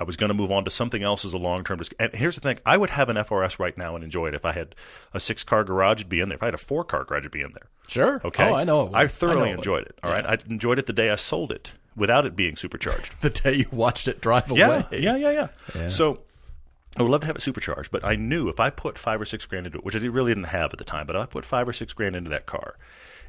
I 0.00 0.04
was 0.04 0.16
going 0.16 0.28
to 0.28 0.34
move 0.34 0.50
on 0.50 0.64
to 0.64 0.70
something 0.70 1.02
else 1.02 1.24
as 1.24 1.32
a 1.32 1.38
long 1.38 1.64
term. 1.64 1.80
And 1.98 2.14
here's 2.14 2.34
the 2.34 2.40
thing 2.40 2.58
I 2.64 2.76
would 2.76 2.90
have 2.90 3.08
an 3.08 3.16
FRS 3.16 3.58
right 3.58 3.76
now 3.76 3.94
and 3.94 4.02
enjoy 4.02 4.28
it. 4.28 4.34
If 4.34 4.44
I 4.44 4.52
had 4.52 4.74
a 5.12 5.20
six 5.20 5.44
car 5.44 5.64
garage, 5.64 6.00
it'd 6.00 6.08
be 6.08 6.20
in 6.20 6.28
there. 6.28 6.36
If 6.36 6.42
I 6.42 6.46
had 6.46 6.54
a 6.54 6.58
four 6.58 6.84
car 6.84 7.04
garage, 7.04 7.20
it'd 7.20 7.32
be 7.32 7.42
in 7.42 7.52
there. 7.52 7.68
Sure. 7.88 8.20
Oh, 8.24 8.28
okay. 8.28 8.48
Oh, 8.48 8.54
I 8.54 8.64
know. 8.64 8.82
It 8.82 8.90
would. 8.90 8.94
I 8.94 9.06
thoroughly 9.06 9.40
know 9.40 9.44
it 9.44 9.50
would. 9.50 9.58
enjoyed 9.58 9.84
it. 9.84 9.98
All 10.02 10.10
right. 10.10 10.24
Yeah. 10.24 10.30
I 10.30 10.38
enjoyed 10.50 10.78
it 10.78 10.86
the 10.86 10.92
day 10.92 11.10
I 11.10 11.16
sold 11.16 11.52
it 11.52 11.74
without 11.94 12.24
it 12.26 12.34
being 12.34 12.56
supercharged. 12.56 13.14
The 13.20 13.30
day 13.30 13.54
you 13.54 13.66
watched 13.70 14.08
it 14.08 14.20
drive 14.20 14.50
yeah, 14.50 14.66
away. 14.66 15.00
yeah, 15.00 15.16
yeah, 15.16 15.48
yeah. 15.74 15.88
So 15.88 16.22
I 16.96 17.02
would 17.02 17.10
love 17.10 17.20
to 17.22 17.26
have 17.26 17.36
it 17.36 17.42
supercharged, 17.42 17.90
but 17.90 18.04
I 18.04 18.16
knew 18.16 18.48
if 18.48 18.60
I 18.60 18.70
put 18.70 18.98
five 18.98 19.20
or 19.20 19.24
six 19.24 19.46
grand 19.46 19.66
into 19.66 19.78
it, 19.78 19.84
which 19.84 19.94
I 19.94 20.00
really 20.00 20.30
didn't 20.32 20.48
have 20.48 20.72
at 20.72 20.78
the 20.78 20.84
time, 20.84 21.06
but 21.06 21.16
if 21.16 21.22
I 21.22 21.26
put 21.26 21.44
five 21.44 21.68
or 21.68 21.72
six 21.72 21.92
grand 21.92 22.16
into 22.16 22.30
that 22.30 22.46
car, 22.46 22.76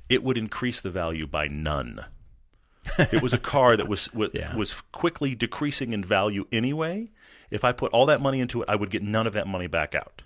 it 0.09 0.23
would 0.23 0.37
increase 0.37 0.81
the 0.81 0.89
value 0.91 1.27
by 1.27 1.47
none. 1.47 2.05
It 2.97 3.21
was 3.21 3.33
a 3.33 3.37
car 3.37 3.75
that 3.77 3.87
was 3.87 4.11
was, 4.13 4.29
Yeah. 4.33 4.55
was 4.55 4.73
quickly 4.91 5.35
decreasing 5.35 5.93
in 5.93 6.03
value 6.03 6.45
anyway. 6.51 7.09
If 7.51 7.63
I 7.63 7.71
put 7.71 7.91
all 7.91 8.05
that 8.07 8.21
money 8.21 8.39
into 8.39 8.61
it, 8.63 8.69
I 8.69 8.75
would 8.75 8.89
get 8.89 9.03
none 9.03 9.27
of 9.27 9.33
that 9.33 9.47
money 9.47 9.67
back 9.67 9.93
out. 9.93 10.21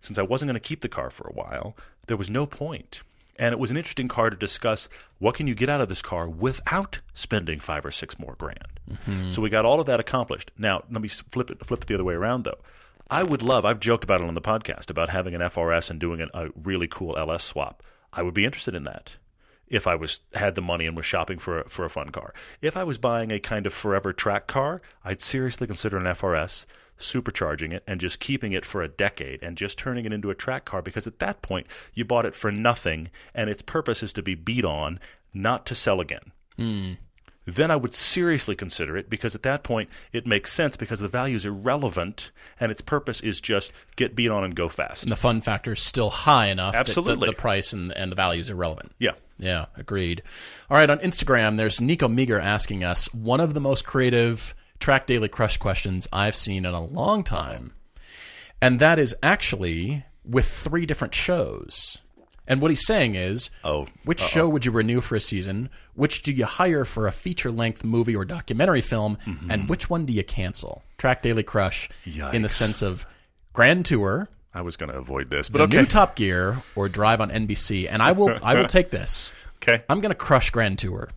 Since 0.00 0.18
I 0.18 0.22
wasn't 0.22 0.48
going 0.48 0.54
to 0.60 0.60
keep 0.68 0.80
the 0.80 0.88
car 0.88 1.10
for 1.10 1.26
a 1.28 1.32
while, 1.32 1.76
there 2.06 2.16
was 2.16 2.28
no 2.30 2.46
point. 2.46 3.02
And 3.38 3.52
it 3.52 3.58
was 3.58 3.70
an 3.70 3.76
interesting 3.76 4.06
car 4.08 4.30
to 4.30 4.36
discuss 4.36 4.88
what 5.18 5.34
can 5.34 5.46
you 5.46 5.54
get 5.54 5.68
out 5.68 5.80
of 5.80 5.88
this 5.88 6.02
car 6.02 6.28
without 6.28 7.00
spending 7.14 7.58
five 7.58 7.84
or 7.84 7.90
six 7.90 8.18
more 8.18 8.36
grand. 8.38 8.80
Mm-hmm. 8.90 9.30
So 9.30 9.42
we 9.42 9.50
got 9.50 9.64
all 9.64 9.80
of 9.80 9.86
that 9.86 9.98
accomplished. 10.00 10.52
Now 10.56 10.84
let 10.90 11.02
me 11.02 11.08
flip 11.08 11.50
it 11.50 11.64
flip 11.66 11.82
it 11.82 11.86
the 11.86 11.94
other 11.94 12.04
way 12.04 12.14
around 12.14 12.44
though. 12.44 12.58
I 13.10 13.22
would 13.22 13.42
love. 13.42 13.64
I've 13.64 13.80
joked 13.80 14.04
about 14.04 14.20
it 14.20 14.26
on 14.28 14.34
the 14.34 14.40
podcast 14.40 14.88
about 14.88 15.10
having 15.10 15.34
an 15.34 15.40
FRS 15.42 15.90
and 15.90 15.98
doing 16.00 16.20
a, 16.22 16.28
a 16.32 16.48
really 16.62 16.86
cool 16.88 17.16
LS 17.18 17.44
swap. 17.44 17.82
I 18.12 18.22
would 18.22 18.34
be 18.34 18.44
interested 18.44 18.74
in 18.74 18.84
that 18.84 19.12
if 19.74 19.86
I 19.86 19.94
was 19.94 20.20
had 20.34 20.54
the 20.54 20.62
money 20.62 20.86
and 20.86 20.96
was 20.96 21.06
shopping 21.06 21.38
for 21.38 21.60
a, 21.60 21.68
for 21.68 21.84
a 21.84 21.90
fun 21.90 22.10
car. 22.10 22.32
If 22.62 22.76
I 22.76 22.84
was 22.84 22.98
buying 22.98 23.32
a 23.32 23.40
kind 23.40 23.66
of 23.66 23.74
forever 23.74 24.12
track 24.12 24.46
car, 24.46 24.80
I'd 25.04 25.20
seriously 25.20 25.66
consider 25.66 25.96
an 25.96 26.04
FRS, 26.04 26.64
supercharging 26.98 27.72
it 27.72 27.82
and 27.86 28.00
just 28.00 28.20
keeping 28.20 28.52
it 28.52 28.64
for 28.64 28.82
a 28.82 28.88
decade 28.88 29.42
and 29.42 29.56
just 29.56 29.78
turning 29.78 30.04
it 30.04 30.12
into 30.12 30.30
a 30.30 30.34
track 30.34 30.64
car 30.64 30.80
because 30.80 31.06
at 31.06 31.18
that 31.18 31.42
point 31.42 31.66
you 31.92 32.04
bought 32.04 32.26
it 32.26 32.36
for 32.36 32.52
nothing 32.52 33.10
and 33.34 33.50
its 33.50 33.62
purpose 33.62 34.02
is 34.02 34.12
to 34.12 34.22
be 34.22 34.34
beat 34.34 34.64
on, 34.64 35.00
not 35.32 35.66
to 35.66 35.74
sell 35.74 36.00
again. 36.00 36.32
Hmm. 36.56 36.92
Then 37.46 37.70
I 37.70 37.76
would 37.76 37.94
seriously 37.94 38.56
consider 38.56 38.96
it 38.96 39.10
because 39.10 39.34
at 39.34 39.42
that 39.42 39.62
point 39.62 39.90
it 40.12 40.26
makes 40.26 40.52
sense 40.52 40.76
because 40.76 41.00
the 41.00 41.08
value 41.08 41.36
is 41.36 41.44
irrelevant 41.44 42.30
and 42.58 42.72
its 42.72 42.80
purpose 42.80 43.20
is 43.20 43.40
just 43.40 43.70
get 43.96 44.16
beat 44.16 44.30
on 44.30 44.44
and 44.44 44.54
go 44.54 44.68
fast. 44.68 45.02
And 45.02 45.12
the 45.12 45.16
fun 45.16 45.40
factor 45.40 45.72
is 45.72 45.80
still 45.80 46.10
high 46.10 46.46
enough 46.46 46.72
that 46.72 46.86
the- 46.86 46.90
Absolutely. 46.90 47.28
the, 47.28 47.34
price 47.34 47.72
and, 47.72 47.92
and 47.92 48.10
the 48.10 48.16
value 48.16 48.40
is 48.40 48.48
irrelevant. 48.50 48.92
Yeah. 48.98 49.12
Yeah, 49.36 49.66
agreed. 49.76 50.22
All 50.70 50.76
right, 50.76 50.88
on 50.88 51.00
Instagram, 51.00 51.56
there's 51.56 51.80
Nico 51.80 52.06
Meager 52.06 52.38
asking 52.38 52.84
us 52.84 53.12
one 53.12 53.40
of 53.40 53.52
the 53.52 53.60
most 53.60 53.84
creative 53.84 54.54
Track 54.78 55.06
Daily 55.08 55.28
Crush 55.28 55.56
questions 55.56 56.06
I've 56.12 56.36
seen 56.36 56.64
in 56.64 56.72
a 56.72 56.80
long 56.80 57.24
time. 57.24 57.72
And 58.62 58.78
that 58.78 58.98
is 58.98 59.14
actually 59.24 60.04
with 60.24 60.46
three 60.46 60.86
different 60.86 61.14
shows. 61.16 62.00
And 62.46 62.60
what 62.60 62.70
he's 62.70 62.86
saying 62.86 63.14
is, 63.14 63.50
Oh, 63.64 63.86
which 64.04 64.20
show 64.20 64.48
would 64.48 64.66
you 64.66 64.70
renew 64.72 65.00
for 65.00 65.16
a 65.16 65.20
season? 65.20 65.70
Which 65.94 66.22
do 66.22 66.32
you 66.32 66.44
hire 66.44 66.84
for 66.84 67.06
a 67.06 67.12
feature 67.12 67.50
length 67.50 67.84
movie 67.84 68.14
or 68.14 68.24
documentary 68.24 68.82
film? 68.82 69.16
And 69.48 69.68
which 69.68 69.88
one 69.88 70.04
do 70.04 70.12
you 70.12 70.22
cancel? 70.24 70.82
Track 70.98 71.22
Daily 71.22 71.42
Crush 71.42 71.88
in 72.04 72.12
the 72.12 72.26
Mm-hmm. 72.28 72.46
Sense 72.48 72.82
of 72.82 73.06
Grand 73.54 73.86
Tour, 73.86 74.28
I 74.52 74.60
was 74.60 74.76
going 74.76 74.90
to 74.92 74.96
avoid 74.98 75.30
this, 75.30 75.48
but 75.48 75.60
okay. 75.62 75.78
new 75.78 75.86
Top 75.86 76.14
Gear, 76.16 76.62
or 76.76 76.88
Drive 76.88 77.20
on 77.20 77.30
NBC. 77.30 77.88
And 77.90 78.02
I 78.02 78.12
will 78.12 78.38
I 78.42 78.54
will 78.54 78.66
take 78.68 78.90
this. 78.90 79.32
okay. 79.62 79.82
I'm 79.88 80.00
going 80.00 80.10
to 80.10 80.14
crush 80.16 80.50
Grand 80.50 80.78
Tour. 80.78 81.10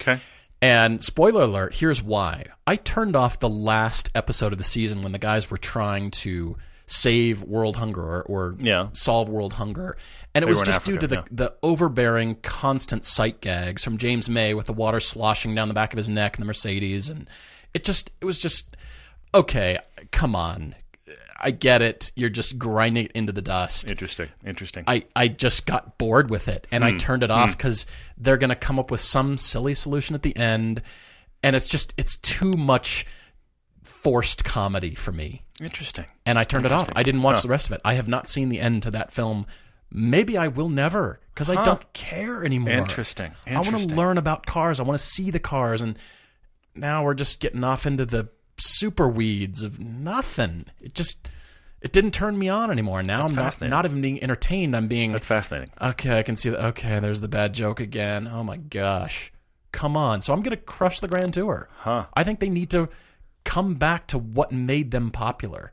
Okay. 0.00 0.20
And 0.60 1.02
spoiler 1.02 1.42
alert, 1.42 1.74
here's 1.74 2.02
why. 2.02 2.44
I 2.66 2.76
turned 2.76 3.16
off 3.16 3.38
the 3.40 3.48
last 3.48 4.10
episode 4.14 4.52
of 4.52 4.58
the 4.58 4.64
season 4.64 5.02
when 5.02 5.12
the 5.12 5.18
guys 5.18 5.50
were 5.50 5.58
trying 5.58 6.10
to 6.22 6.56
save 6.92 7.42
world 7.42 7.76
hunger 7.76 8.02
or, 8.02 8.22
or 8.22 8.56
Yeah. 8.58 8.88
solve 8.92 9.28
world 9.28 9.54
hunger. 9.54 9.96
And 10.34 10.42
it 10.42 10.46
They 10.46 10.50
was 10.50 10.62
just 10.62 10.84
due 10.84 10.98
to 10.98 11.06
Africa, 11.06 11.24
the, 11.30 11.44
the 11.44 11.54
overbearing, 11.62 12.36
constant 12.42 13.04
sight 13.04 13.40
gags 13.40 13.82
from 13.82 13.96
James 13.96 14.28
May 14.28 14.52
with 14.52 14.66
the 14.66 14.72
water 14.72 15.00
sloshing 15.00 15.54
down 15.54 15.68
the 15.68 15.74
back 15.74 15.92
of 15.92 15.96
his 15.96 16.08
neck 16.08 16.36
in 16.36 16.42
the 16.42 16.46
Mercedes. 16.46 17.08
And 17.08 17.28
it 17.72 17.84
just 17.84 18.10
it 18.20 18.26
was 18.26 18.38
just 18.38 18.76
okay. 19.34 19.78
Come 20.10 20.36
on, 20.36 20.74
I 21.40 21.50
get 21.50 21.80
it. 21.80 22.12
You're 22.14 22.30
just 22.30 22.58
grinding 22.58 23.06
it 23.06 23.12
into 23.12 23.32
the 23.32 23.42
dust. 23.42 23.90
Interesting. 23.90 24.28
Interesting. 24.44 24.84
I, 24.86 25.04
I 25.16 25.28
just 25.28 25.66
got 25.66 25.96
bored 25.98 26.30
with 26.30 26.48
it 26.48 26.66
and 26.70 26.84
I 26.84 26.92
hmm. 26.92 26.98
turned 26.98 27.22
it 27.22 27.30
off 27.30 27.50
hmm. 27.50 27.56
because 27.56 27.86
they're 28.18 28.36
going 28.36 28.50
to 28.50 28.56
come 28.56 28.78
up 28.78 28.90
with 28.90 29.00
some 29.00 29.38
silly 29.38 29.74
solution 29.74 30.14
at 30.14 30.22
the 30.22 30.36
end. 30.36 30.82
And 31.42 31.56
it's 31.56 31.66
just, 31.66 31.94
it's 31.96 32.16
too 32.18 32.52
much 32.52 33.06
forced 33.82 34.44
comedy 34.44 34.94
for 34.94 35.10
me. 35.10 35.42
Interesting. 35.62 36.06
And 36.26 36.38
I 36.38 36.44
turned 36.44 36.66
it 36.66 36.72
off. 36.72 36.90
I 36.96 37.02
didn't 37.02 37.22
watch 37.22 37.42
the 37.42 37.48
rest 37.48 37.66
of 37.66 37.72
it. 37.72 37.80
I 37.84 37.94
have 37.94 38.08
not 38.08 38.28
seen 38.28 38.48
the 38.48 38.60
end 38.60 38.82
to 38.84 38.90
that 38.92 39.12
film. 39.12 39.46
Maybe 39.90 40.36
I 40.36 40.48
will 40.48 40.68
never 40.68 41.20
because 41.34 41.50
I 41.50 41.62
don't 41.64 41.92
care 41.92 42.44
anymore. 42.44 42.72
Interesting. 42.72 43.32
I 43.46 43.60
want 43.60 43.78
to 43.78 43.94
learn 43.94 44.18
about 44.18 44.46
cars. 44.46 44.80
I 44.80 44.82
want 44.82 44.98
to 44.98 45.06
see 45.06 45.30
the 45.30 45.38
cars. 45.38 45.82
And 45.82 45.98
now 46.74 47.04
we're 47.04 47.14
just 47.14 47.40
getting 47.40 47.62
off 47.62 47.86
into 47.86 48.06
the 48.06 48.28
super 48.58 49.08
weeds 49.08 49.62
of 49.62 49.78
nothing. 49.78 50.66
It 50.80 50.94
just, 50.94 51.28
it 51.80 51.92
didn't 51.92 52.12
turn 52.12 52.38
me 52.38 52.48
on 52.48 52.70
anymore. 52.70 53.02
Now 53.02 53.24
I'm 53.24 53.34
not, 53.34 53.44
fascinating. 53.44 53.70
not 53.70 53.84
even 53.84 54.00
being 54.00 54.22
entertained. 54.22 54.74
I'm 54.74 54.88
being 54.88 55.12
That's 55.12 55.26
fascinating. 55.26 55.70
Okay, 55.80 56.18
I 56.18 56.22
can 56.22 56.36
see 56.36 56.50
that. 56.50 56.64
Okay, 56.66 56.98
there's 56.98 57.20
the 57.20 57.28
bad 57.28 57.52
joke 57.52 57.80
again. 57.80 58.26
Oh 58.26 58.42
my 58.42 58.56
gosh. 58.56 59.32
Come 59.72 59.96
on. 59.96 60.22
So 60.22 60.32
I'm 60.32 60.42
going 60.42 60.56
to 60.56 60.62
crush 60.62 61.00
the 61.00 61.08
Grand 61.08 61.34
Tour. 61.34 61.68
Huh. 61.78 62.06
I 62.14 62.24
think 62.24 62.40
they 62.40 62.48
need 62.48 62.70
to 62.70 62.88
come 63.44 63.74
back 63.74 64.06
to 64.08 64.18
what 64.18 64.52
made 64.52 64.90
them 64.90 65.10
popular. 65.10 65.72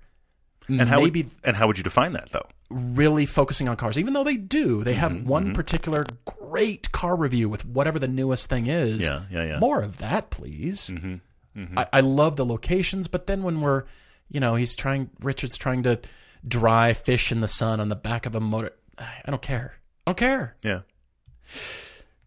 And 0.67 0.88
how 0.88 1.01
Maybe 1.01 1.24
would, 1.24 1.32
and 1.43 1.55
how 1.55 1.65
would 1.67 1.78
you 1.78 1.84
define 1.84 2.13
that 2.13 2.32
though? 2.32 2.45
really 2.70 3.26
focusing 3.26 3.67
on 3.67 3.76
cars, 3.76 3.97
even 3.97 4.13
though 4.13 4.24
they 4.24 4.38
do. 4.38 4.84
They 4.84 4.91
Mm-hmm, 4.91 4.99
have 4.99 5.24
one 5.28 5.53
particular 5.55 6.05
great 6.26 6.91
car 6.91 7.15
review 7.15 7.49
with 7.49 7.65
whatever 7.65 7.97
the 7.97 8.07
newest 8.07 8.47
thing 8.49 8.67
is. 8.67 8.99
Yeah, 8.99 9.24
yeah, 9.32 9.43
yeah. 9.45 9.59
More 9.59 9.82
of 9.82 9.97
that, 9.97 10.30
please. 10.30 10.91
Mm-hmm, 10.93 11.80
I, 11.80 11.88
I 11.93 12.01
love 12.01 12.36
the 12.36 12.45
locations, 12.45 13.07
but 13.07 13.26
then 13.26 13.41
when 13.41 13.61
we're, 13.61 13.86
you 14.30 14.39
know, 14.39 14.53
he's 14.53 14.76
trying, 14.76 15.09
Richard's 15.22 15.57
trying 15.57 15.82
to 15.84 15.99
dry 16.47 16.93
fish 16.93 17.32
in 17.32 17.41
the 17.41 17.47
sun 17.47 17.80
on 17.80 17.89
the 17.89 17.95
back 17.95 18.28
of 18.28 18.36
a 18.36 18.39
motor. 18.39 18.72
I 18.99 19.24
don't 19.26 19.41
care. 19.41 19.74
I 20.05 20.11
don't 20.11 20.17
care. 20.17 20.55
Yeah. 20.61 20.82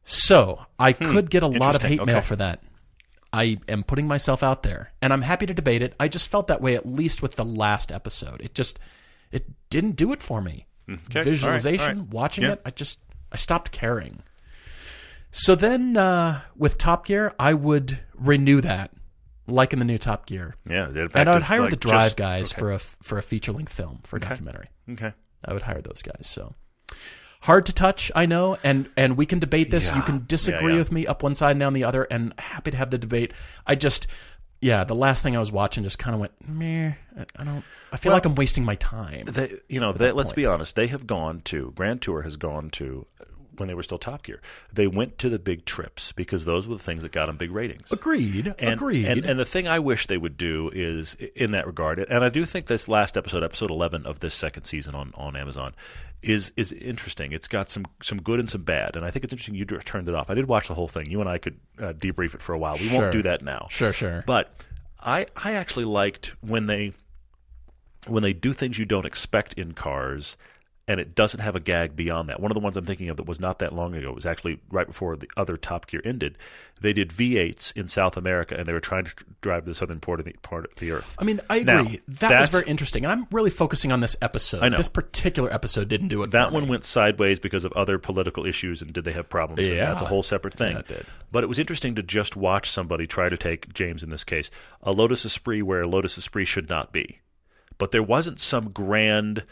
So 0.04 0.60
I 0.78 0.92
could 0.92 1.30
get 1.30 1.42
a 1.42 1.46
lot 1.48 1.74
of 1.76 1.82
Hmm. 1.82 1.88
Hate 1.88 2.04
mail 2.06 2.20
for 2.20 2.36
that. 2.36 2.60
I 3.32 3.58
am 3.68 3.82
putting 3.82 4.06
myself 4.06 4.42
out 4.42 4.62
there, 4.62 4.92
and 5.00 5.12
I'm 5.12 5.22
happy 5.22 5.46
to 5.46 5.54
debate 5.54 5.80
it. 5.82 5.94
I 5.98 6.08
just 6.08 6.30
felt 6.30 6.48
that 6.48 6.60
way 6.60 6.74
at 6.76 6.86
least 6.86 7.22
with 7.22 7.36
the 7.36 7.44
last 7.44 7.90
episode. 7.90 8.40
It 8.40 8.54
just 8.54 8.78
it 9.30 9.46
didn't 9.70 9.96
do 9.96 10.12
it 10.12 10.22
for 10.22 10.42
me. 10.42 10.66
Okay. 10.90 11.22
Visualization, 11.22 11.88
all 11.98 12.02
right. 12.04 12.12
watching 12.12 12.44
Yeah. 12.44 12.52
it, 12.52 12.62
I 12.66 12.70
just 12.70 13.00
I 13.30 13.36
stopped 13.36 13.70
caring. 13.72 14.22
So 15.30 15.54
then 15.54 15.96
uh, 15.96 16.42
with 16.56 16.76
Top 16.76 17.06
Gear, 17.06 17.32
I 17.38 17.54
would 17.54 17.98
renew 18.14 18.60
that, 18.60 18.90
like 19.46 19.72
in 19.72 19.78
the 19.78 19.84
new 19.86 19.96
Top 19.96 20.26
Gear, 20.26 20.54
Yeah. 20.68 20.88
And 21.14 21.28
I 21.28 21.32
would 21.34 21.42
hire 21.44 21.62
like 21.62 21.70
the 21.70 21.76
Drive 21.76 22.02
just- 22.08 22.16
guys 22.18 22.52
okay. 22.52 22.60
for 22.60 22.72
a 22.72 22.78
for 22.78 23.16
a 23.18 23.22
feature 23.22 23.52
length 23.52 23.72
film 23.72 24.00
for 24.04 24.16
a 24.16 24.20
documentary. 24.20 24.68
Okay. 24.90 25.12
I 25.44 25.52
would 25.54 25.62
hire 25.62 25.80
those 25.80 26.02
guys. 26.02 26.26
So 26.26 26.54
hard 27.42 27.66
to 27.66 27.72
touch, 27.72 28.10
I 28.14 28.26
know, 28.26 28.56
and 28.64 28.88
and 28.96 29.16
we 29.16 29.26
can 29.26 29.38
debate 29.38 29.70
this. 29.70 29.94
You 29.94 30.02
can 30.02 30.24
disagree 30.26 30.68
Yeah, 30.68 30.68
yeah. 30.70 30.78
with 30.78 30.92
me 30.92 31.06
up 31.06 31.22
one 31.22 31.34
side 31.34 31.52
and 31.52 31.60
down 31.60 31.74
the 31.74 31.84
other, 31.84 32.04
and 32.04 32.32
happy 32.38 32.70
to 32.72 32.76
have 32.76 32.90
the 32.90 32.98
debate. 32.98 33.32
I 33.66 33.74
just, 33.74 34.06
yeah, 34.60 34.84
the 34.84 34.94
last 34.94 35.22
thing 35.22 35.36
I 35.36 35.38
was 35.40 35.50
watching 35.52 35.82
just 35.84 35.98
kind 35.98 36.14
of 36.14 36.20
went 36.20 36.32
meh. 36.48 36.92
I- 37.18 37.24
I 37.36 37.44
don't. 37.44 37.64
I 37.92 37.96
feel 37.98 38.10
Well, 38.10 38.16
like 38.16 38.24
I'm 38.24 38.34
wasting 38.36 38.64
my 38.64 38.76
time. 38.76 39.26
They, 39.26 39.54
you 39.68 39.80
know, 39.80 39.92
they, 39.92 40.12
let's 40.12 40.28
point. 40.30 40.36
be 40.36 40.46
honest. 40.46 40.76
They 40.76 40.86
have 40.86 41.06
gone 41.06 41.40
to 41.46 41.72
Grand 41.74 42.00
Tour 42.00 42.22
has 42.22 42.36
gone 42.36 42.70
to 42.70 43.06
when 43.58 43.68
they 43.68 43.74
were 43.74 43.82
still 43.82 43.98
Top 43.98 44.22
Gear. 44.22 44.40
They 44.72 44.86
went 44.86 45.18
to 45.18 45.28
the 45.28 45.38
big 45.38 45.64
trips 45.64 46.12
because 46.12 46.44
those 46.44 46.66
were 46.68 46.76
the 46.76 46.82
things 46.82 47.02
that 47.02 47.12
got 47.12 47.26
them 47.26 47.36
big 47.36 47.50
ratings. 47.50 47.90
Agreed. 47.92 48.54
And, 48.58 48.74
agreed. 48.74 49.06
And, 49.06 49.24
and 49.24 49.38
the 49.38 49.44
thing 49.44 49.68
I 49.68 49.78
wish 49.78 50.06
they 50.06 50.16
would 50.18 50.36
do 50.36 50.70
is 50.74 51.14
in 51.36 51.50
that 51.52 51.66
regard, 51.66 51.98
and 51.98 52.24
I 52.24 52.28
do 52.28 52.44
think 52.46 52.66
this 52.66 52.88
last 52.88 53.16
episode, 53.16 53.42
episode 53.42 53.70
eleven 53.70 54.06
of 54.06 54.20
this 54.20 54.34
second 54.34 54.64
season 54.64 54.94
on, 54.94 55.12
on 55.16 55.36
Amazon, 55.36 55.74
is 56.22 56.52
is 56.56 56.72
interesting. 56.72 57.32
It's 57.32 57.48
got 57.48 57.68
some 57.68 57.84
some 58.02 58.22
good 58.22 58.38
and 58.40 58.48
some 58.48 58.62
bad, 58.62 58.96
and 58.96 59.04
I 59.04 59.10
think 59.10 59.24
it's 59.24 59.32
interesting 59.32 59.54
you 59.54 59.64
turned 59.64 60.08
it 60.08 60.14
off. 60.14 60.30
I 60.30 60.34
did 60.34 60.46
watch 60.46 60.68
the 60.68 60.74
whole 60.74 60.88
thing. 60.88 61.10
You 61.10 61.20
and 61.20 61.28
I 61.28 61.38
could 61.38 61.58
uh, 61.78 61.92
debrief 61.92 62.34
it 62.34 62.40
for 62.42 62.54
a 62.54 62.58
while. 62.58 62.74
We 62.74 62.88
Sure. 62.88 63.00
won't 63.00 63.12
do 63.12 63.22
that 63.22 63.42
now. 63.42 63.66
Sure, 63.70 63.92
sure. 63.92 64.22
But 64.26 64.52
I 65.00 65.26
I 65.36 65.54
actually 65.54 65.84
liked 65.84 66.34
when 66.40 66.66
they 66.66 66.92
when 68.06 68.22
they 68.22 68.32
do 68.32 68.52
things 68.52 68.78
you 68.78 68.84
don't 68.84 69.06
expect 69.06 69.54
in 69.54 69.72
cars 69.72 70.36
and 70.88 70.98
it 70.98 71.14
doesn't 71.14 71.40
have 71.40 71.54
a 71.54 71.60
gag 71.60 71.94
beyond 71.94 72.28
that. 72.28 72.40
One 72.40 72.50
of 72.50 72.54
the 72.54 72.60
ones 72.60 72.76
I'm 72.76 72.84
thinking 72.84 73.08
of 73.08 73.16
that 73.16 73.26
was 73.26 73.38
not 73.38 73.60
that 73.60 73.72
long 73.72 73.94
ago 73.94 74.08
it 74.08 74.14
was 74.14 74.26
actually 74.26 74.58
right 74.70 74.86
before 74.86 75.16
the 75.16 75.30
other 75.36 75.56
Top 75.56 75.86
Gear 75.86 76.02
ended. 76.04 76.36
They 76.80 76.92
did 76.92 77.10
V8s 77.10 77.76
in 77.76 77.86
South 77.86 78.16
America 78.16 78.56
and 78.56 78.66
they 78.66 78.72
were 78.72 78.80
trying 78.80 79.04
to 79.04 79.14
drive 79.40 79.64
the 79.64 79.74
southern 79.74 80.00
part 80.00 80.18
of 80.18 80.26
the 80.26 80.34
part 80.42 80.64
of 80.64 80.74
the 80.76 80.90
earth. 80.90 81.14
I 81.18 81.24
mean, 81.24 81.40
I 81.48 81.58
agree. 81.58 81.64
Now, 81.64 81.90
that 82.08 82.40
was 82.40 82.48
very 82.48 82.66
interesting, 82.66 83.04
and 83.04 83.12
I'm 83.12 83.28
really 83.30 83.50
focusing 83.50 83.92
on 83.92 84.00
this 84.00 84.16
episode. 84.20 84.64
I 84.64 84.68
know. 84.68 84.76
This 84.76 84.88
particular 84.88 85.52
episode 85.52 85.88
didn't 85.88 86.08
do 86.08 86.22
it. 86.24 86.32
that 86.32 86.50
one 86.50 86.64
me. 86.64 86.70
went 86.70 86.84
sideways 86.84 87.38
because 87.38 87.64
of 87.64 87.72
other 87.72 87.98
political 87.98 88.44
issues 88.44 88.82
and 88.82 88.92
did 88.92 89.04
they 89.04 89.12
have 89.12 89.28
problems? 89.28 89.68
Yeah. 89.68 89.86
that's 89.86 90.02
a 90.02 90.06
whole 90.06 90.24
separate 90.24 90.54
thing. 90.54 90.72
Yeah, 90.72 90.80
it 90.80 90.88
did. 90.88 91.06
But 91.30 91.44
it 91.44 91.46
was 91.46 91.60
interesting 91.60 91.94
to 91.94 92.02
just 92.02 92.36
watch 92.36 92.68
somebody 92.68 93.06
try 93.06 93.28
to 93.28 93.36
take 93.36 93.72
James 93.72 94.02
in 94.02 94.10
this 94.10 94.24
case 94.24 94.50
a 94.82 94.90
Lotus 94.92 95.24
Esprit 95.24 95.62
where 95.62 95.82
a 95.82 95.88
Lotus 95.88 96.18
Esprit 96.18 96.46
should 96.46 96.68
not 96.68 96.92
be. 96.92 97.20
But 97.82 97.90
there 97.90 98.00
wasn't 98.00 98.38
some 98.38 98.70
grand 98.70 99.42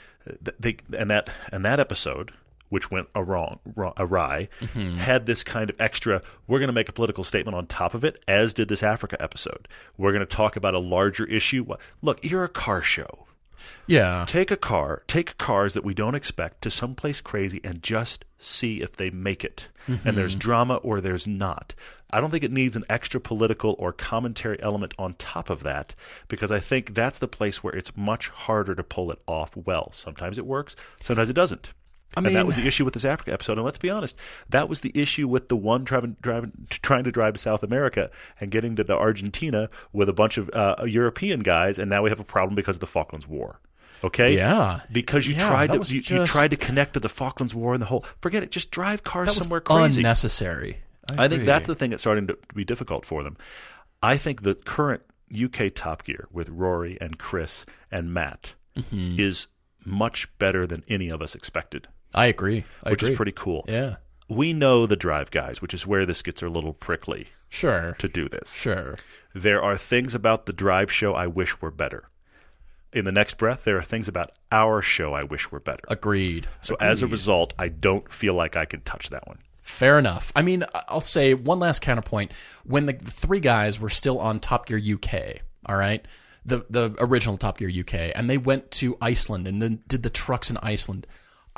they 0.61 0.77
and 0.97 1.11
that 1.11 1.31
and 1.51 1.65
that 1.65 1.81
episode 1.81 2.31
which 2.69 2.89
went 2.89 3.09
a 3.13 3.25
wrong, 3.25 3.59
wrong 3.75 3.93
awry 3.97 4.49
Mm-hmm. 4.61 4.99
had 4.99 5.27
this 5.27 5.43
kind 5.43 5.69
of 5.69 5.75
extra 5.81 6.23
we're 6.47 6.61
going 6.61 6.69
to 6.69 6.73
make 6.73 6.89
a 6.89 6.93
political 6.93 7.25
statement 7.25 7.57
on 7.57 7.67
top 7.67 7.93
of 7.93 8.05
it 8.05 8.23
as 8.29 8.55
did 8.55 8.69
this 8.69 8.85
Africa 8.85 9.17
episode. 9.21 9.67
We're 9.99 10.13
going 10.13 10.25
to 10.25 10.27
talk 10.27 10.55
about 10.55 10.75
a 10.75 10.79
larger 10.79 11.25
issue. 11.25 11.67
Look, 12.03 12.25
you're 12.25 12.45
a 12.45 12.49
car 12.49 12.83
show 12.83 13.27
Yeah. 13.87 14.25
take 14.27 14.51
a 14.51 14.57
car, 14.57 15.03
take 15.07 15.39
cars 15.39 15.75
that 15.75 15.85
we 15.85 15.95
don't 15.95 16.15
expect 16.15 16.63
to 16.63 16.71
someplace 16.71 17.21
crazy 17.21 17.61
and 17.65 17.83
just 17.83 18.25
see 18.39 18.81
if 18.83 18.93
they 18.93 19.11
make 19.11 19.45
it. 19.45 19.69
And 20.05 20.17
there's 20.17 20.33
mm-hmm. 20.33 20.41
drama 20.41 20.77
or 20.77 21.01
there's 21.01 21.27
not. 21.27 21.75
I 22.13 22.21
don't 22.21 22.31
think 22.31 22.45
it 22.45 22.53
needs 22.53 22.77
an 22.77 22.85
extra 22.89 23.21
political 23.21 23.77
or 23.79 23.93
commentary 23.93 24.61
element 24.63 24.95
on 24.99 25.15
top 25.15 25.51
of 25.51 25.63
that 25.63 25.95
because 26.29 26.51
I 26.51 26.59
think 26.59 26.95
that's 26.95 27.19
the 27.19 27.29
place 27.29 27.63
where 27.63 27.75
it's 27.75 27.97
much 27.97 28.29
harder 28.29 28.75
to 28.75 28.83
pull 28.83 29.11
it 29.11 29.21
off 29.27 29.57
well. 29.57 29.91
Sometimes 29.93 30.39
it 30.39 30.47
works, 30.47 30.77
sometimes 31.03 31.31
it 31.31 31.35
doesn't. 31.35 31.73
I 32.17 32.21
and 32.21 32.35
that 32.37 32.47
was 32.47 32.57
the 32.57 32.67
issue 32.67 32.85
with 32.85 32.95
this 32.95 33.05
Africa 33.05 33.33
episode. 33.33 33.57
And 33.59 33.65
let's 33.65 33.79
be 33.79 33.89
honest, 33.91 34.17
that 34.49 34.69
was 34.69 34.81
the 34.81 34.91
issue 34.95 35.29
with 35.29 35.49
the 35.49 35.57
one 35.57 35.85
driving, 35.85 36.17
driving, 36.21 36.53
trying 36.71 37.05
to 37.05 37.13
drive 37.13 37.35
to 37.35 37.41
South 37.41 37.63
America 37.63 38.11
and 38.41 38.51
getting 38.51 38.75
to 38.77 38.85
the 38.85 38.95
Argentina 38.95 39.71
with 39.93 40.09
a 40.09 40.13
bunch 40.13 40.37
of 40.37 40.51
uh, 40.53 40.75
European 40.87 41.41
guys, 41.41 41.79
and 41.79 41.89
now 41.89 42.03
we 42.03 42.11
have 42.11 42.19
a 42.21 42.25
problem 42.25 42.55
because 42.57 42.77
of 42.77 42.81
the 42.81 42.87
Falklands 42.87 43.29
War. 43.29 43.61
Okay, 44.03 44.35
Yeah. 44.35 44.81
because 44.91 45.27
you 45.29 45.35
Yeah, 45.35 45.47
tried 45.49 45.73
to 45.73 45.95
you, 45.95 46.01
you 46.05 46.27
tried 46.27 46.49
to 46.53 46.57
connect 46.57 46.95
to 46.95 47.01
the 47.01 47.09
Falklands 47.09 47.55
War 47.55 47.75
and 47.75 47.83
the 47.83 47.87
whole. 47.87 48.05
Forget 48.21 48.43
it. 48.43 48.51
Just 48.51 48.71
drive 48.71 49.05
cars 49.05 49.29
That 49.29 49.35
was 49.35 49.43
somewhere 49.45 49.61
crazy. 49.61 50.01
unnecessary. 50.01 50.79
I 51.19 51.29
think 51.29 51.45
that's 51.45 51.67
the 51.67 51.75
thing 51.75 51.91
that's 51.91 52.03
starting 52.03 52.27
to 52.29 52.39
be 52.55 52.65
difficult 52.65 53.05
for 53.05 53.23
them. 53.23 53.37
I 54.03 54.17
think 54.17 54.43
the 54.43 54.55
current 54.55 55.03
UK 55.33 55.71
Top 55.75 56.05
Gear 56.05 56.27
with 56.33 56.49
Rory 56.49 56.97
and 57.01 57.19
Chris 57.19 57.67
and 57.93 58.13
Matt 58.13 58.55
Mm-hmm. 58.77 59.19
is 59.19 59.49
much 59.85 60.29
better 60.39 60.65
than 60.67 60.85
any 60.89 61.11
of 61.11 61.21
us 61.21 61.35
expected, 61.35 61.89
I 62.15 62.27
agree. 62.27 62.65
I 62.85 62.91
which 62.91 63.03
agree. 63.03 63.13
is 63.13 63.17
pretty 63.17 63.33
cool. 63.33 63.65
Yeah. 63.69 63.97
We 64.29 64.53
know 64.53 64.87
the 64.87 64.97
drive 64.97 65.31
guys, 65.31 65.61
which 65.61 65.75
is 65.75 65.87
where 65.87 66.07
this 66.07 66.23
gets 66.23 66.43
a 66.43 66.49
little 66.49 66.73
prickly 66.73 67.27
Sure. 67.49 67.97
to 67.99 68.09
do 68.09 68.29
this. 68.29 68.53
Sure. 68.55 68.97
There 69.35 69.61
are 69.63 69.77
things 69.77 70.15
about 70.15 70.47
the 70.47 70.53
drive 70.53 70.91
show 70.93 71.15
I 71.15 71.27
wish 71.27 71.61
were 71.61 71.71
better. 71.73 72.05
In 72.93 73.05
the 73.05 73.13
next 73.13 73.39
breath, 73.39 73.65
there 73.65 73.77
are 73.79 73.83
things 73.83 74.09
about 74.09 74.33
our 74.51 74.83
show 74.83 75.15
I 75.15 75.23
wish 75.25 75.51
were 75.53 75.61
better. 75.61 75.83
Agreed. 75.89 76.49
So 76.61 76.77
as 76.81 77.03
a 77.03 77.07
result, 77.07 77.55
I 77.59 77.69
don't 77.69 78.13
feel 78.13 78.35
like 78.35 78.57
I 78.57 78.65
can 78.65 78.81
touch 78.83 79.11
that 79.11 79.27
one. 79.29 79.39
Fair 79.63 79.99
enough. 79.99 80.33
I 80.35 80.43
mean, 80.43 80.65
I'll 80.89 81.01
say 81.01 81.35
one 81.35 81.61
last 81.61 81.83
counterpoint. 81.83 82.33
When 82.65 82.87
the, 82.87 82.95
the 82.95 83.11
three 83.11 83.39
guys 83.41 83.79
were 83.79 83.91
still 83.91 84.19
on 84.19 84.41
Top 84.41 84.67
Gear 84.67 84.79
UK, 84.95 85.41
all 85.67 85.77
right, 85.77 86.05
the 86.45 86.65
the 86.71 86.95
original 86.99 87.37
Top 87.37 87.59
Gear 87.59 87.71
UK, 87.71 88.13
and 88.17 88.29
they 88.29 88.39
went 88.39 88.71
to 88.73 88.97
Iceland 89.01 89.47
and 89.47 89.63
then 89.63 89.83
did 89.87 90.03
the 90.03 90.11
trucks 90.11 90.51
in 90.51 90.57
Iceland. 90.57 91.07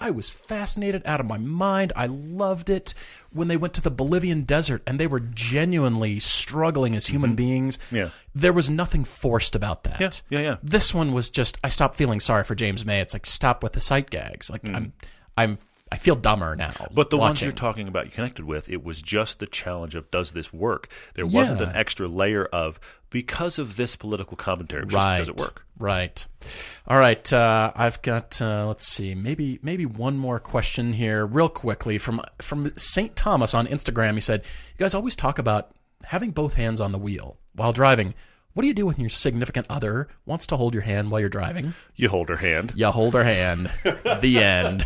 I 0.02 0.10
was 0.10 0.28
fascinated 0.28 1.02
out 1.04 1.20
of 1.20 1.26
my 1.26 1.38
mind. 1.38 1.92
I 1.94 2.06
loved 2.06 2.68
it 2.68 2.92
when 3.30 3.48
they 3.48 3.56
went 3.56 3.72
to 3.74 3.80
the 3.80 3.90
Bolivian 3.90 4.42
desert 4.42 4.82
and 4.86 4.98
they 4.98 5.06
were 5.06 5.20
genuinely 5.20 6.18
struggling 6.18 6.96
as 6.96 7.06
human 7.06 7.34
beings. 7.34 7.78
Mm-hmm. 7.86 7.96
Yeah. 7.96 8.10
There 8.34 8.52
was 8.52 8.68
nothing 8.68 9.04
forced 9.04 9.54
about 9.54 9.84
that. 9.84 10.00
Yeah, 10.00 10.38
yeah, 10.38 10.44
yeah. 10.44 10.56
This 10.62 10.92
one 10.92 11.12
was 11.12 11.30
just 11.30 11.58
I 11.62 11.68
stopped 11.68 11.96
feeling 11.96 12.18
sorry 12.18 12.44
for 12.44 12.54
James 12.54 12.84
May. 12.84 13.00
It's 13.00 13.14
like 13.14 13.26
stop 13.26 13.62
with 13.62 13.72
the 13.74 13.80
sight 13.80 14.10
gags. 14.10 14.50
Like 14.50 14.66
I'm 14.68 14.92
I'm 15.36 15.58
I 15.92 15.96
feel 15.96 16.16
dumber 16.16 16.56
now. 16.56 16.72
But 16.94 17.10
the 17.10 17.18
ones 17.18 17.42
you're 17.42 17.52
talking 17.52 17.86
about, 17.86 18.06
you 18.06 18.12
connected 18.12 18.46
with, 18.46 18.70
it 18.70 18.82
was 18.82 19.02
just 19.02 19.40
the 19.40 19.46
challenge 19.46 19.94
of 19.94 20.10
does 20.10 20.32
this 20.32 20.50
work? 20.50 20.88
There 21.12 21.26
wasn't 21.26 21.60
an 21.60 21.72
extra 21.74 22.08
layer 22.08 22.46
of 22.46 22.80
because 23.10 23.58
of 23.58 23.76
this 23.76 23.94
political 23.94 24.34
commentary. 24.34 24.86
Just, 24.86 24.96
right. 24.96 25.18
Does 25.18 25.28
it 25.28 25.36
work? 25.36 25.66
Right. 25.78 26.26
All 26.88 26.96
right. 26.96 27.30
Uh, 27.30 27.72
I've 27.76 28.00
got. 28.00 28.40
Uh, 28.40 28.68
let's 28.68 28.86
see. 28.88 29.14
Maybe 29.14 29.58
maybe 29.62 29.84
one 29.84 30.16
more 30.16 30.40
question 30.40 30.94
here, 30.94 31.26
real 31.26 31.50
quickly 31.50 31.98
from 31.98 32.22
from 32.40 32.72
Saint 32.78 33.14
Thomas 33.14 33.52
on 33.52 33.66
Instagram. 33.66 34.14
He 34.14 34.22
said, 34.22 34.40
"You 34.72 34.78
guys 34.78 34.94
always 34.94 35.14
talk 35.14 35.38
about 35.38 35.72
having 36.04 36.30
both 36.30 36.54
hands 36.54 36.80
on 36.80 36.92
the 36.92 36.98
wheel 36.98 37.36
while 37.54 37.74
driving. 37.74 38.14
What 38.54 38.62
do 38.62 38.68
you 38.68 38.74
do 38.74 38.86
when 38.86 38.96
your 39.00 39.08
significant 39.08 39.66
other 39.70 40.08
wants 40.26 40.46
to 40.48 40.56
hold 40.56 40.74
your 40.74 40.82
hand 40.82 41.10
while 41.10 41.20
you're 41.20 41.30
driving? 41.30 41.72
You 41.96 42.08
hold 42.10 42.28
her 42.28 42.36
hand. 42.36 42.72
You 42.76 42.86
hold 42.86 43.14
her 43.14 43.24
hand. 43.24 43.70
the 43.82 44.38
end. 44.42 44.84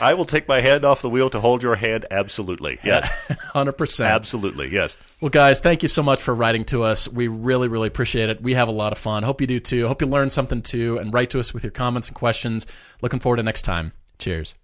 I 0.00 0.14
will 0.14 0.26
take 0.26 0.46
my 0.46 0.60
hand 0.60 0.84
off 0.84 1.00
the 1.02 1.08
wheel 1.08 1.30
to 1.30 1.40
hold 1.40 1.62
your 1.62 1.74
hand. 1.74 2.04
Absolutely. 2.10 2.78
Yes. 2.84 3.10
100%. 3.54 4.06
Absolutely. 4.06 4.68
Yes. 4.70 4.96
Well, 5.20 5.30
guys, 5.30 5.60
thank 5.60 5.82
you 5.82 5.88
so 5.88 6.02
much 6.02 6.20
for 6.20 6.34
writing 6.34 6.64
to 6.66 6.82
us. 6.82 7.08
We 7.08 7.28
really, 7.28 7.66
really 7.66 7.88
appreciate 7.88 8.28
it. 8.28 8.42
We 8.42 8.54
have 8.54 8.68
a 8.68 8.72
lot 8.72 8.92
of 8.92 8.98
fun. 8.98 9.22
Hope 9.22 9.40
you 9.40 9.46
do 9.46 9.58
too. 9.58 9.88
Hope 9.88 10.02
you 10.02 10.06
learned 10.06 10.30
something 10.30 10.62
too. 10.62 10.98
And 10.98 11.12
write 11.12 11.30
to 11.30 11.40
us 11.40 11.54
with 11.54 11.64
your 11.64 11.72
comments 11.72 12.08
and 12.08 12.14
questions. 12.14 12.66
Looking 13.00 13.20
forward 13.20 13.38
to 13.38 13.42
next 13.42 13.62
time. 13.62 13.92
Cheers. 14.18 14.54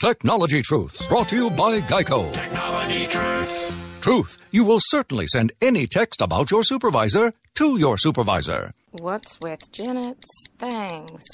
Technology 0.00 0.62
Truths, 0.62 1.04
brought 1.08 1.28
to 1.28 1.34
you 1.34 1.50
by 1.50 1.80
Geico. 1.80 2.32
Technology 2.32 3.08
Truths. 3.08 3.74
Truth, 4.00 4.38
you 4.52 4.62
will 4.62 4.78
certainly 4.80 5.26
send 5.26 5.50
any 5.60 5.88
text 5.88 6.22
about 6.22 6.52
your 6.52 6.62
supervisor 6.62 7.32
to 7.56 7.76
your 7.78 7.98
supervisor. 7.98 8.74
What's 8.92 9.40
with 9.40 9.58
Janet's 9.72 10.46
bangs? 10.56 11.24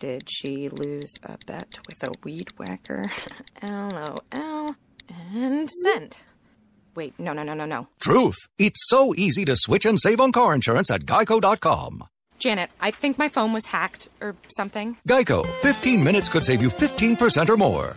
Did 0.00 0.30
she 0.30 0.70
lose 0.70 1.12
a 1.22 1.36
bet 1.44 1.78
with 1.86 2.02
a 2.02 2.12
weed 2.24 2.48
whacker? 2.56 3.10
LOL. 3.62 4.74
And 5.34 5.70
sent. 5.70 6.20
Wait, 6.94 7.12
no, 7.18 7.34
no, 7.34 7.42
no, 7.42 7.52
no, 7.52 7.66
no. 7.66 7.88
Truth, 8.00 8.38
it's 8.58 8.88
so 8.88 9.14
easy 9.14 9.44
to 9.44 9.54
switch 9.54 9.84
and 9.84 10.00
save 10.00 10.22
on 10.22 10.32
car 10.32 10.54
insurance 10.54 10.90
at 10.90 11.02
geico.com. 11.02 12.04
Janet, 12.38 12.70
I 12.80 12.90
think 12.90 13.18
my 13.18 13.28
phone 13.28 13.52
was 13.52 13.66
hacked 13.66 14.08
or 14.22 14.34
something. 14.56 14.96
Geico, 15.06 15.44
15 15.60 16.02
minutes 16.02 16.30
could 16.30 16.46
save 16.46 16.62
you 16.62 16.70
15% 16.70 17.50
or 17.50 17.58
more. 17.58 17.96